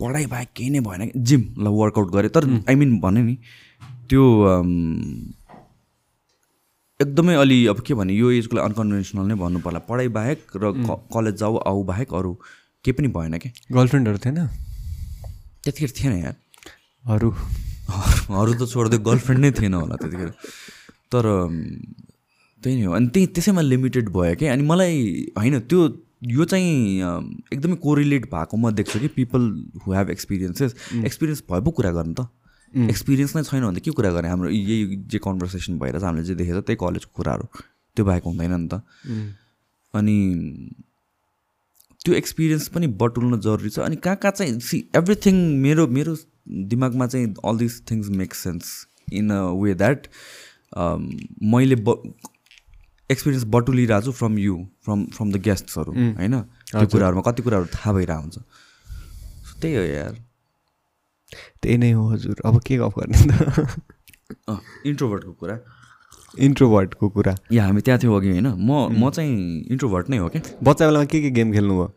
पढाइ 0.00 0.26
बाहेक 0.26 0.48
केही 0.54 0.70
नै 0.70 0.80
भएन 0.86 1.02
कि। 1.08 1.18
जिम 1.18 1.42
ल 1.58 1.66
वर्कआउट 1.74 2.10
गरेँ। 2.12 2.30
तर 2.30 2.44
आई 2.68 2.74
मिन 2.74 2.98
भने 3.00 3.22
नि 3.22 3.36
त्यो 4.08 4.22
एकदमै 7.00 7.34
अलि 7.34 7.58
अब 7.66 7.80
के 7.86 7.94
भने 7.94 8.12
यो 8.14 8.30
एजको 8.30 8.56
लागि 8.56 8.66
अनकन्भेन्सनल 8.66 9.26
नै 9.26 9.34
भन्नु 9.34 9.58
पर्ला। 9.66 9.78
पढाइ 9.88 10.08
बाहेक 10.14 10.38
र 10.56 10.72
कलेज 11.12 11.34
जाऊ 11.42 11.56
आऊ 11.66 11.82
बाहेक 11.90 12.14
अरू 12.14 12.32
केही 12.84 12.92
पनि 12.92 13.08
भएन 13.08 13.38
कि। 13.38 13.50
गर्लफ्रेन्डहरू 13.72 14.18
थिएन? 14.24 14.38
त्यतिखेर 15.66 15.90
थिएन 15.98 16.12
यार। 16.22 16.36
अरू। 17.04 17.30
अरू 18.38 18.52
त 18.54 18.62
छोडिदियो 18.70 19.00
गर्लफ्रेन्ड 19.02 19.40
नै 19.44 19.50
थिएन 19.58 19.74
होला 19.74 19.96
त्यतिखेर। 19.98 20.30
तर 21.12 21.24
त्यही 22.62 22.74
नै 22.78 22.84
हो। 22.86 22.92
अनि 22.94 23.06
त्यही 23.14 23.26
त्यसैमा 23.34 23.62
लिमिटेड 23.62 24.08
भयो 24.14 24.34
कि 24.38 24.46
अनि 24.46 24.62
मलाई 24.62 24.94
होइन 25.38 25.58
त्यो 25.66 25.80
यो 26.24 26.44
चाहिँ 26.50 26.72
एकदमै 27.52 27.76
कोरिलेट 27.84 28.24
भएको 28.32 28.56
म 28.56 28.70
देख्छु 28.72 28.98
कि 28.98 29.08
people 29.14 29.42
who 29.84 29.92
have 29.92 30.10
experiences 30.10 30.74
experience 31.04 31.42
भए 31.50 31.60
पो 31.60 31.70
कुरा 31.76 31.90
गर्नु 31.92 32.14
त। 32.14 32.28
एक्सपिरियन्स 32.90 33.36
नै 33.36 33.42
छैन 33.44 33.62
भने 33.62 33.80
त 33.80 33.84
के 33.84 33.90
कुरा 33.90 34.10
गर्ने? 34.10 34.28
हाम्रो 34.28 34.48
यही 34.50 34.96
जे 35.06 35.18
कन्भर्सेसन 35.22 35.78
भएर 35.78 35.96
हामीले 36.02 36.24
जे 36.24 36.34
देखेको 36.34 36.60
छ 36.60 36.64
त्यही 36.66 36.78
कलेजको 36.80 37.12
कुराहरू। 37.14 37.46
त्यो 37.96 38.04
बाहेक 38.04 38.24
हुँदैन 38.26 38.54
नि 38.56 38.68
त। 38.68 38.74
अनि 39.94 40.16
त्यो 42.06 42.14
एक्सपिरियन्स 42.14 42.68
पनि 42.70 42.86
बटुल्न 43.02 43.40
जरुरी 43.42 43.70
छ। 43.70 43.78
अनि 43.82 43.96
कहाँ 44.06 44.16
कहाँ 44.22 44.32
चाहिँ 44.32 44.58
सी 44.62 44.78
एभ्रिथिङ 44.96 45.36
मेरो 45.62 45.86
मेरो 45.98 46.16
दिमागमा 46.72 47.06
चाहिँ 47.06 47.34
all 47.44 47.56
this 47.58 47.80
things 47.90 48.08
make 48.20 48.34
sense 48.34 48.64
in 49.12 49.30
a 49.30 49.42
way 49.62 49.74
that 49.74 50.06
मैले 51.52 51.76
ब 51.82 51.88
एक्सपिरियन्स 53.10 53.44
बटुलिरहेको 53.54 54.04
छु 54.06 54.12
from 54.12 54.38
you 54.38 54.54
from 54.84 55.04
from 55.16 55.32
the 55.32 55.36
गेस्ट्सहरू 55.42 55.92
होइन? 55.92 56.34
त्यो 56.70 56.86
कुराहरूमा 56.86 57.22
कति 57.30 57.42
कुराहरू 57.42 57.66
थाहा 57.74 57.92
भइरहेको 57.92 58.22
हुन्छ। 58.22 58.38
त्यही 59.60 59.74
हो 59.74 59.82
यार। 59.82 60.14
त्यही 61.62 61.76
नै 61.78 61.90
हो 61.92 62.02
हजुर। 62.10 62.36
अब 62.46 62.60
के 62.66 62.76
गफ 62.78 62.94
गर्ने 62.98 63.18
त? 63.18 63.30
इन्ट्रोभर्टको 64.86 65.32
कुरा। 65.32 65.56
इन्ट्रोभर्टको 66.38 67.08
कुरा। 67.08 67.34
या 67.52 67.64
हामी 67.64 67.80
त्यहाँ 67.80 67.98
थियौँ 68.02 68.16
अघि 68.16 68.30
होइन? 68.30 68.46
म 68.46 68.70
म 68.92 69.10
चाहिँ 69.10 69.32
इन्ट्रोभर्ट 69.70 70.10
नै 70.10 70.16
हो 70.18 70.28
क्या 70.28 70.42
बच्चा 70.62 70.86
बेलामा 70.86 71.04
के 71.04 71.20
के 71.22 71.30
गेम 71.30 71.52
खेल्नु 71.52 71.74
भयो? 71.74 71.92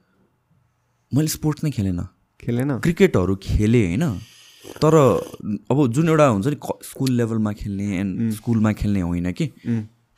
मैले 1.11 1.27
स्पोर्ट्स 1.27 1.63
नै 1.63 1.71
खेलेन। 1.71 2.01
खेलेन? 2.39 2.77
क्रिकेटहरू 2.79 3.35
खेलेँ 3.43 3.85
होइन? 3.85 4.05
तर 4.81 4.93
अब 5.71 5.77
जुन 5.93 6.09
एउटा 6.09 6.27
हुन्छ 6.27 6.47
नि 6.47 6.57
स्कुल 6.85 7.11
लेभलमा 7.17 7.51
खेल्ने 7.53 7.99
एन्ड 7.99 8.31
स्कुलमा 8.33 8.71
खेल्ने 8.73 9.01
होइन 9.01 9.31
कि? 9.31 9.45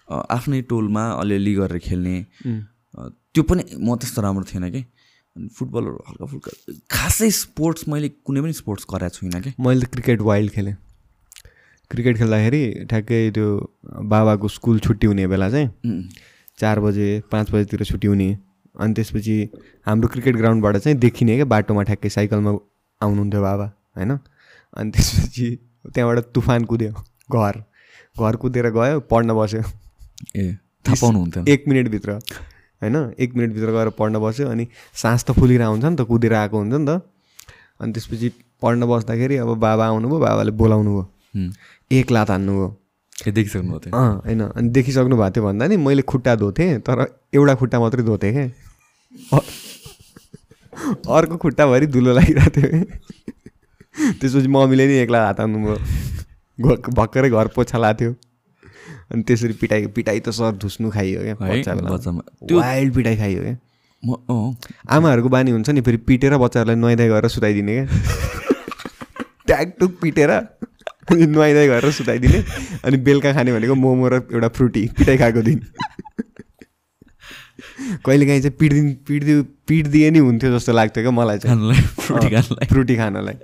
आफ्नै 0.07 0.61
टोलमा 0.69 1.03
अलिअलि 1.21 1.53
गरेर 1.55 1.79
खेल्ने। 1.79 2.15
त्यो 3.33 3.43
पनि 3.43 3.63
म 3.79 3.95
त्यस्तो 3.95 4.21
राम्रो 4.21 4.43
थिएन 4.51 4.69
कि? 4.71 4.81
अनि 5.35 5.47
फुटबलहरू 5.55 6.03
हल्का 6.07 6.25
फुल्का 6.25 6.51
खासै 6.91 7.29
स्पोर्ट्स 7.31 7.87
मैले 7.87 8.09
कुनै 8.27 8.41
पनि 8.41 8.53
स्पोर्ट्स 8.53 8.85
गराएको 8.91 9.15
छुइनँ 9.15 9.41
कि? 9.41 9.51
मैले 9.59 9.81
त 9.81 9.89
क्रिकेट 9.93 10.21
वाइल्ड 10.21 10.51
खेलेँ। 10.51 10.75
क्रिकेट 11.91 12.17
खेल्दाखेरि 12.17 12.63
ठ्याक्कै 12.89 13.19
त्यो 13.35 13.47
बाबाको 14.11 14.47
स्कुल 14.47 14.79
छुट्टी 14.79 15.07
हुने 15.07 15.27
बेला 15.27 15.49
चाहिँ 15.49 15.67
चार 16.59 16.79
बजे 16.79 17.07
पाँच 17.31 17.51
बजीतिर 17.51 17.83
छुट्टी 17.83 18.07
हुने। 18.07 18.29
अनि 18.79 18.93
त्यसपछि 18.93 19.35
हाम्रो 19.87 20.07
क्रिकेट 20.07 20.35
ग्राउन्डबाट 20.35 20.77
चाहिँ 20.77 20.97
देखिने 20.99 21.35
क्या 21.35 21.45
बाटोमा 21.53 21.83
ठ्याक्कै 21.83 22.09
साइकलमा 22.09 22.51
आउनुहुन्थ्यो 23.01 23.41
बाबा 23.41 23.65
होइन? 23.97 24.11
अनि 24.77 24.91
त्यसपछि 24.91 25.47
त्यहाँबाट 25.85 26.31
तुफान 26.35 26.63
कुद्यो 26.65 26.91
घर। 27.31 27.63
घर 28.15 28.35
कुदेर 28.35 28.69
गयो 28.71 28.99
पढ्न 29.11 29.33
बस्यो। 29.35 29.61
ए 30.35 30.43
थाहा 30.85 30.95
पाउनुहुन्थ्यो 31.01 31.43
एक 31.47 31.67
मिनटभित्र 31.67 32.11
होइन? 32.11 32.95
एक 33.19 33.35
मिनटभित्र 33.35 33.71
गएर 33.71 33.89
पढ्न 33.99 34.19
बस्यो 34.19 34.47
अनि 34.49 34.67
सास 34.95 35.25
त 35.25 35.31
फुलिरहेको 35.39 35.71
हुन्छ 35.71 35.85
नि 35.85 35.95
त 35.95 36.07
कुदेर 36.07 36.33
आएको 36.33 36.57
हुन्छ 36.57 36.73
नि 36.73 36.85
त। 36.87 37.01
अनि 37.81 37.91
त्यसपछि 37.93 38.29
पढ्न 38.61 38.87
बस्दाखेरि 38.87 39.35
अब 39.43 39.49
बाबा 39.59 39.85
आउनुभयो 39.87 40.19
बाबाले 40.19 40.51
बोलाउनु 40.61 40.91
भयो 40.91 41.05
एक 41.91 42.11
लात 42.11 42.29
हान्नु 42.29 42.53
भयो 42.53 42.67
ए 43.27 43.31
देखिसक्नु 43.31 43.71
भएको 43.71 43.79
थियो। 43.79 43.95
अँ 43.97 44.21
होइन। 44.25 44.41
अनि 44.41 44.69
देखिसक्नु 44.69 45.15
भएको 45.17 45.31
थियो 45.35 45.45
भन्दा 45.45 45.67
नि 45.67 45.77
मैले 45.77 46.01
खुट्टा 46.01 46.35
धोथेँ 46.35 46.79
तर 46.79 47.05
एउटा 47.33 47.55
खुट्टा 47.55 47.79
मात्रै 47.79 48.03
धोथेँ 48.03 48.31
क्या 48.33 49.39
अर्को 51.15 51.37
खुट्टाभरि 51.37 51.87
धुलो 51.87 52.13
लागिरहेको 52.13 52.61
थियो 52.61 52.67
त्यसपछि 54.19 54.47
मम्मीले 54.47 54.87
नि 54.87 54.93
एक्ला 55.03 55.25
हात 55.25 55.39
हान्नुभयो 55.39 56.75
भर्खरै 56.97 57.29
घर 57.29 57.47
पोछा 57.55 57.77
लाथ्यो। 57.77 58.11
अनि 59.11 59.23
त्यसरी 59.23 59.53
पिटाइ 59.61 59.87
पिटाइ 59.95 60.19
त 60.19 60.29
सर 60.29 60.51
धुस्नु 60.55 60.89
खाइयो 60.91 61.19
क्या 61.21 61.35
है 61.35 61.61
वाइल्ड 62.55 62.93
पिटाइ 62.95 63.15
खाइयो 63.17 63.41
क्या 63.43 63.55
म 64.03 64.55
आमाहरूको 64.89 65.29
बानी 65.29 65.51
हुन्छ 65.51 65.69
नि 65.69 65.81
फेरि 65.81 65.97
पिटेर 66.07 66.37
बच्चाहरूलाई 66.37 66.75
नुहाइँदै 66.75 67.07
गएर 67.07 67.27
सुताइदिने 67.27 67.75
क्या 67.75 67.85
ट्याकटुक 69.47 69.91
पिटेर 70.01 70.31
अनि 71.11 71.25
नुहाइँदै 71.25 71.67
गएर 71.67 71.91
सुताइदिने 71.91 72.39
अनि 72.85 72.97
बेलुका 72.97 73.33
खाने 73.33 73.53
भनेको 73.53 73.75
मोमो 73.75 74.07
र 74.07 74.15
एउटा 74.31 74.47
फ्रुटी 74.47 74.83
पिटाइ 74.97 75.17
खाएको 75.17 75.41
दिन। 75.41 75.59
कहिलेकाहीँ 78.05 78.41
चाहिँ 78.41 78.55
पिट्दिन 78.57 78.93
पिट्दियो 79.07 79.43
पिटिदिए 79.67 80.09
नि 80.11 80.19
हुन्थ्यो 80.19 80.49
जस्तो 80.57 80.71
लाग्थ्यो 80.73 81.03
क्या 81.03 81.11
मलाई 81.11 81.37
चाहिँ। 81.39 81.73
फ्रुटी 81.99 82.29
खानलाई। 82.29 82.65
फ्रुटी 82.67 82.95
खानलाई। 82.95 83.35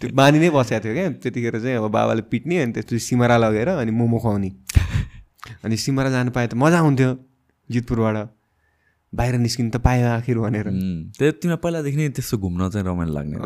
त्यो 0.00 0.10
बानी 0.14 0.38
नै 0.38 0.50
बसेको 0.50 0.84
थियो 0.84 0.94
क्या। 0.94 1.10
त्यतिखेर 1.22 1.60
चाहिँ 1.60 1.76
अब 1.76 1.88
बाबाले 1.90 2.22
पिट्ने 2.30 2.62
अनि 2.62 2.72
त्यसपछि 2.72 2.98
सिमरा 2.98 3.36
लगेर 3.36 3.68
अनि 3.68 3.90
मोमो 3.90 4.18
खुवाउने। 4.18 4.50
अनि 5.64 5.76
सिमरा 5.76 6.10
जानु 6.10 6.30
पाए 6.30 6.46
त 6.46 6.54
मजा 6.54 6.78
आउँथ्यो 6.78 7.10
जितपुरबाट। 7.70 8.35
बाहिर 9.12 9.34
निस्किनु 9.38 9.70
त 9.70 9.76
पायो 9.84 10.06
आखिर 10.08 10.38
भनेर। 10.38 10.66
त्यो 11.18 11.30
तिमीलाई 11.42 11.60
पहिलादेखि 11.62 11.96
नै 11.96 12.08
त्यस्तो 12.16 12.38
घुम्न 12.38 12.68
चाहिँ 12.70 12.86
रमाइलो 12.86 13.12
लाग्ने 13.12 13.36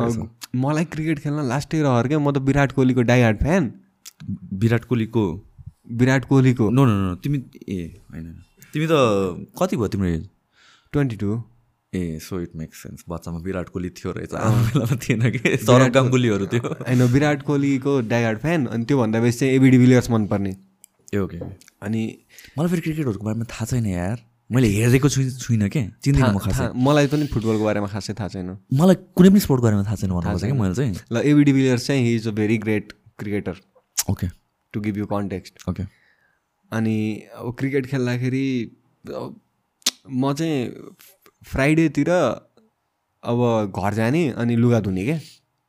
मलाई 0.56 0.84
क्रिकेट 0.94 1.18
खेल्न 1.20 1.46
लास्टै 1.48 1.80
रहर 1.82 2.08
क्या 2.08 2.18
म 2.18 2.32
त 2.32 2.38
विराट 2.48 2.72
कोहलीको 2.72 3.02
डाई 3.10 3.20
हार्ट 3.22 3.38
फ्यान 3.42 3.72
विराट 4.62 4.84
कोहलीको? 4.84 5.24
विराट 6.00 6.24
कोहलीको। 6.24 6.70
नो 6.70 6.84
नो 6.84 6.94
नो 7.02 7.14
तिमी 7.24 7.38
ए 7.68 7.78
होइन। 8.10 8.26
तिमी 8.72 8.86
त 8.90 8.94
कति 9.58 9.76
भयो 9.76 9.88
तिम्रो 9.88 10.08
as? 10.08 10.24
Twenty 10.92 11.16
two. 11.16 11.30
A 11.92 12.18
so 12.22 12.40
it 12.40 12.50
makes 12.56 12.82
sense 12.82 13.04
बच्चामा 13.08 13.38
विराट 13.44 13.68
कोहली 13.68 13.90
थियो 13.98 14.12
रहेछ। 14.12 14.32
बेलामा 14.32 14.96
थिएन 15.02 15.22
कि? 15.30 15.56
सौरभ 15.66 15.92
गाङ्गुलीहरू 15.92 16.46
थियो। 16.46 16.62
होइन 16.86 17.02
विराट 17.12 17.42
कोहलीको 17.42 18.00
डाई 18.08 18.22
हार्ट 18.22 18.38
फ्यान 18.40 18.66
अनि 18.66 18.84
त्योभन्दा 18.84 19.20
बेसी 19.20 19.38
चाहिँ 19.38 19.54
एबिडी 19.54 19.78
विलियर्स 19.78 20.10
मनपर्ने। 20.10 20.52
ए 21.14 21.18
ओके। 21.18 21.38
अनि 21.82 22.02
मलाई 22.58 22.68
फेरि 22.70 22.82
क्रिकेटहरूको 22.82 23.24
बारेमा 23.26 23.44
थाहा 23.50 23.66
छैन 23.66 23.86
यार। 23.86 24.18
मैले 24.50 24.68
हेरेको 24.68 25.08
छु 25.08 25.22
छुइनँ 25.30 25.68
क्या 25.70 25.82
चिन्दिनँ 26.02 26.32
म 26.34 26.38
खासै। 26.38 26.64
मलाई 26.74 27.06
पनि 27.06 27.26
फुटबलको 27.30 27.64
बारेमा 27.64 27.86
खासै 27.86 28.14
थाहा 28.18 28.28
छैन। 28.28 28.50
मलाई 28.74 28.96
कुनै 29.14 29.30
पनि 29.30 29.40
स्पोर्ट 29.40 29.62
बारेमा 29.62 29.82
थाहा 29.86 29.96
छैन 29.96 30.10
भन्नुपर्छ 30.10 30.44
कि 30.44 30.52
मैले 30.52 30.74
चाहिँ? 30.74 30.94
ल 31.12 31.16
एबिडी 31.22 31.52
विलियर्स 31.52 31.86
चाहिँ 31.86 32.02
he 32.04 32.14
is 32.16 32.28
a 32.28 32.30
very 32.34 32.58
great 32.58 32.92
cricketer 33.18 33.54
okay 34.10 34.26
to 34.74 34.80
give 34.80 34.98
you 34.98 35.06
context 35.06 35.68
okay 35.68 35.82
अनि 36.72 36.96
अब 37.36 37.54
क्रिकेट 37.58 37.86
खेल्दाखेरि 37.86 38.46
म 40.10 40.32
चाहिँ 40.32 40.58
फ्राइडेतिर 41.52 42.10
अब 42.10 43.72
घर 43.76 43.94
जाने 43.94 44.28
अनि 44.34 44.56
लुगा 44.56 44.80
धुने 44.80 45.04
क्या 45.04 45.18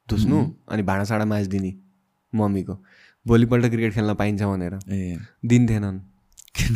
धुस्नु 0.10 0.38
अनि 0.70 0.84
भाँडासाँडा 0.84 1.26
माझिदिने 1.26 1.72
मम्मीको। 2.34 2.76
भोलिपल्ट 3.26 3.66
क्रिकेट 3.70 3.94
खेल्न 3.94 4.14
पाइन्छ 4.16 4.42
भनेर। 4.42 4.74
ए। 4.90 5.18
दिन्थेनन् 5.46 6.00
किन? 6.56 6.76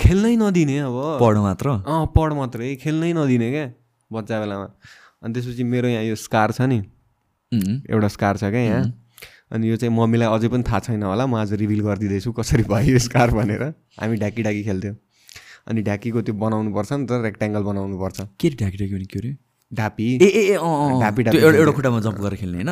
खेल्नै 0.00 0.34
नदिने 0.36 0.78
अब। 0.88 0.96
पढ 1.20 1.36
मात्र? 1.46 1.68
अँ 1.86 2.06
पढ 2.16 2.32
मात्रै। 2.32 2.74
खेल्नै 2.82 3.12
नदिने 3.12 3.50
क्या 3.50 3.66
बच्चा 4.10 4.40
बेलामा। 4.40 4.66
अनि 5.22 5.32
त्यसपछि 5.34 5.64
मेरो 5.64 5.88
यहाँ 5.88 6.04
यो 6.04 6.16
स्कार 6.16 6.52
छ 6.52 6.60
नि। 6.70 6.78
एउटा 7.90 8.08
स्कार 8.16 8.36
छ 8.36 8.50
क्या 8.50 8.60
यहाँ। 8.60 8.84
अनि 9.52 9.68
यो 9.68 9.76
चाहिँ 9.76 9.94
मम्मीलाई 9.94 10.28
अझै 10.30 10.48
पनि 10.48 10.62
थाहा 10.62 10.78
छैन 10.86 11.02
होला। 11.02 11.26
म 11.26 11.34
आज 11.42 11.52
रिभिल 11.60 11.80
गरिदिँदैछु 11.84 12.32
कसरी 12.32 12.64
भयो 12.72 12.92
यो 12.94 12.98
स्कार 13.06 13.30
भनेर। 13.36 13.62
हामी 14.00 14.16
ढाकी 14.16 14.42
ढाकी 14.42 14.62
खेल्थ्यौँ। 14.64 14.96
अनि 15.68 15.82
ढाकीको 15.82 16.22
त्यो 16.22 16.34
बनाउनु 16.34 16.70
पर्छ 16.74 16.92
नि 16.92 17.06
त 17.06 17.12
रेक्ट्याङ्गल 17.28 17.62
बनाउनु 17.62 17.96
पर्छ। 18.00 18.18
के 18.40 18.48
ढाकी 18.56 18.76
ढाकी 18.80 18.94
भने 18.94 19.04
के 19.04 19.18
अरे? 19.18 19.32
ढापी। 19.72 20.06
ए 20.22 20.28
ए। 20.28 20.56
ढापी 20.56 21.22
ढापी 21.22 21.38
एउटा 21.38 21.58
एउटा 21.58 21.72
खुट्टामा 21.72 22.00
जम्प 22.00 22.18
गरेर 22.24 22.38
खेल्ने 22.40 22.62
होइन? 22.64 22.70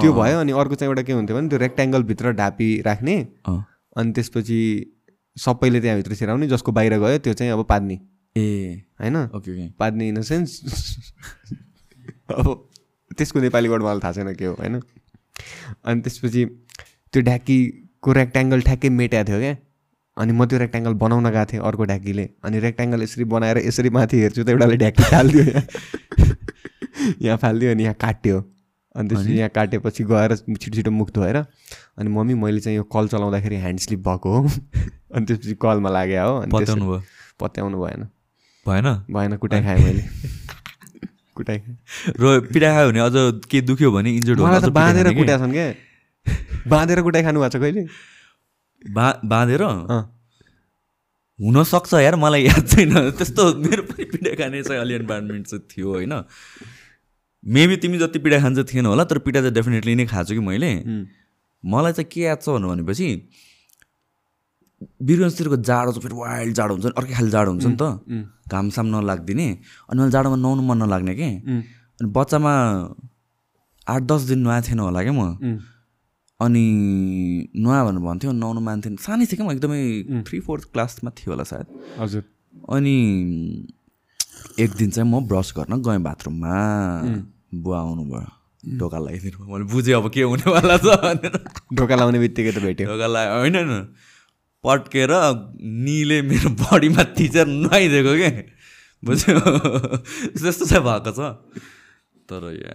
त्यो 0.00 0.12
भयो 0.12 0.38
अनि 0.40 0.52
अर्को 0.52 0.74
चाहिँ 0.74 0.90
एउटा 0.90 1.02
के 1.06 1.12
हुन्थ्यो 1.12 1.36
भने 1.36 1.48
त्यो 1.48 1.58
रेक्ट्याङ्गलभित्र 1.58 2.32
ढापी 2.40 2.68
राख्ने। 2.86 3.16
अनि 3.48 4.12
त्यसपछि 4.12 4.60
सबैले 5.36 5.80
त्यहाँभित्र 5.80 6.14
छिराउने 6.14 6.46
जसको 6.46 6.72
बाहिर 6.72 6.98
गयो 6.98 7.18
त्यो 7.18 7.32
चाहिँ 7.34 7.52
अब 7.52 7.64
पाद्ने। 7.64 7.98
ए। 8.36 8.82
होइन? 9.00 9.16
Okay 9.16 9.50
okay. 9.52 9.68
पाद्ने 9.78 10.08
in 10.08 10.14
the 10.14 10.22
sense 10.22 10.60
अब 12.30 12.68
त्यसको 13.18 13.40
नेपाली 13.40 13.68
वर्ड 13.68 13.82
मलाई 13.82 13.98
थाहा 13.98 14.12
छैन 14.12 14.34
के 14.34 14.44
हो 14.44 14.54
होइन? 14.54 14.80
अनि 15.84 16.00
त्यसपछि 16.00 16.44
त्यो 17.12 17.22
ढ्याकीको 17.22 18.12
रेक्ट्याङ्गल 18.12 18.60
ठ्याक्कै 18.62 18.88
मेट्याएको 18.88 19.28
थियो 19.30 19.38
क्या। 19.40 19.56
अनि 20.16 20.32
म 20.32 20.46
त्यो 20.46 20.58
रेक्ट्याङ्गल 20.58 20.94
बनाउन 20.94 21.30
गएको 21.30 21.52
थिएँ 21.52 21.62
अर्को 21.62 21.84
ढ्याकीले 21.84 22.28
अनि 22.44 22.58
रेक्ट्याङ्गल 22.60 23.02
यसरी 23.02 23.24
बनाएर 23.24 23.58
यसरी 23.58 23.90
माथि 23.90 24.20
हेर्छु 24.20 24.44
त 24.44 24.48
एउटाले 24.48 24.76
ढ्याकी 24.76 25.02
फालिदियो 25.02 25.44
यहाँ 25.44 25.62
यहाँ 27.22 27.36
फालिदियो 27.36 27.70
अनि 27.70 27.82
यहाँ 27.82 27.94
काट्यो। 28.00 28.53
अनि 28.94 29.08
त्यसपछि 29.08 29.32
यहाँ 29.32 29.50
काटेपछि 29.54 30.04
गएर 30.04 30.36
छिटो 30.36 30.74
छिटो 30.74 30.90
मुख 30.90 31.10
धोएर 31.10 31.36
अनि 31.36 32.08
मम्मी 32.10 32.34
मैले 32.34 32.60
चाहिँ 32.60 32.76
यो 32.76 32.82
कल 32.84 33.08
चलाउँदाखेरि 33.08 33.56
ह्यान्ड 33.56 33.80
स्लिप 33.80 34.00
भएको 34.08 34.38
हो। 34.38 34.48
अनि 35.14 35.26
त्यसपछि 35.26 35.54
कलमा 35.62 35.90
लाग्यो 35.90 36.26
हो 36.28 36.36
अनि 36.38 36.52
पत्याउनु 36.52 36.86
भयो? 36.86 37.02
पत्याउनु 37.40 37.82
भएन। 37.82 38.06
भएन? 38.66 38.86
भएन 39.10 39.36
कुटाइ 39.36 39.62
खाएँ 39.62 39.82
मैले। 39.84 40.02
कुटाइ 41.36 41.58
खाएँ। 41.58 41.76
र 42.20 42.40
पिटा 42.52 42.72
खायो 42.74 42.90
भने 42.90 43.00
अझ 43.00 43.44
के 43.50 43.60
दुख्यो 43.60 43.92
भने 43.92 44.10
इन्जर्ड 44.16 44.40
मलाई 44.40 44.60
त 44.60 44.70
बाँधेर 44.70 45.14
कुटाएछन् 45.14 45.52
क्या 45.52 45.66
बाँधेर 46.68 47.02
कुटाइ 47.02 47.22
खानु 47.22 47.40
भएको 47.40 47.58
छ 47.58 47.60
कहिले? 47.60 47.86
बा 48.82 49.06
बाँधेर? 49.24 49.62
हुनसक्छ 51.38 51.94
यार 51.94 52.16
मलाई 52.16 52.46
याद 52.46 52.66
छैन। 52.68 53.10
त्यस्तो 53.18 53.42
मेरो 53.58 53.82
पनि 53.90 54.04
पिठा 54.04 54.34
खाने 54.38 54.62
चाहिँ 54.62 54.80
अलि 54.80 54.94
इन्भाइरोमेन्ट 54.94 55.46
चाहिँ 55.46 55.66
थियो 55.66 55.88
होइन? 55.90 56.12
मेबी 57.44 57.76
तिमी 57.76 57.98
जति 57.98 58.18
पिठा 58.18 58.38
खान्छ 58.40 58.58
थिएन 58.72 58.86
होला 58.86 59.04
तर 59.04 59.18
पिठा 59.20 59.40
चाहिँ 59.40 59.54
डेफिनेटली 59.54 59.94
नै 59.94 60.06
खाएको 60.06 60.32
कि 60.32 60.40
मैले। 60.40 60.72
मलाई 61.64 61.92
चाहिँ 61.92 62.08
के 62.12 62.20
याद 62.20 62.38
छ 62.40 62.48
भन्नु 62.48 62.68
भनेपछि 62.68 63.08
बिरुवातिरको 65.00 65.56
जाडो 65.68 65.90
चाहिँ 65.92 66.02
फेरि 66.02 66.16
वाइल्ड 66.20 66.54
जाडो 66.56 66.72
हुन्छ 66.74 66.86
नि 66.86 66.92
अर्कै 66.96 67.14
खाले 67.14 67.30
जाडो 67.30 67.50
हुन्छ 67.50 67.66
नि 67.66 67.76
त। 67.80 67.82
घामसाम 68.48 68.86
नलागिदिने 68.92 69.48
अनि 69.88 69.96
मलाई 70.00 70.10
जाडोमा 70.12 70.36
नुहाउनु 70.36 70.62
मन 70.68 70.78
नलाग्ने 70.84 71.14
कि? 71.14 71.30
अनि 72.00 72.08
बच्चामा 72.16 72.52
आठ 73.86 74.02
दस 74.08 74.22
दिन 74.28 74.38
नुहाएको 74.44 74.66
थिएन 74.68 74.80
होला 74.80 75.00
क्या 75.04 75.12
म। 75.12 75.22
अनि 76.40 76.64
नुहा 77.56 77.78
भनेर 77.84 78.02
भन्थ्यो 78.04 78.32
नुहाउनु 78.32 78.60
मान्थेन। 78.60 78.96
सानै 79.00 79.24
थिएँ 79.28 79.36
क्या 79.38 79.46
म 79.46 79.52
एकदमै 79.56 80.24
थ्री 80.28 80.40
फोर्थ 80.44 80.64
क्लासमा 80.72 81.10
थियो 81.16 81.32
होला 81.32 81.44
सायद। 81.44 81.66
हजुर। 82.00 82.22
अनि 82.72 82.96
एक 84.60 84.70
दिन 84.76 84.90
चाहिँ 84.90 85.08
म 85.10 85.24
ब्रस 85.28 85.52
गर्न 85.56 85.80
गएँ 85.80 86.00
बाथरुममा 86.04 86.54
बुवा 87.62 87.78
आउनुभयो। 87.80 88.26
ढोका 88.78 88.98
लगाइदिनु 88.98 89.36
भयो। 89.38 89.52
मैले 89.52 89.64
बुझेँ 89.72 89.94
अब 89.94 90.10
के 90.10 90.22
हुनेवाला 90.22 90.76
छ 90.76 90.86
भनेर। 91.04 91.34
ढोका 91.74 91.94
लाउने 91.96 92.18
बित्तिकै 92.18 92.52
त 92.52 92.58
भेट्यो। 92.58 92.86
ढोका 92.88 93.06
लगायो 93.06 93.38
होइन 93.40 93.54
होइन। 93.56 93.94
पट्केर 94.64 95.12
निले 95.60 96.22
मेरो 96.22 96.50
बडीमा 96.50 97.02
थिचेर 97.14 97.46
नुहाइदिएको 97.46 98.14
के? 98.16 98.30
बुझ्यो? 99.04 99.38
त्यस्तो 100.32 100.64
चाहिँ 100.64 100.84
भएको 100.84 101.10
छ। 101.12 101.20
तर 102.24 102.42
या 102.56 102.74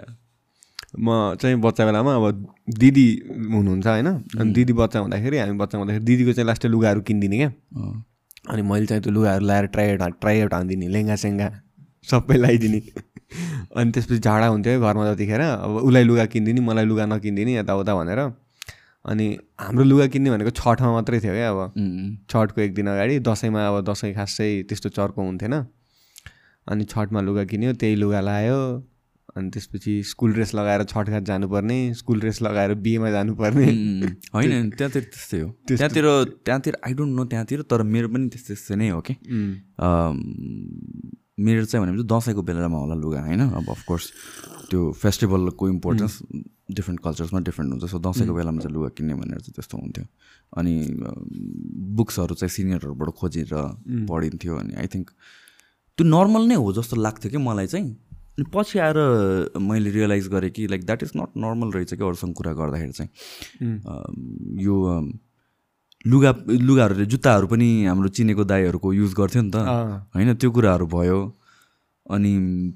म 1.00 1.36
चाहिँ 1.42 1.56
बच्चा 1.58 1.86
बेलामा 1.86 2.16
अब 2.16 2.54
दिदी 2.78 3.08
हुनुहुन्छ 3.54 3.88
होइन? 3.88 4.08
अनि 4.40 4.54
दिदी 4.54 4.74
बच्चा 4.74 5.00
हुँदाखेरि 5.00 5.38
हामी 5.38 5.58
बच्चा 5.58 5.78
हुँदाखेरि 5.78 6.06
दिदीको 6.06 6.34
चाहिँ 6.34 6.48
लास्टै 6.48 6.68
लुगाहरू 6.70 7.02
किनिदिने 7.02 7.38
क्या। 7.38 7.52
अनि 8.50 8.62
मैले 8.62 8.86
चाहिँ 8.86 9.04
त्यो 9.04 9.14
लुगाहरू 9.14 9.46
लगाएर 9.46 9.66
ट्राइआउट 9.66 10.22
ट्राइआउट 10.22 10.54
हानिदिने 10.54 10.88
लेङ्गा 10.88 11.16
सेङ्गा 11.16 11.48
सबै 12.10 12.38
लगाइदिने 12.38 12.80
अनि 13.76 13.92
त्यसपछि 13.92 14.20
झाडा 14.20 14.48
हुन्थ्यो 14.48 14.74
है 14.74 14.80
घरमा 14.80 15.14
जतिखेर। 15.14 15.42
अब 15.42 15.72
उसलाई 15.86 16.04
लुगा 16.04 16.26
किनिदिने 16.34 16.62
मलाई 16.62 16.86
लुगा 16.86 17.06
नकिनिदिने 17.06 17.54
यताउता 17.56 17.96
भनेर। 17.96 18.20
अनि 19.06 19.26
हाम्रो 19.60 19.84
लुगा 19.86 20.06
किन्ने 20.14 20.30
भनेको 20.32 20.52
छठमा 20.60 20.92
मात्रै 20.92 21.20
थियो 21.22 21.34
क्या 21.34 21.50
अब। 21.50 21.60
छठको 22.30 22.62
एक 22.62 22.74
दिन 22.76 22.88
अगाडि 22.90 23.20
दसैँमा 23.24 23.62
अब 23.68 23.76
दसैँ 23.90 24.14
खासै 24.14 24.52
त्यस्तो 24.70 24.90
चर्को 24.90 25.22
हुन्थेन। 25.22 25.54
अनि 26.68 26.84
छठमा 26.86 27.22
लुगा 27.22 27.44
किन्यो 27.48 27.74
त्यही 27.80 27.96
लुगा 27.96 28.22
लायो। 28.22 28.60
अनि 29.38 29.50
त्यसपछि 29.54 29.94
स्कुल 30.04 30.34
ड्रेस 30.34 30.54
लगाएर 30.56 30.84
छठघाट 30.84 31.24
जानुपर्ने 31.24 31.78
स्कुल 31.94 32.20
ड्रेस 32.20 32.42
लगाएर 32.42 32.74
बिहेमा 32.82 33.10
जानुपर्ने। 33.12 33.66
होइन 34.34 34.70
त्यहाँतिर 34.70 35.04
त्यस्तै 35.06 35.40
हो। 35.40 35.48
त्यहाँतिर 35.70 36.06
त्यहाँतिर 36.46 36.78
आई 36.86 36.94
डोन्ट 36.94 37.14
नो 37.16 37.24
त्यहाँतिर 37.26 37.62
तर 37.70 37.84
मेरो 37.86 38.08
पनि 38.10 38.28
त्यस्तै 38.30 38.54
त्यस्तै 38.54 38.76
नै 38.76 38.90
हो 38.90 39.02
कि। 39.06 39.14
मेरो 41.40 41.66
चाहिँ 41.66 41.86
भनेपछि 41.86 42.04
दसैँको 42.04 42.42
बेलामा 42.42 42.78
होला 42.78 42.96
लुगा 42.96 43.22
होइन? 43.22 43.42
अब 43.42 43.70
अफकोर्स 43.70 44.06
त्यो 44.70 44.92
फेस्टिभलको 44.92 45.70
इम्पोर्टेन्स 45.70 46.14
डिफ्रेन्ट 46.70 47.00
कल्चर्समा 47.00 47.40
डिफ्रेन्ट 47.40 47.70
हुन्छ। 47.74 47.86
सो 47.92 48.00
दसैँको 48.00 48.34
बेलामा 48.34 48.60
चाहिँ 48.62 48.74
लुगा 48.76 48.90
किन्ने 48.98 49.14
भनेर 49.14 49.40
चाहिँ 49.40 49.54
त्यस्तो 49.56 49.78
हुन्थ्यो। 49.78 50.06
अनि 50.58 50.74
बुक्सहरू 51.98 52.36
चाहिँ 52.36 52.50
सिनियरहरूबाट 52.50 53.10
खोजेर 53.16 53.54
पढिन्थ्यो 54.10 54.56
अनि 54.56 54.74
आई 54.76 54.88
थिङ्क 54.88 55.10
त्यो 55.98 56.04
नर्मल 56.06 56.44
नै 56.48 56.56
हो 56.56 56.74
जस्तो 56.74 56.96
लाग्थ्यो 57.02 57.32
कि 57.32 57.38
मलाई 57.38 57.68
चाहिँ। 57.68 57.90
अनि 58.40 58.46
पछि 58.54 58.80
आएर 58.80 58.98
मैले 59.60 59.90
रियलाइज 59.92 60.28
गरेँ 60.28 60.52
कि 60.52 60.68
like 60.68 60.86
that 60.86 61.04
is 61.04 61.12
not 61.18 61.32
normal 61.38 61.72
रहेछ 61.72 61.94
कि 61.94 62.04
अरूसँग 62.04 62.34
कुरा 62.34 62.54
गर्दाखेरि 62.54 62.92
चाहिँ। 62.92 63.10
अम, 63.84 64.60
यो 64.60 64.76
लुगा 66.06 66.32
लुगाहरूले 66.50 67.06
जुत्ताहरू 67.06 67.48
पनि 67.48 67.68
हाम्रो 67.86 68.10
चिनेको 68.16 68.44
दाईहरूको 68.44 68.94
युज 68.94 69.14
गर्थ्यो 69.14 69.42
नि 69.42 69.52
त। 69.52 69.56
होइन 70.16 70.34
त्यो 70.36 70.52
कुराहरू 70.52 70.86
भयो। 70.88 71.20
अनि 72.10 72.32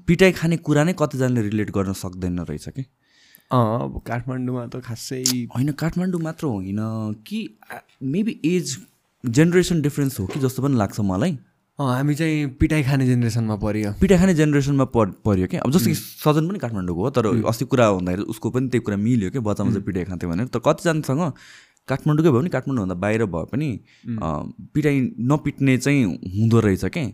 पिटाइ 0.06 0.32
खाने 0.32 0.56
कुरा 0.60 0.84
नै 0.84 0.94
कतिजनाले 0.98 1.42
रिलेट 1.42 1.70
गर्न 1.70 1.92
सक्दैन 1.92 2.38
रहेछ 2.44 2.68
कि? 2.68 2.84
अब 3.50 4.02
काठमाडौँमा 4.06 4.66
त 4.66 4.84
खासै 4.84 5.22
होइन 5.54 5.72
काठमाडौँ 5.72 6.20
मात्र 6.20 6.46
होइन। 6.46 6.80
कि 7.26 7.38
मेबी 8.02 8.40
एज 8.44 8.76
जेनेरेसन 9.24 9.82
डिफ्रेन्स 9.82 10.20
हो 10.20 10.26
कि 10.26 10.40
जस्तो 10.40 10.62
पनि 10.62 10.76
लाग्छ 10.76 11.00
मलाई। 11.00 11.38
हामी 11.78 12.14
चाहिँ 12.14 12.46
पिटाइ 12.60 12.82
खाने 12.84 13.06
जेनेरेसनमा 13.06 13.56
पऱ्यो। 13.58 13.92
पिटाइ 14.00 14.18
खाने 14.18 14.34
जेनेरेसनमा 14.34 14.84
पर 14.94 15.06
पऱ्यो 15.26 15.46
क्या 15.50 15.60
अब 15.64 15.70
जस्तो 15.72 15.90
कि 15.90 15.94
सजन 15.94 16.48
पनि 16.48 16.58
काठमाडौँको 16.58 17.02
हो 17.02 17.10
तर 17.10 17.26
अस्ति 17.48 17.64
कुरा 17.66 17.86
हुँदाखेरि 17.86 18.22
उसको 18.30 18.50
पनि 18.50 18.68
त्यही 18.68 18.84
कुरा 18.84 18.96
मिल्यो 18.96 19.30
कि? 19.30 19.38
बच्चामा 19.42 19.70
चाहिँ 19.70 19.82
पिटाइ 19.82 20.04
खान्थ्यो 20.04 20.30
भनेर। 20.30 20.46
तर 20.54 20.60
कतिजनासँग 20.62 21.32
काठमाडौँकै 21.88 22.30
भयो 22.30 22.40
भने 22.40 22.48
काठमाडौँभन्दा 22.48 22.94
बाहिर 22.94 23.24
भए 23.24 23.44
पनि 23.52 23.80
पिटाइ 24.74 25.10
नपिट्ने 25.30 25.78
चाहिँ 25.78 26.04
हुँदो 26.04 26.60
रहेछ 26.60 26.84
क्या 26.84 27.10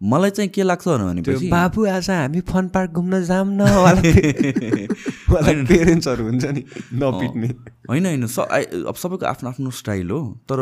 मलाई 0.00 0.30
चाहिँ 0.30 0.50
के 0.54 0.62
लाग्छ 0.62 0.88
भनेपछि 0.88 1.50
बाबु 1.50 1.86
आज 1.86 2.10
हामी 2.10 2.40
फन 2.40 2.68
पार्क 2.68 2.90
घुम्न 2.90 3.24
जाऊँ 3.24 3.48
न 3.50 3.66
पेरेन्ट्सहरू 5.68 6.24
हुन्छ 6.24 6.44
नि 6.44 6.64
नपिट्ने। 6.94 7.48
होइन 7.90 8.06
होइन 8.06 8.26
स 8.26 8.38
अब 8.38 8.94
सबैको 8.94 9.26
आफ्नो 9.26 9.50
आफ्नो 9.50 9.70
स्टाइल 9.70 10.10
हो 10.10 10.40
तर 10.46 10.58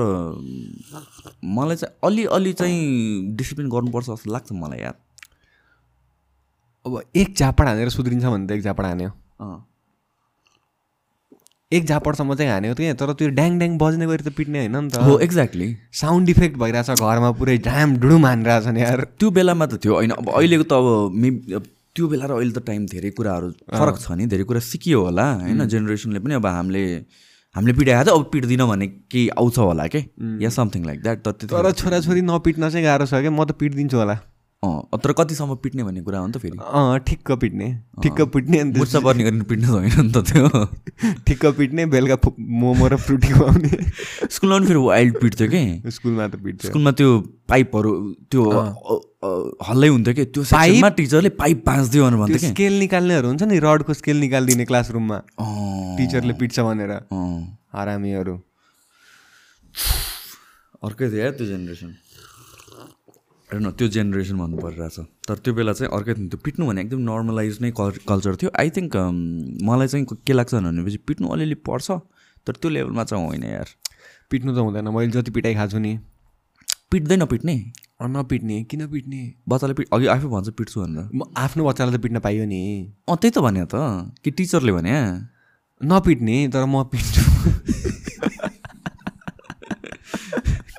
मलाई 1.45 1.77
चाहिँ 1.77 1.97
अलि 2.05 2.25
अलि 2.33 2.53
चाहिँ 2.53 3.37
डिसिप्लिन 3.37 3.69
गर्नुपर्छ 3.69 4.07
जस्तो 4.07 4.33
लाग्छ 4.33 4.53
मलाई 4.53 4.81
यार। 4.81 4.95
अब 6.87 7.03
एक 7.17 7.37
झापड 7.37 7.69
हानेर 7.69 7.89
सुध्रिन्छ 7.89 8.25
भने 8.25 8.47
त 8.47 8.53
एक 8.53 8.63
झापड 8.63 8.85
हान्यो। 8.85 9.11
अँ। 9.41 9.67
एक 11.73 11.87
झापडसम्म 11.87 12.35
चाहिँ 12.35 12.51
हान्यो 12.51 12.75
कि? 12.75 12.93
तर 12.95 13.13
त्यो 13.19 13.29
ड्याङ 13.35 13.59
ड्याङ 13.59 13.77
बज्ने 13.79 14.07
गरी 14.07 14.23
त 14.23 14.31
पिट्ने 14.39 14.59
होइन 14.59 14.77
नि 14.77 15.03
हो 15.03 15.17
त 15.19 15.23
एक्ज्याक्टली 15.23 15.67
साउन्ड 15.93 16.29
इफेक्ट 16.31 16.57
भइरहेछ 16.59 17.03
घरमा 17.03 17.31
पुरै 17.39 17.57
ढाम 17.59 17.97
डुडुम 17.99 18.27
हानिरहेछ 18.27 18.67
नि 18.71 18.81
यार। 18.83 19.01
त्यो 19.19 19.31
बेलामा 19.35 19.67
त 19.67 19.83
थियो 19.83 19.95
होइन। 19.95 20.11
अब 20.15 20.31
अहिलेको 20.31 20.63
त 20.63 20.73
अब 20.79 20.87
मे 21.11 21.31
त्यो 21.91 22.07
बेला 22.07 22.27
र 22.31 22.39
अहिले 22.39 22.53
त 22.55 22.63
टाइम 22.63 22.87
धेरै 22.87 23.11
कुराहरू 23.19 23.51
फरक 23.67 23.99
छ 23.99 24.15
नि। 24.15 24.27
धेरै 24.31 24.45
कुरा 24.47 24.63
सिकियो 24.63 25.03
होला 25.11 25.27
होइन? 25.43 25.67
जेनेरेसनले 25.67 26.23
पनि 26.23 26.35
अब 26.39 26.47
हामीले 26.47 26.85
हामीले 27.55 27.73
पिटाएको 27.75 28.05
त 28.07 28.15
अब 28.15 28.31
पिट्दिनँ 28.31 28.69
भने 28.71 28.87
केही 29.11 29.27
आउँछ 29.35 29.59
होला 29.59 29.87
के? 29.91 30.07
या 30.39 30.51
समथिङ 30.55 30.87
लाइक 30.87 31.03
द्याट 31.03 31.19
तर 31.51 31.73
छोराछोरी 31.83 32.23
नपिट्न 32.31 32.71
चाहिँ 32.71 32.87
गाह्रो 32.87 33.11
छ 33.11 33.27
क्या 33.27 33.35
म 33.35 33.43
त 33.43 33.59
पिटिदिन्छु 33.59 33.99
होला। 33.99 34.17
अँ 34.65 34.99
तर 35.05 35.13
कतिसम्म 35.13 35.55
पिट्ने 35.63 35.83
भन्ने 35.85 36.01
कुरा 36.03 36.19
हो 36.19 36.27
नि 36.27 36.33
त 36.33 36.39
फेरि? 36.41 36.59
अँ 36.59 36.99
ठिक्क 37.07 37.33
पिट्ने। 37.41 37.67
ठिक्क 38.03 38.21
पिट्ने 38.35 38.59
अनि 38.59 38.79
मुर्चा 38.79 39.01
पर्ने 39.01 39.25
गरी 39.25 39.41
पिट्ने 39.51 39.67
त 39.67 39.71
होइन 39.71 40.07
नि 40.07 40.13
त 40.13 40.19
त्यो। 40.27 40.49
ठिक्क 41.29 41.45
पिट्ने 41.59 41.87
बेलुका 41.93 42.31
मोमो 42.41 42.89
र 42.89 42.97
फ्रुटी 42.97 43.33
खुवाउने। 43.37 43.69
स्कुलमा 44.33 44.57
पनि 44.57 44.67
फेरि 44.67 44.81
वाइल्ड 44.81 45.21
पिट्थ्यो 45.21 45.49
कि? 45.53 45.63
स्कुलमा 45.97 46.29
त 46.29 46.41
पिट्छ 46.45 46.67
स्कुलमा 46.67 46.91
त्यो 46.97 47.09
पाइपहरू 47.49 47.93
त्यो 48.33 48.43
हल्लै 49.69 49.89
हुन्थ्यो 49.89 50.15
कि? 50.15 50.25
त्यो 50.25 50.45
सेक्सनमा 50.49 50.89
टिचरले 50.99 51.31
पाइप 51.37 51.63
बाँच्दियो 51.67 52.05
भनेर 52.05 52.19
भन्थ्यो 52.21 52.39
त्यो 52.39 52.49
कि? 52.49 52.55
स्केल 52.55 52.79
निकाल्नेहरू 52.81 53.29
हुन्छ 53.29 53.43
नि 53.53 53.59
रडको 53.67 53.93
स्केल 54.01 54.17
निकालिदिने 54.25 54.65
क्लासरुममा। 54.73 55.19
टिचरले 56.01 56.33
पिट्छ 56.41 56.57
भनेर। 56.61 56.93
हरामीहरू। 57.77 58.35
अर्कै 60.85 61.07
थियो 61.13 61.21
यार 61.23 61.33
त्यो 61.37 61.47
जेनेरेसन? 61.47 61.93
हेर्न 63.53 63.71
त्यो 63.71 63.89
जेनेरेसन 63.89 64.39
भन्नु 64.39 64.59
परिरहेछ 64.59 64.99
तर 65.29 65.39
त्यो 65.39 65.55
बेला 65.55 65.73
चाहिँ 65.73 65.93
अर्कै 65.93 66.15
थियो। 66.15 66.29
त्यो 66.29 66.41
पिट्नु 66.45 66.67
भने 66.67 66.81
एकदम 66.81 66.99
नर्मलाइज 66.99 67.59
नै 67.63 67.71
कल 67.71 67.93
कल्चर 68.09 68.37
थियो। 68.37 68.51
आई 68.59 68.71
थिङ्क 68.71 68.97
मलाई 69.63 69.89
चाहिँ 69.89 70.07
के 70.27 70.33
लाग्छ 70.33 70.55
भनेपछि 70.55 70.99
पिट्नु 71.07 71.29
अलिअलि 71.29 71.55
पर्छ 71.55 71.91
तर 72.47 72.53
त्यो 72.53 72.71
लेभलमा 72.71 73.05
चाहिँ 73.05 73.27
होइन 73.27 73.45
यार। 73.45 73.67
पिट्नु 74.31 74.55
त 74.55 74.59
हुँदैन। 74.59 74.89
मैले 74.89 75.11
जति 75.11 75.31
पिटाइ 75.31 75.55
खाएको 75.55 75.71
छु 75.71 75.79
नि। 75.79 75.99
पिट्दै 76.91 77.17
नपिट्ने 77.17 77.73
नपिट्ने। 78.03 78.65
किन 78.65 78.87
पिट्ने? 78.87 79.35
बच्चाले 79.49 79.75
पिट 79.75 79.89
अघि 79.93 80.07
आफै 80.07 80.27
भन्छ 80.27 80.49
पिट्छु 80.49 80.83
भनेर। 80.83 81.09
म 81.15 81.23
आफ्नो 81.37 81.69
बच्चालाई 81.69 81.99
त 81.99 82.03
पिट्न 82.03 82.19
पाइयो 82.19 82.45
नि। 82.45 82.93
अँ 83.09 83.17
त्यही 83.17 83.31
त 83.31 83.39
भने 83.39 83.65
त। 83.65 83.75
कि 84.25 84.31
टिचरले 84.31 84.73
भने? 84.73 85.21
नपिट्ने 85.81 86.49
तर 86.49 86.67
म 86.67 86.85
पिट्छु। 86.85 87.23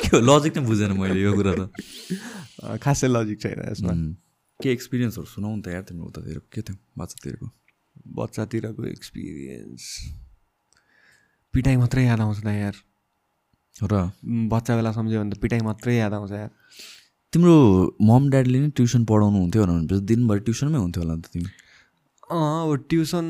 के 0.07 0.15
हो 0.15 0.23
लजिक 0.23 0.57
नै 0.57 0.63
बुझेन 0.63 0.91
मैले 0.95 1.19
यो 1.21 1.31
कुरा 1.35 1.53
त। 1.59 2.79
खासै 2.81 3.07
लजिक 3.11 3.38
छैन 3.43 3.59
यसमा. 3.67 3.93
के 4.63 4.71
एक्सपिरियन्सहरू 4.71 5.27
सुनाउ 5.35 5.53
न 5.55 5.61
त 5.61 5.67
यार 5.75 5.84
तिम्रो 5.85 6.05
उतातिर। 6.09 6.39
के 6.49 6.61
थियो 6.63 6.77
बाचातिरको 6.97 7.47
बच्चातिरको 8.17 8.81
एक्सपिरियन्स 8.88 9.84
पिटाइ 11.53 11.75
मात्रै 11.77 12.03
याद 12.05 12.21
आउँछ 12.21 12.39
त 12.41 12.47
यार। 12.47 12.75
र? 13.84 13.93
बच्चा 14.25 14.75
बेला 14.75 14.91
सम्झ्यो 14.91 15.19
भने 15.21 15.35
त 15.35 15.38
पिटाइ 15.41 15.61
मात्रै 15.61 15.95
याद 15.97 16.13
आउँछ 16.13 16.31
यार। 16.31 16.51
तिम्रो 17.34 17.55
मम 18.01 18.29
ड्याडीले 18.31 18.59
नै 18.59 18.69
ट्युसन 18.73 19.05
पढाउनु 19.05 19.38
हुन्थ्यो 19.38 19.65
भनेपछि 19.65 20.05
दिनभरि 20.09 20.39
ट्युसनमै 20.47 20.79
हुन्थ्यो 20.79 21.03
होला 21.03 21.15
नि 21.15 21.21
त 21.21 21.27
तिमी? 21.34 21.49
अँ 22.31 22.63
अब 22.63 22.71
ट्युसन 22.89 23.25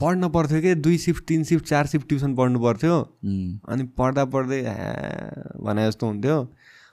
पढ्न 0.00 0.28
पर्थ्यो 0.28 0.60
कि? 0.60 0.74
दुई 0.74 0.98
सिफ्ट 0.98 1.24
तिन 1.28 1.42
सिफ्ट 1.44 1.64
चार 1.66 1.86
सिफ्ट 1.86 2.08
ट्युसन 2.08 2.34
पढ्नु 2.34 2.60
पर्थ्यो. 2.60 2.98
अनि 3.68 3.84
पढ्दा 3.98 4.24
पढ्दै 4.34 4.60
भने 5.64 5.86
जस्तो 5.88 6.06
हुन्थ्यो। 6.06 6.36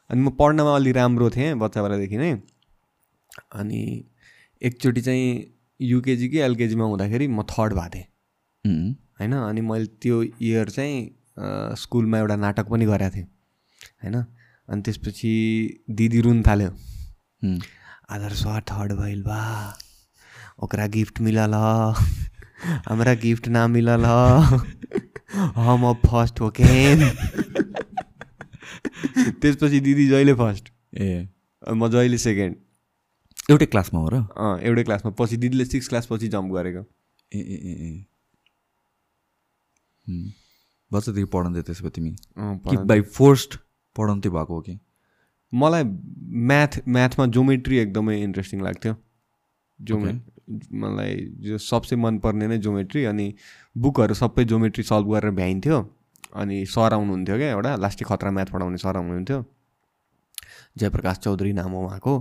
अनि 0.10 0.22
म 0.22 0.30
पढ्नमा 0.40 0.76
अलि 0.76 0.92
राम्रो 0.92 1.30
थिएँ 1.30 1.54
बच्चा 1.56 1.82
बेलादेखि 1.84 2.18
नै। 2.18 2.32
अनि 3.56 3.82
एकचोटि 4.62 5.02
चाहिँ 5.02 5.28
युकेजी 5.80 6.28
कि 6.30 6.38
एलकेजीमा 6.40 6.86
हुँदाखेरि 6.86 7.28
म 7.28 7.44
थर्ड 7.44 7.74
भएको 7.74 7.90
थिएँ. 7.96 8.06
होइन? 9.20 9.34
अनि 9.34 9.62
मैले 9.62 9.86
त्यो 10.02 10.22
इयर 10.24 10.70
चाहिँ 10.70 11.76
स्कुलमा 11.78 12.18
एउटा 12.20 12.36
नाटक 12.36 12.68
पनि 12.70 12.86
गरेको 12.86 13.16
थिएँ। 13.16 13.28
होइन? 14.04 14.16
अनि 14.70 14.82
त्यसपछि 14.82 15.34
दिदी 15.90 16.22
रुन 16.22 16.42
थाल्यो. 16.44 16.72
आधार 18.10 18.34
स्वा 18.34 18.60
थर्ड 18.70 18.94
भइल 18.94 19.22
बा। 19.24 19.40
ओकरा 20.64 20.88
गिफ्ट 20.88 21.22
मिलल। 21.22 21.54
हमरा 22.88 23.14
गिफ्ट 23.24 23.48
ना 23.48 23.68
मिलल 23.68 24.06
हम 25.56 25.86
अब 25.86 26.02
फर्स्ट 26.06 26.42
हो 26.42 26.50
केन 26.60 27.00
त्यसपछि 29.42 29.80
दिदी 29.80 30.08
जहिले 30.08 30.34
फर्स्ट 30.34 30.72
ए। 30.94 31.28
म 31.64 31.88
जहिले 31.90 32.18
सेकेन्ड 32.18 32.56
एउटै 33.52 33.66
क्लासमा 33.66 34.00
हो 34.00 34.10
र? 34.10 34.16
अँ 34.38 34.60
एउटै 34.62 34.84
क्लासमा। 34.84 35.12
पछि 35.20 35.38
दिदीले 35.38 35.66
सिक्स 35.66 35.88
क्लास 35.88 36.08
पछि 36.12 36.28
जम्प 36.28 36.54
गरेको। 36.54 36.84
ए 37.32 37.40
ए 37.40 37.58
ए. 37.88 38.06
बच्चादेखि 40.92 41.26
पढाउँदै 41.26 41.62
त्यसो 41.62 41.84
भए 41.84 41.90
तिमी? 41.90 42.12
अँ, 42.38 42.58
कि 42.70 42.78
बाई 42.78 43.02
फोर्स्ड 43.02 43.58
पढाउँदै 43.96 44.30
भएको 44.30 44.54
हो 44.54 44.62
कि? 44.62 44.80
मलाई 45.54 45.84
म्याथ 45.84 46.80
म्याथमा 46.88 47.26
जोमेट्री 47.36 47.78
एकदमै 47.78 48.22
इन्ट्रेस्टिङ 48.22 48.62
लाग्थ्यो। 48.62 48.96
जोमे 49.80 50.12
मलाई 50.74 51.16
जो 51.42 51.58
सबसे 51.58 51.96
मनपर्ने 51.96 52.48
नै 52.48 52.58
जोमेट्री 52.58 53.04
अनि 53.06 53.34
बुकहरू 53.76 54.14
सबै 54.14 54.46
जोमेट्री 54.46 54.84
सल्भ 54.84 55.14
गरेर 55.14 55.32
भ्याइन्थ्यो। 55.32 55.78
अनि 56.36 56.66
सर 56.66 56.94
आउनुहुन्थ्यो 56.94 57.38
क्या 57.38 57.50
एउटा 57.52 57.76
लास्टै 57.76 58.06
खतरा 58.06 58.32
म्याथ 58.32 58.50
पढाउने 58.54 58.78
सर 58.78 58.98
आउनुहुन्थ्यो। 58.98 59.44
जयप्रकाश 60.78 61.18
चौधरी 61.18 61.54
नाम 61.54 61.72
हो 61.72 61.86
उहाँको। 61.86 62.16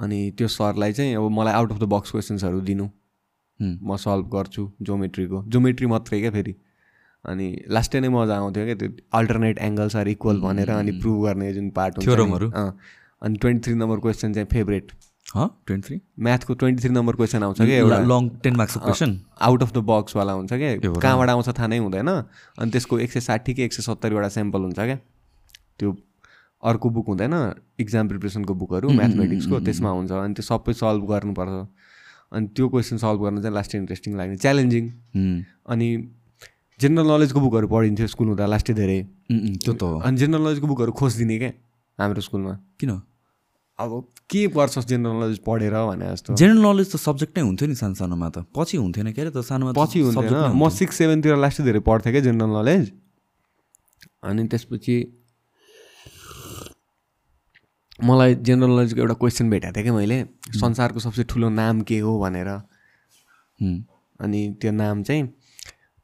अनि 0.00 0.18
त्यो 0.38 0.48
सरलाई 0.48 0.92
चाहिँ 0.92 1.16
अब 1.16 1.30
मलाई 1.30 1.54
आउट 1.54 1.72
अफ 1.72 1.78
द 1.78 1.84
बक्स 1.94 2.10
क्वेसन्सहरू 2.10 2.60
दिनु. 2.60 2.88
म 3.60 3.96
सल्भ 3.96 4.26
गर्छु 4.32 4.70
जोमेट्रीको 4.82 5.42
जोमेट्री 5.48 5.86
मात्रै 5.86 6.20
क्या 6.20 6.30
फेरि। 6.30 6.54
अनि 7.24 7.46
लास्टै 7.70 8.00
नै 8.00 8.08
मजा 8.08 8.36
आउँथ्यो 8.36 8.64
क्या 8.64 8.74
त्यो 8.74 8.88
अल्टरनेट 9.14 9.58
एङ्गल्स 9.58 9.96
आर 9.96 10.08
इक्वल 10.08 10.40
भनेर 10.40 10.70
अनि 10.70 10.92
प्रुभ 11.00 11.24
गर्ने 11.24 11.52
जुन 11.52 11.70
पार्ट? 11.70 11.94
अँ। 12.54 12.70
अनि 13.22 13.36
ट्वेन्टी 13.36 13.64
थ्री 13.64 13.74
नम्बर 13.74 14.00
क्वेसन 14.00 14.32
चाहिँ 14.32 14.48
फेभरेट 14.52 14.92
ट्वेन्टी 15.34 15.86
थ्री 15.88 16.00
म्याथको 16.22 16.54
ट्वेन्टी 16.54 16.82
थ्री 16.82 16.90
नम्बर 16.94 17.16
क्वेसन 17.16 17.42
आउँछ 17.42 17.58
क्या 17.58 17.76
एउटा। 17.76 17.98
लङ 18.06 18.28
टेन 18.42 18.56
मार्क्सको 18.56 18.80
क्वेसन 18.80 19.10
आउट 19.42 19.62
अफ 19.62 19.72
द 19.72 19.78
बक्सवाला 19.90 20.32
हुन्छ 20.32 20.52
र? 20.52 20.78
कहाँबाट 20.80 21.28
आउँछ 21.28 21.48
थाहा 21.48 21.66
नै 21.66 21.78
हुँदैन। 21.78 22.08
अनि 22.58 22.70
त्यसको 22.70 22.98
एक 22.98 23.10
सय 23.12 23.20
साठी 23.20 23.54
कि 23.54 23.62
एक 23.62 23.72
सय 23.72 23.82
सत्तरीवटा 23.82 24.28
स्याम्पल 24.28 24.60
हुन्छ 24.60 24.78
क्या। 24.78 24.98
त्यो 25.78 25.96
अर्को 26.62 26.90
बुक 26.90 27.06
हुँदैन 27.08 27.34
इक्जाम 27.78 28.08
प्रिपरेसनको 28.08 28.54
बुकहरू 28.54 28.88
म्याथमेटिक्सको 28.90 29.60
त्यसमा 29.60 29.90
हुन्छ। 29.90 30.12
अनि 30.12 30.34
त्यो 30.34 30.44
सबै 30.46 30.72
सल्भ 30.72 31.02
गर्नुपर्छ 31.04 31.54
अनि 32.32 32.46
त्यो 32.56 32.68
क्वेसन 32.68 32.96
सल्भ 32.96 33.20
गर्न 33.22 33.42
चाहिँ 33.42 33.54
लास्टै 33.54 33.78
इन्ट्रेस्टिङ 33.78 34.16
लाग्ने। 34.16 34.36
च्यालेन्जिङ 34.40 34.84
अनि 35.68 35.88
जेनरल 36.80 37.06
नलेजको 37.12 37.40
बुकहरू 37.40 37.66
पढिन्थ्यो 37.68 38.06
स्कुल 38.14 38.26
हुँदा 38.28 38.46
लास्टै 38.46 38.74
धेरै। 38.74 39.00
त्यो 39.64 39.72
त 39.74 39.82
हो। 39.82 40.00
अनि 40.00 40.16
जेनरल 40.16 40.42
नलेजको 40.42 40.66
बुकहरू 40.66 40.92
खोजिदिने 40.92 41.36
क्या 41.38 41.52
हाम्रो 41.98 42.20
स्कुलमा। 42.20 42.54
किन? 42.80 42.90
अब 43.78 43.90
के 44.30 44.46
पर्छस् 44.48 44.86
जेनरल 44.88 45.16
नलेज 45.22 45.38
पढेर 45.46 45.74
भने 45.86 46.06
जस्तो? 46.12 46.34
जेनरल 46.34 46.60
नलेज 46.66 46.86
त 46.92 46.96
सब्जेक्ट 46.96 47.38
नै 47.38 47.42
हुन्थ्यो 47.44 47.68
नि 47.68 47.74
सानो 47.76 47.94
सानोमा 47.94 48.28
त। 48.28 48.44
पछि 48.56 48.76
हुन्थेन 48.76 49.12
के 49.12 49.20
अरे 49.20 49.30
त? 49.30 49.44
सानोमा 49.44 49.72
पछि 49.76 50.00
हुन्थेन। 50.00 50.56
म 50.56 50.68
सिक्स 50.72 50.96
सेभेनतिर 50.96 51.36
लास्टै 51.36 51.64
धेरै 51.64 51.80
पढ्थेँ 51.84 52.12
क्या 52.12 52.22
जेनरल 52.24 52.50
नलेज 52.56 52.92
अनि 54.24 54.42
त्यसपछि 54.48 54.96
मलाई 58.00 58.34
जेनरल 58.44 58.70
नलेजको 58.70 59.00
एउटा 59.00 59.14
क्वेसन 59.20 59.50
भेटेको 59.50 59.72
थिएँ 59.76 59.84
कि 59.84 59.90
मैले। 59.92 60.18
संसारको 60.56 61.00
सबसे 61.00 61.24
ठुलो 61.28 61.48
नाम 61.52 61.80
के 61.84 61.98
हो 62.00 62.18
भनेर। 62.20 62.48
अनि 64.20 64.40
त्यो 64.60 64.72
नाम 64.72 65.02
चाहिँ 65.02 65.28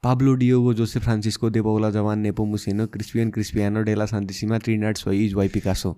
Pablo 0.02 0.34
Diego 0.34 0.72
Joseph 0.74 1.02
Francisco 1.02 1.50
de Paula 1.50 1.90
Juan 1.90 2.18
Nepomuceno 2.44 2.86
Crispin 2.92 3.30
Crispiniano 3.30 3.82
de la 3.88 4.06
Santisima 4.06 4.58
Trinidad 4.58 5.06
y 5.06 5.24
is 5.24 5.34
y 5.34 5.48
Picasso 5.48 5.90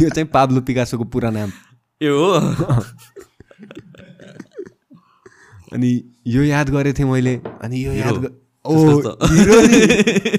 यो 0.00 0.08
चाहिँ 0.08 0.28
पाब्लो 0.28 0.60
पिकासोको 0.62 1.04
पुरा 1.14 1.30
नाम 1.30 1.50
ए 2.00 2.08
हो 2.08 2.28
अनि 5.72 5.90
यो 6.26 6.42
याद 6.44 6.70
गरेको 6.70 6.98
थिएँ 6.98 7.08
मैले 7.10 7.34
अनि 7.62 7.84
यो 7.86 7.92
याद 7.94 8.26
ओ 8.64 8.74
hero 9.28 9.60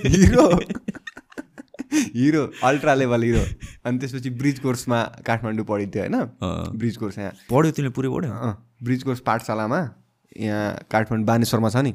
hero 0.07 0.47
hero 1.93 2.43
ultra 2.63 2.93
level 2.95 3.23
hero 3.23 3.43
अनि 3.85 3.97
त्यसपछि 3.99 4.29
ब्रिज 4.41 4.59
कोर्समा 4.59 5.01
काठमाडौँ 5.25 5.65
पढिन्थ्यो 5.65 6.01
होइन 6.01 6.13
अँ। 6.13 6.77
ब्रिज 6.77 6.97
कोर्स 6.97 7.17
यहाँ 7.17 7.31
पढ्यो 7.49 7.71
तिमीले 7.71 7.91
पुरै 7.93 8.09
पढ्यो 8.09 8.53
ब्रिज 8.83 9.03
कोर्स 9.03 9.19
पाठशालामा 9.21 9.79
यहाँ 10.39 10.87
काठमाडौँ 10.91 11.25
बानेश्वरमा 11.25 11.69
छ 11.69 11.83
नि 11.83 11.93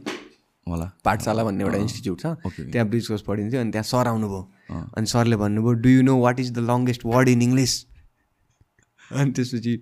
होला। 0.68 0.90
पाठशाला 1.04 1.44
भन्ने 1.44 1.64
एउटा 1.64 1.78
इन्स्टिच्युट 1.78 2.20
छ। 2.20 2.26
त्यहाँ 2.72 2.86
ब्रिज 2.88 3.06
कोर्स 3.08 3.22
पढिन्थ्यो 3.22 3.60
अनि 3.60 3.70
त्यहाँ 3.70 3.84
सर 3.84 4.06
आउनुभयो। 4.08 4.42
अनि 4.96 5.06
सरले 5.06 5.36
भन्नुभयो 5.36 5.72
do 5.82 5.88
you 5.88 6.02
know 6.02 6.16
what 6.20 6.40
is 6.40 6.52
the 6.52 6.58
longest 6.70 7.04
word 7.06 7.28
in 7.28 7.42
English 7.42 7.74
अनि 9.12 9.30
त्यसपछि 9.30 9.74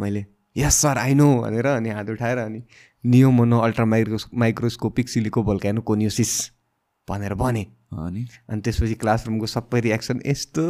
मैले 0.00 0.24
यस 0.56 0.74
सर 0.82 0.98
आई 0.98 1.14
नो 1.14 1.28
भनेर 1.42 1.66
अनि 1.66 1.90
हात 1.90 2.10
उठाएर 2.10 2.38
अनि 2.38 2.62
नियो 3.04 3.30
मोनो 3.30 3.58
अल्ट्रा 3.60 3.84
माइक्रोस 3.84 4.26
माइक्रोस्कोपिक 4.34 5.08
सिलिको 5.08 5.42
भोल्क्यानो 5.42 5.80
कोनियोसिस 5.80 6.32
भनेर 7.08 7.34
भने। 7.34 7.66
अनि? 7.92 8.26
अनि 8.50 8.60
त्यसपछि 8.60 8.94
क्लासरुमको 8.94 9.46
सबै 9.46 9.80
रियाक्सन 9.80 10.20
यस्तो 10.26 10.62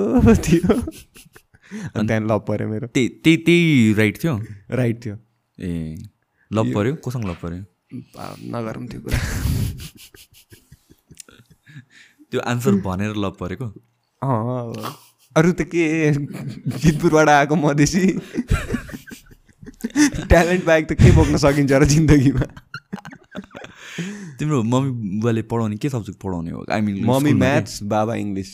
थियो। 0.45 0.73
अनि 0.75 2.07
त्यहाँदेखि 2.07 2.27
लभ 2.29 2.45
पऱ्यो 2.49 2.69
मेरो। 2.69 2.87
त्यही 2.87 3.09
त्यही 3.25 3.37
त्यही 3.37 3.95
राइट 3.99 4.23
थियो? 4.25 4.35
राइट 4.71 5.05
थियो। 5.05 5.17
ए 5.59 5.97
लभ 6.51 6.75
पऱ्यो? 6.75 6.95
कोसँग 7.05 7.25
लभ 7.25 7.37
पऱ्यो? 7.43 7.63
नगरौँ 8.55 8.87
त्यो 8.89 9.01
कुरा। 9.01 9.19
त्यो 12.31 12.41
आन्सर 12.51 12.75
भनेर 12.87 13.15
लभ 13.25 13.35
परेको? 13.41 13.67
अरू 15.37 15.51
त 15.53 15.63
के? 15.71 15.85
जितपुरबाट 16.13 17.29
आएको 17.29 17.55
मधेसी 17.57 18.05
ट्यालेन्ट 20.25 20.65
बाहेक 20.65 20.85
त 20.89 20.93
के 20.99 21.11
बोक्न 21.17 21.37
सकिन्छ 21.37 21.73
र 21.73 21.85
जिन्दगीमा? 21.87 22.47
तिम्रो 24.39 24.63
मम्मी 24.63 24.91
बुवाले 25.21 25.43
पढाउने 25.51 25.77
के 25.79 25.89
सब्जेक्ट 25.89 26.19
पढाउने 26.21 26.51
हो? 26.51 26.65
आई 26.71 26.81
मिन 26.81 27.05
मम्मी 27.07 27.33
म्याथ्स 27.39 27.83
बाबा 27.93 28.15
English. 28.23 28.51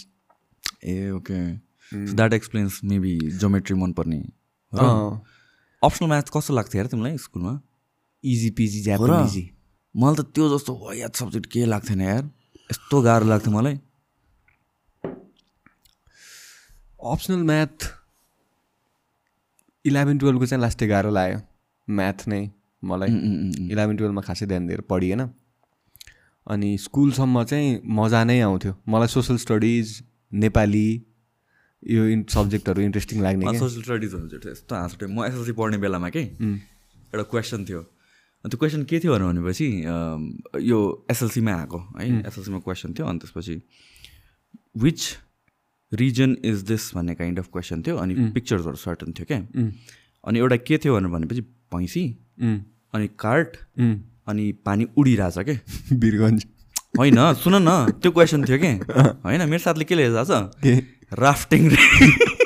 A 0.84 1.10
okay. 1.16 1.38
That 2.14 2.32
explains 2.32 2.80
maybe 2.84 3.14
geometry 3.40 3.76
मनपर्ने। 3.76 4.20
अप्सनल 5.82 6.08
म्याथ 6.08 6.28
कस्तो 6.34 6.54
लाग्थ्यो 6.54 6.78
यार 6.80 6.88
तिमीलाई 6.92 7.16
स्कुलमा? 7.18 7.52
Easy 8.24 8.50
PG? 8.50 8.80
इजी 8.80 9.44
मलाई 9.94 10.16
त 10.16 10.20
त्यो 10.34 10.48
जस्तो 10.54 10.92
याद 10.94 11.12
सब्जेक्ट 11.20 11.46
के 11.52 11.64
लाग्थेन 11.66 12.00
यार। 12.00 12.24
यस्तो 12.70 13.00
गाह्रो 13.02 13.26
लाग्थ्यो 13.26 13.52
मलाई। 13.52 13.78
अप्सनल 17.00 17.42
म्याथ 17.50 17.76
इलेभेन 19.84 20.18
टुवेल्भको 20.18 20.46
चाहिँ 20.46 20.62
लास्टै 20.62 20.86
गाह्रो 20.86 21.10
लाग्यो। 21.10 21.38
म्याथ 21.88 22.28
नै 22.28 22.40
मलाई। 22.82 23.08
इलेभेन 23.72 23.96
टुवेल्भमा 23.96 24.22
खासै 24.22 24.46
ध्यान 24.46 24.66
दिएर 24.66 24.80
पढिएन। 24.90 25.20
अनि 26.46 26.70
स्कुलसम्म 26.78 27.44
चाहिँ 27.44 27.80
मजा 27.98 28.20
नै 28.24 28.40
आउँथ्यो। 28.40 28.72
मलाई 28.88 29.08
सोसल 29.08 29.36
स्टडिज 29.36 29.86
नेपाली 30.32 30.88
यो 31.82 32.04
इन 32.12 32.24
सब्जेक्टहरू 32.28 32.82
इन्ट्रेस्टिङ 32.82 33.22
लाग्ने 33.22 33.44
क्या 33.46 33.60
सोसियल 33.60 33.82
स्टडिजहरू 33.82 34.28
चाहिँ 34.28 34.52
यस्तो 34.52 34.74
हाँस 34.76 34.92
म 35.02 35.24
एसएलसी 35.24 35.52
पढ्ने 35.56 35.78
बेलामा 35.78 36.08
के 36.10 36.20
एउटा 36.20 37.22
क्वेसन 37.32 37.64
थियो। 37.64 37.82
त्यो 38.44 38.58
क्वेसन 38.58 38.82
के 38.84 38.98
थियो 39.00 39.18
भनेपछि 39.18 39.66
यो 40.68 40.78
एसएलसीमा 41.10 41.52
आएको 41.54 41.78
है 41.98 42.06
एसएलसीमा 42.26 42.58
क्वेसन 42.58 42.92
थियो 42.98 43.06
अनि 43.06 43.18
त्यसपछि 43.18 43.60
विच 44.76 45.00
रिजन 45.92 46.36
इज 46.44 46.62
दिस 46.70 46.94
भन्ने 46.94 47.14
काइन्ड 47.14 47.38
अफ 47.38 47.48
क्वेसन 47.52 47.82
थियो 47.82 47.96
अनि 47.96 48.14
पिक्चर्सहरू 48.34 48.76
सर्टन 48.76 49.12
थियो 49.12 49.26
क्या। 49.28 49.38
अनि 50.24 50.38
एउटा 50.38 50.56
के 50.56 50.78
थियो 50.78 51.00
भनेपछि 51.00 51.40
भैँसी 51.74 52.04
अनि 52.40 53.06
कार्ट 53.18 53.56
अनि 54.28 54.52
पानी 54.66 54.86
उडिरहेछ 54.96 55.38
क्या। 55.38 55.96
वीरगन्ज 56.00 56.46
होइन 56.98 57.18
सुन 57.34 57.54
न 57.68 57.70
त्यो 58.02 58.10
क्वेसन 58.12 58.44
थियो 58.44 58.58
कि 58.58 58.72
होइन 59.26 59.48
मेरो 59.48 59.58
साथले 59.58 59.84
के 59.84 59.94
लिएर 59.94 60.24
छ? 60.24 60.76
राफ्टिङ 61.18 61.70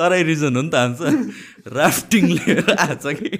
रे 0.00 0.08
तरै 0.08 0.22
रिजन 0.22 0.56
हो 0.56 0.62
नि 0.62 0.70
त 0.70 0.74
आन्सर 0.74 1.12
राफ्टिङ 1.76 2.24
लिएर 2.36 2.60
कि? 3.20 3.36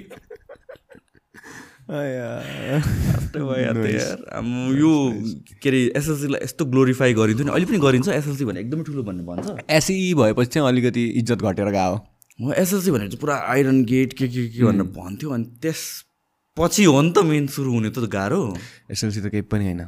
त 1.91 3.35
यार 3.35 4.19
आम्म, 4.37 4.77
यो 4.79 4.91
के 5.61 5.69
अरे 5.69 5.79
एसएलसीलाई 5.97 6.39
यस्तो 6.43 6.65
ग्लोरिफाई 6.65 7.13
गरिन्थ्यो 7.13 7.45
नि। 7.45 7.51
अहिले 7.51 7.65
पनि 7.65 7.79
गरिन्छ 7.79 8.07
एसएलसी 8.07 8.45
भने 8.45 8.59
एकदमै 8.59 8.83
ठुलो 8.83 9.03
भन्ने 9.03 9.23
भन्छ। 9.23 9.67
एसई 9.69 10.13
भएपछि 10.13 10.49
चाहिँ 10.55 10.67
अलिकति 10.67 11.03
इज्जत 11.19 11.41
घटेर 11.41 11.69
गयो। 11.69 11.95
हो 12.39 12.53
एसएलसी 12.53 12.91
भनेर 12.91 13.07
चाहिँ 13.07 13.19
पुरा 13.21 13.35
आइरन 13.35 13.83
गेट 13.85 14.13
के 14.13 14.27
के 14.27 14.47
के 14.47 14.63
भनेर 14.63 14.83
भन्थ्यो 14.83 15.29
अनि 15.29 15.45
त्यसपछि 15.61 16.83
हो 16.83 17.01
नि 17.01 17.11
त 17.11 17.17
मेन 17.27 17.47
सुरु 17.47 17.71
हुने 17.71 17.89
त 17.89 18.07
गाह्रो। 18.07 18.55
एसएलसी 18.91 19.21
त 19.21 19.27
केही 19.35 19.41
पनि 19.51 19.65
होइन। 19.65 19.81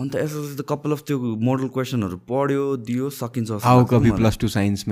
अन्त 0.00 0.14
एसएलसी 0.16 0.54
त 0.56 0.66
कपाल 0.66 0.92
अफ 0.92 1.02
त्यो 1.06 1.18
मोडल 1.18 1.68
क्वेसनहरू 1.68 2.16
पढ्यो 2.26 2.76
दियो 2.90 3.10
सकिन्छ। 3.10 3.50
प्लस 4.18 4.38
टू 4.38 4.48
साइन्स 4.48 4.88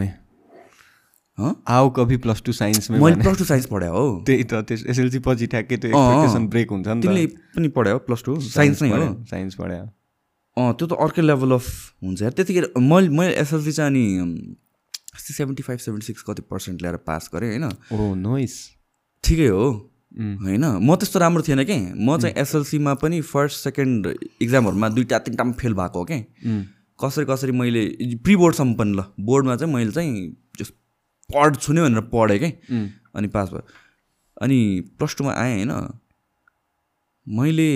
आओ 1.39 1.91
कभी 1.91 2.17
प्लस 2.17 2.43
टू 2.47 2.53
साइन्स 2.53 2.91
में 2.91 2.99
मैले। 3.01 3.23
प्लस 3.23 3.39
टू 3.39 3.45
साइन्स 3.45 3.67
पढायो 3.67 3.93
हो। 3.93 4.23
त्यही 4.27 4.45
त 4.45 4.55
त्यस 4.69 4.85
एसएलसी 4.87 5.19
पछि 5.19 5.47
ठ्याक्कै 5.47 5.77
त्यो। 5.77 5.91
एक्सपेक्टेसन 5.91 6.47
ब्रेक 6.49 6.71
हुन्छ 6.71 6.89
नि 6.89 7.03
तिमीले 7.03 7.27
पनि 7.57 7.69
पढायो 7.77 7.99
प्लस 8.07 8.23
टू 8.25 8.41
साइन्स 8.41 8.83
नै 8.83 8.91
हो। 8.91 9.13
साइन्स 9.31 9.55
पढ्यो। 9.55 9.85
अँ 10.57 10.73
त्यो 10.75 10.87
त 10.87 10.93
अर्कै 10.99 11.23
लेभल 11.23 11.53
अफ 11.53 11.67
हुन्छ 12.03 12.23
यार। 12.23 12.33
त्यतिखेर 12.33 12.73
मैले 12.77 13.09
मैले 13.09 13.35
एसएलसी 13.35 13.73
चाहिँ 13.73 13.91
अनि 13.91 14.57
सेभेन्टी 15.19 15.63
फाइभ 15.63 15.79
सेभेन्टी 15.79 16.07
सिक्स 16.07 16.23
कति 16.23 16.43
पर्सेन्ट 16.43 16.83
ल्याएर 16.83 16.97
पास 17.07 17.31
गरेँ 17.35 17.49
होइन? 17.51 17.71
ओ 17.93 18.15
नोइस 18.15 18.55
ठिकै 19.25 19.47
हो। 19.47 19.69
होइन? 20.19 20.65
म 20.65 20.97
त्यस्तो 20.97 21.19
राम्रो 21.19 21.43
थिएन 21.43 21.65
कि? 21.65 21.79
म 21.95 22.19
चाहिँ 22.19 22.35
एसएलसीमा 22.35 22.95
पनि 22.95 23.21
फर्स्ट 23.21 23.65
सेकेन्ड 23.65 24.07
इक्जामहरूमा 24.43 24.89
दुइटा 24.89 25.19
तिनवटामा 25.19 25.53
फेल 25.53 25.75
भएको 25.75 25.99
हो 25.99 26.05
कि? 26.05 26.19
कसरी 26.99 27.25
कसरी 27.25 27.53
मैले 27.53 27.83
प्रि 28.25 28.37
बोर्डसम्म 28.37 28.75
पनि 28.75 28.93
ल 28.93 29.05
बोर्डमा 29.21 29.57
चाहिँ 29.57 29.75
मैले 29.75 29.93
चाहिँ 29.93 30.37
जस 30.59 30.73
पढ्छु 31.31 31.73
नै 31.73 31.81
भनेर 31.83 32.05
पढेँ 32.13 32.39
कि? 32.39 32.51
अनि 33.15 33.29
पास 33.29 33.49
भयो। 33.51 33.65
अनि 34.43 34.59
प्लस 34.99 35.17
टूमा 35.19 35.33
आएँ 35.35 35.55
होइन। 35.55 35.73
मैले 37.27 37.69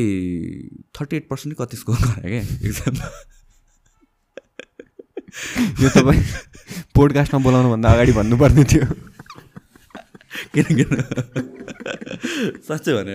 थर्टी 0.96 1.16
एट 1.16 1.28
पर्सेन्ट 1.28 1.56
कति 1.58 1.76
स्कोर 1.76 1.96
गरेँ 1.96 2.30
क्या 2.32 2.42
इक्जाममा 2.68 3.08
यो 5.82 5.88
तपाईँ 5.88 6.22
पोडकास्टमा 6.94 7.40
बोलाउनुभन्दा 7.44 7.88
अगाडि 7.92 8.12
भन्नुपर्ने 8.12 8.64
थियो। 8.64 8.86
किनकि 10.54 10.84
साँच्चै 12.64 12.92
भने 12.96 13.14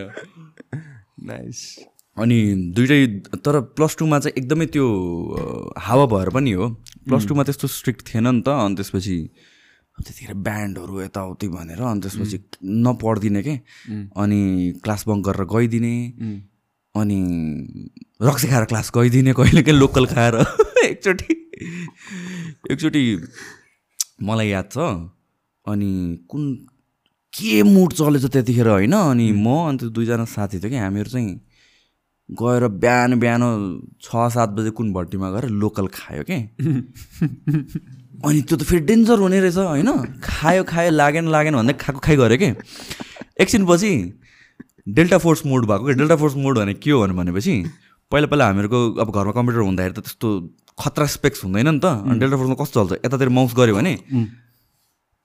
नाइस 1.27 1.59
अनि 2.17 2.37
दुइटै 2.77 2.99
तर 3.45 3.59
प्लस 3.77 3.97
टूमा 3.97 4.19
चाहिँ 4.19 4.33
एकदमै 4.37 4.65
त्यो 4.73 4.85
हावा 5.77 6.05
भएर 6.13 6.29
पनि 6.29 6.51
हो। 6.51 6.69
प्लस 7.09 7.27
टूमा 7.27 7.43
त्यस्तो 7.43 7.67
स्ट्रिक्ट 7.67 8.01
थिएन 8.07 8.27
नि 8.27 8.41
त। 8.41 8.49
अनि 8.49 8.75
त्यसपछि 8.75 9.17
त्यतिखेर 9.97 10.33
ब्यान्डहरू 10.33 11.01
यताउति 11.01 11.47
भनेर 11.47 11.81
अनि 11.81 12.01
त्यसपछि 12.01 12.37
नपढ्दिनँ 12.85 13.41
के? 13.43 13.55
अनि 14.17 14.39
क्लास 14.83 15.03
बङ्क 15.07 15.25
गरेर 15.25 15.45
गइदिने। 15.45 15.95
अनि 16.95 17.19
रक्सी 18.21 18.47
खाएर 18.47 18.65
क्लास 18.65 18.91
गइदिने 18.97 19.33
कहिले 19.33 19.61
काहीँ 19.63 19.79
लोकल 19.79 20.05
खाएर। 20.05 20.35
एकचोटि 20.85 21.33
एकचोटि 22.71 23.03
मलाई 24.23 24.49
याद 24.49 24.69
छ। 24.71 24.77
अनि 25.67 25.91
कुन 26.29 26.53
के 27.33 27.63
मुड 27.63 27.93
चलेछ 27.93 28.25
त्यतिखेर 28.25 28.67
होइन? 28.67 28.93
अनि 28.93 29.31
म 29.31 29.47
अन्त 29.67 29.83
दुईजना 29.83 30.25
साथी 30.25 30.59
थियो 30.59 30.69
कि 30.69 30.77
हामीहरू 30.77 31.09
चाहिँ 31.09 31.41
गएर 32.31 32.67
बिहान 32.67 33.19
बिहान 33.19 33.41
छ 34.01 34.29
सात 34.33 34.49
बजे 34.49 34.69
कुन 34.69 34.93
भट्टीमा 34.93 35.31
गएर 35.31 35.45
लोकल 35.49 35.87
खायो 35.87 36.23
के? 36.29 36.37
अनि 38.25 38.41
त्यो 38.49 38.57
त 38.57 38.63
फेरि 38.65 38.81
डेन्जर 38.89 39.17
हुने 39.19 39.39
रहेछ 39.39 39.57
होइन? 39.57 39.89
खायो 40.23 40.63
खायो 40.63 40.91
लागेन 40.91 41.27
लागेन 41.29 41.53
भन्दै 41.55 41.73
खाएको 41.77 41.99
खाइ 42.01 42.15
गऱ्यो 42.17 42.37
कि? 42.41 42.49
एकछिनपछि 43.41 43.91
डेल्टा 44.97 45.17
फोर्स 45.21 45.45
मोड 45.45 45.65
भएको 45.69 45.85
क्या 45.85 45.95
डेल्टा 46.01 46.15
फोर्स 46.21 46.35
मोड 46.41 46.57
भने 46.57 46.73
के 46.73 46.91
हो 46.91 47.05
भनेपछि 47.07 47.53
पहिला 48.11 48.27
पहिला 48.31 48.45
हामीहरूको 48.47 48.79
अब 49.03 49.07
घरमा 49.11 49.31
कम्प्युटर 49.37 49.61
हुँदाखेरि 49.67 49.93
त 49.93 49.99
त्यस्तो 50.07 50.29
खतरा 50.79 51.05
स्पेक्स 51.17 51.43
हुँदैन 51.43 51.69
नि 51.69 51.79
त। 51.83 51.85
अनि 52.07 52.19
डेल्टा 52.19 52.37
फोर्समा 52.37 52.55
कस्तो 52.63 52.77
चल्छ? 52.87 53.05
यतातिर 53.05 53.29
माउस 53.37 53.53
गऱ्यो 53.57 53.75
भने 53.75 53.93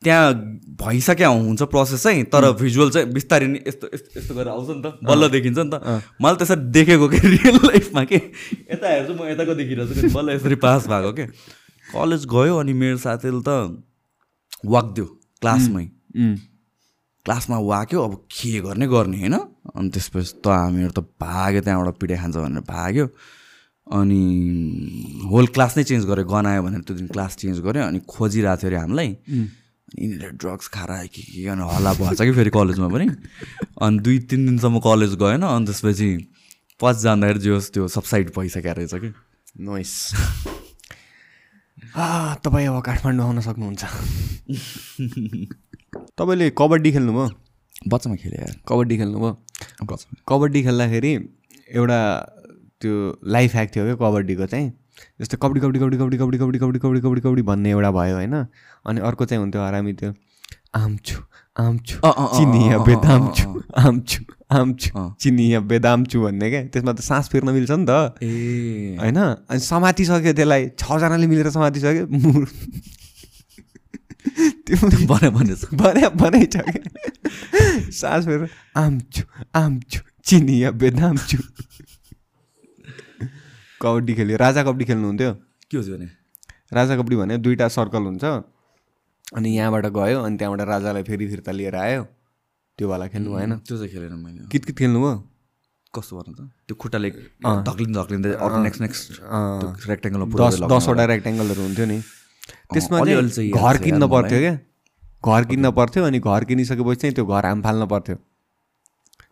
त्यहाँ 0.03 0.35
भइसक्यो 0.83 1.31
हुन्छ 1.31 1.63
प्रोसेस 1.71 2.03
चाहिँ 2.03 2.25
तर 2.27 2.45
भिजुअल 2.59 2.91
चाहिँ 2.91 3.07
बिस्तारै 3.15 3.47
नै 3.47 3.59
यस्तो 3.71 3.87
यस्तो 3.95 4.19
यस्तो 4.19 4.35
गरेर 4.35 4.51
आउँछ 4.51 4.69
नि 4.69 4.83
त। 4.83 4.99
बल्ल 5.07 5.29
देखिन्छ 5.31 5.59
नि 5.59 5.71
त। 5.71 6.03
मैले 6.19 6.37
त्यसरी 6.43 6.63
देखेको 6.75 7.07
कि? 7.09 7.19
रियल 7.23 7.57
लाइफमा 7.71 8.03
के? 8.11 8.19
यता 8.67 8.87
हेर्छु 8.91 9.13
म 9.15 9.31
यताको 9.31 9.55
देखिरहेको 9.55 9.95
छु 9.95 10.01
कि 10.03 10.11
बल्ल 10.11 10.29
यसरी 10.37 10.57
पास 10.67 10.91
भएको 10.91 11.13
के? 11.15 11.25
कलेज 11.95 12.25
गयो 12.27 12.57
अनि 12.57 12.73
मेरो 12.73 12.99
साथीले 12.99 13.43
त 13.47 13.51
वाक्दियो 14.65 15.07
क्लासमै। 15.43 15.87
क्लासमा 17.27 17.59
वाक्यो 17.59 18.03
अब 18.03 18.15
के 18.31 18.61
गर्ने 18.61 18.87
गर्ने 18.89 19.19
होइन? 19.19 19.35
अनि 19.77 19.89
त्यसपछि 19.95 20.33
त 20.43 20.47
हामीहरू 20.49 20.93
त 20.93 21.01
भाग्यो 21.21 21.61
त्यहाँबाट 21.63 21.97
पिटाइ 22.01 22.19
खान्छ 22.19 22.37
भनेर 22.37 22.65
भाग्यो। 22.67 23.07
अनि 23.87 24.23
होल 25.31 25.47
क्लास 25.55 25.77
नै 25.77 25.85
चेन्ज 25.85 26.05
गऱ्यो 26.07 26.25
गनायो 26.25 26.63
भनेर 26.63 26.83
त्यो 26.87 26.97
दिन 26.97 27.07
क्लास 27.15 27.37
चेन्ज 27.37 27.61
गऱ्यो 27.67 27.83
अनि 27.83 27.99
खोजिरहेको 28.09 28.61
थियो 28.63 28.71
अरे 28.71 28.79
हामीलाई। 28.79 29.11
अनि 29.29 29.49
यिनीहरूले 29.99 30.37
ड्रग्स 30.39 30.69
खाएर 30.75 31.07
कि 31.13 31.23
के 31.23 31.43
गर्ने 31.45 31.65
हल्ला 31.69 31.93
भएछ 32.01 32.21
कि 32.23 32.33
फेरि 32.33 32.51
कलेजमा 32.51 32.89
पनि? 32.89 33.07
अनि 33.83 33.99
दुई 33.99 34.19
तिन 34.31 34.41
दिनसम्म 34.47 34.79
कलेज 34.81 35.15
गएन। 35.23 35.43
अनि 35.43 35.67
त्यसपछि 35.67 36.11
पछि 36.81 37.01
जाँदाखेरि 37.03 37.39
जे 37.39 37.51
होस् 37.51 37.71
त्यो 37.75 37.89
सबसाइड 37.89 38.31
भइसकेको 38.37 38.73
रहेछ 38.79 38.95
कि। 38.95 39.11
नोइस 39.61 39.93
तपाईँ 41.93 42.67
अब 42.69 42.81
काठमाडौँ 42.83 43.25
आउन 43.27 43.41
सक्नुहुन्छ। 43.45 43.85
तपाईँले 46.17 46.51
कबड्डी 46.57 46.91
खेल्नुभयो? 46.93 47.27
बच्चामा 47.93 48.17
खेलेँ 48.17 48.39
यार। 48.41 48.55
कबड्डी 48.69 48.97
खेल्नुभयो? 48.97 49.33
बच्चामा 49.85 50.15
कबड्डी 50.29 50.63
खेल्दाखेरि 50.63 51.13
एउटा 51.77 52.01
त्यो 52.81 52.93
लाइफ 53.29 53.51
ह्याक 53.55 53.69
थियो 53.77 53.85
क्या 53.85 53.97
कबड्डीको 54.01 54.47
चाहिँ। 54.47 54.73
जस्तै 55.21 55.37
कबड्डी 55.43 55.61
कबड्डी 55.61 55.79
कबड्डी 55.79 55.97
कबड्डी 55.99 56.17
कबड्डी 56.19 56.39
कबड्डी 56.39 56.59
कबड्डी 56.59 56.79
कबड्डी 56.81 57.01
कबड्डी 57.01 57.21
कबड्डी 57.21 57.43
भन्ने 57.43 57.71
एउटा 57.71 57.91
भयो 57.93 58.15
होइन। 58.17 58.35
अनि 58.89 59.01
अर्को 59.01 59.25
चाहिँ 59.29 59.41
हुन्थ्यो 59.45 59.61
हरामी 59.63 59.93
त्यो 59.93 60.11
आम्छु 60.75 61.17
आम्छु 61.57 61.97
चिनिया 62.01 62.77
आम्छु। 63.85 64.19
आम्छु 64.53 64.91
अँ। 64.99 65.17
चिनिया 65.21 65.61
बेदाम्छु 65.61 66.21
भन्ने 66.21 66.51
क्या 66.51 66.63
त्यसमा 66.73 66.93
त 66.93 67.01
सास 67.01 67.29
फेर्न 67.29 67.49
मिल्छ 67.51 67.71
नि 67.71 67.87
त। 67.89 67.93
ए। 68.23 68.97
होइन? 69.01 69.19
अनि 69.51 69.61
समातिसक्यो 69.61 70.33
त्यसलाई। 70.33 70.63
छजनाले 70.79 71.27
मिलेर 71.27 71.51
समातिसक्यो। 71.51 72.07
मुर 72.07 72.47
त्यो 74.67 75.07
भने 75.07 75.29
भनेछ 75.31 75.63
भने 75.75 76.09
बनाइसक्यो 76.23 77.91
सास 77.93 78.25
फेर 78.25 78.49
आम्छु 78.77 79.23
आम्छु 79.55 80.01
चिनिया 80.25 80.71
बेदाम्छु 80.71 81.39
कबड्डी 83.83 84.15
खेल्यो। 84.15 84.37
राजा 84.37 84.63
कबड्डी 84.63 84.85
खेल्नुहुन्थ्यो। 84.85 85.33
के 85.71 85.77
हो 85.77 85.83
भने? 85.83 86.07
राजा 86.73 86.97
कबड्डी 86.97 87.17
भने 87.17 87.39
दुईवटा 87.39 87.69
सर्कल 87.69 88.03
हुन्छ। 88.03 88.25
अनि 89.37 89.49
यहाँबाट 89.59 89.87
गयो 89.87 90.23
अनि 90.23 90.37
त्यहाँबाट 90.37 90.69
राजालाई 90.69 91.03
फेरि 91.03 91.27
फिर्ता 91.29 91.53
लिएर 91.53 91.77
आयो। 91.77 92.03
त्यो 92.79 92.89
वाला 92.89 93.07
खेल्नु 93.13 93.31
भएन 93.35 93.53
त्यो 93.69 93.77
चाहिँ 93.77 93.91
खेलेन 93.93 94.15
मैले। 94.25 94.49
कित 94.53 94.65
कित 94.65 94.77
खेल्नुभयो 94.79 95.15
कस्तो 95.95 96.17
गर्नु 96.17 96.35
त? 96.35 96.41
त्यो 96.67 96.75
खुट्टाले 96.81 97.09
धक्लिँदै 97.69 97.95
धक्लिँदै 98.01 98.31
अर्को 98.33 98.59
नेक्स्ट 98.65 98.81
नेक्स्ट 98.81 99.09
अँ, 99.21 99.77
रेक्टेङ्गलमा 99.93 100.35
दस 100.41 100.55
दसवटा 100.73 101.05
रेक्ट्याङ्गलहरू 101.13 101.63
हुन्थ्यो 101.63 101.87
नि। 101.87 101.99
त्यसमा 102.73 102.97
चाहिँ 103.05 103.51
घर 103.53 103.77
किन्न 103.85 104.03
पर्थ्यो 104.09 104.39
क्या? 104.41 104.55
घर 105.23 105.43
किन्न 105.51 105.71
पर्थ्यो 105.71 106.05
अनि 106.05 106.19
घर 106.19 106.45
किनिसकेपछि 106.49 107.01
चाहिँ 107.01 107.15
त्यो 107.15 107.25
घर 107.29 107.45
हाम 107.47 107.63
फाल्न 107.63 107.87
पर्थ्यो। 107.93 108.17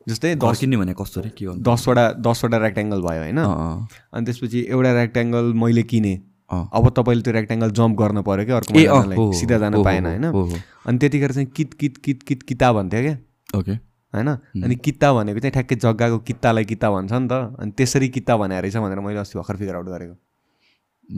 जस्तै 0.09 0.35
घर 0.37 0.55
किन्ने 0.61 0.77
भने 0.77 0.93
कस्तो 1.01 1.21
अरे 1.21 1.31
के 1.33 1.45
गर्नु? 1.45 1.63
दसवटा 1.65 2.05
दसवटा 2.29 2.59
रेक्ट्याङ्गल 2.67 3.01
भयो 3.09 3.21
होइन? 3.25 3.41
अनि 3.41 4.25
त्यसपछि 4.27 4.61
एउटा 4.69 4.93
रेक्ट्याङ्गल 5.01 5.53
मैले 5.65 5.83
किनेँ। 5.89 6.17
अब 6.51 6.85
तपाईँले 6.99 7.23
त्यो 7.25 7.33
रेक्ट्याङ्गल 7.33 7.71
जम्प 7.79 7.95
गर्नु 7.99 8.21
पऱ्यो 8.29 8.45
क्या 8.45 8.57
अर्को 8.61 8.73
हो, 8.75 9.01
हो, 9.17 9.33
सिधा 9.41 9.59
जान 9.59 9.75
हो, 9.75 9.83
पाएन 9.85 10.05
हो, 10.07 10.11
होइन? 10.13 10.25
हो, 10.25 10.41
हो। 10.45 10.57
अनि 10.87 10.99
त्यतिखेर 10.99 11.33
चाहिँ 11.33 11.49
कित 11.57 11.75
कित 11.81 11.97
कित 12.05 12.23
कित 12.29 12.43
किता 12.43 12.73
भन्थ्यो 12.73 13.01
क्या? 13.01 13.17
ओके 13.57 13.73
होइन? 13.73 14.29
अनि 14.65 14.77
किता 14.77 15.13
भनेको 15.13 15.41
चाहिँ 15.41 15.53
ठ्याक्कै 15.53 15.77
जग्गाको 15.77 16.19
कित्तालाई 16.19 16.65
किता 16.65 16.91
भन्छ 16.91 17.13
नि 17.13 17.29
त। 17.29 17.33
अनि 17.33 17.71
त्यसरी 17.71 18.09
किता 18.09 18.37
भने 18.37 18.61
रहेछ 18.61 18.77
भनेर 18.77 19.01
मैले 19.01 19.19
अस्ति 19.19 19.39
भर्खर 19.39 19.57
फिगर 19.57 19.75
आउट 19.75 19.87
गरेको। 19.87 20.15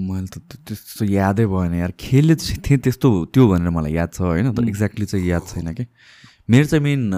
मैले 0.09 0.27
त 0.27 0.39
त्यो- 0.39 0.69
त्यस्तो 0.69 1.05
यादै 1.05 1.47
भएन 1.47 1.75
यार। 1.75 1.93
चाहिँ 2.01 2.61
थिएँ 2.71 2.79
त्यस्तो 2.79 3.25
त्यो 3.25 3.49
भनेर 3.49 3.71
मलाई 3.71 3.93
याद 3.93 4.11
छ 4.13 4.21
होइन? 4.21 4.53
तर 4.53 4.69
एक्ज्याक्टली 4.69 5.07
चाहिँ 5.07 5.27
याद 5.27 5.43
छैन 5.49 5.73
कि? 5.75 5.87
मेरो 6.51 6.65
चाहिँ 6.65 6.85
मेन 6.85 7.11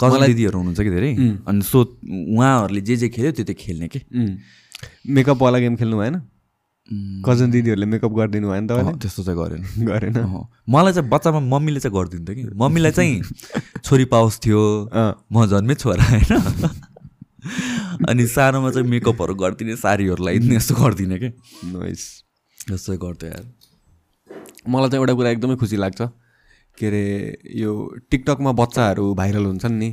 कजन 0.00 0.26
दिदीहरू 0.26 0.58
हुनुहुन्छ 0.58 0.80
कि 0.80 0.90
धेरै? 0.90 1.14
अनि 1.46 1.62
सो 1.62 1.98
उहाँहरूले 2.36 2.80
जे 2.80 2.96
जे 2.96 3.08
खेल्यो 3.08 3.32
त्यो 3.32 3.44
त्यो 3.44 3.56
खेल्ने 3.58 3.88
कि? 3.88 4.00
मेकअपवाला 5.08 5.58
गेम 5.58 5.76
खेल्नु 5.76 5.98
भएन? 5.98 6.22
कजन 7.26 7.50
दिदीहरूले 7.50 7.86
मेकअप 7.86 8.12
गरिदिनु 8.12 8.48
भएन 8.48 8.66
तपाईँले 8.66 8.92
अँ, 8.92 8.98
त्यस्तो 8.98 9.22
चाहिँ 9.24 9.38
गरेन। 9.38 9.62
गरेन। 9.86 10.16
मलाई 10.70 10.92
चाहिँ 10.92 11.10
बच्चामा 11.10 11.40
मम्मीले 11.40 11.80
चाहिँ 11.80 11.94
गरिदिन्थ्यो 11.98 12.34
कि। 12.36 12.42
मम्मीलाई 12.54 12.92
चाहिँ 12.92 13.22
छोरी 13.82 14.04
पाओस् 14.06 14.38
थियो। 14.46 14.62
म 15.32 15.46
जन्मै 15.46 15.74
छोरा 15.74 16.04
होइन? 16.04 16.32
अनि 18.08 18.26
सानोमा 18.26 18.70
चाहिँ 18.70 18.88
मेकअपहरू 18.88 19.34
गरिदिने 19.34 19.74
लगाइदिने 19.74 20.56
यस्तो 20.56 20.74
गरिदिने 20.74 21.18
क्या 21.18 21.30
नोइस 21.72 22.02
यस्तो 22.70 22.96
गर्थ्यो 22.98 23.30
यार। 23.30 23.44
मलाई 24.68 24.88
चाहिँ 24.90 25.02
एउटा 25.02 25.14
कुरा 25.14 25.30
एकदमै 25.30 25.56
खुसी 25.56 25.76
लाग्छ। 25.76 26.02
के 26.78 26.86
अरे 26.86 27.04
यो 27.56 27.72
टिकटकमा 28.10 28.52
बच्चाहरू 28.52 29.14
भाइरल 29.14 29.44
हुन्छन् 29.46 29.78
नि। 29.78 29.90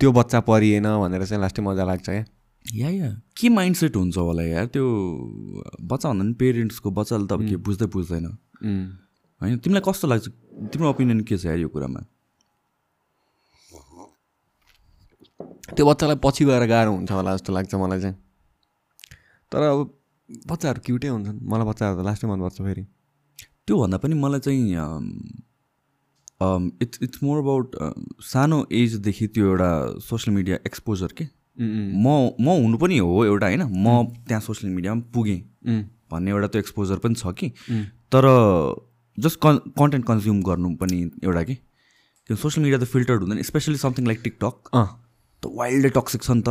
त्यो 0.00 0.12
बच्चा 0.12 0.40
परिएन 0.46 0.86
भनेर 1.00 1.24
चाहिँ 1.24 1.40
लास्टै 1.42 1.62
मजा 1.62 1.84
लाग्छ 1.84 2.08
क्या। 2.10 2.24
या 2.64 2.88
या। 2.90 3.10
के 3.36 3.48
माइन्ड 3.48 3.76
सेट 3.76 3.96
हुन्छ 3.96 4.16
होला 4.16 4.42
यार? 4.42 4.66
त्यो 4.74 4.84
बच्चा 5.80 6.08
भन्दा 6.08 6.24
पनि 6.24 6.32
पेरेन्ट्सको 6.40 6.90
बच्चाले 6.90 7.26
त 7.26 7.32
अब 7.32 7.48
के 7.48 7.56
बुझ्दै 7.56 7.86
बुझ्दैन. 7.94 8.26
होइन 9.40 9.58
तिमीलाई 9.64 9.82
कस्तो 9.88 10.08
लाग्छ? 10.08 10.28
तिम्रो 10.72 10.88
ओपिनियन 10.90 11.20
के 11.24 11.36
छ 11.38 11.44
यार 11.46 11.58
यो 11.58 11.68
कुरामा? 11.68 12.00
त्यो 15.74 15.84
बच्चालाई 15.86 16.16
पछि 16.24 16.44
गएर 16.44 16.64
गाह्रो 16.68 16.90
हुन्छ 16.94 17.10
होला 17.10 17.30
जस्तो 17.36 17.52
लाग्छ 17.52 17.74
मलाई 17.74 18.00
चाहिँ। 18.00 18.16
तर 19.52 19.62
अब 19.62 19.78
बच्चाहरू 20.50 20.80
क्युटै 20.86 21.08
हुन्छन्। 21.08 21.38
मलाई 21.42 21.66
बच्चाहरू 21.66 21.94
त 21.98 22.04
लास्टै 22.06 22.26
मनपर्छ 22.28 22.58
फेरि। 22.60 22.84
त्योभन्दा 23.66 23.96
पनि 23.98 24.14
मलाई 24.14 24.40
चाहिँ 24.46 24.62
इट्स 26.82 26.96
इट्स 27.02 27.18
मोर 27.22 27.38
अबाउट 27.38 27.66
सानो 28.22 28.58
एजदेखि 28.72 29.26
त्यो 29.34 29.44
एउटा 29.46 29.70
सोसियल 30.06 30.36
मिडिया 30.36 30.56
एक्सपोजर 30.66 31.12
के? 31.18 31.24
म 31.60 32.30
म 32.40 32.48
हुनु 32.62 32.76
पनि 32.78 32.98
हो 32.98 33.24
एउटा 33.24 33.46
होइन? 33.46 33.62
म 33.62 34.04
त्यहाँ 34.26 34.40
सोसियल 34.40 34.72
मिडियामा 34.72 35.02
पुगेँ। 35.14 35.40
उम्. 35.68 35.82
भन्ने 36.10 36.30
एउटा 36.30 36.46
त्यो 36.46 36.60
एक्सपोजर 36.60 36.98
पनि 36.98 37.14
छ 37.14 37.26
कि। 37.26 37.48
तर 38.12 38.24
जस्ट 39.18 39.38
कन् 39.40 39.58
कन्टेन्ट 39.78 40.06
कन्ज्युम 40.06 40.42
गर्नु 40.42 40.76
पनि 40.76 41.10
एउटा 41.24 41.42
कि? 41.42 41.54
त्यो 42.26 42.36
सोसियल 42.36 42.64
मिडिया 42.64 42.78
त 42.80 42.84
फिल्टर्ड 42.84 43.20
हुँदैन 43.22 43.42
स्पेसली 43.42 43.76
समथिङ 43.76 44.06
लाइक 44.06 44.20
टिकटक 44.24 44.70
अँ। 44.74 44.86
त 45.42 45.46
वाइल्डै 45.46 45.90
टक्सिक 45.90 46.22
छ 46.22 46.30
नि 46.30 46.42
त। 46.42 46.48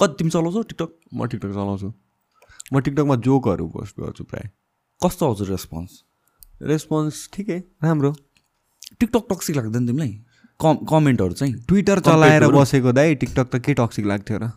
कति 0.00 0.14
तिमी 0.18 0.30
चलाउँछौ 0.30 0.62
टिकटक 0.62 0.90
म 1.14 1.26
टिकटक 1.26 1.52
चलाउँछु। 1.52 1.92
म 2.72 2.80
टिकटकमा 2.80 3.16
जोकहरू 3.16 3.68
पोस्ट 3.68 4.00
गर्छु 4.00 4.24
प्रायः। 4.24 4.50
कस्तो 5.00 5.26
आउँछ 5.26 5.40
रेस्पोन्स 5.48 5.92
रेस्पोन्स 6.62 7.28
ठिकै 7.32 7.58
राम्रो। 7.84 8.12
टिकटक 9.00 9.24
टक्सिक 9.30 9.56
लाग्दैन 9.56 9.86
तिमीलाई? 9.86 10.12
कम 10.60 10.74
कमेन्टहरू 10.90 11.34
चाहिँ। 11.34 11.54
ट्विटर 11.68 11.98
चलाएर 12.00 12.46
बसेको 12.50 12.92
दाइ 12.92 13.14
टिकटक 13.14 13.46
त 13.54 13.62
के 13.62 13.74
टक्सिक 13.74 14.06
लाग्थ्यो 14.06 14.38
र? 14.38 14.50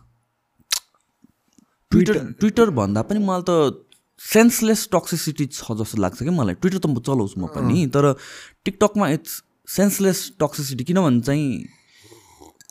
ट्विटर 1.92 2.18
ट्विटर 2.40 2.70
भन्दा 2.70 3.02
पनि 3.06 3.18
मलाई 3.22 3.42
त 3.48 3.86
सेन्सलेस 4.20 4.88
टक्सिसिटी 4.92 5.46
छ 5.46 5.78
जस्तो 5.78 6.00
लाग्छ 6.02 6.22
कि 6.22 6.30
मलाई। 6.30 6.54
ट्विटर 6.58 6.78
त 6.78 6.86
म 6.86 6.98
चलाउँछु 6.98 7.38
म 7.38 7.46
पनि 7.54 7.86
तर 7.94 8.14
टिकटकमा 8.64 9.08
इट्स 9.18 9.32
सेन्सलेस 9.68 10.18
टक्सिसिटी 10.40 10.84
किनभने 10.84 11.20
चाहिँ 11.22 11.48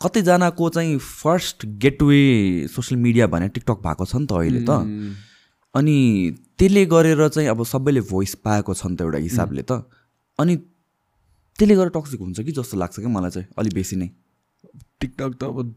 कतिजनाको 0.02 0.68
चाहिँ 0.68 0.98
फर्स्ट 0.98 1.66
गेटवे 1.78 2.20
सोसियल 2.68 3.00
मिडिया 3.00 3.26
भने 3.32 3.48
टिकटक 3.48 3.78
भएको 3.80 4.04
छ 4.04 4.14
नि 4.16 4.26
त 4.26 4.32
अहिले 4.32 4.60
त। 4.68 4.70
अनि 5.74 5.96
त्यसले 6.58 6.84
गरेर 6.86 7.28
चाहिँ 7.28 7.48
अब 7.48 7.64
सबैले 7.64 8.00
भोइस 8.10 8.34
पाएको 8.44 8.74
छ 8.74 8.92
नि 8.92 8.96
त 8.96 9.00
एउटा 9.08 9.18
हिसाबले 9.24 9.62
त। 9.62 9.88
अनि 10.38 10.56
त्यसले 11.58 11.74
गरेर 11.76 11.90
टक्सिक 11.94 12.20
हुन्छ 12.20 12.40
कि 12.40 12.52
जस्तो 12.52 12.76
लाग्छ 12.78 12.98
क्या 12.98 13.08
मलाई 13.08 13.30
चाहिँ 13.30 13.48
अलिक 13.58 13.74
बेसी 13.74 13.96
नै। 13.96 14.08
टिकटक 15.00 15.32
त 15.40 15.44
अब 15.44 15.74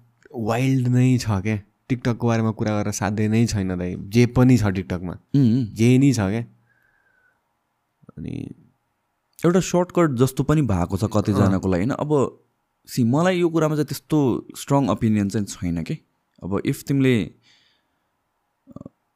वाइल्ड 0.47 0.87
नै 0.87 1.17
छ 1.17 1.39
क्या 1.41 1.57
टिकटकको 1.89 2.27
बारेमा 2.27 2.51
कुरा 2.59 2.71
गरेर 2.75 2.91
साध्य 2.93 3.27
नै 3.27 3.45
छैन 3.47 3.77
दाइ। 3.77 3.95
जे 4.09 4.25
पनि 4.35 4.57
छ 4.57 4.71
टिकटकमा। 4.75 5.15
जे 5.73 5.97
नि 5.97 6.13
छ 6.13 6.29
क्या 6.29 6.43
अनि 8.17 8.33
एउटा 9.39 9.59
सर्टकट 9.61 10.15
जस्तो 10.19 10.43
पनि 10.43 10.61
भएको 10.63 10.97
छ 10.97 11.09
कतिजनाको 11.13 11.67
लागि 11.67 11.83
होइन? 11.83 11.93
अब 11.93 12.11
सी 12.87 13.03
मलाई 13.05 13.39
यो 13.39 13.49
कुरामा 13.49 13.75
चाहिँ 13.75 13.87
त्यस्तो 13.87 14.19
स्ट्रङ 14.57 14.89
ओपिनियन 14.89 15.29
चाहिँ 15.29 15.45
छैन 15.47 15.83
कि? 15.83 15.95
अब 16.43 16.61
इफ 16.65 16.83
तिमीले 16.83 17.15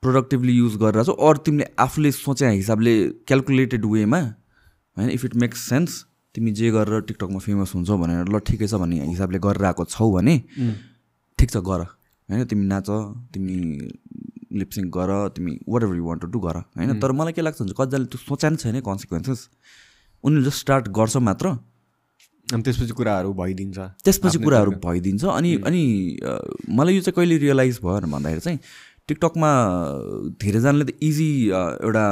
प्रोडक्टिभली 0.04 0.54
युज 0.54 0.76
गरेर 0.78 1.04
छौ 1.04 1.14
अरू 1.14 1.40
तिमीले 1.46 1.66
आफूले 1.80 2.12
सोचे 2.12 2.50
हिसाबले 2.50 2.94
क्यालकुलेटेड 3.28 3.86
वेमा 3.88 4.20
होइन? 4.20 5.10
इफ 5.10 5.26
इट 5.26 5.36
मेक्स 5.36 5.70
सेन्स 5.70 6.06
तिमी 6.36 6.52
जे 6.58 6.70
गरेर 6.72 7.02
टिकटकमा 7.10 7.40
फेमस 7.40 7.74
हुन्छौ 7.76 7.98
भनेर 7.98 8.28
ल 8.30 8.40
ठिकै 8.48 8.68
छ 8.68 8.74
भन्ने 8.82 9.06
हिसाबले 9.06 9.40
गरेर 9.46 9.64
आएको 9.70 9.86
छौ 9.86 10.10
भने 10.14 10.36
ठिक 11.40 11.50
छ 11.52 11.58
गर। 11.70 11.82
होइन 12.30 12.46
तिमी 12.46 12.66
नाच 12.70 12.90
तिमी 13.34 13.56
लिपसिङ 14.60 14.90
गर 14.90 15.10
तिमी 15.36 15.52
whatever 15.84 15.96
you 15.96 16.06
want 16.06 16.22
to 16.22 16.28
do 16.28 16.40
गर। 16.40 16.58
होइन 16.78 17.00
तर 17.00 17.12
मलाई 17.18 17.34
के 17.34 17.42
लाग्छ 17.42 17.62
भने 17.62 17.74
कतिजनाले 17.80 18.06
त्यो 18.14 18.20
सोचा 18.22 18.50
नि 18.50 18.58
छैन 18.62 18.80
कन्सिक्वेन्सेस 18.86 19.40
उनीहरूले 20.24 20.50
जस्ट 20.50 20.60
स्टार्ट 20.60 20.88
गर्छ 21.00 21.18
मात्र। 21.30 21.48
अनि 22.48 22.62
त्यसपछि 22.66 22.94
कुराहरू 23.00 23.34
भइदिन्छ। 23.34 23.78
त्यसपछि 24.06 24.38
कुराहरू 24.46 24.72
भइदिन्छ 24.86 25.24
अनि 25.34 25.50
अनि 25.70 25.82
मलाई 26.78 26.94
यो 26.96 27.02
चाहिँ 27.02 27.16
कहिले 27.18 27.38
रियलाइज 27.46 27.80
भयो 27.84 28.00
भन्दाखेरि 28.14 28.42
चाहिँ 28.42 28.60
टिकटकमा 29.08 29.52
धेरैजनाले 30.42 30.86
त 30.86 30.92
इजी 31.02 31.30
एउटा 31.50 32.06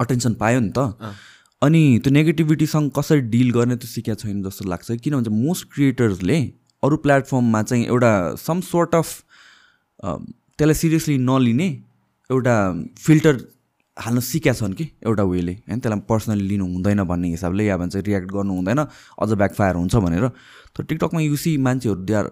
अटेन्सन 0.00 0.34
पायो 0.40 0.60
नि 0.60 0.72
त। 0.76 0.78
अनि 1.62 1.82
त्यो 2.04 2.12
नेगेटिभिटीसँग 2.12 2.90
कसरी 2.96 3.20
डिल 3.32 3.50
गर्ने 3.52 3.76
त्यो 3.76 3.88
सिकेको 3.88 4.20
छैन 4.22 4.42
जस्तो 4.42 4.68
लाग्छ। 4.68 4.90
किनभने 5.04 5.30
मोस्ट 5.36 5.72
क्रिएटर्सले 5.72 6.38
अरू 6.82 6.96
प्लेटफर्ममा 7.04 7.62
चाहिँ 7.62 7.84
एउटा 7.86 8.12
सम 8.40 8.60
सोर्ट 8.64 8.94
अफ 8.94 9.08
त्यसलाई 10.04 10.74
सिरियसली 10.74 11.16
नलिने 11.18 11.68
एउटा 12.30 12.56
फिल्टर 12.98 13.34
हाल्न 13.96 14.20
सिकेका 14.24 14.52
छन् 14.56 14.74
कि 14.74 14.84
एउटा 15.06 15.24
वेले 15.28 15.52
होइन 15.52 15.80
त्यसलाई 15.80 16.00
पर्सनली 16.08 16.48
लिनु 16.48 16.66
हुँदैन 16.66 17.02
भन्ने 17.04 17.28
हिसाबले 17.30 17.64
या 17.64 17.76
भन्छ 17.76 17.96
रियाक्ट 18.08 18.30
गर्नु 18.32 18.54
हुँदैन 18.54 18.78
अझ 18.78 19.30
ब्याकफायर 19.32 19.74
हुन्छ 19.76 19.94
भनेर। 20.06 20.28
तर 20.76 20.84
टिकटकमा 20.88 21.20
युसी 21.20 21.56
मान्छेहरू 21.66 22.14
आर 22.16 22.30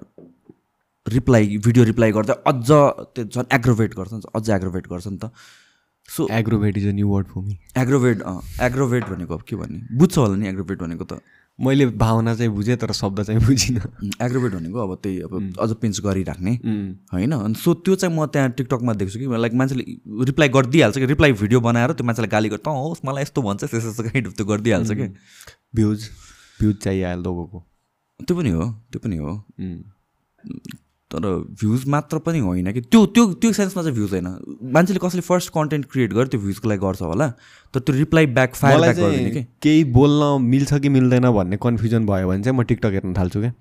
रिप्लाई 1.07 1.57
भिडियो 1.65 1.85
रिप्लाई 1.85 2.13
गर्दा 2.13 2.35
अझ 2.47 2.69
त्यो 2.69 3.25
झन् 3.25 3.53
एग्रोभेट 3.55 3.95
गर्छ 3.95 4.13
अझ 4.35 4.49
एग्रोभेट 4.51 4.89
गर्छ 4.89 5.07
नि 5.07 5.19
त। 5.19 5.31
So 6.09 6.29
aggravate 6.33 6.79
is 6.79 6.87
a 6.87 6.93
new 6.93 7.09
word 7.09 7.27
for 7.27 7.41
me 7.41 7.59
aggravate 7.77 8.23
aggravate 8.63 9.05
भनेको 9.05 9.35
अब 9.35 9.43
के 9.49 9.57
भन्ने? 9.57 9.81
बुझ्छ 9.99 10.17
होला 10.19 10.37
नि 10.37 10.49
एग्रोभेट 10.49 10.79
भनेको 10.79 11.05
त। 11.05 11.21
मैले 11.59 11.87
भावना 12.01 12.35
चाहिँ 12.35 12.51
बुझेँ 12.55 12.77
तर 12.77 12.93
शब्द 12.93 13.23
चाहिँ 13.23 13.41
बुझिनँ। 13.45 13.81
एग्रोभेट 14.23 14.53
भनेको 14.53 14.79
अब 14.79 14.95
त्यही 15.03 15.21
अब 15.21 15.55
अझ 15.61 15.71
पिन्च 15.83 16.01
गरिराख्ने। 16.01 16.53
होइन? 17.13 17.33
अनि 17.33 17.55
सो 17.55 17.75
त्यो 17.75 17.95
चाहिँ 17.95 18.15
म 18.17 18.27
त्यहाँ 18.27 18.51
टिकटकमा 18.51 18.93
देख्छु 18.95 19.19
कि 19.19 19.27
लाइक 19.27 19.55
मान्छेले 19.55 19.85
रिप्लाई 20.25 20.49
गरिदिइहाल्छ 20.49 20.99
कि 20.99 21.07
रिप्लाई 21.07 21.33
भिडियो 21.43 21.61
बनाएर 21.61 21.93
त्यो 21.93 22.07
मान्छेलाई 22.07 22.31
गाली 22.31 22.49
गर्छ 22.49 22.67
होस् 22.69 23.05
मलाई 23.07 23.23
यस्तो 23.23 23.43
भन्छ 23.43 23.61
त्यस्तो 23.61 23.81
त्यस्तो 23.81 24.03
काइन्ड 24.03 24.27
अफ 24.27 24.35
त्यो 24.37 24.47
गरिदिइहाल्छ 24.47 24.91
कि। 24.93 25.07
भ्युज 25.75 26.09
भ्युज 26.61 26.77
चाहिहाल्यो 26.77 27.23
लोगोको। 27.23 27.59
त्यो 28.21 28.37
पनि 28.37 28.51
हो 28.51 28.65
त्यो 28.93 29.01
पनि 29.05 29.17
हो. 29.17 29.33
तर 31.11 31.25
भ्युज 31.61 31.87
मात्र 31.89 32.19
पनि 32.25 32.39
होइन 32.39 32.73
कि? 32.73 32.81
त्यो 32.81 33.05
त्यो 33.07 33.25
त्यो 33.35 33.53
सेन्समा 33.53 33.83
चाहिँ 33.83 33.97
भ्युज 33.97 34.11
होइन। 34.13 34.27
मान्छेले 34.75 35.01
कसैले 35.03 35.23
फर्स्ट 35.25 35.51
कन्टेन्ट 35.53 35.87
क्रिएट 35.93 36.13
गर्यो 36.13 36.27
त्यो 36.27 36.41
भ्युजको 36.41 36.69
लागि 36.69 36.81
गर्छ 36.81 37.03
होला। 37.03 37.29
तर 37.75 37.81
त्यो 37.81 37.95
रिप्लाई 37.97 38.27
ब्याक 38.37 38.55
फायर 38.55 38.81
ब्याक 38.81 38.97
गरिदिने 38.97 39.31
कि? 39.31 39.43
केही 39.63 39.85
बोल्न 39.97 40.43
मिल्छ 40.43 40.75
कि 40.75 40.89
मिल्दैन 40.89 41.31
भन्ने 41.31 41.57
कन्फ्युजन 41.63 42.07
भयो 42.07 42.29
भने 42.29 42.43
चाहिँ 42.43 42.59
म 42.59 42.63
टिकटक 42.63 42.93
हेर्न 42.93 43.15
थाल्छु 43.19 43.41
क्या। 43.41 43.53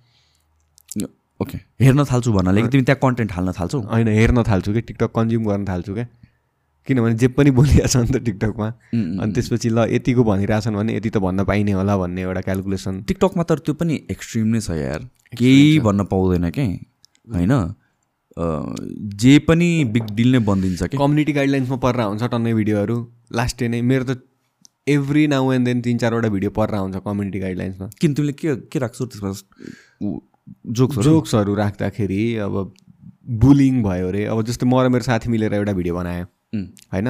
ओके 1.40 1.58
हेर्न 1.84 2.04
थाल्छु 2.12 2.32
भन्नाले 2.34 2.62
कि 2.62 2.68
तिमी 2.68 2.84
त्यहाँ 2.84 3.00
कन्टेन्ट 3.04 3.32
हाल्न 3.32 3.52
थाल्छौ? 3.60 3.80
होइन 3.80 4.08
हेर्न 4.08 4.44
थाल्छु 4.44 4.74
कि 4.74 4.82
टिकटक 4.82 5.12
कन्ज्युम 5.16 5.44
गर्न 5.46 5.66
थाल्छु 5.66 5.94
क्या। 5.94 6.08
किनभने 6.88 7.14
जे 7.16 7.28
पनि 7.28 7.52
बोलिरहेछ 7.52 7.96
नि 7.98 8.08
त 8.08 8.24
टिकटकमा 8.26 8.68
अनि 9.22 9.32
त्यसपछि 9.34 9.70
ल 9.70 9.86
यतिको 9.92 10.24
भनिरहेछन् 10.24 10.76
भने 10.76 10.96
यति 10.96 11.10
त 11.10 11.18
भन्न 11.20 11.44
पाइने 11.44 11.72
होला 11.72 11.98
भन्ने 11.98 12.22
एउटा 12.22 12.42
क्यालकुलेसन 12.42 13.02
टिकटकमा 13.08 13.44
तर 13.44 13.60
त्यो 13.60 13.74
पनि 13.76 13.96
एक्सट्रिम 14.12 14.48
नै 14.48 14.60
छ 14.60 14.72
यार। 14.72 15.02
केही 15.36 15.80
भन्न 15.80 16.04
पाउँदैन 16.12 16.50
के? 16.50 16.68
होइन? 17.34 17.54
जे 19.18 19.38
पनि 19.48 19.68
बिग 19.94 20.10
डिल 20.16 20.32
नै 20.32 20.40
बनिदिन्छ 20.48 20.84
कि? 20.84 20.98
कम्युनिटी 20.98 21.34
गाइडलाइन्समा 21.34 21.78
परेर 21.86 22.02
हुन्छ 22.04 22.24
टन्नै 22.34 22.54
भिडियोहरू। 22.54 22.98
लास्ट 23.34 23.60
डे 23.60 23.68
नै 23.68 23.82
मेरो 23.92 24.04
त 24.06 24.22
एभ्री 24.88 25.28
नाउ 25.28 25.52
एन्ड 25.52 25.66
देन 25.66 25.82
तिन 25.82 25.98
चारवटा 25.98 26.30
भिडियो 26.30 26.52
परेर 26.58 26.80
हुन्छ 26.80 27.04
कम्युनिटी 27.06 27.40
गाइडलाइन्समा 27.40 27.90
किन 28.02 28.14
तिमीले 28.14 28.34
के 28.34 28.56
के 28.72 28.80
राख्छौ 28.80 29.06
त्यसमा? 29.06 29.32
जोक्सहरू 30.80 31.04
जोक्सहरू 31.04 31.56
राख्दाखेरि 31.56 32.24
अब 32.46 32.54
बुलिङ 33.44 33.82
भयो 33.84 34.08
अरे। 34.08 34.26
अब 34.26 34.42
जस्तै 34.48 34.66
म 34.66 34.80
र 34.80 34.90
मेरो 34.90 35.04
साथी 35.04 35.30
मिलेर 35.30 35.54
एउटा 35.54 35.74
भिडियो 35.74 35.96
बनायो 35.96 36.26
होइन? 36.94 37.08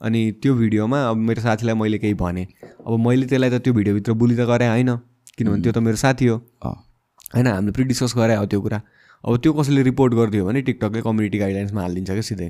अनि 0.00 0.20
त्यो 0.42 0.54
भिडियोमा 0.54 0.98
अब 1.08 1.16
मेरो 1.28 1.42
साथीलाई 1.42 1.74
मैले 1.74 1.98
केही 1.98 2.14
भनेँ। 2.22 2.46
अब 2.86 2.92
मैले 3.06 3.26
त्यसलाई 3.26 3.50
त 3.50 3.60
त्यो 3.64 3.72
भिडियोभित्र 3.74 4.12
बुली 4.22 4.36
त 4.36 4.46
गरेँ 4.48 4.68
होइन। 4.68 4.90
किनभने 5.36 5.62
त्यो 5.62 5.72
त 5.72 5.78
मेरो 5.84 5.96
साथी 5.96 6.26
हो। 6.26 6.36
होइन? 6.64 7.46
हामीले 7.46 7.72
प्रि 7.72 7.84
डिस्कस 7.84 8.14
गरे 8.16 8.34
हो 8.36 8.46
त्यो 8.46 8.60
कुरा। 8.60 8.80
अब 9.24 9.36
त्यो 9.42 9.52
कसैले 9.52 9.82
रिपोर्ट 9.82 10.14
गरिदियो 10.14 10.44
भने 10.46 10.60
टिकटकले 10.62 11.00
कम्युनिटी 11.02 11.38
गाइडलाइन्समा 11.38 11.80
हालिदिन्छ 11.82 12.10
क्या 12.10 12.22
सिधै। 12.30 12.48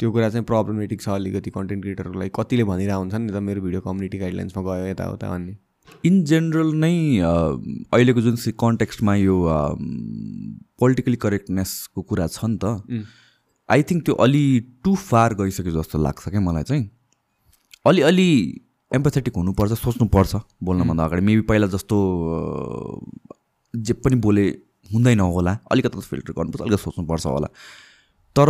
त्यो 0.00 0.10
कुरा 0.12 0.28
चाहिँ 0.28 0.44
प्रब्लमेटिक 0.46 1.00
छ 1.00 1.08
अलिकति 1.10 1.50
कन्टेन्ट 1.50 1.82
क्रिएटरहरूलाई 1.82 2.30
कतिले 2.36 2.64
भनिरहेको 2.70 3.00
हुन्छ 3.00 3.14
नि 3.14 3.32
त 3.32 3.42
मेरो 3.48 3.60
भिडियो 3.62 3.80
कम्युनिटी 3.80 4.18
गाइडलाइन्समा 4.18 4.62
गयो 4.68 4.86
यताउता 4.86 5.30
भन्ने। 5.30 5.54
इन 6.08 6.22
जेनरल 6.24 6.72
नै 6.84 6.94
अहिलेको 7.22 8.20
जुन 8.20 8.36
कन्टेक्स्टमा 8.64 9.14
यो 9.16 9.36
पोलिटिकली 10.80 11.16
करेक्टनेसको 11.24 12.02
कुरा 12.02 12.26
छ 12.26 12.44
नि 12.44 12.58
त 12.64 12.64
आई 13.68 13.82
थिङ्क 13.90 14.04
त्यो 14.06 14.14
अलि 14.24 14.44
टु 14.84 14.94
फार 15.06 15.34
गइसक्यो 15.40 15.72
जस्तो 15.78 15.98
लाग्छ 16.02 16.28
क्या 16.28 16.40
मलाई 16.40 16.64
चाहिँ। 16.70 16.84
अलिअलि 17.86 18.30
एम्पथेटिक 18.90 19.36
हुनुपर्छ 19.36 19.72
सोच्नुपर्छ 19.80 20.32
बोल्नुभन्दा 20.68 21.04
अगाडि। 21.04 21.22
मेबी 21.28 21.44
पहिला 21.50 21.66
जस्तो 21.74 21.96
जे 23.74 23.92
पनि 24.04 24.16
बोले 24.26 24.46
हुँदैन 24.92 25.20
होला। 25.20 25.52
अलिकति 25.70 25.98
त 25.98 26.02
फिल्टर 26.02 26.32
गर्नुपर्छ 26.32 26.62
अलिकति 26.62 26.82
सोच्नुपर्छ 26.82 27.26
होला। 27.26 27.48
तर 28.36 28.48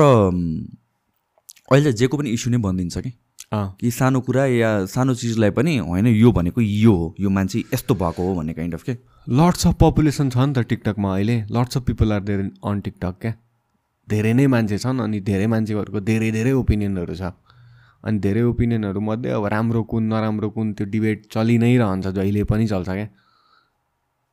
अहिले 1.73 1.93
जेको 1.93 2.17
पनि 2.17 2.31
इस्यु 2.31 2.51
नै 2.53 2.59
बनिदिन्छ 2.59 2.99
कि? 2.99 3.13
कि 3.55 3.91
सानो 3.91 4.21
कुरा 4.21 4.45
या 4.47 4.71
सानो 4.87 5.15
चिजलाई 5.15 5.51
पनि 5.51 5.77
होइन 5.79 6.07
यो 6.07 6.33
भनेको 6.33 6.61
यो 6.61 6.93
हो 6.95 7.15
यो 7.21 7.31
मान्छे 7.31 7.59
यस्तो 7.75 7.95
भएको 7.95 8.23
हो 8.23 8.35
भन्ने 8.35 8.53
काइन्ड 8.55 8.75
अफ 8.75 8.83
के? 8.83 8.93
लट्स 9.29 9.67
अफ 9.67 9.75
पपुलेसन 9.81 10.31
छ 10.31 10.37
नि 10.39 10.53
त 10.53 10.59
टिकटकमा 10.69 11.15
अहिले। 11.15 11.37
Lots 11.53 11.77
of 11.77 11.83
people 11.85 12.13
are 12.13 12.21
there 12.21 12.41
on 12.65 12.81
TikTok 12.81 13.15
क्या? 13.21 13.33
धेरै 14.09 14.33
नै 14.33 14.47
मान्छे 14.47 14.79
छन् 14.79 15.01
अनि 15.01 15.21
धेरै 15.21 15.47
मान्छेहरूको 15.47 16.01
धेरै 16.01 16.31
धेरै 16.33 16.53
ओपिनियनहरू 16.53 17.15
छ। 17.15 17.33
अनि 18.05 18.19
धेरै 18.19 18.43
ओपिनियनहरू 18.43 19.01
मध्ये 19.01 19.31
अब 19.31 19.47
राम्रो 19.47 19.83
कुन 19.85 20.03
नराम्रो 20.13 20.49
कुन 20.51 20.73
त्यो 20.73 20.87
डिबेट 20.89 21.27
चलि 21.33 21.59
नै 21.59 21.77
रहन्छ 21.79 22.07
जहिले 22.09 22.45
पनि 22.45 22.67
चल्छ 22.67 22.89
क्या? 22.89 23.09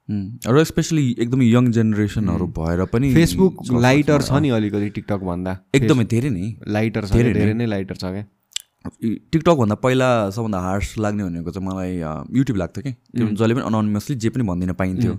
र 0.09 0.63
स्पेसली 0.65 1.05
एकदमै 1.19 1.45
यङ 1.47 1.71
जेनेरेसनहरू 1.71 2.47
भएर 2.57 2.85
पनि 2.93 3.13
फेसबुक 3.13 3.63
लाइटर 3.81 4.21
छ 4.21 4.41
नि 4.41 4.49
अलिकति 4.57 4.89
टिकटक 4.97 5.21
भन्दा। 5.29 5.51
एकदमै 5.75 6.05
धेरै 6.13 6.29
नै। 6.29 6.45
लाइटर 6.67 7.05
छ 7.05 7.11
धेरै 7.29 7.53
नै 7.53 7.65
लाइटर 7.65 7.95
छ 7.95 8.13
क्या 8.15 8.25
टिकटकभन्दा 9.31 9.75
पहिला 9.75 10.07
सबभन्दा 10.31 10.59
हार्स 10.59 10.97
लाग्ने 10.97 11.23
भनेको 11.23 11.51
चाहिँ 11.51 11.67
मलाई 11.67 11.93
युट्युब 12.37 12.57
लाग्थ्यो 12.57 12.81
कि? 12.83 12.91
जहिले 13.13 13.53
पनि 13.55 13.65
अनोनिमसली 13.69 14.15
जे 14.15 14.29
पनि 14.29 14.43
भनिदिन 14.49 14.73
पाइन्थ्यो। 14.81 15.13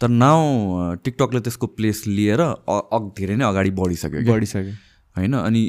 तर 0.00 0.08
नाउ 0.08 0.40
टिकटकले 1.04 1.40
त्यसको 1.40 1.66
प्लेस 1.74 2.06
लिएर 2.06 2.40
अग 2.40 3.04
धेरै 3.18 3.36
नै 3.36 3.44
अगाडि 3.44 3.70
बढिसक्यो 3.80 4.22
क्या 4.22 4.34
बढिसक्यो। 4.34 4.74
होइन 5.16 5.34
अनि 5.34 5.62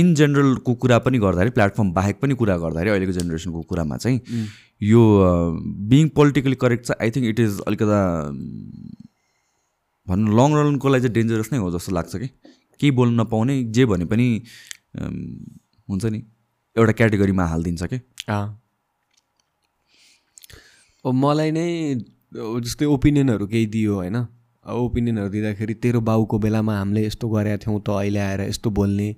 इन 0.00 0.14
जेनरलको 0.14 0.74
कुरा 0.82 0.98
पनि 1.06 1.18
गर्दाखेरि 1.18 1.50
प्लेटफर्म 1.50 1.92
बाहेक 1.92 2.20
पनि 2.22 2.34
कुरा 2.42 2.56
गर्दाखेरि 2.64 2.90
अहिलेको 2.90 3.12
जेनेरेसनको 3.12 3.62
कुरामा 3.70 3.96
चाहिँ 3.96 4.46
यो 4.82 5.02
बिङ 5.92 6.08
पोलिटिकली 6.18 6.56
करेक्ट 6.64 6.84
चाहिँ 6.86 6.98
आई 7.04 7.10
थिङ्क 7.16 7.26
इट 7.28 7.40
इज 7.40 7.60
अलिकता 7.66 7.98
भनौँ 10.06 10.36
लङ 10.38 10.54
रनको 10.58 10.88
लागि 10.88 11.02
चाहिँ 11.02 11.14
डेन्जरस 11.14 11.52
नै 11.52 11.58
हो 11.58 11.70
जस्तो 11.70 11.92
लाग्छ 11.92 12.16
कि। 12.16 12.28
केही 12.80 12.90
बोल्न 12.98 13.20
नपाउने 13.20 13.54
जे 13.76 13.84
भने 13.86 14.04
पनि 14.12 14.26
हुन्छ 15.88 16.04
नि 16.04 16.22
एउटा 16.76 16.92
क्याटेगोरीमा 17.00 17.44
हालिदिन्छ 17.52 17.82
कि। 17.92 17.98
मलाई 21.04 21.50
नै 21.50 21.66
जस्तै 22.64 22.86
ओपिनियनहरू 22.94 23.46
केही 23.46 23.66
दियो 23.74 23.94
होइन? 23.94 24.16
ओपिनियनहरू 24.68 25.28
दिँदाखेरि 25.28 25.74
तेरो 25.74 26.00
बाउको 26.00 26.38
बेलामा 26.38 26.78
हामीले 26.78 27.06
यस्तो 27.06 27.28
गरेका 27.28 27.56
थियौँ 27.56 27.80
त 27.80 27.90
अहिले 27.90 28.20
आएर 28.20 28.40
यस्तो 28.40 28.70
बोल्ने 28.70 29.08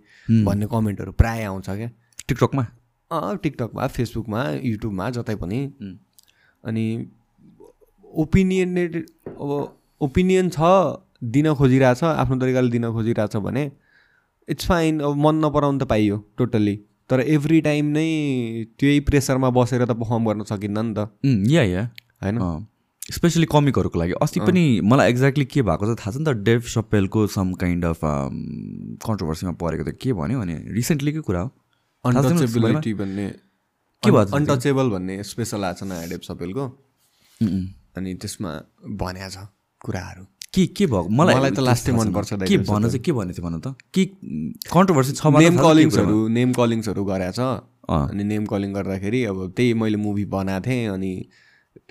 भन्ने 0.44 0.66
कमेन्टहरू 0.66 1.12
प्रायः 1.12 1.48
आउँछ 1.48 1.68
क्या। 1.70 1.90
टिकटकमा 2.28 2.66
अँ 3.10 3.36
टिकटकमा 3.42 3.86
फेसबुकमा 3.88 4.40
युट्युबमा 4.62 5.10
जतै 5.10 5.34
पनि। 5.34 5.60
अनि 6.64 6.84
ओपिनियनेड 8.04 8.96
अब 9.28 9.50
ओपिनियन 10.00 10.48
छ 10.50 10.60
दिन 11.32 11.52
खोजिरहेछ 11.54 12.04
आफ्नो 12.04 12.36
तरिकाले 12.40 12.70
दिन 12.70 12.90
खोजिरहेछ 12.92 13.36
भने 13.36 13.70
इट्स 14.48 14.66
फाइन 14.66 15.00
अब 15.00 15.16
मन 15.16 15.44
नपराउनु 15.44 15.78
त 15.78 15.88
पाइयो 15.88 16.16
टोटल्ली 16.38 16.76
तर 17.10 17.20
एभ्री 17.20 17.60
टाइम 17.60 17.86
नै 17.94 18.08
त्यही 18.78 19.00
प्रेसरमा 19.06 19.50
बसेर 19.50 19.84
त 19.84 19.90
पर्फर्म 20.00 20.26
गर्न 20.26 20.44
सकिन्न 20.50 20.84
नि 20.86 20.94
त। 20.94 21.08
या 21.52 21.62
या। 21.62 21.82
होइन? 22.22 22.38
स्पेसली 23.02 23.46
कमिकहरूको 23.50 23.98
लागि। 23.98 24.12
अस्ति 24.22 24.40
पनि 24.40 24.80
मलाई 24.84 25.10
एक्ज्याक्टली 25.10 25.44
के 25.44 25.62
भएको 25.62 25.84
चाहिँ 25.86 25.96
थाहा 25.96 26.10
छ 26.12 26.16
नि 26.20 26.24
त 26.24 26.36
डेभ 26.46 26.62
सपेलको 26.68 27.26
सम 27.26 27.52
काइन्ड 27.56 27.84
अफ 27.84 28.00
कन्ट्रोभर्सीमा 28.04 29.52
परेको 29.56 29.84
त 29.84 29.96
के 29.96 30.12
भन्यो 30.12 30.38
भने 30.40 30.54
रिसेन्टलीकै 30.76 31.20
कुरा 31.26 31.40
हो? 31.40 31.48
अनटचेबिलिटी 32.04 32.92
भन्ने। 32.94 33.26
के 34.02 34.10
छ 34.10 34.12
त्यो? 34.12 34.36
अनटचेबल 34.36 34.86
भन्ने 34.90 35.22
स्पेसल 35.26 35.64
आएको 35.64 35.78
छ 35.80 35.88
नयाँ 35.90 36.08
डेप 36.08 36.22
सपेलको 36.28 36.64
अनि 37.96 38.14
त्यसमा 38.20 38.50
भन्या 39.00 39.28
छ 39.28 39.48
कुराहरू। 39.80 40.24
के 40.54 40.66
के 40.66 40.86
भएको? 40.86 41.08
मलाई 41.08 41.34
मलाई 41.34 41.50
त 41.50 41.60
लास्टै। 41.60 41.92
मनपर्छ 41.92 42.30
के 42.32 42.46
Dave 42.46 42.66
भन 42.68 42.82
चाहिँ 42.86 43.00
के 43.00 43.12
भनेको 43.12 43.34
थियो 43.34 43.44
भन 43.48 43.54
त। 43.60 43.74
के 43.94 44.04
कन्ट्रोभर्सी 44.70 45.12
छ 45.18 45.26
नेम 45.26 45.56
छ 45.56 45.62
कलिङ्सहरू 45.66 46.16
नेम 46.28 46.52
कलिङ्सहरू 46.52 47.02
छ। 47.34 47.40
अँ। 47.90 48.06
अनि 48.10 48.24
नेम 48.24 48.46
कलिङ 48.46 48.70
गर्दाखेरि 48.74 49.20
अब 49.30 49.38
त्यही 49.56 49.74
मैले 49.74 49.96
मुभी 49.98 50.24
बनाएको 50.30 50.66
थिएँ 50.66 50.88
अनि 50.94 51.12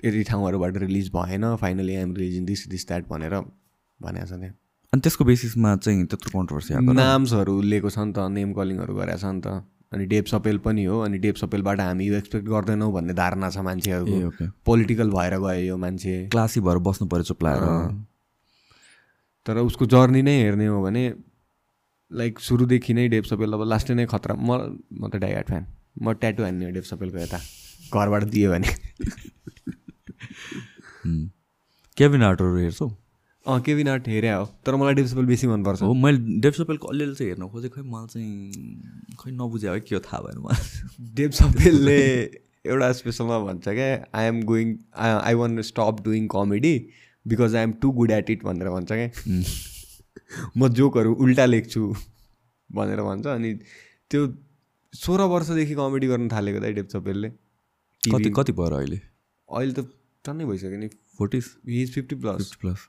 यति 0.04 0.22
ठाउँहरूबाट 0.22 0.76
रिलिज 0.76 1.10
भएन 1.14 1.54
finally 1.56 1.94
I'm 1.96 2.14
releasing 2.16 2.44
this 2.44 2.66
this 2.68 2.86
that 2.86 3.08
भनेर 3.08 3.34
भनेको 4.00 4.26
छ 4.26 4.32
त्यहाँ 4.32 4.54
अनि 4.92 5.00
त्यसको 5.00 5.24
बेसिसमा 5.24 5.76
चाहिँ 5.76 6.06
त्यत्रो 6.06 6.30
कन्ट्रोभर्सी? 6.34 6.74
नाम्सहरू 6.94 7.60
लिएको 7.62 7.90
छ 7.90 7.98
नि 7.98 8.12
त 8.12 8.26
नेम 8.30 8.52
कलिङहरू 8.52 8.94
गरेको 8.94 9.18
छ 9.18 9.24
नि 9.24 9.40
त। 9.40 9.62
अनि 9.92 10.04
डेप 10.06 10.26
सपेल 10.26 10.58
पनि 10.58 10.84
हो 10.84 10.98
अनि 11.00 11.18
डेप 11.18 11.36
सपेलबाट 11.36 11.80
हामी 11.80 12.06
यो 12.06 12.14
एक्सपेक्ट 12.14 12.46
गर्दैनौँ 12.48 12.92
भन्ने 12.92 13.14
धारणा 13.14 13.50
छ 13.50 13.58
मान्छेहरूको। 13.58 14.48
पोलिटिकल 14.66 15.10
भएर 15.10 15.38
गयो 15.38 15.62
यो 15.66 15.76
मान्छे। 15.76 16.14
क्लासी 16.30 16.60
भएर 16.60 16.78
बस्नु 16.78 17.08
पऱ्यो 17.08 17.22
चुप्लाएर 17.22 17.62
तर 19.46 19.58
उसको 19.58 19.86
जर्नी 19.86 20.22
नै 20.22 20.36
हेर्ने 20.42 20.66
हो 20.66 20.82
भने 20.82 21.02
लाइक 22.10 22.38
सुरुदेखि 22.40 22.94
नै 22.94 23.08
डेप 23.08 23.24
सपेल 23.24 23.52
अब 23.52 23.62
लास्टै 23.64 23.94
नै 23.94 24.06
खतरा। 24.06 24.34
म 24.34 24.78
म 24.90 25.08
त 25.08 25.16
डाइहार्ट 25.16 25.46
फ्यान 25.46 25.66
म 26.02 26.12
ट्याटु 26.12 26.42
हान्ने 26.42 26.64
हो 26.64 26.70
डेप 26.70 26.84
सपेलको 26.84 27.18
यता। 27.18 27.38
घरबाट 27.94 28.24
दियो 28.24 28.50
भने। 28.50 28.68
केभिन 31.04 32.22
आर्टहरू 32.22 32.56
हेर्छौ 32.56 32.90
अँ 33.46 33.60
केविन 33.62 33.88
आर्ट 33.88 34.08
हेरे 34.08 34.30
हो 34.30 34.44
तर 34.66 34.76
मलाई 34.76 34.94
डेप 34.94 35.06
सपेल 35.06 35.26
बेसी 35.26 35.46
मनपर्छ 35.46 35.82
हो 35.82 35.92
मैले 35.96 36.40
डेभ 36.40 36.52
सपेलको 36.52 36.88
अलिअलि 36.88 37.14
चाहिँ 37.14 37.30
हेर्न 37.30 37.48
खोजेँ 37.48 37.70
खै 37.70 37.82
मलाई 37.82 38.06
चाहिँ 38.08 39.16
खै 39.20 39.30
नबुझे 39.32 39.68
है 39.68 39.80
के 39.80 39.94
हो 39.94 40.00
थाहा 40.00 40.20
भएन 40.22 40.38
मलाई 40.38 41.12
डेप 41.14 41.30
सपेलले 41.32 41.98
एउटा 42.66 42.92
स्पेसलमा 42.92 43.38
भन्छ 43.44 43.68
क्या 43.68 43.88
I 44.14 44.26
am 44.26 44.42
going 44.44 44.76
I 44.96 45.34
want 45.34 45.62
stop 45.68 46.02
doing 46.04 46.26
comedy 46.28 46.74
because 47.26 47.56
I 47.56 47.62
am 47.62 47.72
too 47.82 47.90
good 47.92 48.10
at 48.10 48.30
it 48.30 48.44
भनेर 48.44 48.68
भन्छ 48.70 48.92
क्या 48.92 49.08
म 50.58 50.68
जोकहरू 50.80 51.14
उल्टा 51.24 51.46
लेख्छु 51.46 51.92
भनेर 52.70 53.02
भन्छ 53.02 53.26
अनि 53.26 53.54
त्यो 54.10 54.26
सोह्र 54.94 55.22
वर्षदेखि 55.32 55.74
कमेडी 55.74 56.06
गर्न 56.06 56.28
थालेको 56.28 56.60
त 56.60 56.74
डेप 56.74 56.88
सपेलले 56.88 57.30
कति 58.02 58.30
कति 58.36 58.52
भयो 58.52 58.76
अहिले 58.76 59.00
अहिले 59.48 59.72
त 59.72 59.88
टन्नै 60.24 60.44
भइसक्यो 60.44 60.78
नि 60.78 60.88
forties 61.18 61.46
he's 61.68 61.92
fifty 61.94 62.16
plus 62.22 62.38
fifty 62.38 62.58
plus 62.60 62.88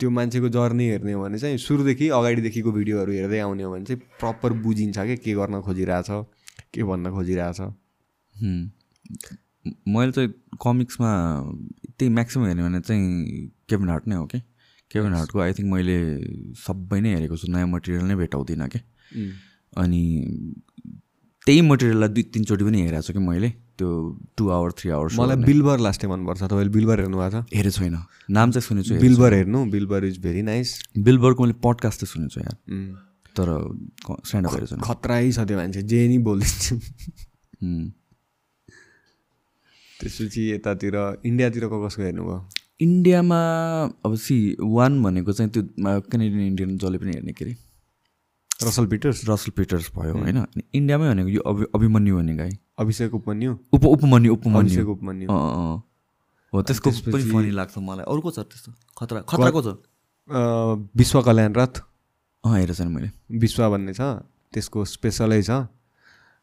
त्यो 0.00 0.10
मान्छेको 0.10 0.48
जर्नी 0.54 0.86
हेर्ने 0.88 1.12
हो 1.12 1.22
भने 1.22 1.38
चाहिँ 1.38 1.58
सुरुदेखि 1.58 2.08
अगाडिदेखिको 2.16 2.72
भिडियोहरू 2.72 3.12
हेर्दै 3.12 3.38
आउने 3.40 3.62
हो 3.62 3.70
भने 3.72 3.84
चाहिँ 3.84 4.00
प्रपर 4.20 4.52
बुझिन्छ 4.64 4.96
क्या 4.98 5.16
के 5.24 5.34
गर्न 5.34 5.60
खोजिरहेछ 5.68 6.08
के 6.74 6.82
भन्न 6.90 7.10
खोजिरहेछ। 7.16 7.60
मैले 9.94 10.12
चाहिँ 10.12 10.30
कमिक्समा 10.62 11.10
त्यही 11.98 12.10
म्याक्सिमम् 12.18 12.46
हेर्ने 12.48 12.62
भने 12.62 12.80
चाहिँ 12.80 13.48
केभिन 13.68 13.88
हार्ट 13.88 14.08
नै 14.08 14.16
हो 14.16 14.26
कि 14.32 14.40
केभिन 14.90 15.12
हार्टको 15.14 15.40
आई 15.40 15.52
थिङ्क 15.58 15.72
मैले 15.72 15.96
सबै 16.66 17.00
नै 17.00 17.14
हेरेको 17.14 17.36
छु 17.40 17.46
नयाँ 17.52 17.68
मटेरियल 17.74 18.04
नै 18.10 18.16
भेटाउँदिनँ 18.22 18.68
कि 18.68 18.80
अनि 19.84 20.02
त्यही 21.46 21.60
मटेरियललाई 21.72 22.08
दुई 22.14 22.22
तिनचोटि 22.36 22.64
पनि 22.64 22.78
हेरेको 22.82 23.02
छु 23.08 23.12
कि 23.12 23.22
मैले। 23.30 23.50
त्यो 23.80 23.90
टु 24.36 24.48
आवर 24.56 24.70
थ्री 24.78 24.90
आवर्स 24.96 25.18
मलाई 25.18 25.36
बिल्बर 25.44 25.76
लास्टै 25.86 26.06
मनपर्छ। 26.08 26.40
तपाईँले 26.42 26.72
बिल्बर 26.76 26.96
हेर्नु 27.00 27.18
भएको 27.18 27.30
छ? 27.32 27.44
हेरेको 27.56 27.76
छैन 27.78 27.96
नाम 28.30 28.50
चाहिँ 28.50 28.64
सुनेको 28.68 28.88
छु 28.88 29.00
बिल्बर 29.02 29.30
हेर्नु? 29.34 29.60
Bill Burr 29.76 30.04
is 30.04 30.18
very 30.26 30.42
nice 30.48 30.68
बिलबर्गको 31.06 31.40
मैले 31.44 31.56
पडकास्ट 31.64 32.00
चाहिँ 32.00 32.12
सुनेको 32.12 32.30
छु 32.34 32.40
यार 32.40 32.56
तर 33.36 33.48
स्ट्यान्डअप 34.26 34.52
हेरेको 34.54 34.68
छैन 34.74 34.80
खतरै 34.84 35.24
छ 35.32 35.38
त्यो 35.48 35.56
मान्छे 35.58 35.82
जे 35.92 36.00
नि 36.08 36.18
बोलिदिन्छु 36.28 36.74
उम्. 36.76 37.88
त्यसपछि 40.00 40.42
यतातिर 40.50 40.94
इन्डियातिरको 41.28 41.76
कसको 41.86 42.02
हेर्नुभयो? 42.02 42.38
इन्डियामा 42.80 43.40
अब 44.06 44.14
सी 44.16 44.36
वान 44.76 45.02
भनेको 45.02 45.32
चाहिँ 45.32 45.50
त्यो 45.52 45.62
केनेडियन 46.12 46.46
इन्डियन 46.46 46.70
जसले 46.78 46.98
पनि 46.98 47.12
हेर्ने 47.14 47.32
के 47.32 47.44
अरे? 47.44 47.54
रसल 48.64 48.86
पिटर्स 48.86 49.18
रसल 49.28 49.50
पिटर्स 49.56 49.90
भयो 49.96 50.14
होइन। 50.16 50.38
इन्डियामै 50.74 51.06
भनेको 51.10 51.28
यो 51.28 51.42
अभि 51.52 51.64
अभिमन्यु 51.74 52.16
भन्ने 52.16 52.34
गाई 52.36 52.50
अभिषेक 52.80 53.14
उपमन्यु? 53.14 53.58
उप 53.72 53.84
उपमन्यु 53.84 54.32
उपमन्यु। 54.32 54.90
उपमन्यु। 54.90 55.28
हो 55.30 56.62
त्यसको 56.62 56.90
पनि 56.90 57.22
फनी 57.22 57.50
लाग्छ 57.50 57.78
मलाई। 57.78 58.04
अरूको 58.08 58.30
छ 58.30 58.38
त्यस्तो? 58.38 58.72
खतरा 58.98 59.20
खतराको 59.20 59.62
छ? 59.62 59.76
विश्व 60.96 61.22
कल्याण 61.22 61.52
रथ। 61.52 61.82
अँ 62.44 62.54
हेरेको 62.54 62.74
छैन 62.74 62.88
मैले। 62.88 63.10
विश्व 63.38 63.70
भन्ने 63.70 63.94
छ। 63.94 64.00
त्यसको 64.52 64.84
स्पेसलै 64.84 65.42
छ। 65.42 65.50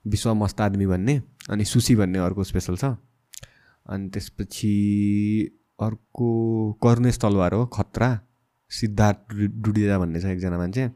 विश्व 0.08 0.34
मस्त 0.34 0.62
आदमी 0.62 0.86
भन्ने 0.86 1.24
अनि 1.50 1.66
सुसी 1.66 1.96
भन्ने 1.96 2.20
अर्को 2.20 2.44
स्पेसल 2.44 2.78
छ। 2.78 2.86
अनि 3.90 4.10
त्यसपछि 4.10 5.60
अर्को 5.82 6.74
कर्नेश 6.74 7.20
तलवार 7.20 7.54
हो 7.54 7.66
खतरा। 7.66 8.20
सिद्धार्थ 8.70 9.36
डु- 9.36 9.52
डुडिजा 9.54 10.00
भन्ने 10.00 10.22
छ 10.22 10.26
एकजना 10.26 10.58
मान्छे। 10.58 10.92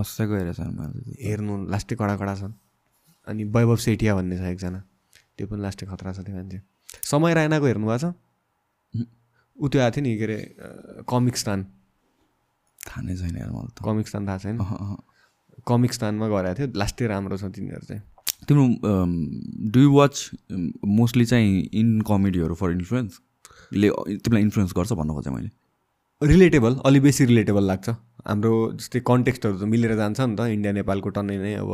कसैको 0.00 0.34
हेरेको 0.34 0.64
मैले 0.64 1.28
हेर्नु 1.28 1.66
लास्टै 1.66 1.96
कडा 1.96 2.16
कडा 2.16 2.34
छन्। 2.34 2.52
अनि 3.26 3.44
वैभव 3.44 3.76
सेठिया 3.86 4.14
भन्ने 4.14 4.36
छ 4.38 4.42
एकजना। 4.54 4.80
त्यो 5.36 5.46
पनि 5.46 5.60
लास्टै 5.62 5.86
खतरा 5.86 6.12
छ 6.12 6.18
त्यो 6.26 6.34
मान्छे। 6.36 6.60
समय 7.10 7.34
रायनाको 7.34 7.66
हेर्नु 7.66 7.86
भएको 7.86 7.98
छ? 7.98 8.14
ऊ 9.58 9.68
त्यो 9.68 9.80
आएको 9.82 9.94
थियो 9.96 10.04
नि 10.04 10.16
के 10.18 10.24
अरे 10.24 10.36
अ, 10.36 10.68
कमिक्सतान 11.08 11.58
थाहा 12.86 13.00
नै 13.02 13.16
छैन 13.16 13.36
त। 13.74 13.82
कमिक्सतान 13.84 14.22
थाहा 14.28 14.38
छैन। 14.38 14.58
अहँ। 14.58 14.96
कमिक्सतानमा 15.66 16.26
गराएको 16.28 16.56
थियो 16.58 16.68
लास्टै 16.76 17.06
राम्रो 17.06 17.36
छ 17.36 17.44
तिनीहरू 17.56 17.86
चाहिँ। 17.88 18.02
तिम्रो 18.48 18.64
डु 19.72 19.80
यु 19.80 19.90
वाच 19.92 20.14
मोस्टली 21.00 21.24
चाहिँ 21.26 21.68
इन 21.72 22.00
कमेडीहरू 22.06 22.54
फर 22.54 22.70
इन्फ्लुएन्स 22.70 23.20
ले 23.72 23.88
तिमीलाई 24.22 24.42
इन्फ्लुएन्स 24.42 24.72
गर्छ 24.76 24.92
भन्नु 24.92 25.14
खोजेँ 25.14 25.32
मैले। 25.34 25.50
रिलेटेबल 26.20 26.72
अलि 26.86 27.00
बेसी 27.00 27.24
रिलेटेबल 27.32 27.64
लाग्छ। 27.66 27.88
हाम्रो 28.28 28.52
जस्तै 28.80 29.00
कन्टेक्स्टहरू 29.10 29.56
त 29.58 29.62
मिलेर 29.72 29.96
जान्छ 29.96 30.20
नि 30.20 30.36
त। 30.36 30.40
इन्डिया 30.56 30.72
नेपालको 30.80 31.08
टन्नै 31.16 31.38
नै 31.38 31.54
अब 31.64 31.70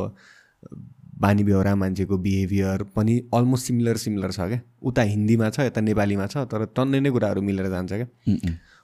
बानी 1.23 1.44
बेहोरा 1.44 1.74
मान्छेको 1.77 2.19
बिहेभियर 2.19 2.82
पनि 2.97 3.15
अलमोस्ट 3.35 3.66
सिमिलर 3.66 3.97
सिमिलर 4.05 4.31
छ 4.32 4.49
क्या। 4.49 4.61
उता 4.82 5.03
हिन्दीमा 5.09 5.51
छ 5.51 5.66
यता 5.69 5.81
नेपालीमा 5.81 6.27
छ 6.27 6.44
तर 6.53 6.65
टन्नै 6.77 7.01
नै 7.01 7.11
कुराहरू 7.11 7.43
मिलेर 7.43 7.69
जान्छ 7.70 7.93
क्या। 7.93 8.09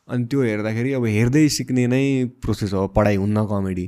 अनि 0.08 0.24
त्यो 0.24 0.42
हेर्दाखेरि 0.42 0.92
अब 0.94 1.04
हेर्दै 1.08 1.48
सिक्ने 1.56 1.86
नै 1.88 2.02
प्रोसेस 2.42 2.72
हो 2.72 2.86
पढाइ 2.96 3.16
हुन्न 3.16 3.44
कमेडी 3.46 3.86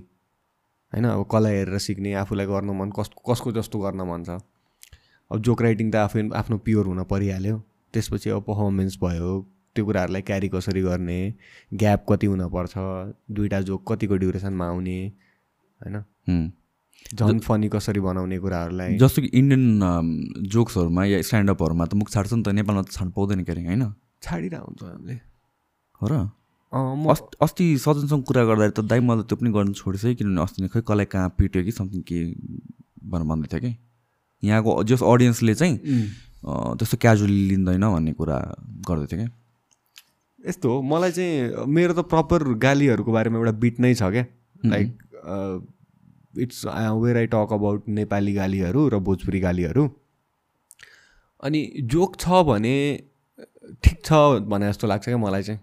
होइन 0.93 1.05
अब 1.07 1.23
कसलाई 1.33 1.55
हेरेर 1.57 1.79
सिक्ने 1.81 2.13
आफूलाई 2.23 2.47
गर्न 2.47 2.77
मन 2.77 2.91
कस 2.99 3.11
कसको 3.29 3.53
जस्तो 3.59 3.79
गर्न 3.81 4.09
मन 4.11 4.25
छ। 4.25 4.39
अब 5.31 5.39
जोक 5.47 5.63
राइटिङ 5.63 5.91
त 5.91 5.97
आफै 6.05 6.29
आफ्नो 6.37 6.57
प्योर 6.67 6.87
हुन 6.87 7.03
परिहाल्यो। 7.11 7.57
त्यसपछि 7.95 8.31
अब 8.31 8.43
पर्फर्मेन्स 8.47 8.99
भयो 9.03 9.33
त्यो 9.77 9.85
कुराहरूलाई 9.87 10.23
क्यारी 10.23 10.49
कसरी 10.51 10.83
गर्ने 10.83 11.19
ग्याप 11.73 12.07
कति 12.09 12.27
हुनपर्छ 12.27 12.75
दुइटा 13.31 13.61
जोक 13.69 13.93
कतिको 13.93 14.17
ड्युरेसनमा 14.23 14.67
आउने 14.69 14.99
होइन। 15.81 15.97
झन् 17.11 17.41
फनी 17.43 17.69
कसरी 17.69 18.01
बनाउने 18.01 18.39
कुराहरूलाई? 18.39 18.97
जस्तो 18.99 19.23
कि 19.23 19.29
इन्डियन 19.35 19.65
जोक्सहरूमा 20.47 21.05
या 21.05 21.23
स्ट्यान्डअपहरूमा 21.27 21.85
त 21.87 21.95
मुख 21.95 22.09
छाड्छ 22.11 22.33
नि 22.33 22.43
त 22.43 22.49
नेपालमा 22.55 22.83
त 22.83 22.91
छाड्नु 22.95 23.13
पाउँदैन 23.17 23.43
के 23.45 23.53
अरे 23.53 23.63
होइन? 23.67 23.83
छाडिरहेको 24.23 24.67
हुन्छ 24.67 24.83
हामीले 24.83 25.17
हो 26.01 26.07
र? 26.07 26.15
म 26.73 27.11
अस् 27.11 27.23
अस्ति 27.43 27.67
सजनसँग 27.83 28.23
कुरा 28.23 28.45
गर्दाखेरि 28.47 28.75
त 28.79 28.87
दाइ 28.87 29.01
मलाई 29.03 29.27
त्यो 29.27 29.37
पनि 29.43 29.51
गर्नु 29.51 29.75
है 29.75 30.15
किनभने 30.15 30.43
अस्ति 30.43 30.63
नै 30.63 30.69
खै 30.71 30.81
कसलाई 30.87 31.07
कहाँ 31.11 31.29
पिट्यो 31.35 31.63
कि 31.67 31.73
समथिङ 31.75 32.01
के 32.07 32.19
भनेर 33.11 33.27
भन्दै 33.27 33.49
थियो 33.51 33.61
कि? 33.61 33.73
यहाँको 34.43 34.71
जस 34.87 35.03
अडियन्सले 35.03 35.55
चाहिँ 35.55 35.77
त्यस्तो 36.79 36.97
क्याजुअली 37.03 37.41
लिँदैन 37.51 37.85
भन्ने 37.91 38.13
कुरा 38.15 38.39
गर्दै 38.87 39.07
थियो 39.11 39.19
क्या 39.19 39.31
यस्तो 40.49 40.67
हो 40.71 40.77
मलाई 40.95 41.13
चाहिँ 41.19 41.67
मेरो 41.67 41.93
त 41.93 42.07
प्रपर 42.07 42.55
गालीहरूको 42.63 43.11
बारेमा 43.13 43.39
एउटा 43.39 43.53
बिट 43.59 43.81
नै 43.83 43.95
छ 43.99 44.15
क्या। 44.15 44.25
Like 44.65 44.89
it's 46.35 46.65
where 46.67 47.17
I 47.17 47.27
talk 47.29 47.53
about 47.53 47.89
Nepali 47.91 48.33
गालीहरू 48.35 48.89
र 48.89 48.99
भोजपुरी 49.01 49.41
गालीहरू। 49.41 49.89
अनि 51.43 51.61
जोक 51.93 52.17
छ 52.17 52.43
भने 52.47 52.77
ठिक 53.85 54.05
छ 54.05 54.13
भने 54.49 54.69
जस्तो 54.69 54.87
लाग्छ 54.87 55.05
क्या 55.05 55.19
मलाई 55.19 55.43
चाहिँ। 55.43 55.61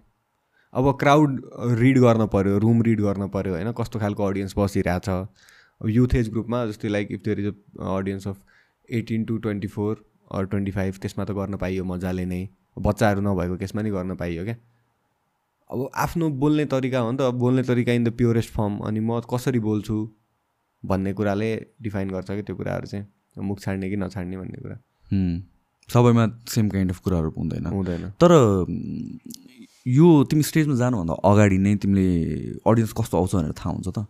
अब 0.74 0.90
क्राउड 1.00 1.40
रिड 1.78 1.98
गर्न 1.98 2.26
पऱ्यो 2.28 2.58
रुम 2.58 2.82
रिड 2.82 3.00
गर्न 3.00 3.28
पऱ्यो 3.28 3.52
होइन? 3.52 3.72
कस्तो 3.72 3.98
खालको 3.98 4.24
अडियन्स 4.24 4.54
बसिरहेछ। 4.58 5.08
अब 5.08 5.88
युथ 5.88 6.14
एज 6.14 6.28
ग्रुपमा 6.30 6.64
जस्तै 6.66 6.88
like 6.88 7.12
if 7.12 7.22
there 7.24 7.40
is 7.40 7.46
a 7.46 7.52
audience 7.96 8.28
of 8.28 8.36
eighteen 8.88 9.24
to 9.24 9.36
twenty 9.38 9.68
four 9.68 10.04
or 10.34 10.46
twenty 10.46 10.72
five 10.72 10.94
त्यसमा 11.02 11.24
त 11.24 11.30
गर्न 11.32 11.56
पाइयो 11.56 11.84
मजाले 11.84 12.24
नै। 12.26 12.48
बच्चाहरू 12.76 13.20
नभएको 13.22 13.56
केसमा 13.56 13.82
नि 13.82 13.90
गर्न 13.90 14.16
पाइयो 14.16 14.44
क्या। 14.44 14.56
अब 15.70 15.88
आफ्नो 15.96 16.28
बोल्ने 16.42 16.64
तरिका 16.66 17.00
हो 17.00 17.10
नि 17.12 17.18
त। 17.18 17.30
बोल्ने 17.40 17.62
तरिका 17.62 17.92
इन 17.92 18.04
द 18.04 18.12
प्योरेस्ट 18.16 18.50
फर्म 18.52 18.78
अनि 18.88 19.00
म 19.00 19.20
कसरी 19.32 19.60
बोल्छु? 19.60 19.96
भन्ने 20.84 21.12
कुराले 21.12 21.50
डिफाइन 21.82 22.10
गर्छ 22.10 22.30
कि 22.30 22.42
त्यो 22.42 22.56
कुराहरू 22.56 22.86
चाहिँ 22.86 23.06
मुख 23.38 23.60
छाड्ने 23.60 23.90
कि 23.90 23.96
नछाड्ने 23.96 24.36
भन्ने 24.36 24.58
कुरा। 24.62 24.76
सबैमा 25.88 26.26
सेम 26.48 26.68
काइन्ड 26.68 26.90
अफ 26.90 26.98
कुराहरू 26.98 27.30
हुँदैन। 27.38 27.66
हुँदैन। 27.66 28.10
तर 28.20 28.32
यो 29.86 30.06
तिमी 30.24 30.42
स्टेजमा 30.42 30.74
जानुभन्दा 30.74 31.14
अगाडि 31.24 31.58
नै 31.58 31.74
तिमीले 31.76 32.08
अडियन्स 32.66 32.92
कस्तो 32.92 33.18
आउँछ 33.18 33.34
भनेर 33.34 33.52
थाहा 33.52 33.70
हुन्छ 33.70 33.88
त? 33.88 34.06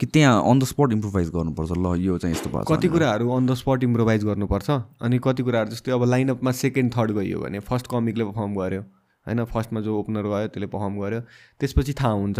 कि 0.00 0.06
त्यहाँ 0.06 0.42
अन 0.50 0.58
द 0.58 0.64
स्पट 0.64 0.92
इम्प्रोभाइज 0.92 1.30
गर्नुपर्छ? 1.30 1.72
ल 1.72 1.94
यो 2.00 2.18
चाहिँ 2.18 2.34
यस्तो 2.36 2.50
भएको 2.50 2.74
कति 2.74 2.88
कुराहरू 2.88 3.30
अन 3.32 3.46
द 3.46 3.54
स्पट 3.54 3.84
इम्प्रोभाइज 3.84 4.24
गर्नुपर्छ? 4.24 4.70
अनि 5.02 5.18
कति 5.24 5.42
कुराहरू 5.42 5.70
जस्तै 5.70 5.92
अब 5.92 6.04
लाइनअपमा 6.04 6.52
सेकेन्ड 6.52 6.92
थर्ड 6.96 7.10
गइयो 7.16 7.40
भने 7.40 7.58
फर्स्ट 7.64 7.86
कमिकले 7.90 8.24
पर्फर्म 8.24 8.54
गर्यो। 8.54 8.82
होइन 9.26 9.44
फर्स्टमा 9.44 9.80
जो 9.80 9.98
ओपनर 9.98 10.22
गयो 10.22 10.46
त्यसले 10.46 10.66
पर्फर्म 10.68 11.00
गर्यो। 11.00 11.20
त्यसपछि 11.60 11.92
थाहा 11.92 12.12
हुन्छ 12.12 12.38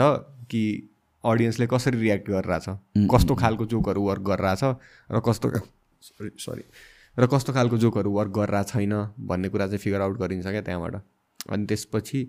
कि 0.51 0.62
अडियन्सले 1.30 1.66
कसरी 1.66 1.98
रियाक्ट 1.98 2.30
गरिरहेछ? 2.30 2.66
कस्तो 3.12 3.34
खालको 3.34 3.66
जोकहरू 3.66 4.02
वर्क 4.08 4.22
गरिरहेछ? 4.30 4.62
र 5.10 5.20
कस्तो 5.28 5.48
सरी 6.08 6.30
सरी 6.38 6.62
र 7.18 7.26
कस्तो 7.32 7.52
खालको 7.52 7.78
जोकहरू 7.78 8.10
वर्क 8.12 8.32
गरिरहेको 8.38 8.70
छैन 8.70 8.92
भन्ने 9.28 9.48
कुरा 9.48 9.66
चाहिँ 9.66 9.78
फिगर 9.78 10.00
आउट 10.00 10.18
गरिन्छ 10.20 10.46
क्या 10.46 10.60
त्यहाँबाट। 10.60 10.94
अनि 11.52 11.66
त्यसपछि 11.66 12.20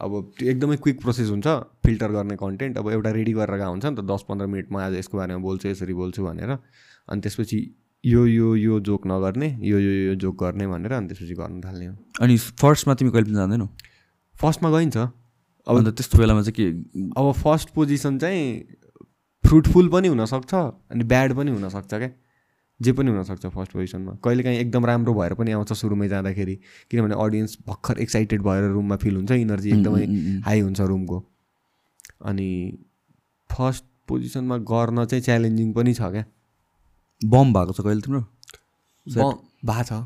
अब 0.00 0.12
त्यो 0.38 0.50
एकदमै 0.50 0.76
क्विक 0.76 1.00
प्रोसेस 1.00 1.28
हुन्छ 1.30 1.46
फिल्टर 1.86 2.10
गर्ने 2.12 2.36
कन्टेन्ट 2.36 2.78
अब 2.78 2.90
एउटा 2.90 3.10
रेडी 3.10 3.32
गरेर 3.32 3.56
गएको 3.56 3.70
हुन्छ 3.70 3.84
नि 3.86 3.96
त 3.96 4.04
दस 4.10 4.24
पन्ध्र 4.28 4.46
मिनटमा 4.46 4.84
आज 4.84 4.94
यसको 4.98 5.18
बारेमा 5.18 5.40
बोल्छु 5.40 5.68
यसरी 5.68 5.94
बोल्छु 5.94 6.24
भनेर। 6.24 6.50
अनि 7.08 7.20
त्यसपछि 7.20 7.58
यो 8.04 8.26
यो 8.26 8.54
यो 8.56 8.80
जोक 8.80 9.06
नगर्ने 9.06 9.48
यो 9.62 9.78
यो 9.78 9.92
यो 10.08 10.14
जोक 10.20 10.34
गर्ने 10.42 10.66
भनेर 10.66 10.92
अनि 10.92 11.06
त्यसपछि 11.08 11.34
गर्न 11.34 11.60
थाल्ने 11.60 11.86
हो। 11.86 11.94
अनि 12.20 12.36
फर्स्टमा 12.36 12.94
तिमी 12.94 13.10
कहिले 13.10 13.24
पनि 13.24 13.34
जाँदैनौ? 13.34 13.66
फर्स्टमा 14.42 14.70
गइन्छ। 14.70 14.96
अब 15.66 15.76
अन्त 15.76 15.88
त्यस्तो 15.96 16.18
बेलामा 16.18 16.42
चाहिँ 16.42 16.54
के 16.56 16.66
अब 17.20 17.32
फर्स्ट 17.42 17.68
पोजिसन 17.74 18.18
चाहिँ 18.18 18.42
फ्रुटफुल 19.44 19.88
पनि 19.88 20.08
हुनसक्छ 20.08 20.54
अनि 20.54 21.04
ब्याड 21.04 21.32
पनि 21.36 21.50
हुनसक्छ 21.50 21.94
क्या। 21.94 22.10
जे 22.80 22.92
पनि 22.92 23.10
हुनसक्छ 23.10 23.46
फर्स्ट 23.46 23.72
पोजिसनमा 23.72 24.12
कहिलेकाहीँ 24.24 24.58
एकदम 24.58 24.86
राम्रो 24.86 25.14
भएर 25.14 25.34
पनि 25.34 25.52
आउँछ 25.52 25.72
सुरुमै 25.72 26.08
जाँदाखेरि। 26.08 26.54
किनभने 26.90 27.14
अडियन्स 27.24 27.56
भर्खर 27.66 27.98
एक्साइटेड 28.00 28.42
भएर 28.42 28.70
रुममा 28.70 28.96
फिल 29.02 29.16
हुन्छ 29.16 29.30
इनर्जी 29.32 29.70
एकदमै 29.70 30.04
हाई 30.44 30.60
हुन्छ 30.60 30.80
रुमको 30.80 31.18
अनि 32.24 32.48
फर्स्ट 33.50 33.84
पोजिसनमा 34.08 34.56
गर्न 34.70 35.04
चाहिँ 35.04 35.22
च्यालेन्जिङ 35.24 35.72
पनि 35.72 35.94
छ 35.94 36.10
क्या। 36.12 36.24
बम 37.20 37.52
भएको 37.52 37.72
छ 37.72 37.80
कहिले 37.80 38.00
तिम्रो? 38.00 38.20
भएको 39.06 39.82
छ। 39.84 40.04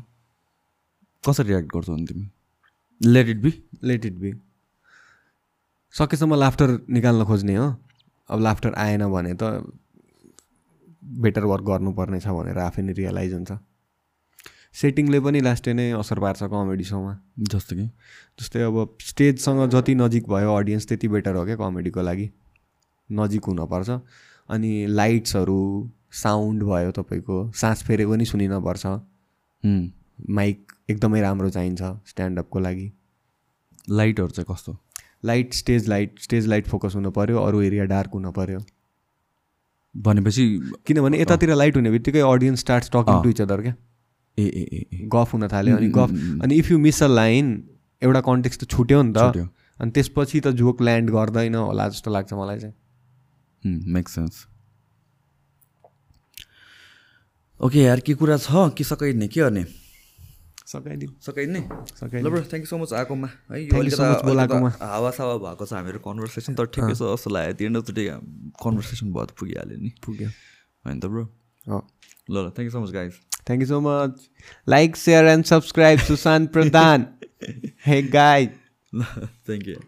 कसरी 1.23 1.47
रियाक्ट 1.47 1.73
गर्छौ 1.73 1.95
तिमी? 2.05 2.29
Let 3.01 3.27
it 3.29 3.41
be 3.41 3.53
let 3.83 4.05
it 4.05 4.13
be 4.13 4.31
सकेसम्म 5.93 6.35
लाफ्टर 6.35 6.69
निकाल्न 6.89 7.25
खोज्ने 7.25 7.55
हो। 7.55 7.67
अब 8.29 8.39
लाफ्टर 8.41 8.73
आएन 8.77 9.07
भने 9.11 9.33
त 9.33 9.65
बेटर 11.23 11.43
वर्क 11.43 11.63
गर्नुपर्ने 11.65 12.19
छ 12.19 12.27
भनेर 12.29 12.57
आफै 12.59 12.81
नै 12.81 12.93
रियलाइज 12.93 13.33
हुन्छ। 13.33 13.51
सेटिङले 14.79 15.19
पनि 15.19 15.39
लास्टै 15.41 15.73
नै 15.73 15.91
असर 15.97 16.19
पार्छ 16.19 16.43
कमेडी 16.53 16.83
सोमा 16.85 17.13
जस्तो 17.51 17.75
कि? 17.75 17.85
जस्तै 18.39 18.61
अब 18.61 18.97
स्टेजसँग 19.01 19.69
जति 19.73 19.95
नजिक 19.95 20.29
भयो 20.29 20.53
अडियन्स 20.55 20.87
त्यति 20.87 21.07
बेटर 21.07 21.35
हो 21.35 21.45
क्या 21.45 21.55
कमेडीको 21.57 22.01
लागि। 22.01 22.29
नजिक 23.09 23.43
हुनपर्छ। 23.45 23.89
अनि 24.49 24.71
लाइट्सहरू 24.89 25.61
साउन्ड 26.21 26.63
भयो 26.63 26.91
तपाईँको 26.91 27.37
सास 27.53 27.83
फेरे 27.83 28.05
पनि 28.05 28.25
सुनिनपर्छ। 28.25 28.85
माइक 30.29 30.71
एकदमै 30.89 31.21
राम्रो 31.21 31.49
चाहिन्छ 31.49 31.81
स्ट्यान्डअपको 32.05 32.59
लागि। 32.59 32.87
लाइटहरू 33.89 34.29
चाहिँ 34.29 34.47
कस्तो? 34.53 34.71
Light 35.23 35.53
stage 35.53 35.87
light 35.89 36.19
stage 36.21 36.47
light 36.47 36.67
focus 36.67 36.95
हुनु 36.95 37.11
पऱ्यो 37.11 37.43
अरू 37.43 37.61
एरिया 37.61 37.85
डार्क 37.91 38.11
हुनु 38.13 38.31
पऱ्यो 38.31 38.59
भनेपछि 39.95 40.43
किनभने 40.87 41.21
यतातिर 41.21 41.53
लाइट 41.55 41.75
हुने 41.75 41.91
बित्तिकै 41.91 42.19
audience 42.31 42.59
start 42.59 42.91
talking 42.95 43.21
to 43.23 43.29
each 43.29 43.41
other 43.41 43.61
क्या? 43.61 43.73
ए 44.37 44.43
ए 44.43 44.63
ए 44.73 45.07
गफ 45.13 45.33
हुन 45.33 45.47
थाल्यो 45.47 45.77
अनि 45.77 45.89
गफ 45.97 46.09
अनि 46.43 46.55
if 46.55 46.71
you 46.71 46.77
miss 46.79 47.03
a 47.03 47.07
line 47.07 47.51
एउटा 48.01 48.21
कन्टेक्स्ट 48.27 48.63
त 48.63 48.69
छुट्यो 48.69 49.01
नि 49.01 49.13
त। 49.17 49.49
अनि 49.79 49.91
त्यसपछि 49.91 50.39
त 50.39 50.47
जोक 50.61 50.81
ल्यान्ड 50.81 51.09
गर्दैन 51.11 51.55
होला 51.55 51.87
जस्तो 51.89 52.11
लाग्छ 52.11 52.33
मलाई 52.33 52.59
चाहिँ। 52.59 52.75
मेक 53.97 54.09
सेन्स 54.09 54.45
ओके 57.59 57.79
यार 57.79 57.99
के 57.99 58.13
कुरा 58.15 58.37
छ? 58.37 58.71
कि 58.77 58.83
सकाइने 58.83 59.27
के 59.27 59.41
गर्ने? 59.41 59.63
सकाइदिउँ 60.69 61.11
सकाइने 61.25 61.61
सकाइ 61.99 62.21
bro 62.23 62.41
thank 62.51 62.63
you 62.65 62.69
so 62.71 62.77
much 62.77 62.93
आएकोमा 62.93 63.29
है 63.51 63.61
यो 63.63 63.71
बोलाएकोमा। 64.25 64.69
हावा 64.81 65.11
सावा 65.17 65.35
भएको 65.45 65.65
छ 65.65 65.73
हामीहरू 65.73 65.99
कन्भर्सेसन 66.07 66.55
तर 66.59 66.65
ठिकै 66.75 66.93
छ 66.93 67.01
जस्तो 67.03 67.29
लाग्यो 67.35 67.53
त्यो 67.59 67.67
end 67.69 67.77
of 67.77 67.85
the 67.89 67.95
day 67.99 68.05
conversation 68.63 69.13
भयो 69.13 69.25
त 69.25 69.31
पुगिहाल्यो 69.41 69.77
नि 69.83 69.91
पुग्यो 70.05 70.29
होइन 70.29 70.99
त 70.99 71.05
ब्रो 71.13 71.23
ल 72.29 72.35
ल 72.37 72.49
thank 72.55 72.67
you 72.69 72.73
so 72.77 72.81
much 72.85 72.91
guys 72.97 73.13
thank 73.47 73.61
you 73.61 73.67
so 73.67 73.79
much 73.87 74.13
like 74.69 74.95
share 75.05 75.31
and 75.33 75.45
subscribe 75.51 75.99
Sushant 76.09 76.51
Pradhan 76.57 77.07
hey 77.87 78.01
guy 78.17 78.49
ल 78.93 79.03
थ्याङ्क 79.47 79.67
यू 79.67 79.75
थ्याङ्क 79.75 79.75
यू 79.75 79.79